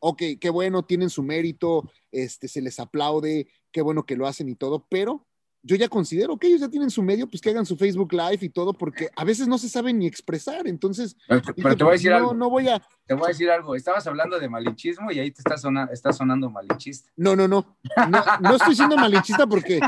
Ok, 0.00 0.22
qué 0.40 0.48
bueno, 0.50 0.84
tienen 0.84 1.10
su 1.10 1.22
mérito, 1.22 1.90
este, 2.10 2.48
se 2.48 2.62
les 2.62 2.80
aplaude, 2.80 3.48
qué 3.70 3.82
bueno 3.82 4.06
que 4.06 4.16
lo 4.16 4.26
hacen 4.26 4.48
y 4.48 4.54
todo, 4.54 4.86
pero 4.88 5.26
yo 5.62 5.76
ya 5.76 5.88
considero 5.88 6.38
que 6.38 6.46
ellos 6.46 6.60
ya 6.60 6.68
tienen 6.68 6.90
su 6.90 7.02
medio, 7.02 7.28
pues 7.28 7.40
que 7.42 7.50
hagan 7.50 7.66
su 7.66 7.76
Facebook 7.76 8.12
Live 8.12 8.38
y 8.40 8.48
todo, 8.48 8.72
porque 8.72 9.08
a 9.14 9.24
veces 9.24 9.46
no 9.46 9.58
se 9.58 9.68
saben 9.68 9.98
ni 9.98 10.06
expresar. 10.06 10.66
Entonces, 10.66 11.16
Pero, 11.28 11.40
dije, 11.40 11.52
pero 11.62 11.76
te 11.76 11.84
voy 11.84 11.90
a 11.90 11.92
decir 11.94 12.10
no, 12.10 12.16
algo, 12.16 12.34
no 12.34 12.48
voy 12.48 12.68
a, 12.68 12.82
te 13.06 13.14
voy 13.14 13.24
a 13.26 13.28
decir 13.28 13.50
algo. 13.50 13.74
Estabas 13.74 14.06
hablando 14.06 14.38
de 14.38 14.48
malinchismo 14.48 15.12
y 15.12 15.18
ahí 15.18 15.30
te 15.30 15.40
está, 15.40 15.58
sona- 15.58 15.88
está 15.92 16.12
sonando 16.12 16.48
malinchista. 16.48 17.10
No, 17.16 17.36
no, 17.36 17.46
no. 17.46 17.76
No, 18.08 18.24
no 18.40 18.56
estoy 18.56 18.74
siendo 18.74 18.96
malinchista 18.96 19.46
porque 19.46 19.80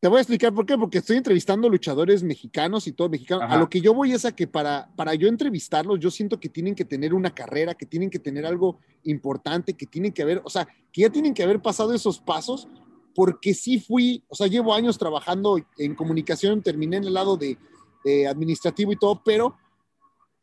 te 0.00 0.08
voy 0.08 0.18
a 0.18 0.20
explicar 0.20 0.52
por 0.54 0.64
qué. 0.66 0.78
Porque 0.78 0.98
estoy 0.98 1.16
entrevistando 1.16 1.68
luchadores 1.68 2.22
mexicanos 2.22 2.86
y 2.86 2.92
todo 2.92 3.08
mexicano. 3.08 3.42
Ajá. 3.42 3.54
A 3.54 3.58
lo 3.58 3.68
que 3.68 3.80
yo 3.80 3.92
voy 3.92 4.12
es 4.12 4.24
a 4.24 4.32
que 4.36 4.46
para, 4.46 4.88
para 4.94 5.14
yo 5.14 5.26
entrevistarlos, 5.28 5.98
yo 5.98 6.10
siento 6.12 6.38
que 6.38 6.48
tienen 6.48 6.74
que 6.76 6.84
tener 6.84 7.12
una 7.12 7.34
carrera, 7.34 7.74
que 7.74 7.86
tienen 7.86 8.08
que 8.10 8.18
tener 8.20 8.46
algo 8.46 8.78
importante, 9.02 9.74
que 9.74 9.86
tienen 9.86 10.12
que 10.12 10.22
haber, 10.22 10.42
o 10.44 10.50
sea, 10.50 10.68
que 10.92 11.00
ya 11.02 11.10
tienen 11.10 11.34
que 11.34 11.42
haber 11.42 11.60
pasado 11.60 11.92
esos 11.92 12.20
pasos, 12.20 12.68
porque 13.16 13.54
sí 13.54 13.80
fui, 13.80 14.22
o 14.28 14.34
sea, 14.36 14.46
llevo 14.46 14.74
años 14.74 14.98
trabajando 14.98 15.58
en 15.78 15.94
comunicación, 15.96 16.62
terminé 16.62 16.98
en 16.98 17.04
el 17.04 17.14
lado 17.14 17.36
de, 17.38 17.56
de 18.04 18.28
administrativo 18.28 18.92
y 18.92 18.96
todo, 18.96 19.22
pero 19.24 19.56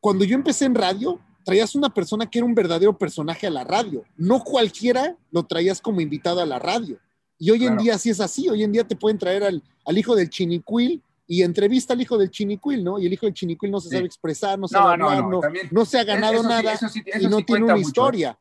cuando 0.01 0.25
yo 0.25 0.33
empecé 0.35 0.65
en 0.65 0.73
radio, 0.75 1.19
traías 1.45 1.75
una 1.75 1.93
persona 1.93 2.25
que 2.29 2.39
era 2.39 2.45
un 2.47 2.55
verdadero 2.55 2.97
personaje 2.97 3.45
a 3.45 3.51
la 3.51 3.63
radio. 3.63 4.03
No 4.17 4.39
cualquiera 4.43 5.15
lo 5.31 5.43
traías 5.43 5.79
como 5.79 6.01
invitado 6.01 6.41
a 6.41 6.45
la 6.47 6.57
radio. 6.57 6.97
Y 7.37 7.51
hoy 7.51 7.59
en 7.61 7.67
Claro. 7.73 7.83
día 7.83 7.97
sí 7.99 8.09
es 8.09 8.19
así. 8.19 8.49
Hoy 8.49 8.63
en 8.63 8.71
día 8.71 8.85
te 8.87 8.95
pueden 8.95 9.17
traer 9.19 9.43
al, 9.43 9.61
al 9.85 9.97
hijo 9.97 10.15
del 10.15 10.29
chinicuil 10.29 11.01
y 11.27 11.43
entrevista 11.43 11.93
al 11.93 12.01
hijo 12.01 12.17
del 12.17 12.31
chinicuil, 12.31 12.83
¿no? 12.83 12.97
Y 12.99 13.05
el 13.05 13.13
hijo 13.13 13.25
del 13.27 13.33
chinicuil 13.35 13.71
no 13.71 13.79
se 13.79 13.89
Sí. 13.89 13.95
sabe 13.95 14.07
expresar, 14.07 14.57
no 14.57 14.63
No, 14.63 14.67
sabe 14.67 14.97
no, 14.97 15.09
hablar, 15.09 15.23
no, 15.29 15.41
no, 15.41 15.49
no 15.71 15.85
se 15.85 15.99
ha 15.99 16.03
ganado 16.03 16.33
Eso 16.33 16.43
sí, 16.43 16.49
nada 16.49 16.73
eso 16.73 16.89
sí- 16.89 17.03
y 17.05 17.09
eso 17.11 17.29
no 17.29 17.37
sí 17.37 17.43
tiene 17.43 17.63
una 17.65 17.75
mucho, 17.75 17.87
historia. 17.87 18.39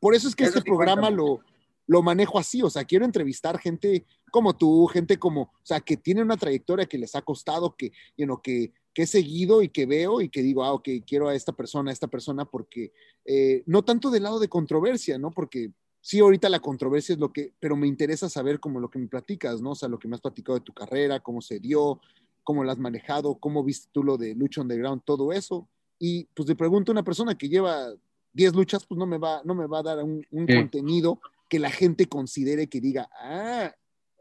Por 0.00 0.14
eso 0.14 0.28
es 0.28 0.36
que 0.36 0.44
este 0.44 0.60
sí 0.60 0.64
programa 0.64 1.10
lo, 1.10 1.40
lo 1.86 2.02
manejo 2.02 2.38
así, 2.38 2.62
o 2.62 2.70
sea, 2.70 2.84
quiero 2.84 3.04
entrevistar 3.04 3.58
gente 3.58 4.04
como 4.30 4.56
tú, 4.56 4.86
gente 4.86 5.18
como, 5.18 5.42
o 5.42 5.50
sea, 5.64 5.80
que 5.80 5.96
tiene 5.96 6.22
una 6.22 6.36
trayectoria 6.36 6.86
que 6.86 6.98
les 6.98 7.14
ha 7.14 7.22
costado, 7.22 7.76
que, 7.76 7.92
you 8.16 8.24
know, 8.24 8.40
que, 8.40 8.72
que 8.92 9.02
he 9.02 9.06
seguido 9.06 9.62
y 9.62 9.68
que 9.68 9.86
veo 9.86 10.20
y 10.20 10.28
que 10.28 10.42
digo, 10.42 10.64
ah, 10.64 10.72
ok, 10.72 10.88
quiero 11.06 11.28
a 11.28 11.34
esta 11.34 11.52
persona, 11.52 11.90
a 11.90 11.92
esta 11.92 12.08
persona, 12.08 12.44
porque 12.44 12.92
eh, 13.24 13.62
no 13.66 13.84
tanto 13.84 14.10
del 14.10 14.22
lado 14.22 14.38
de 14.38 14.48
controversia, 14.48 15.18
¿no? 15.18 15.30
Porque 15.30 15.72
sí, 16.00 16.20
ahorita 16.20 16.48
la 16.48 16.60
controversia 16.60 17.12
es 17.14 17.18
lo 17.18 17.32
que, 17.32 17.52
pero 17.60 17.76
me 17.76 17.86
interesa 17.86 18.28
saber 18.28 18.60
como 18.60 18.80
lo 18.80 18.88
que 18.90 18.98
me 18.98 19.08
platicas, 19.08 19.60
¿no? 19.60 19.72
O 19.72 19.74
sea, 19.74 19.88
lo 19.88 19.98
que 19.98 20.08
me 20.08 20.14
has 20.14 20.20
platicado 20.22 20.58
de 20.58 20.64
tu 20.64 20.72
carrera, 20.72 21.20
cómo 21.20 21.40
se 21.40 21.60
dio, 21.60 22.00
cómo 22.44 22.62
la 22.64 22.72
has 22.72 22.78
manejado, 22.78 23.36
cómo 23.36 23.62
viste 23.64 23.88
tú 23.92 24.02
lo 24.04 24.16
de 24.16 24.34
Lucha 24.34 24.60
Underground, 24.62 25.02
todo 25.04 25.32
eso. 25.32 25.68
Y 25.98 26.24
pues 26.34 26.48
le 26.48 26.54
pregunto 26.54 26.92
a 26.92 26.94
una 26.94 27.04
persona 27.04 27.36
que 27.36 27.48
lleva 27.48 27.88
10 28.32 28.54
luchas, 28.54 28.84
pues 28.86 28.98
no 28.98 29.06
me 29.06 29.18
va, 29.18 29.42
no 29.44 29.54
me 29.54 29.66
va 29.66 29.78
a 29.78 29.82
dar 29.82 30.02
un, 30.04 30.24
un 30.30 30.46
Sí. 30.48 30.54
contenido 30.56 31.20
que 31.48 31.58
la 31.58 31.70
gente 31.70 32.06
considere 32.06 32.68
que 32.68 32.80
diga, 32.80 33.08
ah, 33.20 33.72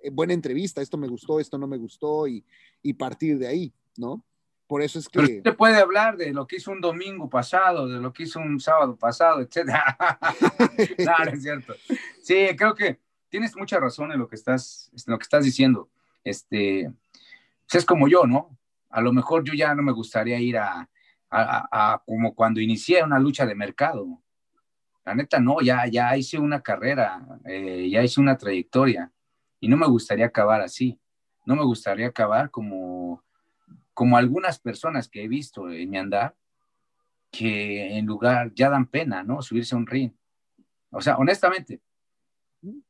eh, 0.04 0.10
buena 0.12 0.34
entrevista, 0.34 0.82
esto 0.82 0.98
me 0.98 1.08
gustó, 1.08 1.40
esto 1.40 1.58
no 1.58 1.68
me 1.68 1.78
gustó, 1.78 2.28
y, 2.28 2.46
y 2.82 2.94
partir 2.94 3.38
de 3.40 3.48
ahí, 3.48 3.74
¿no? 3.98 4.24
Por 4.68 4.82
eso 4.82 4.98
es 5.00 5.08
Pero 5.10 5.28
que... 5.28 5.34
sí 5.36 5.42
te 5.42 5.54
puede 5.54 5.78
hablar 5.78 6.18
de 6.18 6.32
lo 6.34 6.48
que 6.48 6.56
hizo 6.56 6.72
un 6.72 6.82
domingo 6.82 7.30
pasado, 7.30 7.88
de 7.88 8.00
lo 8.00 8.12
que 8.14 8.24
hizo 8.24 8.40
un 8.40 8.60
sábado 8.60 8.96
pasado, 8.96 9.42
etcétera. 9.42 9.98
no, 11.00 11.26
no 11.26 11.32
es 11.32 11.42
cierto. 11.44 11.74
Sí, 12.22 12.48
creo 12.58 12.74
que 12.74 13.00
tienes 13.30 13.56
mucha 13.56 13.80
razón 13.80 14.12
en 14.12 14.20
lo 14.20 14.28
que 14.28 14.36
estás, 14.36 14.90
en 14.94 15.12
lo 15.12 15.18
que 15.20 15.24
estás 15.24 15.44
diciendo. 15.44 15.90
Este, 16.24 16.92
pues 17.68 17.76
es 17.82 17.86
como 17.86 18.08
yo, 18.08 18.26
¿no? 18.26 18.58
A 18.90 19.02
lo 19.02 19.12
mejor 19.12 19.44
yo 19.44 19.54
ya 19.54 19.76
no 19.76 19.84
me 19.84 19.92
gustaría 19.92 20.40
ir 20.40 20.58
a, 20.58 20.90
a- 21.30 21.68
a- 21.72 21.94
a 21.94 22.04
como 22.06 22.34
cuando 22.34 22.60
inicié 22.62 23.04
una 23.04 23.20
lucha 23.20 23.46
de 23.46 23.56
mercado. 23.56 24.22
La 25.06 25.16
neta, 25.16 25.40
no, 25.40 25.62
ya, 25.62 25.86
ya 25.88 26.16
hice 26.16 26.40
una 26.40 26.62
carrera, 26.62 27.26
eh, 27.46 27.90
ya 27.90 28.04
hice 28.04 28.22
una 28.22 28.38
trayectoria 28.38 29.12
y 29.60 29.68
no 29.68 29.78
me 29.78 29.88
gustaría 29.88 30.26
acabar 30.26 30.62
así. 30.62 31.00
No 31.46 31.56
me 31.56 31.64
gustaría 31.64 32.08
acabar 32.08 32.50
como, 32.50 33.24
como 33.94 34.18
algunas 34.18 34.60
personas 34.60 35.10
que 35.10 35.24
he 35.24 35.28
visto 35.28 35.70
en 35.70 35.90
mi 35.90 35.98
andar, 35.98 36.36
que 37.32 37.98
en 37.98 38.06
lugar 38.06 38.54
ya 38.54 38.70
dan 38.70 38.86
pena, 38.86 39.24
¿no? 39.24 39.42
Subirse 39.42 39.76
a 39.76 39.78
un 39.78 39.88
ring. 39.88 40.12
O 40.92 41.02
sea, 41.02 41.18
honestamente. 41.18 41.82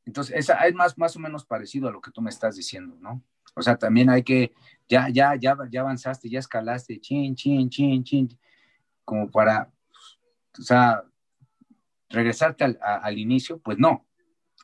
Entonces, 0.04 0.36
esa 0.36 0.54
es 0.66 0.74
más, 0.74 0.96
más 0.98 1.16
o 1.16 1.18
menos 1.18 1.44
parecido 1.44 1.88
a 1.88 1.90
lo 1.90 2.00
que 2.00 2.12
tú 2.12 2.20
me 2.20 2.30
estás 2.30 2.54
diciendo, 2.54 2.96
¿no? 3.00 3.22
O 3.56 3.62
sea, 3.62 3.76
también 3.76 4.10
hay 4.10 4.22
que, 4.22 4.52
ya, 4.88 5.08
ya, 5.08 5.34
ya, 5.36 5.56
ya 5.70 5.80
avanzaste, 5.80 6.28
ya 6.28 6.38
escalaste, 6.38 7.00
chin, 7.00 7.34
chin, 7.34 7.68
chin, 7.70 8.04
chin. 8.04 8.38
como 9.04 9.30
para, 9.30 9.70
o 10.58 10.62
sea, 10.62 11.02
regresarte 12.10 12.64
al, 12.64 12.78
a- 12.82 12.96
al 12.96 13.18
inicio, 13.18 13.58
pues 13.58 13.78
no, 13.78 14.06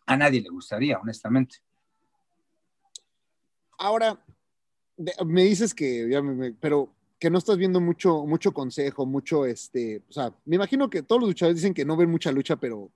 a 0.06 0.16
nadie 0.16 0.40
le 0.40 0.48
gustaría, 0.50 0.98
honestamente. 0.98 1.56
Ahora, 3.78 4.18
me 5.24 5.42
dices 5.44 5.74
que, 5.74 6.08
ya 6.10 6.20
me- 6.22 6.52
pero 6.52 6.92
que 7.18 7.30
no 7.30 7.38
estás 7.38 7.56
viendo 7.56 7.80
mucho, 7.80 8.24
mucho 8.26 8.52
consejo, 8.52 9.06
mucho, 9.06 9.46
este, 9.46 10.02
o 10.08 10.12
sea, 10.12 10.32
me 10.44 10.56
imagino 10.56 10.88
que 10.90 11.02
todos 11.02 11.20
los 11.22 11.30
luchadores 11.30 11.56
dicen 11.56 11.74
que 11.74 11.84
no 11.84 11.96
ven 11.96 12.10
mucha 12.10 12.32
lucha, 12.32 12.56
pero 12.56 12.90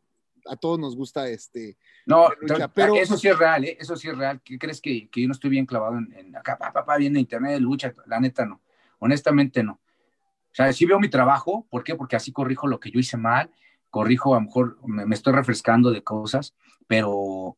a 0.47 0.57
todos 0.57 0.79
nos 0.79 0.95
gusta, 0.97 1.29
este, 1.29 1.77
No, 2.07 2.29
lucha, 2.41 2.69
pero- 2.69 2.97
eso 2.97 3.17
sí 3.17 3.29
es 3.29 3.39
real, 3.39 3.65
¿eh? 3.65 3.77
eso 3.81 3.97
sí 3.97 4.09
es 4.09 4.17
real. 4.17 4.41
¿Qué 4.45 4.59
crees 4.59 4.81
que, 4.81 5.09
que 5.09 5.23
yo 5.23 5.27
no 5.29 5.33
estoy 5.33 5.51
bien 5.51 5.65
clavado 5.67 5.97
en, 5.99 6.13
en 6.17 6.37
acá, 6.37 6.59
papá, 6.59 6.73
pa, 6.73 6.85
pa, 6.85 6.97
viendo 6.99 7.19
internet 7.19 7.53
de 7.53 7.61
lucha? 7.61 7.95
La 8.07 8.21
neta 8.21 8.45
no, 8.45 8.61
honestamente 8.99 9.63
no. 9.63 9.73
O 9.73 10.55
sea, 10.57 10.71
sí 10.73 10.85
veo 10.87 11.01
mi 11.01 11.09
trabajo, 11.09 11.67
¿por 11.71 11.83
qué? 11.83 11.95
Porque 11.97 12.17
así 12.17 12.31
corrijo 12.31 12.67
lo 12.67 12.79
que 12.79 12.91
yo 12.91 13.01
hice 13.01 13.17
mal, 13.17 13.51
corrijo, 13.95 14.35
a 14.35 14.39
lo 14.41 14.47
mejor 14.47 14.77
me, 14.87 15.07
me 15.07 15.15
estoy 15.15 15.33
refrescando 15.33 15.91
de 15.93 16.03
cosas, 16.03 16.53
pero 16.89 17.57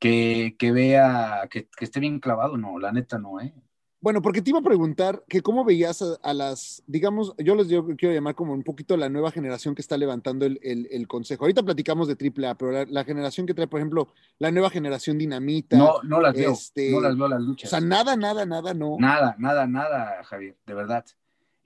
que, 0.00 0.56
que 0.58 0.72
vea, 0.72 1.46
que, 1.50 1.68
que 1.76 1.84
esté 1.84 2.00
bien 2.00 2.18
clavado, 2.20 2.56
no, 2.56 2.78
la 2.78 2.90
neta 2.92 3.18
no, 3.18 3.40
¿eh? 3.40 3.54
Bueno, 4.00 4.20
porque 4.22 4.42
te 4.42 4.50
iba 4.50 4.58
a 4.58 4.62
preguntar 4.62 5.24
que 5.28 5.40
cómo 5.42 5.64
veías 5.64 6.02
a, 6.02 6.16
a 6.22 6.34
las, 6.34 6.82
digamos, 6.86 7.34
yo 7.38 7.54
les 7.54 7.68
digo, 7.68 7.86
quiero 7.96 8.14
llamar 8.14 8.34
como 8.34 8.52
un 8.52 8.62
poquito 8.62 8.96
la 8.96 9.08
nueva 9.08 9.30
generación 9.32 9.74
que 9.74 9.80
está 9.82 9.96
levantando 9.96 10.44
el, 10.44 10.60
el- 10.62 10.86
el 10.90 11.08
consejo. 11.08 11.44
Ahorita 11.44 11.62
platicamos 11.62 12.06
de 12.06 12.14
AAA, 12.14 12.54
pero 12.56 12.72
la, 12.72 12.84
la 12.84 13.04
generación 13.04 13.46
que 13.46 13.54
trae, 13.54 13.66
por 13.66 13.80
ejemplo, 13.80 14.08
la 14.38 14.50
nueva 14.50 14.70
generación 14.70 15.18
Dinamita. 15.18 15.78
No, 15.78 15.94
no 16.04 16.20
las 16.20 16.34
veo, 16.34 16.52
este, 16.52 16.90
no 16.90 17.00
las 17.00 17.16
veo 17.16 17.28
las 17.28 17.40
O 17.40 17.44
luchas. 17.46 17.70
sea, 17.70 17.80
nada, 17.80 18.16
nada, 18.16 18.44
nada, 18.44 18.74
no. 18.74 18.96
Nada, 18.98 19.34
nada, 19.38 19.66
nada, 19.66 20.22
Javier, 20.24 20.56
de 20.66 20.74
verdad. 20.74 21.04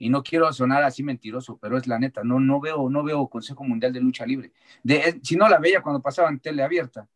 Y 0.01 0.09
no 0.09 0.23
quiero 0.23 0.51
sonar 0.51 0.81
así 0.83 1.03
mentiroso, 1.03 1.57
pero 1.61 1.77
es 1.77 1.85
la 1.85 1.99
neta, 1.99 2.23
no, 2.23 2.39
no 2.39 2.59
veo, 2.59 2.89
no 2.89 3.03
veo 3.03 3.27
Consejo 3.27 3.63
Mundial 3.63 3.93
de 3.93 4.01
Lucha 4.01 4.25
Libre. 4.25 4.51
De, 4.81 4.95
eh, 4.97 5.19
si 5.21 5.35
no 5.35 5.47
la 5.47 5.59
veía 5.59 5.81
cuando 5.81 6.01
pasaba 6.01 6.29
en 6.29 6.39
tele 6.39 6.63
abierta, 6.63 7.07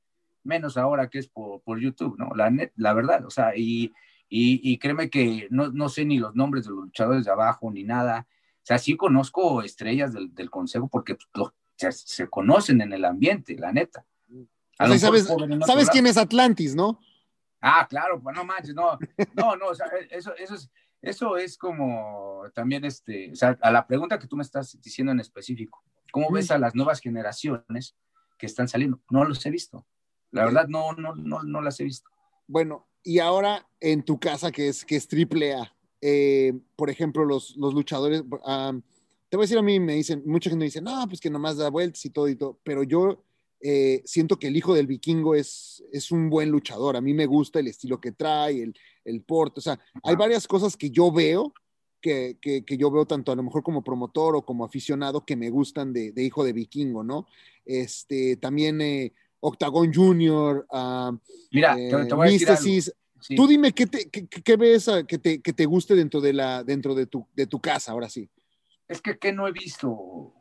menos 0.43 0.77
ahora 0.77 1.09
que 1.09 1.17
es 1.19 1.27
por, 1.27 1.61
por 1.61 1.79
YouTube, 1.79 2.15
¿no? 2.19 2.29
La 2.35 2.49
net, 2.51 2.71
la 2.75 2.93
verdad, 2.93 3.25
o 3.25 3.29
sea, 3.31 3.55
y, 3.55 3.85
y, 4.29 4.61
y 4.71 4.77
créeme 4.77 5.09
que 5.09 5.47
no, 5.49 5.69
no 5.71 5.89
sé 5.89 6.05
ni 6.05 6.19
los 6.19 6.35
nombres 6.35 6.65
de 6.65 6.71
los 6.71 6.79
luchadores 6.85 7.25
de 7.25 7.31
abajo, 7.31 7.71
ni 7.71 7.83
nada. 7.83 8.27
O 8.29 8.65
sea, 8.67 8.77
sí 8.77 8.95
conozco 8.95 9.61
estrellas 9.63 10.13
del, 10.13 10.33
del 10.35 10.51
Consejo 10.51 10.87
porque 10.87 11.15
pues, 11.15 11.27
los- 11.33 11.53
se, 11.77 11.91
se 11.91 12.27
conocen 12.29 12.81
en 12.81 12.93
el 12.93 13.03
ambiente, 13.03 13.55
la 13.57 13.71
neta. 13.73 14.05
A 14.77 14.85
O 14.85 14.87
lo 14.89 14.97
sea, 14.97 15.09
mejor 15.11 15.25
sabes, 15.27 15.65
sabes 15.65 15.89
quién 15.89 16.05
es 16.05 16.17
Atlantis, 16.17 16.75
¿no? 16.75 16.99
Ah, 17.61 17.87
claro, 17.89 18.21
pues 18.21 18.35
no 18.35 18.43
manches, 18.45 18.75
no, 18.75 18.99
no, 19.33 19.55
no, 19.55 19.67
o 19.69 19.73
sea, 19.75 19.87
eso, 20.11 20.35
eso 20.35 20.53
es, 20.53 20.69
eso 21.05 21.37
es 21.37 21.57
como 21.57 22.43
también 22.53 22.83
este, 22.85 23.31
o 23.31 23.35
sea, 23.35 23.57
a 23.61 23.71
la 23.71 23.87
pregunta 23.87 24.19
que 24.19 24.27
tú 24.27 24.35
me 24.35 24.43
estás 24.43 24.79
diciendo 24.81 25.11
en 25.11 25.19
específico, 25.19 25.83
¿cómo 26.11 26.31
ves 26.31 26.51
a 26.51 26.57
las 26.57 26.75
nuevas 26.75 26.99
generaciones 26.99 27.95
que 28.37 28.45
están 28.45 28.67
saliendo? 28.67 29.01
No 29.09 29.23
los 29.23 29.45
he 29.45 29.51
visto. 29.51 29.85
La 30.31 30.45
verdad, 30.45 30.67
no, 30.67 30.93
no, 30.93 31.15
no, 31.15 31.43
no 31.43 31.61
las 31.61 31.79
he 31.79 31.83
visto. 31.83 32.09
Bueno, 32.47 32.87
y 33.03 33.19
ahora 33.19 33.67
en 33.79 34.03
tu 34.03 34.19
casa, 34.19 34.51
que 34.51 34.67
es, 34.67 34.83
que 34.83 34.95
es 34.95 35.07
triple 35.07 35.53
A, 35.53 35.73
eh, 36.01 36.53
por 36.75 36.89
ejemplo, 36.89 37.23
los, 37.23 37.55
los 37.55 37.73
luchadores, 37.73 38.23
ah, 38.45 38.73
te 39.29 39.37
voy 39.37 39.43
a 39.43 39.45
decir 39.45 39.57
a 39.57 39.61
mí, 39.61 39.79
me 39.79 39.95
dicen, 39.95 40.23
mucha 40.25 40.49
gente 40.49 40.59
me 40.59 40.65
dice, 40.65 40.81
no, 40.81 41.05
pues 41.07 41.19
que 41.19 41.29
nomás 41.29 41.57
da 41.57 41.69
vueltas 41.69 42.03
y 42.05 42.09
todo 42.09 42.27
y 42.27 42.35
todo, 42.35 42.59
pero 42.63 42.83
yo 42.83 43.23
eh, 43.61 44.01
siento 44.05 44.37
que 44.37 44.47
el 44.47 44.57
hijo 44.57 44.73
del 44.73 44.87
vikingo 44.87 45.35
es, 45.35 45.83
es 45.91 46.11
un 46.11 46.29
buen 46.29 46.49
luchador, 46.49 46.95
a 46.95 47.01
mí 47.01 47.13
me 47.13 47.25
gusta 47.25 47.59
el 47.59 47.67
estilo 47.67 47.99
que 47.99 48.11
trae, 48.11 48.61
el, 48.61 48.75
el 49.05 49.21
porte, 49.21 49.59
o 49.59 49.61
sea, 49.61 49.79
hay 50.03 50.15
varias 50.15 50.47
cosas 50.47 50.75
que 50.75 50.89
yo 50.89 51.11
veo, 51.11 51.53
que, 52.01 52.37
que, 52.41 52.65
que 52.65 52.77
yo 52.77 52.91
veo 52.91 53.05
tanto 53.05 53.31
a 53.31 53.35
lo 53.35 53.43
mejor 53.43 53.63
como 53.63 53.83
promotor 53.83 54.35
o 54.35 54.45
como 54.45 54.65
aficionado 54.65 55.25
que 55.25 55.35
me 55.35 55.49
gustan 55.49 55.93
de, 55.93 56.11
de 56.11 56.23
hijo 56.23 56.43
de 56.43 56.53
vikingo, 56.53 57.03
¿no? 57.03 57.27
Este, 57.65 58.37
también 58.37 58.81
eh, 58.81 59.13
Octagon 59.39 59.93
Junior, 59.93 60.67
ah, 60.71 61.17
Mira, 61.51 61.79
eh, 61.79 61.89
te, 61.89 62.05
te 62.05 62.13
voy 62.13 62.27
a 62.27 62.31
decir. 62.31 62.83
Sí. 63.21 63.35
Tú 63.35 63.47
dime 63.47 63.71
qué, 63.71 63.87
te, 63.87 64.07
qué, 64.09 64.27
qué 64.27 64.55
ves 64.55 64.87
ah, 64.87 65.03
que 65.03 65.17
te, 65.17 65.41
que 65.41 65.51
te 65.51 65.65
guste 65.65 65.95
dentro 65.95 66.21
de, 66.21 66.33
la, 66.33 66.63
dentro 66.63 66.93
de, 66.93 67.07
tu, 67.07 67.27
de 67.33 67.47
tu 67.47 67.59
casa, 67.59 67.91
ahora 67.91 68.07
sí. 68.07 68.29
Es 68.87 69.01
que, 69.01 69.17
¿qué 69.17 69.33
no 69.33 69.47
he 69.47 69.51
visto? 69.51 70.33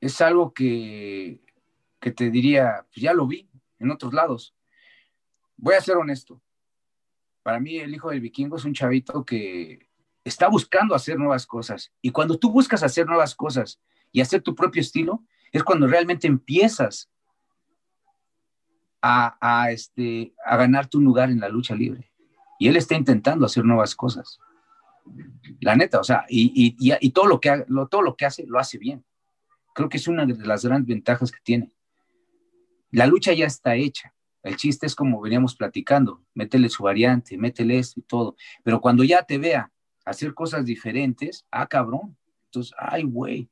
Es 0.00 0.20
algo 0.20 0.52
que, 0.52 1.40
que 1.98 2.10
te 2.10 2.30
diría, 2.30 2.86
pues 2.92 3.02
ya 3.02 3.14
lo 3.14 3.26
vi 3.26 3.48
en 3.78 3.90
otros 3.90 4.12
lados. 4.12 4.54
Voy 5.56 5.74
a 5.74 5.80
ser 5.80 5.96
honesto. 5.96 6.42
Para 7.44 7.60
mí, 7.60 7.76
el 7.76 7.94
hijo 7.94 8.08
del 8.08 8.22
vikingo 8.22 8.56
es 8.56 8.64
un 8.64 8.72
chavito 8.72 9.22
que 9.22 9.86
está 10.24 10.48
buscando 10.48 10.94
hacer 10.94 11.18
nuevas 11.18 11.46
cosas. 11.46 11.92
Y 12.00 12.10
cuando 12.10 12.38
tú 12.38 12.50
buscas 12.50 12.82
hacer 12.82 13.06
nuevas 13.06 13.34
cosas 13.34 13.78
y 14.10 14.22
hacer 14.22 14.40
tu 14.40 14.54
propio 14.54 14.80
estilo, 14.80 15.22
es 15.52 15.62
cuando 15.62 15.86
realmente 15.86 16.26
empiezas 16.26 17.10
a, 19.02 19.36
a, 19.42 19.70
este, 19.70 20.32
a 20.42 20.56
ganar 20.56 20.88
tu 20.88 21.02
lugar 21.02 21.30
en 21.30 21.38
la 21.38 21.50
lucha 21.50 21.74
libre. 21.74 22.10
Y 22.58 22.68
él 22.68 22.76
está 22.76 22.94
intentando 22.94 23.44
hacer 23.44 23.62
nuevas 23.62 23.94
cosas. 23.94 24.40
La 25.60 25.76
neta, 25.76 26.00
o 26.00 26.04
sea, 26.04 26.24
y, 26.30 26.74
y, 26.80 26.96
y, 26.98 27.10
todo, 27.10 27.26
lo 27.26 27.40
que, 27.40 27.66
lo, 27.68 27.88
todo 27.88 28.00
lo 28.00 28.16
que 28.16 28.24
hace, 28.24 28.46
lo 28.46 28.58
hace 28.58 28.78
bien. 28.78 29.04
Creo 29.74 29.90
que 29.90 29.98
es 29.98 30.08
una 30.08 30.24
de 30.24 30.34
las 30.46 30.64
grandes 30.64 30.88
ventajas 30.88 31.30
que 31.30 31.40
tiene. 31.42 31.74
La 32.90 33.06
lucha 33.06 33.34
ya 33.34 33.44
está 33.44 33.74
hecha. 33.74 34.13
El 34.44 34.56
chiste 34.56 34.86
es 34.86 34.94
como 34.94 35.22
veníamos 35.22 35.56
platicando, 35.56 36.22
métele 36.34 36.68
su 36.68 36.82
variante, 36.82 37.38
métele 37.38 37.78
esto 37.78 37.98
y 37.98 38.02
todo. 38.02 38.36
Pero 38.62 38.80
cuando 38.80 39.02
ya 39.02 39.22
te 39.22 39.38
vea 39.38 39.72
hacer 40.04 40.34
cosas 40.34 40.66
diferentes, 40.66 41.46
ah, 41.50 41.66
cabrón. 41.66 42.16
Entonces, 42.44 42.74
ay, 42.78 43.04
güey. 43.04 43.48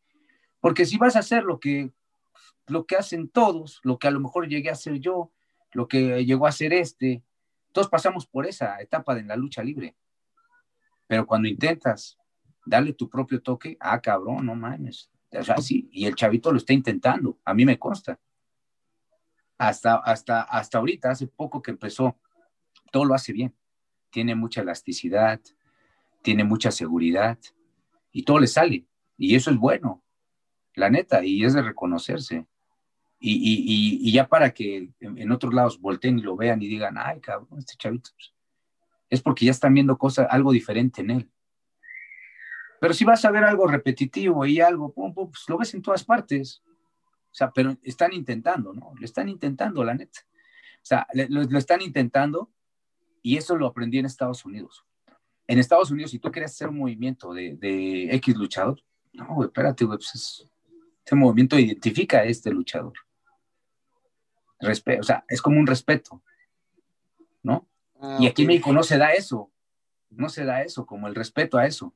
Porque 0.60 0.84
si 0.84 0.98
vas 0.98 1.16
a 1.16 1.20
hacer 1.20 1.44
lo 1.44 1.58
que, 1.58 1.90
lo 2.66 2.84
que 2.86 2.96
hacen 2.96 3.28
todos, 3.28 3.80
lo 3.82 3.98
que 3.98 4.06
a 4.06 4.10
lo 4.10 4.20
mejor 4.20 4.48
llegué 4.48 4.68
a 4.68 4.74
hacer 4.74 5.00
yo, 5.00 5.32
lo 5.72 5.88
que 5.88 6.24
llegó 6.26 6.44
a 6.44 6.50
hacer 6.50 6.74
este, 6.74 7.22
todos 7.72 7.88
pasamos 7.88 8.26
por 8.26 8.46
esa 8.46 8.78
etapa 8.80 9.14
de 9.14 9.24
la 9.24 9.34
lucha 9.34 9.64
libre. 9.64 9.96
Pero 11.06 11.26
cuando 11.26 11.48
intentas 11.48 12.18
darle 12.66 12.92
tu 12.92 13.08
propio 13.08 13.40
toque, 13.40 13.78
ah, 13.80 14.00
cabrón, 14.00 14.44
no 14.44 14.54
mames. 14.54 15.10
O 15.32 15.62
y 15.66 16.04
el 16.04 16.14
chavito 16.14 16.52
lo 16.52 16.58
está 16.58 16.74
intentando, 16.74 17.38
a 17.46 17.54
mí 17.54 17.64
me 17.64 17.78
consta. 17.78 18.20
Hasta, 19.62 19.94
hasta, 19.94 20.42
hasta 20.42 20.78
ahorita, 20.78 21.12
hace 21.12 21.28
poco 21.28 21.62
que 21.62 21.70
empezó, 21.70 22.18
todo 22.90 23.04
lo 23.04 23.14
hace 23.14 23.32
bien. 23.32 23.54
Tiene 24.10 24.34
mucha 24.34 24.60
elasticidad, 24.60 25.40
tiene 26.20 26.42
mucha 26.42 26.72
seguridad 26.72 27.38
y 28.10 28.24
todo 28.24 28.40
le 28.40 28.48
sale. 28.48 28.86
Y 29.16 29.36
eso 29.36 29.52
es 29.52 29.56
bueno, 29.56 30.02
la 30.74 30.90
neta, 30.90 31.24
y 31.24 31.44
es 31.44 31.54
de 31.54 31.62
reconocerse. 31.62 32.44
Y, 33.20 34.00
y, 34.02 34.10
ya 34.10 34.26
para 34.26 34.52
que 34.52 34.90
en, 34.98 35.18
en, 35.18 35.30
otros 35.30 35.54
lados 35.54 35.80
volteen 35.80 36.18
y 36.18 36.22
lo 36.22 36.34
vean 36.34 36.60
y 36.60 36.66
digan, 36.66 36.96
ay, 36.98 37.20
cabrón, 37.20 37.56
este 37.56 37.76
chavito, 37.76 38.10
pues, 38.16 38.34
es 39.10 39.22
porque 39.22 39.44
ya 39.44 39.52
están 39.52 39.74
viendo 39.74 39.96
cosas, 39.96 40.26
algo 40.28 40.50
diferente 40.50 41.02
en 41.02 41.10
él. 41.12 41.30
Pero 42.80 42.94
si 42.94 43.04
vas 43.04 43.24
a 43.24 43.30
ver 43.30 43.44
algo 43.44 43.68
repetitivo 43.68 44.44
y 44.44 44.60
algo, 44.60 44.92
pum, 44.92 45.14
pues 45.14 45.44
lo 45.46 45.56
ves 45.56 45.72
en 45.74 45.82
todas 45.82 46.02
partes. 46.02 46.64
O 47.32 47.34
sea, 47.34 47.50
pero 47.50 47.78
están 47.82 48.12
intentando, 48.12 48.74
¿no? 48.74 48.92
Lo 48.94 49.04
están 49.04 49.30
intentando, 49.30 49.82
la 49.82 49.94
neta. 49.94 50.20
O 50.76 50.84
sea, 50.84 51.06
lo, 51.14 51.42
lo 51.44 51.58
están 51.58 51.80
intentando 51.80 52.50
y 53.22 53.38
eso 53.38 53.56
lo 53.56 53.66
aprendí 53.66 53.98
en 53.98 54.06
Estados 54.06 54.44
Unidos. 54.44 54.84
En 55.46 55.58
Estados 55.58 55.90
Unidos, 55.90 56.10
si 56.10 56.18
tú 56.18 56.30
quieres 56.30 56.50
hacer 56.50 56.68
un 56.68 56.78
movimiento 56.78 57.32
de, 57.32 57.56
de 57.56 58.14
X 58.16 58.36
luchador, 58.36 58.82
no, 59.14 59.34
güey, 59.34 59.46
espérate, 59.46 59.84
güey, 59.84 59.98
pues 59.98 60.14
es, 60.14 60.48
este 60.98 61.16
movimiento 61.16 61.58
identifica 61.58 62.18
a 62.18 62.24
este 62.24 62.50
luchador. 62.50 62.92
Respe 64.60 65.00
o 65.00 65.02
sea, 65.02 65.24
es 65.28 65.40
como 65.40 65.58
un 65.58 65.66
respeto, 65.66 66.22
¿no? 67.42 67.68
Ah, 68.00 68.18
y 68.20 68.26
aquí 68.26 68.42
okay. 68.42 68.44
en 68.44 68.48
México 68.48 68.72
no 68.72 68.82
se 68.82 68.98
da 68.98 69.12
eso, 69.12 69.50
no 70.10 70.28
se 70.28 70.44
da 70.44 70.62
eso, 70.62 70.84
como 70.86 71.08
el 71.08 71.14
respeto 71.14 71.58
a 71.58 71.66
eso, 71.66 71.94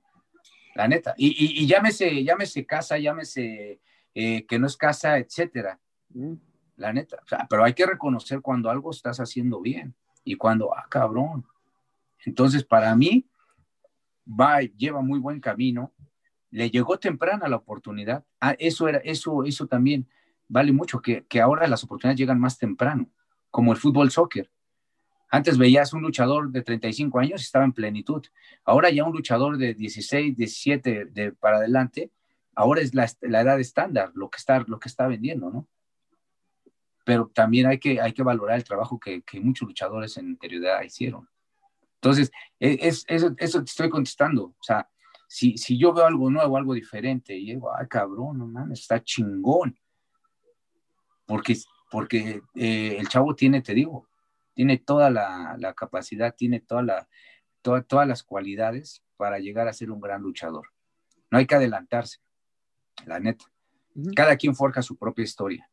la 0.75 0.89
neta. 0.89 1.15
Y, 1.17 1.29
y, 1.29 1.63
y 1.63 1.67
llámese, 1.67 2.25
llámese 2.25 2.67
casa, 2.67 2.99
llámese 2.99 3.81
eh, 4.19 4.47
que 4.47 4.59
no 4.59 4.67
es 4.67 4.79
casa, 4.79 5.19
etcétera, 5.19 5.79
mm. 6.09 6.33
la 6.77 6.91
neta. 6.95 7.19
O 7.23 7.29
sea, 7.29 7.47
pero 7.51 7.65
hay 7.65 7.75
que 7.75 7.85
reconocer 7.85 8.41
cuando 8.41 8.71
algo 8.71 8.91
estás 8.91 9.21
haciendo 9.21 9.61
bien 9.61 9.95
y 10.25 10.37
cuando, 10.37 10.75
ah, 10.75 10.87
cabrón. 10.89 11.45
Entonces, 12.25 12.65
para 12.65 12.97
mí, 12.97 13.29
va, 14.27 14.63
lleva 14.63 15.03
muy 15.03 15.19
buen 15.19 15.39
camino. 15.39 15.93
Le 16.51 16.71
llegó 16.71 16.99
temprana 16.99 17.47
la 17.47 17.57
oportunidad. 17.57 18.25
Ah, 18.41 18.57
eso 18.59 18.89
era, 18.89 19.01
eso, 19.05 19.45
eso 19.45 19.67
también 19.67 20.09
vale 20.49 20.73
mucho, 20.73 21.03
que, 21.03 21.27
que 21.27 21.43
ahora 21.43 21.69
las 21.69 21.85
oportunidades 21.85 22.19
llegan 22.19 22.41
más 22.41 22.57
temprano, 22.57 23.11
como 23.51 23.73
el 23.73 23.79
fútbol 23.79 24.11
soccer. 24.11 24.51
Antes 25.29 25.59
veías 25.59 25.93
un 25.93 26.01
luchador 26.01 26.51
de 26.51 26.63
35 26.63 27.19
años 27.19 27.43
y 27.43 27.45
estaba 27.45 27.67
en 27.67 27.75
plenitud. 27.75 28.25
Ahora 28.65 28.89
ya 28.89 29.05
un 29.05 29.13
luchador 29.13 29.59
de 29.59 29.75
16, 29.75 30.39
17 30.39 31.05
de, 31.05 31.33
para 31.33 31.59
adelante, 31.59 32.13
ahora 32.57 32.81
es 32.81 32.95
la, 32.95 33.09
la, 33.21 33.43
edad 33.43 33.61
estándar, 33.61 34.11
lo 34.15 34.29
que, 34.31 34.39
está, 34.39 34.65
lo 34.67 34.81
que 34.81 34.89
está 34.89 35.07
vendiendo, 35.07 35.51
¿no? 35.51 35.69
Pero 37.05 37.31
también 37.33 37.67
hay 37.67 37.79
que, 37.79 38.01
hay 38.01 38.13
que 38.13 38.25
valorar 38.25 38.57
el 38.57 38.65
trabajo 38.65 38.99
que, 38.99 39.23
que 39.23 39.39
muchos 39.39 39.69
luchadores 39.69 40.17
en 40.17 40.31
anterioridad 40.31 40.83
hicieron. 40.83 41.29
Entonces, 41.97 42.33
es, 42.59 42.79
es, 42.81 43.05
eso, 43.07 43.35
eso 43.39 43.59
te 43.59 43.71
estoy 43.71 43.91
contestando. 43.91 44.47
O 44.47 44.63
sea, 44.63 44.89
si, 45.29 45.57
si 45.57 45.79
yo 45.79 45.93
veo 45.93 46.07
algo 46.07 46.31
nuevo, 46.31 46.57
algo 46.57 46.75
diferente, 46.75 47.37
y 47.37 47.47
digo, 47.47 47.71
ay, 47.77 47.87
cabrón, 47.89 48.39
no 48.39 48.47
mames, 48.47 48.81
está 48.81 49.03
chingón. 49.03 49.79
Porque, 51.27 51.57
porque 51.91 52.43
eh, 52.55 52.97
el 52.99 53.09
chavo 53.09 53.35
tiene, 53.35 53.61
te 53.61 53.75
digo, 53.75 54.09
tiene 54.55 54.79
toda 54.79 55.11
la, 55.11 55.57
la 55.59 55.75
capacidad, 55.75 56.35
tiene 56.35 56.61
toda 56.61 56.83
la, 56.83 57.09
toda, 57.61 57.83
todas 57.83 58.09
las 58.09 58.23
cualidades 58.23 59.03
para 59.17 59.39
llegar 59.39 59.69
a 59.69 59.73
ser 59.73 59.91
un 59.91 60.01
gran 60.01 60.23
luchador. 60.23 60.69
No 61.31 61.39
hay 61.39 61.47
que 61.47 61.57
adelantarse, 61.57 62.19
la 63.05 63.21
neta. 63.21 63.45
Cada 64.15 64.37
quien 64.37 64.55
forja 64.55 64.83
su 64.83 64.97
propia 64.97 65.25
historia, 65.25 65.71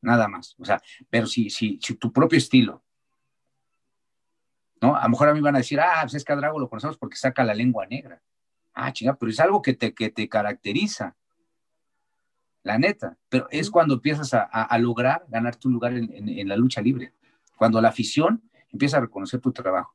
nada 0.00 0.28
más. 0.28 0.54
O 0.58 0.64
sea, 0.64 0.80
pero 1.10 1.26
si, 1.26 1.50
si, 1.50 1.78
si 1.82 1.94
tu 1.96 2.12
propio 2.12 2.38
estilo, 2.38 2.82
¿no? 4.80 4.96
A 4.96 5.04
lo 5.04 5.08
mejor 5.10 5.28
a 5.28 5.34
mí 5.34 5.40
van 5.40 5.54
a 5.54 5.58
decir, 5.58 5.80
ah, 5.80 5.98
pues 6.02 6.14
es 6.14 6.24
que 6.24 6.32
a 6.32 6.36
Drago 6.36 6.58
lo 6.58 6.68
conocemos 6.68 6.96
porque 6.98 7.16
saca 7.16 7.44
la 7.44 7.54
lengua 7.54 7.86
negra. 7.86 8.22
Ah, 8.74 8.92
chinga, 8.92 9.14
pero 9.16 9.30
es 9.30 9.40
algo 9.40 9.62
que 9.62 9.74
te, 9.74 9.94
que 9.94 10.10
te 10.10 10.28
caracteriza, 10.28 11.16
la 12.62 12.78
neta. 12.78 13.16
Pero 13.28 13.46
es 13.50 13.70
cuando 13.70 13.94
empiezas 13.94 14.32
a, 14.34 14.42
a- 14.42 14.64
a 14.64 14.78
lograr 14.78 15.24
ganarte 15.28 15.68
un 15.68 15.74
lugar 15.74 15.92
en, 15.94 16.12
en- 16.12 16.28
en 16.28 16.48
la 16.48 16.56
lucha 16.56 16.80
libre, 16.80 17.12
cuando 17.56 17.80
la 17.80 17.88
afición 17.90 18.42
empieza 18.72 18.96
a 18.96 19.00
reconocer 19.00 19.40
tu 19.40 19.52
trabajo. 19.52 19.94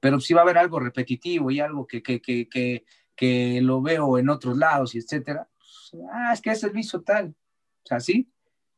Pero 0.00 0.20
si 0.20 0.34
va 0.34 0.40
a 0.40 0.44
haber 0.44 0.58
algo 0.58 0.78
repetitivo 0.78 1.50
y 1.50 1.60
algo 1.60 1.86
que, 1.86 2.02
que, 2.02 2.20
que, 2.20 2.48
que, 2.48 2.84
que 3.16 3.60
lo 3.62 3.80
veo 3.82 4.18
en 4.18 4.28
otros 4.28 4.56
lados 4.56 4.94
y 4.94 4.98
etcétera, 4.98 5.48
pues, 5.56 6.02
ah, 6.12 6.32
es 6.32 6.40
que 6.40 6.50
ese 6.50 6.70
lo 6.70 6.78
hizo 6.78 7.02
tal. 7.02 7.34
O 7.84 7.86
sea, 7.86 8.00
¿sí? 8.00 8.28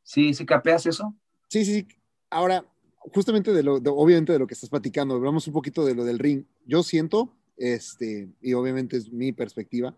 ¿Sí, 0.03 0.33
sí 0.33 0.45
capeas 0.45 0.85
eso? 0.85 1.13
Sí, 1.47 1.65
sí, 1.65 1.73
sí. 1.81 1.87
Ahora, 2.29 2.65
justamente 3.13 3.51
de 3.53 3.63
lo, 3.63 3.79
de- 3.79 3.89
obviamente 3.89 4.33
de 4.33 4.39
lo 4.39 4.47
que 4.47 4.53
estás 4.53 4.69
platicando, 4.69 5.15
hablamos 5.15 5.47
un 5.47 5.53
poquito 5.53 5.85
de 5.85 5.95
lo 5.95 6.03
del 6.03 6.19
ring. 6.19 6.43
Yo 6.65 6.83
siento, 6.83 7.33
este, 7.57 8.29
y 8.41 8.53
obviamente 8.53 8.97
es 8.97 9.11
mi 9.11 9.31
perspectiva, 9.31 9.95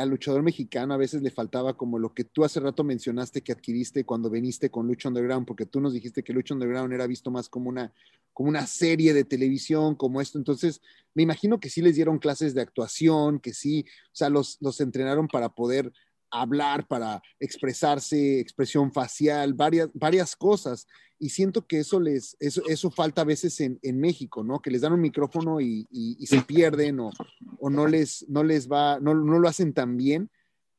al 0.00 0.10
luchador 0.10 0.42
mexicano 0.42 0.94
a 0.94 0.98
veces 0.98 1.22
le 1.22 1.30
faltaba 1.30 1.76
como 1.76 1.98
lo 1.98 2.12
que 2.14 2.24
tú 2.24 2.44
hace 2.44 2.60
rato 2.60 2.84
mencionaste 2.84 3.42
que 3.42 3.52
adquiriste 3.52 4.04
cuando 4.04 4.30
viniste 4.30 4.70
con 4.70 4.86
Lucha 4.86 5.08
Underground, 5.08 5.46
porque 5.46 5.66
tú 5.66 5.80
nos 5.80 5.92
dijiste 5.92 6.22
que 6.22 6.32
Lucha 6.32 6.54
Underground 6.54 6.92
era 6.92 7.06
visto 7.06 7.30
más 7.30 7.48
como 7.48 7.68
una, 7.68 7.92
como 8.32 8.48
una 8.48 8.66
serie 8.66 9.14
de 9.14 9.24
televisión, 9.24 9.94
como 9.94 10.20
esto. 10.20 10.38
Entonces, 10.38 10.80
me 11.14 11.22
imagino 11.22 11.60
que 11.60 11.70
sí 11.70 11.82
les 11.82 11.96
dieron 11.96 12.18
clases 12.18 12.54
de 12.54 12.60
actuación, 12.60 13.40
que 13.40 13.52
sí, 13.52 13.84
o 14.06 14.14
sea, 14.14 14.30
los, 14.30 14.58
los 14.60 14.80
entrenaron 14.80 15.28
para 15.28 15.48
poder 15.48 15.92
hablar, 16.30 16.86
para 16.86 17.22
expresarse, 17.40 18.40
expresión 18.40 18.92
facial, 18.92 19.54
varias, 19.54 19.88
varias 19.94 20.36
cosas. 20.36 20.86
Y 21.18 21.30
siento 21.30 21.66
que 21.66 21.80
eso 21.80 21.98
les, 21.98 22.36
eso, 22.38 22.62
eso 22.68 22.90
falta 22.90 23.22
a 23.22 23.24
veces 23.24 23.60
en, 23.60 23.78
en 23.82 23.98
México, 23.98 24.44
¿no? 24.44 24.60
Que 24.60 24.70
les 24.70 24.82
dan 24.82 24.92
un 24.92 25.00
micrófono 25.00 25.60
y, 25.60 25.86
y- 25.90 26.16
y 26.20 26.26
se 26.26 26.40
pierden 26.42 27.00
o, 27.00 27.10
o 27.58 27.70
no 27.70 27.86
les, 27.86 28.24
no 28.28 28.44
les 28.44 28.68
va, 28.70 29.00
no, 29.00 29.14
no 29.14 29.38
lo 29.38 29.48
hacen 29.48 29.72
tan 29.72 29.96
bien. 29.96 30.30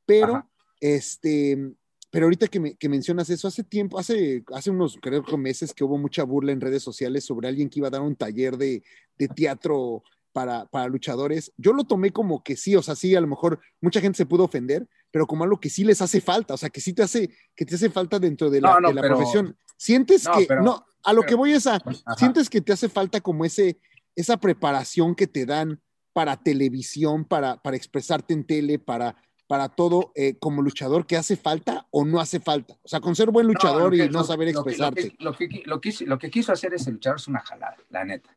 Pero, 0.06 0.36
Ajá. 0.38 0.50
este, 0.80 1.74
pero 2.10 2.26
ahorita 2.26 2.48
que, 2.48 2.60
me- 2.60 2.76
que 2.76 2.88
mencionas 2.90 3.30
eso, 3.30 3.48
hace 3.48 3.64
tiempo, 3.64 4.00
hace, 4.00 4.44
hace 4.54 4.72
unos, 4.72 4.98
creo 5.02 5.24
que 5.24 5.38
meses 5.38 5.74
que 5.74 5.84
hubo 5.84 5.98
mucha 5.98 6.24
burla 6.24 6.52
en 6.54 6.62
redes 6.62 6.84
sociales 6.84 7.26
sobre 7.26 7.48
alguien 7.50 7.70
que 7.70 7.80
iba 7.80 7.88
a 7.90 7.92
dar 7.92 8.02
un 8.02 8.16
taller 8.16 8.56
de, 8.58 8.82
de 9.18 9.28
teatro 9.28 10.04
para, 10.32 10.66
para 10.68 10.88
luchadores. 10.88 11.52
Yo 11.58 11.74
lo 11.74 11.84
tomé 11.84 12.12
como 12.12 12.44
que 12.44 12.56
sí, 12.56 12.76
o 12.76 12.82
sea, 12.82 12.96
sí, 12.96 13.14
a 13.14 13.22
lo 13.22 13.28
mejor 13.28 13.60
mucha 13.82 14.00
gente 14.00 14.16
se 14.18 14.26
pudo 14.26 14.46
ofender, 14.46 14.88
pero 15.12 15.26
como 15.28 15.44
algo 15.44 15.60
que 15.60 15.70
sí 15.70 15.84
les 15.84 16.02
hace 16.02 16.22
falta, 16.22 16.54
o 16.54 16.58
sea, 16.58 16.70
que 16.70 16.82
sí 16.82 16.94
te 16.94 17.04
hace, 17.04 17.30
que 17.56 17.66
te 17.66 17.76
hace 17.76 17.90
falta 17.90 18.20
dentro 18.20 18.50
de 18.50 18.62
la, 18.62 18.74
No, 18.74 18.80
no, 18.82 18.88
de 18.90 18.94
la 18.96 19.02
pero- 19.02 19.18
profesión. 19.18 19.58
Sientes 19.78 20.26
No, 20.26 20.34
que, 20.38 20.46
pero- 20.46 20.62
no, 20.62 20.86
a 21.04 21.14
lo 21.14 21.22
pero- 21.22 21.30
que 21.30 21.36
voy 21.36 21.54
es 21.54 21.66
a, 21.68 21.76
Ajá. 21.76 22.16
sientes 22.18 22.50
que 22.50 22.62
te 22.62 22.74
hace 22.74 22.90
falta 22.90 23.22
como 23.22 23.46
ese, 23.46 23.80
esa 24.16 24.38
preparación 24.38 25.16
que 25.16 25.28
te 25.28 25.46
dan 25.46 25.82
para 26.14 26.36
televisión, 26.38 27.24
para, 27.26 27.62
para 27.62 27.78
expresarte 27.78 28.34
en 28.34 28.44
tele, 28.46 28.78
para, 28.80 29.16
para 29.48 29.70
todo 29.70 30.12
eh, 30.16 30.38
como 30.40 30.62
luchador, 30.62 31.08
que 31.08 31.16
hace 31.18 31.38
falta 31.38 31.88
o 31.92 32.04
no 32.04 32.20
hace 32.20 32.40
falta. 32.40 32.76
O 32.84 32.88
sea, 32.88 33.00
con 33.00 33.16
ser 33.16 33.32
buen 33.32 33.48
luchador 33.48 33.92
que- 33.92 34.06
y 34.06 34.10
no 34.10 34.20
lo- 34.20 34.24
saber 34.26 34.50
expresarte. 34.50 35.14
Lo 35.20 35.34
que, 35.34 35.46
lo, 35.46 35.50
que, 35.50 35.64
lo, 35.66 35.82
que, 35.82 36.06
lo 36.06 36.20
que 36.20 36.30
quiso 36.30 36.52
hacer 36.52 36.74
ese 36.74 36.92
luchador 36.92 37.18
es 37.20 37.28
una 37.28 37.40
jalada, 37.40 37.78
la 37.90 38.04
neta. 38.04 38.36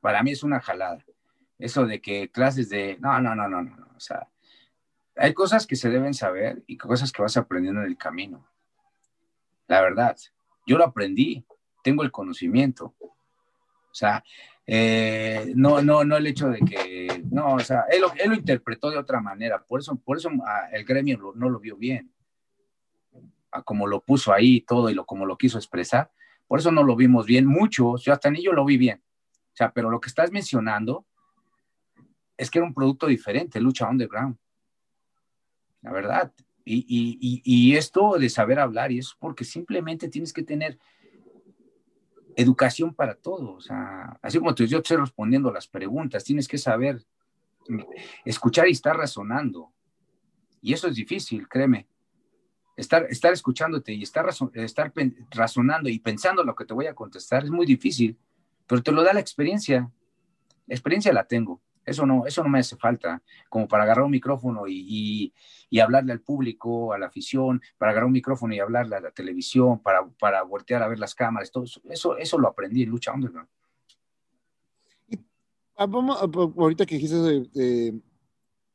Para 0.00 0.22
mí 0.22 0.30
es 0.30 0.42
una 0.42 0.60
jalada. 0.60 1.04
Eso 1.58 1.84
de 1.84 2.00
que 2.00 2.30
clases 2.30 2.70
de. 2.70 2.96
No, 3.00 3.20
no, 3.20 3.34
no, 3.34 3.48
no, 3.48 3.62
no. 3.62 3.76
no. 3.76 3.86
O 3.96 4.00
sea, 4.00 4.28
hay 5.20 5.34
cosas 5.34 5.66
que 5.66 5.76
se 5.76 5.90
deben 5.90 6.14
saber 6.14 6.62
y 6.66 6.76
cosas 6.76 7.12
que 7.12 7.22
vas 7.22 7.36
aprendiendo 7.36 7.82
en 7.82 7.88
el 7.88 7.96
camino. 7.96 8.46
La 9.68 9.82
verdad. 9.82 10.16
Yo 10.66 10.78
lo 10.78 10.84
aprendí, 10.84 11.44
tengo 11.82 12.02
el 12.02 12.10
conocimiento. 12.10 12.94
O 13.00 13.94
sea, 13.94 14.24
eh, 14.66 15.52
no, 15.54 15.82
no, 15.82 16.04
no 16.04 16.16
el 16.16 16.26
hecho 16.26 16.48
de 16.48 16.60
que. 16.60 17.22
No, 17.30 17.54
o 17.54 17.60
sea, 17.60 17.84
él, 17.90 18.00
lo- 18.00 18.34
interpretó 18.34 18.90
de 18.90 18.98
otra 18.98 19.20
manera. 19.20 19.62
Por 19.62 19.80
eso, 19.80 19.96
por 19.96 20.16
eso 20.16 20.30
ah, 20.46 20.68
el 20.72 20.84
gremio 20.84 21.32
no 21.34 21.48
lo 21.50 21.60
vio 21.60 21.76
bien 21.76 22.10
a 23.52 23.62
como 23.62 23.86
lo 23.86 24.00
puso 24.00 24.32
ahí 24.32 24.60
todo 24.60 24.90
y 24.90 24.94
lo 24.94 25.04
como 25.04 25.26
lo 25.26 25.36
quiso 25.36 25.58
expresar. 25.58 26.10
Por 26.46 26.60
eso 26.60 26.70
no 26.70 26.82
lo 26.82 26.96
vimos 26.96 27.26
bien 27.26 27.46
mucho, 27.46 27.96
yo 27.98 28.12
hasta 28.12 28.30
ni 28.30 28.42
yo 28.42 28.52
lo 28.52 28.64
vi 28.64 28.76
bien. 28.76 29.02
O 29.52 29.56
sea, 29.56 29.72
pero 29.72 29.90
lo 29.90 30.00
que 30.00 30.08
estás 30.08 30.30
mencionando 30.32 31.04
es 32.36 32.50
que 32.50 32.58
era 32.58 32.66
un 32.66 32.74
producto 32.74 33.06
diferente, 33.06 33.60
lucha 33.60 33.88
underground. 33.88 34.36
La 35.82 35.92
verdad. 35.92 36.32
Y, 36.64 36.84
y, 36.88 37.42
y, 37.44 37.76
esto 37.76 38.18
de 38.18 38.28
saber 38.28 38.60
hablar, 38.60 38.92
y 38.92 38.98
eso 38.98 39.12
es 39.14 39.18
porque 39.18 39.44
simplemente 39.44 40.08
tienes 40.08 40.32
que 40.32 40.42
tener 40.42 40.78
educación 42.36 42.94
para 42.94 43.14
todo. 43.14 43.54
O 43.54 43.60
sea, 43.60 44.18
así 44.22 44.38
como 44.38 44.54
te, 44.54 44.66
yo 44.66 44.78
estoy 44.78 44.98
respondiendo 44.98 45.52
las 45.52 45.66
preguntas, 45.66 46.22
tienes 46.22 46.46
que 46.46 46.58
saber 46.58 47.04
escuchar 48.24 48.68
y 48.68 48.72
estar 48.72 48.96
razonando. 48.96 49.72
Y 50.60 50.74
eso 50.74 50.88
es 50.88 50.94
difícil, 50.94 51.48
créeme 51.48 51.88
estar, 52.80 53.06
estar 53.10 53.32
escuchándote 53.32 53.92
y 53.92 54.02
estar, 54.02 54.28
estar 54.54 54.92
razonando 55.30 55.88
y 55.88 55.98
pensando 55.98 56.42
lo 56.42 56.54
que 56.54 56.64
te 56.64 56.74
voy 56.74 56.86
a 56.86 56.94
contestar 56.94 57.44
es 57.44 57.50
muy 57.50 57.66
difícil, 57.66 58.18
pero 58.66 58.82
te 58.82 58.92
lo 58.92 59.02
da 59.02 59.12
la 59.12 59.20
experiencia. 59.20 59.90
La 60.66 60.74
experiencia 60.74 61.12
la 61.12 61.24
tengo. 61.24 61.60
Eso 61.90 62.06
no, 62.06 62.24
eso 62.24 62.42
no 62.44 62.48
me 62.48 62.60
hace 62.60 62.76
falta, 62.76 63.20
como 63.48 63.66
para 63.66 63.82
agarrar 63.82 64.04
un 64.04 64.12
micrófono 64.12 64.68
y, 64.68 64.84
y- 64.88 65.34
y 65.70 65.80
hablarle 65.80 66.12
al 66.12 66.20
público, 66.20 66.92
a 66.92 66.98
la 66.98 67.06
afición, 67.06 67.60
para 67.78 67.90
agarrar 67.90 68.06
un 68.06 68.12
micrófono 68.12 68.54
y 68.54 68.60
hablarle 68.60 68.96
a 68.96 69.00
la 69.00 69.10
televisión, 69.10 69.80
para, 69.80 70.06
para 70.18 70.42
voltear 70.44 70.82
a 70.84 70.88
ver 70.88 70.98
las 71.00 71.14
cámaras, 71.16 71.50
todo 71.50 71.64
eso, 71.64 71.80
eso, 71.90 72.16
eso 72.16 72.38
lo 72.38 72.48
aprendí 72.48 72.84
en 72.84 72.90
Lucha 72.90 73.12
Underground. 73.12 73.48
Ah, 75.76 75.86
ah, 75.92 76.28
ahorita 76.58 76.86
que 76.86 76.94
dijiste, 76.96 77.16
de- 77.16 78.00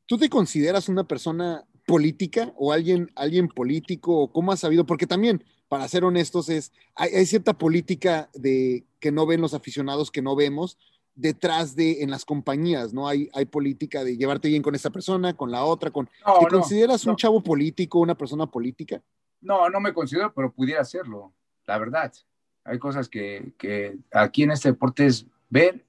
¿tú 0.06 0.18
te 0.18 0.28
consideras 0.30 0.90
una 0.90 1.04
persona 1.08 1.64
política 1.86 2.52
o 2.58 2.74
alguien, 2.74 3.12
alguien 3.16 3.48
político? 3.48 4.22
¿O 4.24 4.32
¿Cómo 4.32 4.52
has 4.52 4.60
sabido? 4.60 4.86
Porque 4.86 5.08
también, 5.08 5.44
para 5.68 5.88
ser 5.88 6.04
honestos, 6.04 6.50
es, 6.50 6.72
hay, 6.96 7.12
hay 7.14 7.26
cierta 7.26 7.58
política 7.58 8.30
de 8.34 8.86
que 9.00 9.12
no 9.12 9.26
ven 9.26 9.40
los 9.42 9.54
aficionados, 9.54 10.12
que 10.12 10.22
no 10.24 10.36
vemos, 10.36 10.78
detrás 11.16 11.76
de 11.76 12.04
en 12.04 12.12
las 12.12 12.26
compañías, 12.26 12.94
¿no? 12.94 13.08
Hay, 13.08 13.30
hay 13.34 13.46
política 13.46 14.04
de 14.04 14.18
llevarte 14.18 14.50
bien 14.50 14.62
con 14.62 14.76
esta 14.76 14.90
persona, 14.90 15.36
con 15.36 15.50
la 15.50 15.64
otra, 15.64 15.90
con... 15.90 16.10
No, 16.26 16.40
¿Te 16.40 16.44
no, 16.44 16.60
consideras 16.60 17.06
un 17.06 17.16
chavo 17.16 17.42
político, 17.42 18.00
una 18.00 18.16
persona 18.16 18.46
política? 18.46 19.02
No, 19.42 19.70
no 19.70 19.80
me 19.80 19.94
considero, 19.94 20.34
pero 20.34 20.52
pudiera 20.52 20.82
hacerlo, 20.82 21.34
la 21.66 21.78
verdad. 21.78 22.12
Hay 22.66 22.80
cosas 22.80 23.08
que, 23.08 23.54
que 23.58 23.98
aquí 24.12 24.44
en 24.44 24.52
este 24.52 24.70
deporte 24.70 25.06
es 25.06 25.26
ver, 25.50 25.86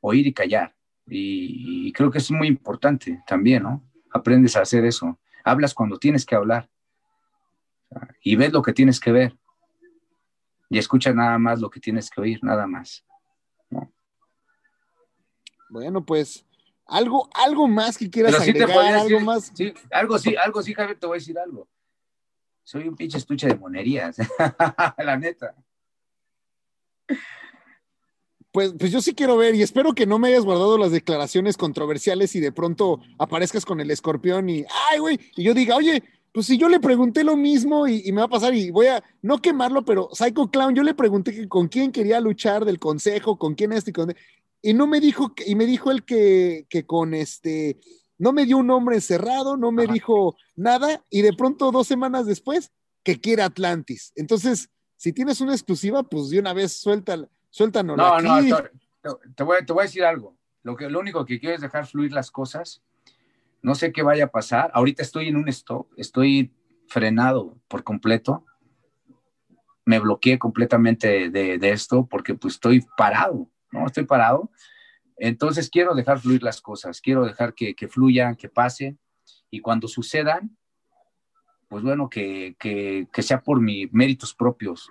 oír 0.00 0.26
y 0.26 0.32
callar. 0.32 0.74
Y, 1.06 1.88
y 1.88 1.92
creo 1.92 2.10
que 2.10 2.18
es 2.18 2.30
muy 2.30 2.46
importante 2.46 3.22
también, 3.26 3.64
¿no? 3.64 3.82
Aprendes 4.12 4.56
a 4.56 4.62
hacer 4.62 4.84
eso. 4.84 5.18
Hablas 5.44 5.74
cuando 5.74 5.98
tienes 5.98 6.24
que 6.24 6.34
hablar. 6.34 6.68
Y 8.22 8.36
ves 8.36 8.52
lo 8.52 8.62
que 8.62 8.72
tienes 8.72 9.00
que 9.00 9.12
ver. 9.12 9.36
Y 10.68 10.78
escuchas 10.78 11.14
nada 11.14 11.36
más 11.38 11.60
lo 11.60 11.68
que 11.68 11.80
tienes 11.80 12.08
que 12.08 12.20
oír, 12.20 12.38
nada 12.42 12.66
más. 12.66 13.04
Bueno, 15.70 16.04
pues, 16.04 16.44
algo, 16.86 17.28
algo 17.34 17.68
más 17.68 17.96
que 17.96 18.10
quieras 18.10 18.32
Pero 18.32 18.44
sí 18.44 18.52
te 18.52 18.64
algo 18.64 19.04
decir, 19.04 19.20
más. 19.20 19.52
sí, 19.54 19.72
algo 19.90 20.18
sí, 20.18 20.36
algo 20.36 20.62
sí, 20.62 20.74
Javier, 20.74 20.98
te 20.98 21.06
voy 21.06 21.16
a 21.16 21.20
decir 21.20 21.38
algo. 21.38 21.68
Soy 22.64 22.86
un 22.88 22.96
pinche 22.96 23.18
estuche 23.18 23.46
de 23.46 23.56
monerías, 23.56 24.16
la 24.98 25.16
neta. 25.16 25.54
Pues, 28.52 28.74
pues 28.78 28.90
yo 28.90 29.00
sí 29.00 29.14
quiero 29.14 29.36
ver 29.36 29.54
y 29.54 29.62
espero 29.62 29.92
que 29.92 30.06
no 30.06 30.18
me 30.18 30.28
hayas 30.28 30.44
guardado 30.44 30.76
las 30.76 30.90
declaraciones 30.90 31.56
controversiales 31.56 32.34
y 32.34 32.40
de 32.40 32.50
pronto 32.50 33.00
aparezcas 33.18 33.64
con 33.64 33.80
el 33.80 33.90
escorpión 33.92 34.48
y, 34.48 34.64
ay, 34.90 34.98
güey, 34.98 35.20
y 35.36 35.44
yo 35.44 35.54
diga, 35.54 35.76
oye, 35.76 36.02
pues 36.32 36.46
si 36.46 36.58
yo 36.58 36.68
le 36.68 36.80
pregunté 36.80 37.22
lo 37.22 37.36
mismo 37.36 37.86
y, 37.86 38.02
y 38.04 38.12
me 38.12 38.18
va 38.20 38.24
a 38.24 38.28
pasar 38.28 38.54
y 38.54 38.70
voy 38.70 38.86
a, 38.86 39.02
no 39.22 39.40
quemarlo, 39.40 39.84
pero 39.84 40.08
Psycho 40.12 40.50
Clown, 40.50 40.74
yo 40.74 40.82
le 40.82 40.94
pregunté 40.94 41.32
que 41.32 41.48
con 41.48 41.68
quién 41.68 41.92
quería 41.92 42.20
luchar 42.20 42.64
del 42.64 42.80
consejo, 42.80 43.38
con 43.38 43.54
quién 43.54 43.72
este 43.72 43.90
y 43.90 43.94
con... 43.94 44.14
Y 44.62 44.74
no 44.74 44.86
me 44.86 45.00
dijo, 45.00 45.34
que- 45.34 45.48
y 45.48 45.54
me 45.54 45.66
dijo 45.66 45.90
él 45.90 46.04
que, 46.04 46.66
que 46.68 46.84
con 46.86 47.14
este, 47.14 47.78
no 48.18 48.32
me 48.32 48.44
dio 48.44 48.58
un 48.58 48.66
nombre 48.66 48.96
encerrado, 48.96 49.56
no 49.56 49.72
me 49.72 49.84
Ajá. 49.84 49.92
dijo 49.94 50.36
nada 50.56 51.04
y 51.10 51.22
de 51.22 51.32
pronto 51.32 51.70
dos 51.72 51.86
semanas 51.86 52.26
después 52.26 52.70
que 53.02 53.20
quiere 53.20 53.42
Atlantis. 53.42 54.12
Entonces, 54.16 54.68
si 54.96 55.12
tienes 55.14 55.40
una 55.40 55.52
exclusiva, 55.52 56.02
pues 56.02 56.28
de 56.28 56.38
una 56.38 56.52
vez 56.52 56.72
suelta, 56.74 57.16
suéltanos 57.48 57.96
No, 57.96 58.14
aquí. 58.14 58.26
no, 58.26 58.56
te, 59.34 59.42
voy, 59.44 59.64
te 59.64 59.72
voy 59.72 59.80
a 59.80 59.86
decir 59.86 60.04
algo. 60.04 60.36
Lo, 60.62 60.76
que, 60.76 60.90
lo 60.90 61.00
único 61.00 61.24
que 61.24 61.40
quiero 61.40 61.54
es 61.54 61.62
dejar 61.62 61.86
fluir 61.86 62.12
las 62.12 62.30
cosas 62.30 62.82
No 63.62 63.74
sé 63.74 63.92
qué 63.92 64.02
vaya 64.02 64.24
a 64.24 64.30
pasar. 64.30 64.70
Ahorita 64.74 65.02
estoy 65.02 65.28
en 65.28 65.36
un 65.36 65.48
stop, 65.48 65.86
estoy 65.96 66.52
frenado 66.86 67.58
por 67.68 67.82
completo. 67.84 68.44
Me 69.86 69.98
bloqueé 69.98 70.38
completamente 70.38 71.30
de, 71.30 71.58
de 71.58 71.70
esto 71.70 72.06
porque 72.06 72.34
pues 72.34 72.54
estoy 72.54 72.84
parado, 72.96 73.50
¿no? 73.72 73.86
Estoy 73.86 74.04
parado. 74.04 74.50
Entonces 75.16 75.68
quiero 75.68 75.94
dejar 75.94 76.18
fluir 76.18 76.42
las 76.42 76.60
cosas, 76.60 77.00
quiero 77.00 77.24
dejar 77.24 77.54
que, 77.54 77.74
que 77.74 77.88
fluyan, 77.88 78.36
que 78.36 78.48
pasen 78.48 78.98
y 79.50 79.60
cuando 79.60 79.86
sucedan, 79.86 80.56
pues 81.68 81.82
bueno, 81.84 82.08
que, 82.08 82.56
que, 82.58 83.06
que 83.12 83.22
sea 83.22 83.42
por 83.42 83.60
mis 83.60 83.92
méritos 83.92 84.34
propios, 84.34 84.90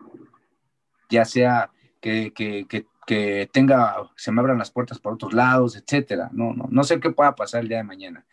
ya 1.10 1.26
sea 1.26 1.72
que, 1.99 2.31
que, 2.34 3.47
tenga, 3.51 4.07
se 4.15 4.31
me 4.31 4.39
abran 4.39 4.60
las 4.60 4.69
puertas 4.69 4.99
por 4.99 5.14
otros 5.14 5.34
lados, 5.34 5.76
etcétera. 5.76 6.30
No, 6.31 6.53
no, 6.53 6.68
no 6.69 6.84
sé 6.84 6.99
qué 6.99 7.10
pueda 7.10 7.34
pasar 7.34 7.61
el 7.61 7.68
día 7.68 7.77
de 7.77 7.84
mañana. 7.84 8.26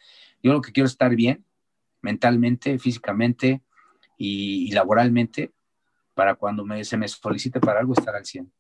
Yo 0.42 0.52
lo 0.52 0.60
que 0.60 0.70
quiero 0.70 0.84
es 0.84 0.92
estar 0.92 1.16
bien, 1.16 1.46
mentalmente, 2.02 2.78
físicamente 2.78 3.62
y, 4.18 4.68
y 4.68 4.72
laboralmente, 4.72 5.52
para 6.12 6.34
cuando 6.34 6.64
me, 6.64 6.84
se 6.84 6.98
me 6.98 7.08
solicite 7.08 7.58
para 7.58 7.80
algo 7.80 7.94
estar 7.94 8.14
al 8.14 8.26
100. 8.26 8.52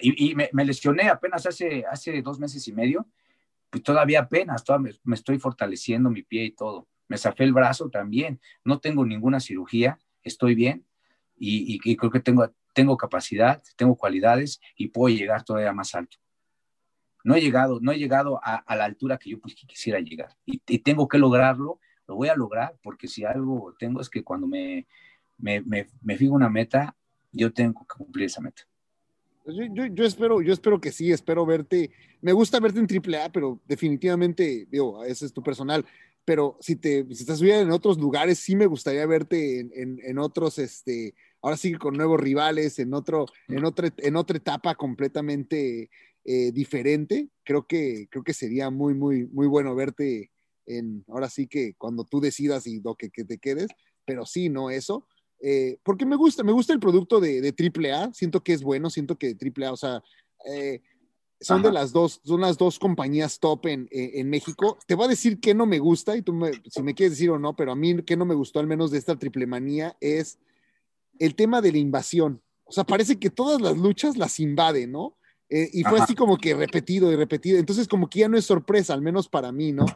Y, 0.00 0.34
me, 0.34 0.64
lesioné 0.64 1.08
apenas 1.08 1.46
hace, 1.46 1.84
hace 1.90 2.22
dos 2.22 2.38
meses 2.38 2.66
y 2.66 2.72
medio, 2.72 3.06
pues 3.68 3.82
todavía 3.82 4.20
apenas, 4.20 4.64
todavía 4.64 4.94
me, 5.04 5.14
estoy 5.14 5.38
fortaleciendo 5.38 6.10
mi 6.10 6.22
pie 6.22 6.44
y 6.44 6.50
todo. 6.52 6.88
Me 7.08 7.18
zafé 7.18 7.44
el 7.44 7.52
brazo 7.52 7.90
también, 7.90 8.40
no 8.64 8.80
tengo 8.80 9.04
ninguna 9.04 9.38
cirugía, 9.38 9.98
estoy 10.22 10.54
bien 10.54 10.86
y, 11.36 11.78
creo 11.96 12.10
que 12.10 12.20
tengo, 12.20 12.50
tengo 12.72 12.96
capacidad, 12.96 13.62
tengo 13.76 13.96
cualidades 13.96 14.60
y 14.76 14.88
puedo 14.88 15.14
llegar 15.14 15.44
todavía 15.44 15.72
más 15.72 15.94
alto. 15.94 16.16
No 17.22 17.34
he 17.34 17.40
llegado, 17.40 17.78
no 17.80 17.92
he 17.92 17.98
llegado 17.98 18.40
a, 18.42 18.76
la 18.76 18.84
altura 18.84 19.18
que 19.18 19.30
yo 19.30 19.40
pues, 19.40 19.54
quisiera 19.54 20.00
llegar 20.00 20.36
y, 20.46 20.62
y, 20.66 20.78
tengo 20.78 21.06
que 21.06 21.18
lograrlo, 21.18 21.80
lo 22.06 22.14
voy 22.16 22.28
a 22.28 22.36
lograr 22.36 22.76
porque 22.82 23.08
si 23.08 23.24
algo 23.24 23.74
tengo 23.78 24.00
es 24.00 24.08
que 24.08 24.24
cuando 24.24 24.46
me, 24.46 24.86
me, 25.36 25.60
me, 25.60 25.86
me 26.00 26.16
fijo 26.16 26.34
una 26.34 26.48
meta, 26.48 26.96
yo 27.30 27.52
tengo 27.52 27.86
que 27.86 27.98
cumplir 27.98 28.26
esa 28.26 28.40
meta. 28.40 28.62
Yo, 29.46 29.64
yo, 29.72 29.86
yo, 29.86 30.04
espero, 30.04 30.42
yo 30.42 30.52
espero 30.52 30.80
que 30.80 30.90
sí, 30.90 31.12
espero 31.12 31.46
verte. 31.46 31.90
Me 32.20 32.32
gusta 32.32 32.58
verte 32.58 32.80
en 32.80 32.86
AAA, 32.86 33.30
pero 33.30 33.60
definitivamente, 33.66 34.66
digo, 34.70 35.04
ese 35.04 35.26
es 35.26 35.32
tu 35.32 35.42
personal. 35.42 35.86
Pero 36.24 36.56
si 36.60 36.74
te 36.74 37.06
si 37.14 37.22
estás 37.22 37.40
en 37.40 37.70
otros 37.70 37.98
lugares, 37.98 38.40
sí 38.40 38.56
me 38.56 38.66
gustaría 38.66 39.06
verte 39.06 39.60
en, 39.60 39.70
en, 39.74 40.00
en, 40.02 40.18
otros, 40.18 40.58
este, 40.58 41.14
ahora 41.40 41.56
sí 41.56 41.74
con 41.74 41.96
nuevos 41.96 42.18
rivales, 42.18 42.80
en 42.80 42.92
otro, 42.92 43.26
en 43.46 43.64
otra, 43.64 43.92
en 43.98 44.16
otra 44.16 44.36
etapa 44.36 44.74
completamente 44.74 45.90
eh, 46.24 46.50
diferente. 46.50 47.28
Creo 47.44 47.68
que, 47.68 48.08
creo 48.10 48.24
que 48.24 48.34
sería 48.34 48.70
muy, 48.70 48.94
muy, 48.94 49.26
muy 49.26 49.46
bueno 49.46 49.76
verte 49.76 50.32
en, 50.66 51.04
ahora 51.06 51.30
sí 51.30 51.46
que 51.46 51.74
cuando 51.74 52.02
tú 52.02 52.20
decidas 52.20 52.66
y 52.66 52.80
lo 52.80 52.96
que, 52.96 53.10
que 53.10 53.24
te 53.24 53.38
quedes, 53.38 53.68
pero 54.04 54.26
sí, 54.26 54.48
no 54.48 54.70
eso 54.70 55.06
eh, 55.40 55.78
porque 55.82 56.06
me 56.06 56.16
gusta, 56.16 56.42
me 56.42 56.52
gusta 56.52 56.72
el 56.72 56.80
producto 56.80 57.20
de, 57.20 57.40
de 57.40 57.54
AAA, 57.54 58.12
siento 58.14 58.42
que 58.42 58.52
es 58.52 58.62
bueno, 58.62 58.90
siento 58.90 59.16
que 59.16 59.36
AAA, 59.36 59.72
o 59.72 59.76
sea, 59.76 60.02
eh, 60.46 60.80
son 61.40 61.60
Ajá. 61.60 61.68
de 61.68 61.74
las 61.74 61.92
dos, 61.92 62.20
son 62.24 62.40
las 62.40 62.56
dos 62.56 62.78
compañías 62.78 63.38
top 63.38 63.66
en, 63.66 63.88
en, 63.90 64.30
México. 64.30 64.78
Te 64.86 64.94
voy 64.94 65.04
a 65.04 65.08
decir 65.08 65.38
que 65.38 65.54
no 65.54 65.66
me 65.66 65.78
gusta 65.78 66.16
y 66.16 66.22
tú 66.22 66.32
me, 66.32 66.50
si 66.70 66.82
me 66.82 66.94
quieres 66.94 67.12
decir 67.12 67.30
o 67.30 67.38
no, 67.38 67.54
pero 67.54 67.72
a 67.72 67.76
mí 67.76 68.02
que 68.02 68.16
no 68.16 68.24
me 68.24 68.34
gustó 68.34 68.58
al 68.58 68.66
menos 68.66 68.90
de 68.90 68.98
esta 68.98 69.18
triple 69.18 69.46
manía 69.46 69.96
es 70.00 70.38
el 71.18 71.34
tema 71.34 71.60
de 71.60 71.72
la 71.72 71.78
invasión. 71.78 72.42
O 72.64 72.72
sea, 72.72 72.84
parece 72.84 73.18
que 73.18 73.30
todas 73.30 73.60
las 73.60 73.76
luchas 73.76 74.16
las 74.16 74.40
invade, 74.40 74.86
¿no? 74.86 75.16
Eh, 75.48 75.68
y 75.72 75.82
fue 75.82 75.96
Ajá. 75.96 76.04
así 76.04 76.14
como 76.14 76.38
que 76.38 76.54
repetido 76.54 77.12
y 77.12 77.16
repetido. 77.16 77.58
Entonces, 77.58 77.86
como 77.86 78.08
que 78.08 78.20
ya 78.20 78.28
no 78.28 78.38
es 78.38 78.46
sorpresa, 78.46 78.94
al 78.94 79.02
menos 79.02 79.28
para 79.28 79.52
mí, 79.52 79.72
¿no? 79.72 79.86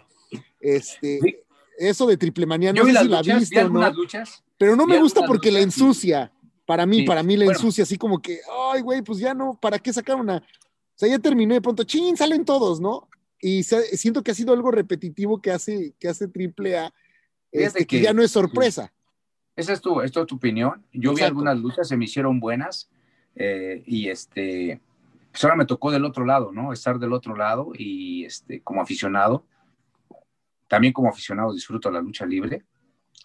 Este, 0.61 1.21
sí. 1.21 1.37
Eso 1.81 2.07
de 2.07 2.19
triple 2.19 2.45
manía, 2.45 2.75
no 2.75 2.85
sé 2.85 2.93
si 2.93 3.05
luchas, 3.09 3.51
la 3.53 3.65
no. 3.65 3.91
Luchas, 3.93 4.45
pero 4.59 4.77
no 4.77 4.87
me 4.87 5.01
gusta 5.01 5.23
porque 5.27 5.49
luchas, 5.49 5.61
la 5.61 5.65
ensucia. 5.65 6.33
Para 6.67 6.85
mí, 6.85 6.99
sí. 6.99 7.03
para 7.05 7.23
mí 7.23 7.39
la 7.39 7.47
bueno. 7.47 7.59
ensucia, 7.59 7.85
así 7.85 7.97
como 7.97 8.21
que, 8.21 8.39
ay, 8.71 8.83
güey, 8.83 9.01
pues 9.01 9.19
ya 9.19 9.33
no, 9.33 9.59
¿para 9.59 9.79
qué 9.79 9.91
sacar 9.91 10.17
una? 10.17 10.37
O 10.37 10.43
sea, 10.95 11.09
ya 11.09 11.19
terminó 11.19 11.55
de 11.55 11.63
pronto, 11.63 11.83
chin, 11.85 12.19
salen 12.19 12.45
todos, 12.45 12.81
¿no? 12.81 13.09
Y 13.41 13.63
se, 13.63 13.97
siento 13.97 14.23
que 14.23 14.31
ha 14.31 14.35
sido 14.35 14.53
algo 14.53 14.71
repetitivo 14.71 15.41
que 15.41 15.51
hace, 15.51 15.95
que 15.99 16.09
hace 16.09 16.29
triple 16.29 16.79
A, 16.79 16.93
este, 17.51 17.81
que, 17.81 17.97
que, 17.97 18.03
ya 18.03 18.13
no 18.13 18.23
es 18.23 18.31
sorpresa. 18.31 18.93
Esa 19.57 19.73
es 19.73 19.81
tu, 19.81 20.03
esto 20.03 20.21
es 20.21 20.27
tu 20.27 20.37
opinión. 20.37 20.85
Yo 20.93 21.13
Exacto. 21.13 21.15
vi 21.15 21.23
algunas 21.23 21.59
luchas, 21.59 21.89
se 21.89 21.97
me 21.97 22.05
hicieron 22.05 22.39
buenas, 22.39 22.91
eh, 23.37 23.83
y 23.87 24.11
este, 24.11 24.81
pues 25.31 25.43
ahora 25.45 25.57
me 25.57 25.65
tocó 25.65 25.91
del 25.91 26.05
otro 26.05 26.27
lado, 26.27 26.53
¿no? 26.53 26.75
Estar 26.75 26.99
del 26.99 27.15
otro 27.15 27.35
lado 27.35 27.73
y 27.75 28.27
este, 28.27 28.61
como 28.61 28.83
aficionado, 28.83 29.45
también 30.71 30.93
como 30.93 31.09
aficionado 31.09 31.53
disfruto 31.53 31.91
la 31.91 32.01
lucha 32.01 32.25
libre, 32.25 32.63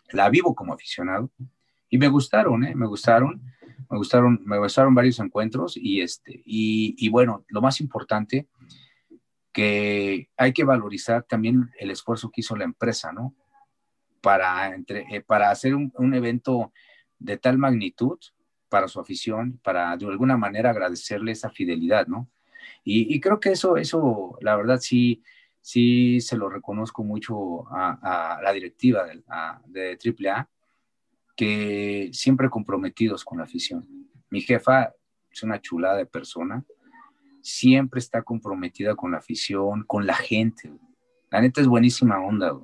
la 0.09 0.27
vivo 0.31 0.55
como 0.55 0.73
aficionado, 0.73 1.29
y 1.87 1.99
me 1.99 2.07
gustaron, 2.07 2.63
¿eh? 2.63 2.73
Me 2.73 2.87
gustaron, 2.87 3.39
me 3.87 3.97
gustaron, 3.99 4.41
me 4.43 4.57
gustaron 4.57 4.95
varios 4.95 5.19
encuentros, 5.19 5.77
y 5.77 6.01
este, 6.01 6.41
y, 6.43 7.07
bueno, 7.09 7.45
lo 7.49 7.61
más 7.61 7.81
importante, 7.81 8.47
que 9.53 10.27
hay 10.35 10.53
que 10.53 10.63
valorizar 10.63 11.21
también 11.21 11.69
el 11.77 11.91
esfuerzo 11.91 12.31
que 12.31 12.41
hizo 12.41 12.55
la 12.55 12.63
empresa, 12.63 13.11
¿no? 13.13 13.35
Para, 14.21 14.73
entre, 14.73 15.05
eh, 15.15 15.21
para 15.21 15.51
hacer 15.51 15.75
un, 15.75 15.93
un, 15.99 16.15
evento 16.15 16.73
de 17.19 17.37
tal 17.37 17.59
magnitud 17.59 18.17
para 18.69 18.87
su 18.87 18.99
afición, 18.99 19.59
para 19.63 19.95
de 19.97 20.07
alguna 20.07 20.35
manera 20.35 20.71
agradecerle 20.71 21.31
esa 21.31 21.51
fidelidad, 21.51 22.07
¿no? 22.07 22.27
Y, 22.83 23.15
y 23.15 23.19
creo 23.19 23.39
que 23.39 23.51
eso, 23.51 23.77
eso, 23.77 24.35
la 24.41 24.55
verdad, 24.55 24.79
sí, 24.79 25.21
sí 25.65 26.21
se 26.21 26.37
lo 26.37 26.47
reconozco 26.47 27.03
mucho 27.03 27.65
a, 27.71 28.39
la 28.43 28.53
directiva 28.53 29.03
de, 29.03 29.23
a, 29.27 29.59
AAA, 29.59 30.47
que 31.35 32.11
siempre 32.13 32.51
comprometidos 32.51 33.25
con 33.25 33.39
la 33.39 33.45
afición. 33.45 33.83
Mi 34.29 34.41
jefa 34.41 34.93
es 35.31 35.41
una 35.41 35.59
chulada 35.59 35.97
de 35.97 36.05
persona, 36.05 36.63
siempre 37.41 37.97
está 37.97 38.21
comprometida 38.21 38.95
con 38.95 39.13
la 39.13 39.17
afición, 39.17 39.83
con 39.87 40.05
la 40.05 40.13
gente. 40.13 40.71
La 41.31 41.41
neta 41.41 41.61
es 41.61 41.67
buenísima 41.67 42.23
onda. 42.23 42.55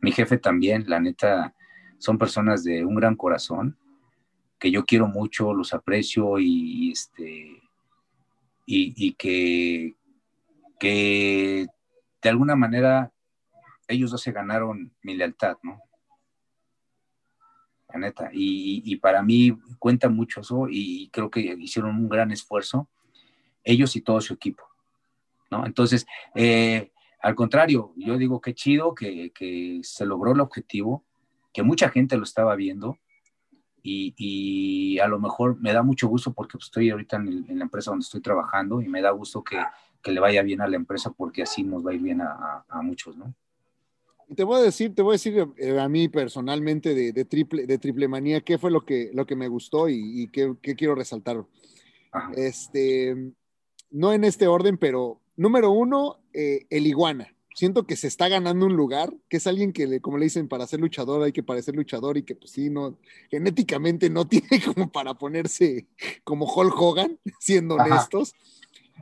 Mi 0.00 0.10
jefe 0.10 0.38
también, 0.38 0.84
la 0.88 1.00
neta, 1.00 1.54
son 1.98 2.16
personas 2.16 2.64
de 2.64 2.86
un 2.86 2.94
gran 2.94 3.16
corazón, 3.16 3.76
que 4.58 4.70
yo 4.70 4.86
quiero 4.86 5.08
mucho, 5.08 5.52
los 5.52 5.74
aprecio 5.74 6.38
y, 6.38 6.90
este, 6.90 7.60
y, 8.64 8.94
y 8.96 9.12
que, 9.12 9.94
que 10.80 11.66
de 12.22 12.28
alguna 12.28 12.56
manera 12.56 13.12
ellos 13.86 14.10
dos 14.10 14.20
se 14.20 14.32
ganaron 14.32 14.94
mi 15.02 15.16
lealtad, 15.16 15.56
¿no? 15.62 15.82
La 17.88 17.98
neta. 18.00 18.30
Y, 18.32 18.82
y, 18.84 18.96
para 18.96 19.22
mí 19.22 19.56
cuenta 19.78 20.10
mucho 20.10 20.42
eso 20.42 20.66
y 20.68 21.08
creo 21.08 21.30
que 21.30 21.40
hicieron 21.40 21.96
un 21.96 22.08
gran 22.08 22.30
esfuerzo 22.30 22.88
ellos 23.64 23.96
y 23.96 24.02
todo 24.02 24.20
su 24.20 24.34
equipo, 24.34 24.64
¿no? 25.50 25.64
Entonces, 25.66 26.06
eh, 26.34 26.92
al 27.20 27.34
contrario, 27.34 27.92
yo 27.96 28.16
digo 28.16 28.40
que 28.40 28.54
chido 28.54 28.94
que, 28.94 29.32
que, 29.32 29.80
se 29.82 30.06
logró 30.06 30.32
el 30.32 30.40
objetivo, 30.40 31.04
que 31.52 31.62
mucha 31.62 31.88
gente 31.88 32.16
lo 32.16 32.24
estaba 32.24 32.54
viendo 32.56 32.98
y, 33.82 34.14
y 34.16 34.98
a 35.00 35.08
lo 35.08 35.18
mejor 35.18 35.58
me 35.60 35.72
da 35.72 35.82
mucho 35.82 36.08
gusto 36.08 36.32
porque 36.32 36.58
estoy 36.58 36.90
ahorita 36.90 37.16
en, 37.16 37.58
la 37.58 37.64
empresa 37.64 37.90
donde 37.90 38.04
estoy 38.04 38.20
trabajando 38.20 38.80
y 38.80 38.88
me 38.88 39.02
da 39.02 39.10
gusto 39.10 39.42
que, 39.42 39.58
que, 40.02 40.12
le 40.12 40.20
vaya 40.20 40.42
bien 40.42 40.60
a 40.60 40.68
la 40.68 40.76
empresa 40.76 41.10
porque 41.10 41.42
así 41.42 41.62
nos 41.62 41.86
va 41.86 41.90
a 41.90 41.94
ir 41.94 42.00
bien 42.00 42.20
a, 42.20 42.32
a, 42.32 42.64
a 42.68 42.82
muchos, 42.82 43.16
¿no? 43.16 43.34
Y 44.28 44.34
te 44.34 44.44
voy 44.44 44.60
a 44.60 44.62
decir, 44.62 44.94
te 44.94 45.00
voy 45.00 45.12
a 45.12 45.14
decir 45.14 45.48
eh, 45.56 45.80
a 45.80 45.88
mí 45.88 46.08
personalmente 46.08 46.94
de, 46.94 47.12
de, 47.12 47.24
triple, 47.24 47.66
de 47.66 47.78
triple 47.78 48.08
manía 48.08 48.42
qué 48.42 48.58
fue 48.58 48.70
lo 48.70 48.84
que, 48.84 49.10
lo 49.14 49.26
que 49.26 49.36
me 49.36 49.48
gustó 49.48 49.88
y, 49.88 50.22
y 50.22 50.28
qué, 50.28 50.54
qué, 50.60 50.74
quiero 50.74 50.94
resaltar. 50.94 51.44
Ajá. 52.12 52.32
Este, 52.36 53.32
no 53.90 54.12
en 54.12 54.24
este 54.24 54.46
orden, 54.46 54.76
pero 54.76 55.22
número 55.36 55.70
uno, 55.70 56.18
eh, 56.34 56.66
el 56.68 56.86
iguana. 56.86 57.34
Siento 57.54 57.86
que 57.86 57.96
se 57.96 58.06
está 58.06 58.28
ganando 58.28 58.66
un 58.66 58.76
lugar, 58.76 59.12
que 59.28 59.38
es 59.38 59.46
alguien 59.46 59.72
que, 59.72 59.86
le, 59.86 60.00
como 60.00 60.18
le 60.18 60.26
dicen, 60.26 60.46
para 60.46 60.66
ser 60.66 60.78
luchador 60.78 61.24
hay 61.24 61.32
que 61.32 61.42
parecer 61.42 61.74
luchador 61.74 62.16
y 62.18 62.22
que 62.22 62.36
pues 62.36 62.52
sí, 62.52 62.70
no, 62.70 62.98
genéticamente 63.30 64.10
no 64.10 64.26
tiene 64.28 64.62
como 64.62 64.92
para 64.92 65.14
ponerse 65.14 65.88
como 66.22 66.44
Hulk 66.44 66.74
Hogan, 66.78 67.18
siendo 67.40 67.76
honestos. 67.76 68.34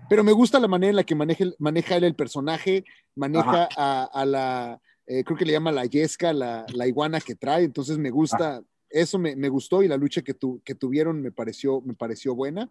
Pero 0.09 0.23
me 0.23 0.33
gusta 0.33 0.61
la 0.61 0.69
manera 0.69 0.91
en 0.91 0.97
la 0.97 1.05
que 1.05 1.15
maneja, 1.15 1.45
maneja 1.59 1.97
él 1.97 2.05
el 2.05 2.15
personaje, 2.15 2.85
maneja 3.15 3.69
a, 3.77 4.05
a, 4.05 4.25
la, 4.25 4.81
eh, 5.07 5.25
creo 5.25 5.37
que 5.37 5.45
le 5.45 5.53
llama 5.53 5.73
la 5.73 5.87
yesca, 5.87 6.33
la, 6.33 6.67
la, 6.73 6.87
iguana 6.87 7.21
que 7.21 7.35
trae, 7.35 7.65
entonces 7.65 7.99
me 7.99 8.11
gusta, 8.11 8.57
Ajá. 8.57 8.65
eso 8.91 9.19
me, 9.19 9.35
me, 9.37 9.49
gustó 9.49 9.83
y 9.83 9.89
la 9.89 9.97
lucha 9.97 10.23
que, 10.23 10.35
tu, 10.35 10.61
que 10.65 10.75
tuvieron 10.75 11.21
me 11.21 11.33
pareció, 11.33 11.81
me 11.81 11.95
pareció 11.95 12.35
buena. 12.35 12.71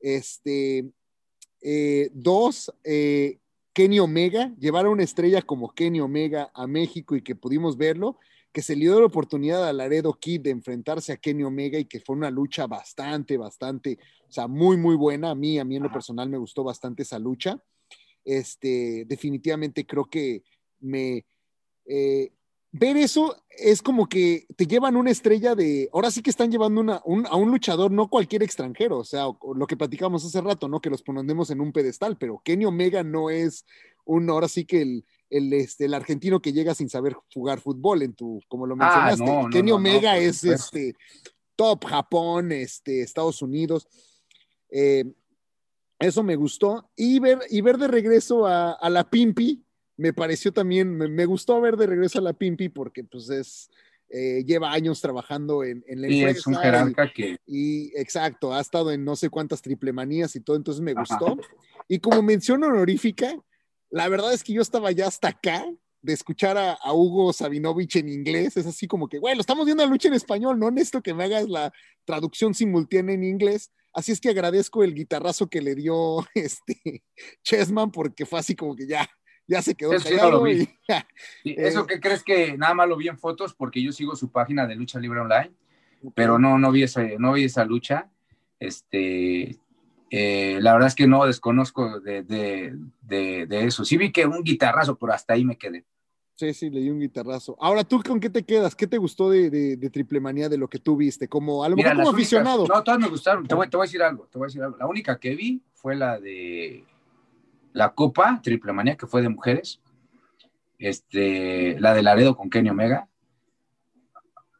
Este, 0.00 0.90
eh, 1.62 2.10
dos, 2.12 2.72
eh, 2.84 3.38
Kenny 3.72 4.00
Omega, 4.00 4.52
llevar 4.58 4.86
a 4.86 4.90
una 4.90 5.02
estrella 5.02 5.42
como 5.42 5.72
Kenny 5.72 6.00
Omega 6.00 6.50
a 6.54 6.66
México 6.66 7.14
y 7.16 7.22
que 7.22 7.34
pudimos 7.34 7.76
verlo, 7.76 8.18
que 8.52 8.62
se 8.62 8.74
le 8.74 8.82
dio 8.82 8.98
la 9.00 9.06
oportunidad 9.06 9.68
a 9.68 9.72
Laredo 9.72 10.12
Kid 10.14 10.40
de 10.40 10.50
enfrentarse 10.50 11.12
a 11.12 11.16
Kenny 11.16 11.44
Omega 11.44 11.78
y 11.78 11.84
que 11.84 12.00
fue 12.00 12.16
una 12.16 12.30
lucha 12.30 12.66
bastante, 12.66 13.36
bastante, 13.36 13.98
o 14.28 14.32
sea, 14.32 14.48
muy, 14.48 14.76
muy 14.76 14.96
buena. 14.96 15.30
A 15.30 15.34
mí, 15.34 15.58
a 15.58 15.64
mí 15.64 15.76
en 15.76 15.84
lo 15.84 15.92
personal 15.92 16.28
me 16.28 16.38
gustó 16.38 16.64
bastante 16.64 17.02
esa 17.02 17.18
lucha. 17.18 17.62
Este, 18.24 19.04
definitivamente 19.06 19.86
creo 19.86 20.04
que 20.04 20.42
me... 20.80 21.24
eh, 21.86 22.32
ver 22.72 22.96
eso 22.96 23.36
es 23.48 23.82
como 23.82 24.08
que 24.08 24.46
te 24.56 24.64
llevan 24.66 24.94
una 24.94 25.10
estrella 25.10 25.56
de, 25.56 25.88
ahora 25.92 26.10
sí 26.10 26.22
que 26.22 26.30
están 26.30 26.52
llevando 26.52 26.80
una, 26.80 27.02
un- 27.04 27.26
a 27.26 27.34
un 27.34 27.50
luchador, 27.50 27.90
no 27.90 28.08
cualquier 28.08 28.42
extranjero, 28.44 28.98
o 28.98 29.04
sea, 29.04 29.24
lo 29.54 29.66
que 29.66 29.76
platicamos 29.76 30.24
hace 30.24 30.40
rato, 30.40 30.68
¿no? 30.68 30.80
Que 30.80 30.90
los 30.90 31.02
ponemos 31.02 31.50
en 31.50 31.60
un 31.60 31.72
pedestal, 31.72 32.16
pero 32.16 32.40
Kenny 32.44 32.64
Omega 32.66 33.02
no 33.02 33.28
es 33.28 33.64
un, 34.04 34.30
ahora 34.30 34.46
sí 34.46 34.64
que 34.64 34.82
el, 34.82 35.04
el, 35.30 35.52
este, 35.52 35.84
el 35.86 35.94
argentino 35.94 36.42
que 36.42 36.52
llega 36.52 36.74
sin 36.74 36.88
saber 36.88 37.14
jugar 37.32 37.60
fútbol, 37.60 38.02
en 38.02 38.12
tu, 38.14 38.40
como 38.48 38.66
lo 38.66 38.74
Ah, 38.74 38.78
mencionaste. 38.84 39.24
no, 39.24 39.42
no, 39.44 39.50
Kenny 39.50 39.70
no, 39.70 39.76
Omega 39.76 40.14
no, 40.14 40.20
es 40.20 40.44
este 40.44 40.94
top 41.56 41.84
Japón, 41.86 42.52
este, 42.52 43.02
Estados 43.02 43.40
Unidos. 43.40 43.86
Eh, 44.70 45.04
eso 45.98 46.22
me 46.22 46.36
gustó. 46.36 46.90
Y 46.96 47.18
ver, 47.20 47.38
y 47.48 47.60
ver 47.60 47.78
de 47.78 47.88
regreso 47.88 48.46
a, 48.46 48.72
a 48.72 48.90
la 48.90 49.08
Pimpi, 49.08 49.62
me 49.96 50.12
pareció 50.12 50.52
también, 50.52 50.96
me, 50.96 51.08
me 51.08 51.26
gustó 51.26 51.60
ver 51.60 51.76
de 51.76 51.86
regreso 51.86 52.18
a 52.18 52.22
la 52.22 52.32
Pimpi 52.32 52.70
porque 52.70 53.04
pues 53.04 53.28
es, 53.30 53.70
eh, 54.08 54.42
lleva 54.46 54.72
años 54.72 55.00
trabajando 55.00 55.62
en, 55.62 55.84
en 55.86 56.00
la 56.00 56.06
empresa. 56.08 56.38
es 56.40 56.46
un 56.46 56.54
y- 56.54 56.56
jerarca 56.56 57.12
que 57.12 57.36
y 57.46 57.92
exacto, 57.96 58.54
ha 58.54 58.60
estado 58.60 58.92
en 58.92 59.04
no 59.04 59.14
sé 59.16 59.28
cuántas 59.28 59.60
triple 59.60 59.92
manías 59.92 60.34
y 60.36 60.40
todo, 60.40 60.56
entonces 60.56 60.80
me 60.80 60.92
Ajá. 60.92 61.00
gustó. 61.00 61.36
Y 61.88 61.98
como 61.98 62.22
mención 62.22 62.62
honorífica, 62.64 63.36
la 63.90 64.08
verdad 64.08 64.32
es 64.32 64.44
que 64.44 64.52
yo 64.52 64.62
estaba 64.62 64.90
ya 64.92 65.06
hasta 65.06 65.28
acá 65.28 65.64
de 66.02 66.12
escuchar 66.12 66.56
a, 66.56 66.72
a 66.72 66.94
Hugo 66.94 67.32
Sabinovich 67.32 67.96
en 67.96 68.08
inglés. 68.08 68.56
Es 68.56 68.66
así 68.66 68.86
como 68.86 69.08
que, 69.08 69.18
güey, 69.18 69.34
lo 69.34 69.40
estamos 69.40 69.66
viendo 69.66 69.84
la 69.84 69.90
lucha 69.90 70.08
en 70.08 70.14
español, 70.14 70.58
no 70.58 70.70
necesito 70.70 71.02
que 71.02 71.14
me 71.14 71.24
hagas 71.24 71.48
la 71.48 71.72
traducción 72.04 72.54
simultánea 72.54 73.14
en 73.14 73.24
inglés. 73.24 73.72
Así 73.92 74.12
es 74.12 74.20
que 74.20 74.30
agradezco 74.30 74.84
el 74.84 74.94
guitarrazo 74.94 75.48
que 75.48 75.60
le 75.60 75.74
dio 75.74 76.26
este 76.34 77.02
Chessman 77.42 77.90
porque 77.90 78.24
fue 78.24 78.38
así 78.38 78.54
como 78.54 78.76
que 78.76 78.86
ya, 78.86 79.08
ya 79.46 79.60
se 79.62 79.74
quedó 79.74 79.92
Eso 79.92 80.08
callado 80.08 80.30
lo 80.30 80.42
vi. 80.42 80.52
y. 80.52 80.64
Sí, 80.64 81.50
Eh, 81.50 81.54
¿Eso 81.58 81.86
que 81.86 82.00
crees 82.00 82.22
que 82.22 82.56
nada 82.56 82.74
más 82.74 82.88
lo 82.88 82.96
vi 82.96 83.08
en 83.08 83.18
fotos? 83.18 83.54
Porque 83.54 83.82
yo 83.82 83.92
sigo 83.92 84.14
su 84.16 84.30
página 84.30 84.66
de 84.66 84.76
Lucha 84.76 85.00
Libre 85.00 85.20
Online, 85.20 85.52
pero 86.14 86.38
no, 86.38 86.58
no, 86.58 86.70
vi, 86.70 86.84
esa, 86.84 87.02
no 87.18 87.32
vi 87.32 87.44
esa 87.44 87.64
lucha. 87.64 88.10
Este, 88.58 89.58
eh, 90.10 90.58
la 90.60 90.72
verdad 90.72 90.88
es 90.88 90.94
que 90.94 91.06
no 91.06 91.24
desconozco 91.24 92.00
de, 92.00 92.22
de, 92.22 92.76
de, 93.02 93.46
de 93.46 93.64
eso. 93.64 93.84
Sí 93.84 93.96
vi 93.96 94.10
que 94.12 94.26
un 94.26 94.42
guitarrazo, 94.42 94.96
pero 94.98 95.12
hasta 95.12 95.34
ahí 95.34 95.44
me 95.44 95.56
quedé. 95.56 95.84
Sí, 96.34 96.54
sí, 96.54 96.70
le 96.70 96.80
di 96.80 96.88
un 96.90 96.98
guitarrazo. 97.00 97.54
Ahora, 97.60 97.84
¿tú 97.84 98.02
con 98.02 98.18
qué 98.18 98.30
te 98.30 98.42
quedas? 98.44 98.74
¿Qué 98.74 98.86
te 98.86 98.96
gustó 98.96 99.28
de, 99.28 99.76
Triple 99.92 100.20
Manía 100.20 100.48
de 100.48 100.56
lo 100.56 100.68
que 100.68 100.78
tú 100.78 100.96
viste? 100.96 101.28
Como, 101.28 101.62
a 101.62 101.68
lo 101.68 101.76
Mira, 101.76 101.90
mejor 101.90 102.04
como 102.04 102.16
únicas- 102.16 102.22
aficionado. 102.32 102.66
no, 102.66 102.82
todas 102.82 102.98
me 102.98 103.08
gustaron. 103.08 103.46
Te 103.46 103.54
voy, 103.54 103.68
te 103.68 103.76
voy 103.76 103.84
a 103.84 103.88
decir 103.88 104.02
algo, 104.02 104.26
te 104.26 104.38
voy 104.38 104.46
a 104.46 104.48
decir 104.48 104.62
algo. 104.62 104.76
La 104.78 104.86
única 104.86 105.18
que 105.20 105.34
vi 105.36 105.62
fue 105.74 105.94
la 105.96 106.18
de 106.18 106.84
la 107.74 107.92
Copa 107.92 108.40
Triple 108.42 108.72
Manía, 108.72 108.96
que 108.96 109.06
fue 109.06 109.20
de 109.22 109.28
mujeres. 109.28 109.80
Este, 110.78 111.78
la 111.78 111.92
de 111.92 112.02
Laredo 112.02 112.34
con 112.36 112.48
Kenny 112.48 112.70
Omega. 112.70 113.06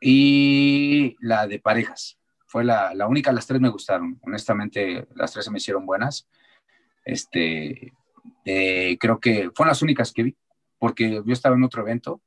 Y 0.03 1.17
la 1.21 1.47
de 1.47 1.59
parejas. 1.59 2.19
Fue 2.51 2.65
la, 2.65 2.93
la 2.95 3.07
única, 3.07 3.33
las 3.33 3.47
tres 3.47 3.61
me 3.61 3.69
gustaron. 3.69 4.19
Honestamente, 4.23 5.07
las 5.15 5.33
tres 5.33 5.45
se 5.45 5.53
me 5.53 5.59
hicieron 5.59 5.87
buenas. 5.87 6.29
Este, 7.05 7.93
eh, 8.45 8.99
creo 8.99 9.21
que 9.21 9.53
fueron 9.55 9.69
las 9.69 9.83
únicas 9.83 10.13
que 10.13 10.25
vi, 10.25 10.37
porque 10.77 11.23
yo 11.25 11.33
estaba 11.33 11.55
en 11.55 11.63
otro 11.63 11.83
evento 11.83 12.21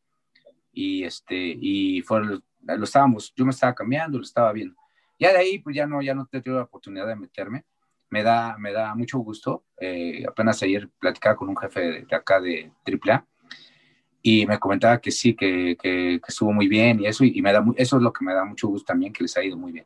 y 0.72 1.04
este, 1.04 1.36
y 1.36 2.02
fue, 2.04 2.22
lo 2.24 2.84
estábamos, 2.86 3.34
yo 3.36 3.44
me 3.44 3.52
estaba 3.52 3.76
cambiando, 3.76 4.18
lo 4.18 4.24
estaba 4.24 4.54
viendo. 4.54 4.78
Ya 5.20 5.34
de 5.34 5.40
ahí, 5.40 5.60
pues 5.60 5.76
ya 5.76 5.86
no, 5.86 6.02
ya 6.02 6.16
no 6.16 6.26
la 6.32 6.64
oportunidad 6.64 7.06
de 7.06 7.18
meterme. 7.18 7.66
Me 8.10 8.24
da, 8.24 8.58
me 8.58 8.72
da 8.72 8.96
mucho 8.96 9.20
gusto. 9.20 9.66
Eh, 9.78 10.24
apenas 10.26 10.64
ayer 10.64 10.90
platicaba 11.00 11.36
con 11.36 11.50
un 11.50 11.58
jefe 11.58 11.82
de, 11.82 12.16
acá 12.16 12.40
de 12.40 12.72
AAA 12.86 13.28
y 14.22 14.46
me 14.46 14.58
comentaba 14.58 15.02
que 15.02 15.12
sí, 15.12 15.36
que, 15.36 15.76
que, 15.78 16.22
estuvo 16.26 16.54
muy 16.54 16.70
bien 16.70 17.02
y 17.02 17.08
eso, 17.08 17.26
y, 17.26 17.42
me 17.42 17.52
da, 17.52 17.62
eso 17.76 17.98
es 17.98 18.04
lo 18.04 18.14
que 18.14 18.24
me 18.24 18.34
da 18.34 18.46
mucho 18.46 18.70
gusto 18.70 18.86
también, 18.86 19.12
que 19.12 19.24
les 19.24 19.36
ha 19.36 19.44
ido 19.44 19.58
muy 19.58 19.74
bien. 19.74 19.86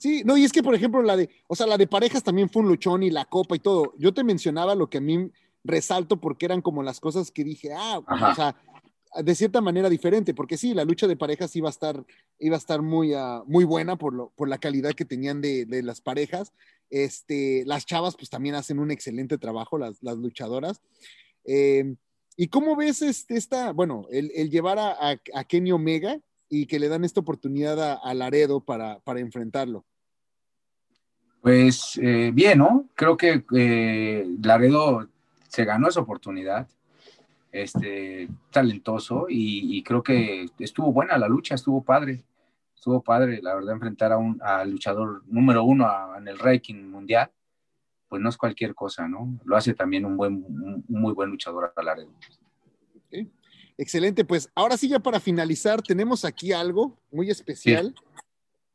Sí, 0.00 0.22
no, 0.24 0.34
y 0.38 0.44
es 0.44 0.52
que, 0.52 0.62
por 0.62 0.74
ejemplo, 0.74 1.02
la 1.02 1.14
de, 1.14 1.28
o 1.46 1.54
sea, 1.54 1.66
la 1.66 1.76
de 1.76 1.86
parejas 1.86 2.22
también 2.22 2.48
fue 2.48 2.62
un 2.62 2.68
luchón 2.68 3.02
y 3.02 3.10
la 3.10 3.26
copa 3.26 3.54
y 3.54 3.58
todo. 3.58 3.92
Yo 3.98 4.14
te 4.14 4.24
mencionaba 4.24 4.74
lo 4.74 4.88
que 4.88 4.96
a 4.96 5.02
mí 5.02 5.30
resalto 5.62 6.18
porque 6.18 6.46
eran 6.46 6.62
como 6.62 6.82
las 6.82 7.00
cosas 7.00 7.30
que 7.30 7.44
dije, 7.44 7.74
ah, 7.74 8.00
Ajá. 8.06 8.32
o 8.32 8.34
sea, 8.34 9.22
de 9.22 9.34
cierta 9.34 9.60
manera 9.60 9.90
diferente, 9.90 10.32
porque 10.32 10.56
sí, 10.56 10.72
la 10.72 10.86
lucha 10.86 11.06
de 11.06 11.18
parejas 11.18 11.54
iba 11.54 11.68
a 11.68 11.70
estar, 11.70 12.02
iba 12.38 12.56
a 12.56 12.58
estar 12.58 12.80
muy, 12.80 13.12
ah, 13.12 13.42
muy 13.46 13.64
buena 13.64 13.96
por, 13.96 14.14
lo, 14.14 14.30
por 14.36 14.48
la 14.48 14.56
calidad 14.56 14.92
que 14.94 15.04
tenían 15.04 15.42
de, 15.42 15.66
de 15.66 15.82
las 15.82 16.00
parejas. 16.00 16.54
Este, 16.88 17.64
las 17.66 17.84
chavas, 17.84 18.16
pues 18.16 18.30
también 18.30 18.54
hacen 18.54 18.78
un 18.78 18.90
excelente 18.90 19.36
trabajo, 19.36 19.76
las, 19.76 20.02
las 20.02 20.16
luchadoras. 20.16 20.80
Eh, 21.44 21.94
¿Y 22.38 22.48
cómo 22.48 22.74
ves 22.74 23.02
este, 23.02 23.36
esta, 23.36 23.72
bueno, 23.72 24.06
el, 24.10 24.32
el 24.34 24.48
llevar 24.48 24.78
a, 24.78 24.92
a, 24.92 25.20
a 25.34 25.44
Kenny 25.44 25.72
Omega 25.72 26.18
y 26.48 26.64
que 26.64 26.78
le 26.78 26.88
dan 26.88 27.04
esta 27.04 27.20
oportunidad 27.20 27.78
a, 27.82 27.94
a 27.96 28.14
Laredo 28.14 28.64
para, 28.64 29.00
para 29.00 29.20
enfrentarlo? 29.20 29.84
Pues 31.40 31.98
eh, 32.02 32.30
bien, 32.34 32.58
¿no? 32.58 32.86
Creo 32.94 33.16
que 33.16 33.44
eh, 33.56 34.26
Laredo 34.42 35.08
se 35.48 35.64
ganó 35.64 35.88
esa 35.88 36.00
oportunidad, 36.00 36.68
este, 37.50 38.28
talentoso, 38.50 39.26
y, 39.28 39.76
y 39.78 39.82
creo 39.82 40.02
que 40.02 40.46
estuvo 40.58 40.92
buena 40.92 41.18
la 41.18 41.28
lucha, 41.28 41.54
estuvo 41.54 41.82
padre, 41.82 42.22
estuvo 42.74 43.02
padre, 43.02 43.40
la 43.42 43.54
verdad, 43.54 43.74
enfrentar 43.74 44.12
a 44.12 44.18
un 44.18 44.38
al 44.42 44.70
luchador 44.70 45.22
número 45.26 45.64
uno 45.64 45.86
a- 45.86 46.16
en 46.18 46.28
el 46.28 46.38
ranking 46.38 46.90
mundial, 46.90 47.30
pues 48.08 48.20
no 48.20 48.28
es 48.28 48.36
cualquier 48.36 48.74
cosa, 48.74 49.08
¿no? 49.08 49.38
Lo 49.44 49.56
hace 49.56 49.72
también 49.74 50.04
un 50.04 50.16
buen, 50.16 50.34
un, 50.34 50.84
un 50.88 51.00
muy 51.00 51.14
buen 51.14 51.30
luchador 51.30 51.72
a 51.74 51.82
Laredo. 51.82 52.12
Excelente, 53.76 54.24
pues 54.26 54.50
ahora 54.54 54.76
sí 54.76 54.88
ya 54.88 54.98
para 55.00 55.20
finalizar 55.20 55.80
tenemos 55.80 56.24
aquí 56.26 56.52
algo 56.52 56.98
muy 57.10 57.30
especial, 57.30 57.94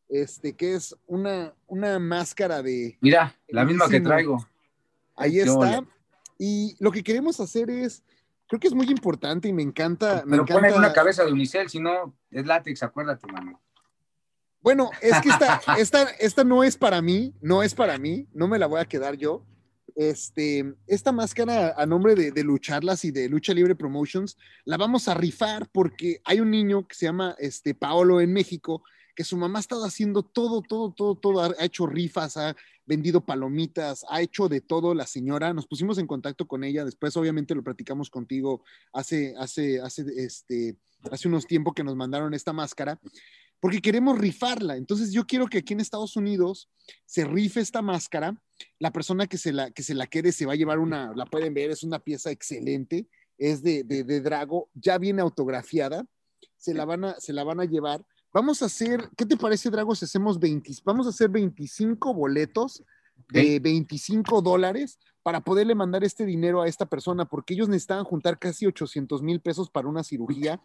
este 0.10 0.53
que 0.53 0.76
es 0.76 0.95
una, 1.07 1.53
una 1.68 1.99
máscara 1.99 2.61
de, 2.61 2.98
Mira, 3.02 3.36
la 3.48 3.65
misma 3.65 3.90
que 3.90 3.99
traigo. 3.99 4.45
ahí 5.15 5.40
está, 5.40 5.80
ole. 5.80 5.88
y 6.38 6.76
lo 6.80 6.91
que 6.91 7.03
queremos 7.03 7.40
hacer 7.40 7.69
es, 7.69 8.03
creo 8.48 8.60
que 8.60 8.68
es 8.68 8.73
muy 8.73 8.88
importante 8.88 9.48
y 9.48 9.53
me 9.53 9.64
encanta, 9.64 10.23
me 10.26 10.32
Pero 10.38 10.45
pone 10.45 10.68
encanta, 10.68 10.77
una 10.77 10.94
cabeza 10.94 11.23
de 11.23 11.32
unicel, 11.32 11.69
si 11.69 11.80
no, 11.80 12.15
es 12.32 12.45
látex, 12.45 12.84
acuérdate, 12.84 13.26
mano. 13.32 13.60
bueno, 14.61 14.90
es 15.02 15.19
que 15.22 15.30
esta, 15.30 15.61
esta, 15.77 16.03
esta 16.19 16.44
no 16.44 16.64
es 16.64 16.77
para 16.77 17.02
mí, 17.02 17.34
no 17.41 17.64
es 17.64 17.73
para 17.73 17.98
mí, 17.98 18.27
no 18.34 18.48
me 18.48 18.60
la 18.60 18.68
voy 18.68 18.80
a 18.80 18.86
quedar 18.86 19.15
yo, 19.15 19.44
este, 19.95 20.76
esta 20.88 21.11
máscara 21.14 21.73
a 21.77 21.86
nombre 21.86 22.15
de, 22.15 22.32
de 22.32 22.44
Lucharlas 22.44 23.06
y 23.06 23.11
de 23.11 23.30
Lucha 23.30 23.53
Libre 23.53 23.76
Promotions, 23.76 24.38
la 24.65 24.77
vamos 24.77 25.07
a 25.07 25.14
rifar 25.14 25.69
porque 25.72 26.22
hay 26.26 26.41
un 26.41 26.52
niño 26.52 26.86
que 26.86 26.95
se 26.95 27.06
llama 27.06 27.36
este, 27.40 27.73
Paolo 27.73 28.19
en 28.19 28.34
México, 28.34 28.84
que 29.16 29.24
su 29.24 29.38
mamá 29.38 29.60
ha 29.60 29.62
estado 29.62 29.86
haciendo 29.86 30.24
todo, 30.24 30.62
todo, 30.62 30.92
todo, 30.92 31.16
todo, 31.16 31.42
ha 31.42 31.64
hecho 31.64 31.88
rifas, 31.88 32.38
ha 32.38 32.56
vendido 32.86 33.26
palomitas, 33.26 34.06
ha 34.10 34.22
hecho 34.22 34.48
de 34.50 34.62
todo 34.62 34.94
la 34.94 35.08
señora, 35.08 35.54
nos 35.54 35.68
pusimos 35.68 35.98
en 35.98 36.08
contacto 36.08 36.48
con 36.48 36.64
ella, 36.64 36.86
después 36.86 37.16
obviamente 37.18 37.56
lo 37.56 37.64
platicamos 37.64 38.10
contigo 38.10 38.64
hace, 38.94 39.34
hace, 39.38 39.82
hace, 39.82 40.06
este, 40.18 40.78
hace 41.12 41.28
unos 41.28 41.48
tiempos 41.48 41.74
que 41.74 41.84
nos 41.84 41.96
mandaron 41.96 42.34
esta 42.34 42.54
máscara, 42.54 43.00
porque 43.60 43.82
queremos 43.82 44.20
rifarla, 44.20 44.76
entonces 44.76 45.12
yo 45.12 45.26
quiero 45.26 45.48
que 45.48 45.60
aquí 45.60 45.74
en 45.74 45.80
Estados 45.80 46.16
Unidos 46.18 46.70
se 47.06 47.26
rife 47.26 47.62
esta 47.62 47.82
máscara, 47.82 48.40
la 48.80 48.92
persona 48.92 49.28
que 49.28 49.38
se 49.38 49.54
la, 49.54 49.72
que 49.72 49.82
se 49.82 49.96
la 49.96 50.08
quede 50.08 50.32
se 50.32 50.46
va 50.46 50.54
a 50.54 50.58
llevar 50.58 50.80
una, 50.80 51.14
la 51.16 51.26
pueden 51.26 51.54
ver, 51.54 51.72
es 51.72 51.84
una 51.84 52.00
pieza 52.00 52.32
excelente, 52.32 53.08
es 53.38 53.64
de, 53.64 53.84
de, 53.84 54.04
de 54.04 54.22
Drago, 54.22 54.70
ya 54.74 54.98
viene 54.98 55.22
autografiada, 55.22 56.06
se 56.58 56.74
la 56.74 56.86
van 56.86 57.06
a, 57.06 57.20
se 57.20 57.34
la 57.34 57.44
van 57.44 57.60
a 57.60 57.66
llevar. 57.66 58.06
Vamos 58.36 58.62
a 58.62 58.66
hacer, 58.66 59.10
¿qué 59.16 59.26
te 59.26 59.38
parece, 59.38 59.70
Drago, 59.70 59.95
si 59.95 60.03
hacemos 60.03 60.38
20, 60.38 60.70
vamos 60.84 61.07
a 61.07 61.12
hacer 61.12 61.30
25 61.30 62.14
boletos 62.14 62.84
de 63.30 63.62
25 63.62 64.41
dólares 64.41 64.99
para 65.24 65.40
poderle 65.40 65.74
mandar 65.74 66.03
este 66.03 66.26
dinero 66.26 66.62
a 66.62 66.68
esta 66.68 66.86
persona, 66.86 67.24
porque 67.24 67.53
ellos 67.53 67.70
necesitaban 67.70 68.03
juntar 68.03 68.38
casi 68.38 68.66
800 68.66 69.22
mil 69.22 69.40
pesos 69.40 69.70
para 69.70 69.88
una 69.88 70.03
cirugía. 70.03 70.62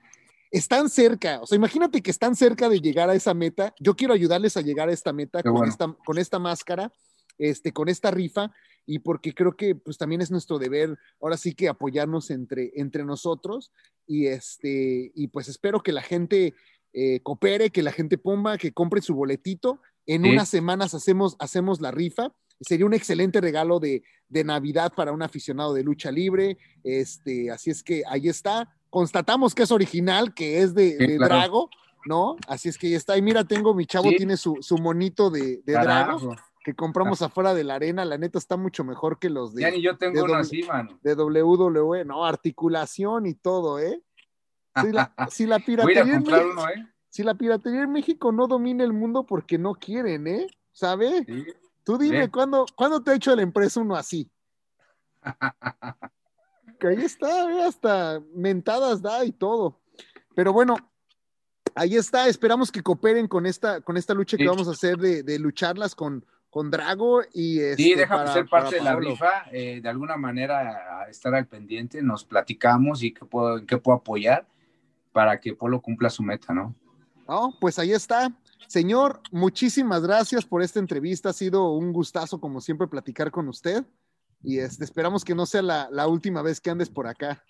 Están 0.50 0.90
cerca, 0.90 1.40
o 1.40 1.46
sea, 1.46 1.54
imagínate 1.54 2.02
que 2.02 2.10
están 2.10 2.34
cerca 2.34 2.68
de 2.68 2.80
llegar 2.80 3.08
a 3.08 3.14
esa 3.14 3.34
meta. 3.34 3.72
Yo 3.78 3.94
quiero 3.94 4.14
ayudarles 4.14 4.56
a 4.56 4.62
llegar 4.62 4.88
a 4.88 4.92
esta 4.92 5.12
meta 5.12 5.40
con, 5.40 5.52
bueno. 5.52 5.70
esta, 5.70 5.96
con 6.04 6.18
esta 6.18 6.40
máscara, 6.40 6.92
este, 7.38 7.70
con 7.70 7.88
esta 7.88 8.10
rifa, 8.10 8.50
y 8.84 8.98
porque 8.98 9.32
creo 9.32 9.54
que 9.56 9.76
pues 9.76 9.96
también 9.96 10.22
es 10.22 10.32
nuestro 10.32 10.58
deber, 10.58 10.98
ahora 11.22 11.36
sí 11.36 11.54
que 11.54 11.68
apoyarnos 11.68 12.30
entre, 12.30 12.72
entre 12.74 13.04
nosotros, 13.04 13.70
y 14.08 14.26
este, 14.26 15.12
y 15.14 15.28
pues 15.28 15.46
espero 15.46 15.84
que 15.84 15.92
la 15.92 16.02
gente 16.02 16.54
eh, 16.92 17.20
coopere, 17.22 17.70
que 17.70 17.82
la 17.82 17.92
gente 17.92 18.18
ponga, 18.18 18.58
que 18.58 18.72
compre 18.72 19.00
su 19.02 19.14
boletito. 19.14 19.80
En 20.06 20.22
Sí. 20.24 20.30
unas 20.30 20.48
semanas 20.48 20.94
hacemos, 20.94 21.36
hacemos 21.38 21.80
la 21.80 21.90
rifa. 21.90 22.32
Sería 22.60 22.84
un 22.86 22.94
excelente 22.94 23.40
regalo 23.40 23.80
de, 23.80 24.02
de 24.28 24.44
Navidad 24.44 24.92
para 24.94 25.12
un 25.12 25.22
aficionado 25.22 25.72
de 25.72 25.82
lucha 25.82 26.10
libre. 26.10 26.58
Este, 26.84 27.50
así 27.50 27.70
es 27.70 27.82
que 27.82 28.02
ahí 28.08 28.28
está. 28.28 28.74
Constatamos 28.90 29.54
que 29.54 29.62
es 29.62 29.70
original, 29.70 30.34
que 30.34 30.60
es 30.62 30.74
de, 30.74 30.96
Sí, 30.98 31.06
de 31.06 31.16
claro. 31.16 31.34
Drago, 31.36 31.70
¿no? 32.06 32.36
Así 32.48 32.68
es 32.68 32.76
que 32.76 32.88
ahí 32.88 32.94
está. 32.94 33.16
Y 33.16 33.22
mira, 33.22 33.44
tengo, 33.44 33.72
mi 33.74 33.86
chavo 33.86 34.10
Sí. 34.10 34.16
tiene 34.16 34.36
su, 34.36 34.56
su 34.60 34.76
monito 34.78 35.30
de, 35.30 35.62
de 35.64 35.72
Drago. 35.72 36.34
Que 36.62 36.74
compramos 36.74 37.22
afuera 37.22 37.54
de 37.54 37.64
la 37.64 37.76
arena, 37.76 38.04
la 38.04 38.18
neta 38.18 38.38
está 38.38 38.58
mucho 38.58 38.84
mejor 38.84 39.18
que 39.18 39.30
los 39.30 39.54
de, 39.54 39.62
Ya 39.62 39.70
ni 39.70 39.80
yo 39.80 39.96
tengo 39.96 40.16
de 40.16 40.22
uno 40.24 40.34
doble- 40.34 40.40
así, 40.40 40.62
mano. 40.64 40.98
de 41.02 41.14
WWE. 41.14 42.04
No, 42.04 42.26
articulación 42.26 43.24
y 43.24 43.32
todo, 43.34 43.78
¿eh? 43.78 44.02
Si 44.80 44.92
la, 44.92 45.14
si 45.30 45.46
la 45.46 45.58
Voy 45.58 45.64
a 45.68 45.72
ir 45.72 45.80
a 45.80 45.84
piratería 45.84 46.14
en 46.14 46.20
comprar 46.22 46.42
México- 46.44 46.60
uno, 46.62 46.68
¿eh? 46.70 46.86
si 47.08 47.22
la 47.24 47.34
piratería 47.34 47.82
en 47.82 47.92
México 47.92 48.32
no 48.32 48.46
domina 48.46 48.84
el 48.84 48.92
mundo 48.92 49.24
porque 49.26 49.58
no 49.58 49.74
quieren, 49.74 50.26
¿eh? 50.26 50.46
¿Sabe? 50.72 51.24
Sí. 51.26 51.44
Tú 51.84 51.98
dime. 51.98 52.30
¿cuándo, 52.30 52.66
¿cuándo 52.76 53.02
te 53.02 53.10
ha 53.10 53.14
hecho 53.14 53.34
la 53.34 53.42
empresa 53.42 53.80
uno 53.80 53.96
así? 53.96 54.30
Que 56.78 56.88
ahí 56.88 57.02
está, 57.02 57.50
¿eh? 57.52 57.62
hasta 57.64 58.22
mentadas 58.34 59.02
da 59.02 59.22
y 59.24 59.32
todo. 59.32 59.78
Pero 60.34 60.52
bueno, 60.54 60.76
ahí 61.74 61.96
está. 61.96 62.26
Esperamos 62.26 62.72
que 62.72 62.82
cooperen 62.82 63.28
con 63.28 63.44
esta, 63.44 63.82
con 63.82 63.98
esta 63.98 64.14
lucha 64.14 64.38
que 64.38 64.44
Sí. 64.44 64.48
vamos 64.48 64.66
a 64.66 64.70
hacer 64.70 64.96
de, 64.96 65.22
de 65.22 65.38
lucharlas 65.38 65.94
con, 65.94 66.24
con 66.48 66.70
Drago 66.70 67.20
y 67.34 67.56
Sí, 67.58 67.60
este, 67.60 67.96
déjame 67.96 68.20
para- 68.22 68.32
ser 68.32 68.48
parte 68.48 68.76
de 68.76 68.82
la 68.82 68.96
rifa, 68.96 69.44
eh, 69.52 69.80
de 69.82 69.88
alguna 69.90 70.16
manera 70.16 71.06
estar 71.10 71.34
al 71.34 71.46
pendiente, 71.46 72.00
nos 72.02 72.24
platicamos 72.24 73.02
y 73.02 73.12
qué 73.12 73.26
puedo, 73.26 73.58
en 73.58 73.66
qué 73.66 73.76
puedo 73.76 73.98
apoyar 73.98 74.46
para 75.12 75.40
que 75.40 75.54
Polo 75.54 75.80
cumpla 75.80 76.10
su 76.10 76.22
meta, 76.22 76.52
¿no? 76.52 76.74
No, 77.28 77.54
pues 77.60 77.78
ahí 77.78 77.92
está. 77.92 78.32
Señor, 78.66 79.20
muchísimas 79.30 80.02
gracias 80.02 80.44
por 80.44 80.62
esta 80.62 80.78
entrevista. 80.78 81.30
Ha 81.30 81.32
sido 81.32 81.72
un 81.72 81.92
gustazo, 81.92 82.40
como 82.40 82.60
siempre, 82.60 82.86
platicar 82.86 83.30
con 83.30 83.48
usted. 83.48 83.84
Y 84.42 84.58
este, 84.58 84.84
esperamos 84.84 85.24
que 85.24 85.34
no 85.34 85.46
sea 85.46 85.62
la, 85.62 85.88
la 85.90 86.08
última 86.08 86.42
vez 86.42 86.60
que 86.60 86.70
andes 86.70 86.88
por 86.88 87.06
acá. 87.06 87.42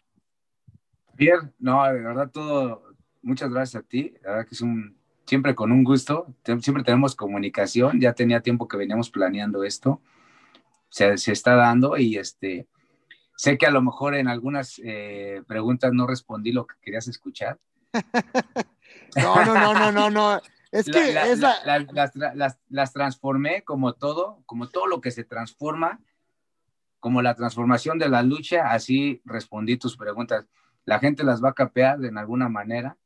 Bien, 1.15 1.53
no, 1.59 1.85
de 1.85 2.01
verdad 2.01 2.31
todo, 2.31 2.83
muchas 3.23 3.51
gracias 3.51 3.83
a 3.83 3.87
ti, 3.87 4.15
la 4.23 4.31
verdad 4.31 4.47
que 4.47 4.55
es 4.55 4.63
un, 4.63 4.97
siempre 5.27 5.55
con 5.55 5.71
un 5.71 5.85
gusto, 5.85 6.35
siempre 6.61 6.83
tenemos 6.83 7.15
comunicación, 7.15 8.01
ya 8.01 8.15
tenía 8.15 8.41
tiempo 8.41 8.67
que 8.67 8.79
veníamos 8.79 9.11
planeando 9.11 9.63
esto, 9.65 10.01
se, 10.89 11.19
se 11.19 11.33
está 11.33 11.55
dando 11.57 11.99
y 11.99 12.17
este, 12.17 12.67
sé 13.41 13.57
que 13.57 13.65
a 13.67 13.71
lo 13.71 13.81
mejor 13.81 14.15
en 14.15 14.29
algunas 14.29 14.79
eh, 14.85 15.43
preguntas 15.47 15.93
no 15.95 16.07
respondí 16.07 16.53
lo 16.53 16.67
que 16.67 16.75
querías 16.83 17.09
escuchar. 17.09 17.59
No, 19.17 19.45
no, 19.45 19.55
no, 19.55 19.73
no, 19.75 19.93
no, 19.93 20.11
no. 20.11 20.41
Es 20.71 20.87
La- 20.89 20.93
que 20.93 21.13
la- 21.13 21.27
es 21.27 21.39
la, 21.41 21.55
la- 21.65 21.79
la- 21.81 21.87
las, 21.93 22.17
las- 22.37 22.59
las 22.69 22.93
transformé 22.93 23.63
como 23.63 23.95
todo, 23.95 24.43
como 24.47 24.69
todo 24.69 24.87
lo 24.87 25.01
que 25.01 25.11
se 25.11 25.25
transforma, 25.25 26.01
como 27.01 27.23
la 27.23 27.35
transformación 27.35 27.99
de 27.99 28.09
la 28.09 28.23
lucha, 28.23 28.71
así 28.71 29.21
respondí 29.25 29.77
tus 29.79 29.97
preguntas. 29.97 30.47
La 30.85 30.99
gente 31.01 31.25
las 31.25 31.43
va 31.43 31.51
a 31.51 31.55
capear 31.55 32.05
en 32.05 32.19
alguna 32.19 32.49
manera. 32.49 32.97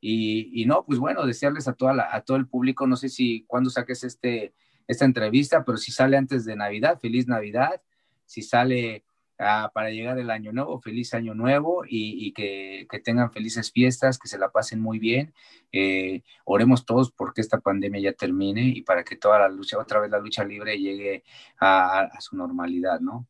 Y, 0.00 0.50
y 0.60 0.66
no, 0.66 0.84
pues 0.84 0.98
bueno, 0.98 1.24
desearles 1.26 1.68
a, 1.68 1.72
toda 1.74 1.94
la- 1.94 2.08
a 2.14 2.22
todo 2.22 2.36
el 2.36 2.46
público, 2.48 2.86
no 2.86 2.96
sé 2.96 3.08
si 3.08 3.44
cuándo 3.46 3.70
saques 3.70 4.02
este, 4.04 4.54
esta 4.88 5.04
entrevista, 5.04 5.64
pero 5.64 5.78
si 5.78 5.92
sale 5.92 6.16
antes 6.16 6.44
de 6.44 6.56
Navidad, 6.56 6.98
feliz 7.00 7.26
Navidad. 7.28 7.80
Si 8.26 8.42
sale 8.42 9.04
ah, 9.38 9.70
para 9.74 9.90
llegar 9.90 10.18
el 10.18 10.30
año 10.30 10.52
nuevo, 10.52 10.80
feliz 10.80 11.14
año 11.14 11.34
nuevo 11.34 11.84
y, 11.88 12.32
que, 12.32 12.86
tengan 13.04 13.32
felices 13.32 13.70
fiestas, 13.72 14.18
que 14.18 14.28
se 14.28 14.38
la 14.38 14.50
pasen 14.50 14.80
muy 14.80 14.98
bien. 14.98 15.34
Eh, 15.72 16.22
oremos 16.44 16.84
todos 16.86 17.12
porque 17.12 17.40
esta 17.40 17.60
pandemia 17.60 18.00
ya 18.00 18.12
termine 18.12 18.62
y 18.62 18.82
para 18.82 19.04
que 19.04 19.16
toda 19.16 19.38
la 19.38 19.48
lucha, 19.48 19.78
otra 19.78 20.00
vez 20.00 20.10
la 20.10 20.18
lucha 20.18 20.44
libre 20.44 20.78
llegue 20.78 21.24
a, 21.58 22.00
a 22.00 22.20
su 22.20 22.36
normalidad, 22.36 23.00
¿no? 23.00 23.26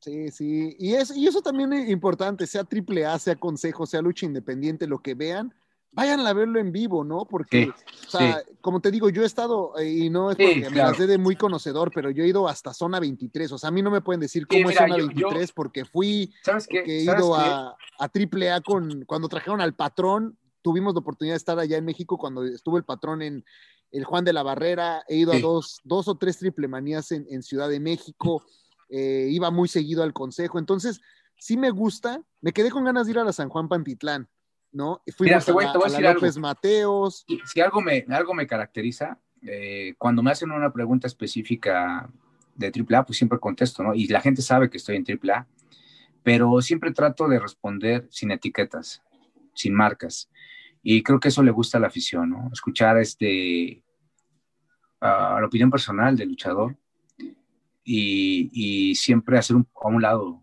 Sí, 0.00 0.30
sí. 0.30 0.76
Y, 0.78 0.94
es, 0.94 1.14
y 1.16 1.26
eso 1.26 1.42
también 1.42 1.72
es 1.72 1.88
importante, 1.88 2.46
sea 2.46 2.64
triple 2.64 3.04
A, 3.04 3.18
sea 3.18 3.34
consejo, 3.36 3.84
sea 3.84 4.00
lucha 4.00 4.26
independiente, 4.26 4.86
lo 4.86 5.00
que 5.00 5.14
vean, 5.14 5.52
vayan 5.98 6.20
a 6.26 6.32
verlo 6.32 6.60
en 6.60 6.72
vivo, 6.72 7.04
¿no? 7.04 7.26
Porque, 7.26 7.64
Sí, 7.64 8.06
o 8.06 8.10
sea, 8.10 8.42
como 8.60 8.80
te 8.80 8.90
digo, 8.90 9.08
yo 9.10 9.22
he 9.22 9.26
estado, 9.26 9.76
eh, 9.78 9.88
y 9.90 10.10
no 10.10 10.30
es 10.30 10.36
Sí, 10.36 10.42
porque 10.44 10.70
me 10.70 10.76
claro. 10.76 10.90
las 10.90 10.98
dé 10.98 11.06
de 11.06 11.18
muy 11.18 11.36
conocedor, 11.36 11.92
pero 11.92 12.10
yo 12.10 12.22
he 12.24 12.28
ido 12.28 12.48
hasta 12.48 12.72
zona 12.72 13.00
23. 13.00 13.50
O 13.52 13.58
sea, 13.58 13.68
a 13.68 13.72
mí 13.72 13.82
no 13.82 13.90
me 13.90 14.00
pueden 14.00 14.20
decir 14.20 14.46
cómo 14.46 14.68
mira, 14.68 14.70
es 14.70 14.76
zona 14.78 14.96
yo- 14.96 15.04
yo- 15.12 15.28
23 15.28 15.52
porque 15.52 15.84
fui, 15.84 16.32
¿Sabes 16.42 16.66
qué? 16.68 16.78
porque 16.78 17.00
he 17.00 17.04
¿Sabes 17.04 17.20
ido 17.20 17.34
qué? 17.34 17.40
a, 17.40 17.76
a 17.98 18.08
triple 18.08 18.50
A 18.52 18.60
con, 18.60 19.04
cuando 19.04 19.28
trajeron 19.28 19.60
al 19.60 19.74
patrón, 19.74 20.38
tuvimos 20.62 20.94
la 20.94 21.00
oportunidad 21.00 21.34
de 21.34 21.38
estar 21.38 21.58
allá 21.58 21.76
en 21.76 21.84
México 21.84 22.16
cuando 22.18 22.44
estuvo 22.44 22.76
el 22.76 22.84
patrón 22.84 23.22
en 23.22 23.44
el 23.90 24.04
Juan 24.04 24.24
de 24.24 24.32
la 24.34 24.42
Barrera, 24.42 25.02
he 25.08 25.16
ido 25.16 25.32
a 25.32 25.38
dos, 25.40 25.80
dos 25.82 26.08
o 26.08 26.16
tres 26.16 26.38
triple 26.38 26.68
manías 26.68 27.10
en, 27.10 27.26
en 27.30 27.42
Ciudad 27.42 27.68
de 27.70 27.80
México, 27.80 28.44
eh, 28.90 29.28
iba 29.30 29.50
muy 29.50 29.66
seguido 29.68 30.02
al 30.02 30.12
consejo, 30.12 30.58
entonces 30.58 31.00
sí 31.38 31.56
me 31.56 31.70
gusta, 31.70 32.22
me 32.40 32.52
quedé 32.52 32.70
con 32.70 32.84
ganas 32.84 33.06
de 33.06 33.12
ir 33.12 33.18
a 33.18 33.24
la 33.24 33.32
San 33.32 33.48
Juan 33.48 33.68
Pantitlán, 33.68 34.28
¿no? 34.72 35.02
Fuimos 35.16 35.20
Mira, 35.20 35.40
te 35.40 35.52
voy- 35.52 35.64
a, 35.64 35.72
te 35.72 35.78
voy 35.78 35.84
a 35.84 35.88
a 35.88 35.90
la 35.90 35.96
decir 35.98 36.06
algo. 36.06 36.20
López 36.20 36.38
Mateos, 36.38 37.24
Si, 37.26 37.40
si 37.46 37.60
algo, 37.60 37.80
me, 37.80 38.04
algo 38.10 38.34
me 38.34 38.46
caracteriza, 38.46 39.18
eh, 39.42 39.94
cuando 39.98 40.22
me 40.22 40.30
hacen 40.30 40.50
una 40.50 40.72
pregunta 40.72 41.06
específica 41.06 42.08
de 42.54 42.70
AAA, 42.72 43.04
pues 43.06 43.18
siempre 43.18 43.38
contesto, 43.38 43.82
¿no? 43.82 43.94
Y 43.94 44.06
la 44.08 44.20
gente 44.20 44.42
sabe 44.42 44.68
que 44.68 44.76
estoy 44.78 44.96
en 44.96 45.04
AAA, 45.04 45.46
pero 46.22 46.60
siempre 46.60 46.90
trato 46.92 47.28
de 47.28 47.38
responder 47.38 48.06
sin 48.10 48.30
etiquetas, 48.32 49.02
sin 49.54 49.74
marcas. 49.74 50.28
Y 50.82 51.02
creo 51.02 51.20
que 51.20 51.28
eso 51.28 51.42
le 51.42 51.50
gusta 51.50 51.78
a 51.78 51.80
la 51.80 51.86
afición, 51.86 52.30
¿no? 52.30 52.50
Escuchar 52.52 52.98
este, 52.98 53.82
la 55.00 55.44
opinión 55.46 55.70
personal 55.70 56.16
del 56.16 56.28
luchador 56.30 56.76
y, 57.84 58.50
y 58.52 58.94
siempre 58.94 59.38
hacer 59.38 59.56
un- 59.56 59.68
a 59.82 59.88
un 59.88 60.02
lado 60.02 60.42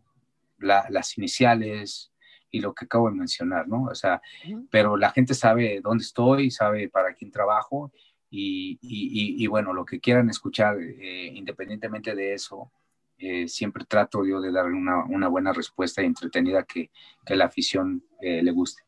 la- 0.58 0.86
las 0.90 1.18
iniciales 1.18 2.12
y 2.56 2.60
lo 2.61 2.73
que 2.73 2.86
acabo 2.86 3.10
de 3.10 3.15
mencionar, 3.15 3.68
¿no? 3.68 3.84
O 3.91 3.95
sea, 3.95 4.22
Ujú. 4.48 4.68
pero 4.72 4.95
la 4.98 5.11
gente 5.11 5.34
sabe 5.34 5.82
dónde 5.82 6.03
estoy, 6.03 6.49
sabe 6.52 6.88
para 6.90 7.14
quién 7.14 7.32
trabajo 7.32 7.91
y, 8.30 8.80
y- 8.82 9.38
y- 9.40 9.44
y 9.44 9.48
bueno, 9.48 9.73
lo 9.73 9.84
que 9.86 9.99
quieran 9.99 10.30
escuchar, 10.30 10.77
eh, 10.82 11.32
independientemente 11.34 12.15
de 12.15 12.34
eso, 12.34 12.72
eh, 13.18 13.48
siempre 13.48 13.86
trato 13.86 14.26
yo 14.26 14.40
de 14.41 14.52
dar 14.52 14.65
una, 14.68 15.06
una 15.06 15.27
buena 15.27 15.52
respuesta 15.53 16.02
y 16.02 16.06
entretenida 16.06 16.64
que, 16.64 16.91
que 17.26 17.36
la 17.36 17.45
afición 17.45 18.03
eh, 18.22 18.41
le 18.41 18.52
guste. 18.52 18.84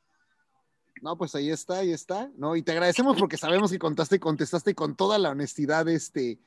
No, 1.02 1.18
pues 1.18 1.36
ahí 1.36 1.50
está, 1.52 1.80
ahí 1.80 1.92
está, 1.92 2.32
¿no? 2.38 2.56
Y 2.56 2.64
te 2.64 2.72
agradecemos 2.72 3.18
porque 3.18 3.38
sabemos 3.38 3.72
que 3.72 3.78
contaste, 3.80 4.20
contestaste 4.20 4.74
con 4.76 4.96
toda 4.96 5.20
la 5.20 5.30
honestidad 5.30 5.88
este, 5.90 6.40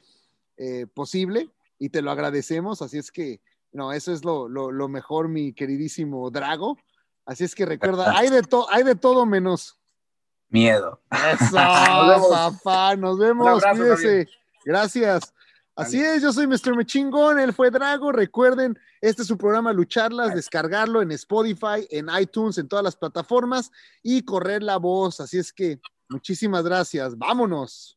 eh, 0.56 0.86
posible 0.92 1.50
y 1.78 1.90
te 1.90 2.02
lo 2.02 2.10
agradecemos, 2.10 2.82
así 2.82 2.98
es 2.98 3.12
que, 3.12 3.40
no, 3.72 3.92
eso 3.92 4.12
es 4.12 4.24
lo, 4.24 4.48
lo, 4.48 4.72
lo 4.72 4.88
mejor, 4.88 5.28
mi 5.28 5.52
queridísimo 5.52 6.28
Drago. 6.30 6.76
Así 7.30 7.44
es 7.44 7.54
que 7.54 7.64
recuerda, 7.64 8.12
hay 8.18 8.28
de, 8.28 8.42
to- 8.42 8.66
hay 8.70 8.82
de 8.82 8.96
todo 8.96 9.24
menos. 9.24 9.78
Miedo. 10.48 11.00
Eso, 11.12 11.54
vemos. 12.08 12.28
papá, 12.28 12.96
nos 12.96 13.18
vemos, 13.20 13.46
abrazo, 13.62 13.80
cuídese. 13.80 14.28
Gracias. 14.64 15.32
Así 15.76 16.00
es, 16.02 16.20
yo 16.22 16.32
soy 16.32 16.48
Mr. 16.48 16.74
Mechingón, 16.74 17.38
él 17.38 17.52
fue 17.54 17.70
Drago. 17.70 18.10
Recuerden, 18.10 18.76
este 19.00 19.22
es 19.22 19.28
su 19.28 19.38
programa 19.38 19.72
Lucharlas, 19.72 20.34
descargarlo 20.34 21.00
en 21.02 21.12
Spotify, 21.12 21.86
en 21.90 22.08
iTunes, 22.20 22.58
en 22.58 22.66
todas 22.68 22.84
las 22.84 22.96
plataformas 22.96 23.70
y 24.02 24.22
correr 24.24 24.64
la 24.64 24.76
voz. 24.78 25.20
Así 25.20 25.38
es 25.38 25.52
que 25.52 25.80
muchísimas 26.08 26.64
gracias. 26.64 27.16
Vámonos. 27.16 27.96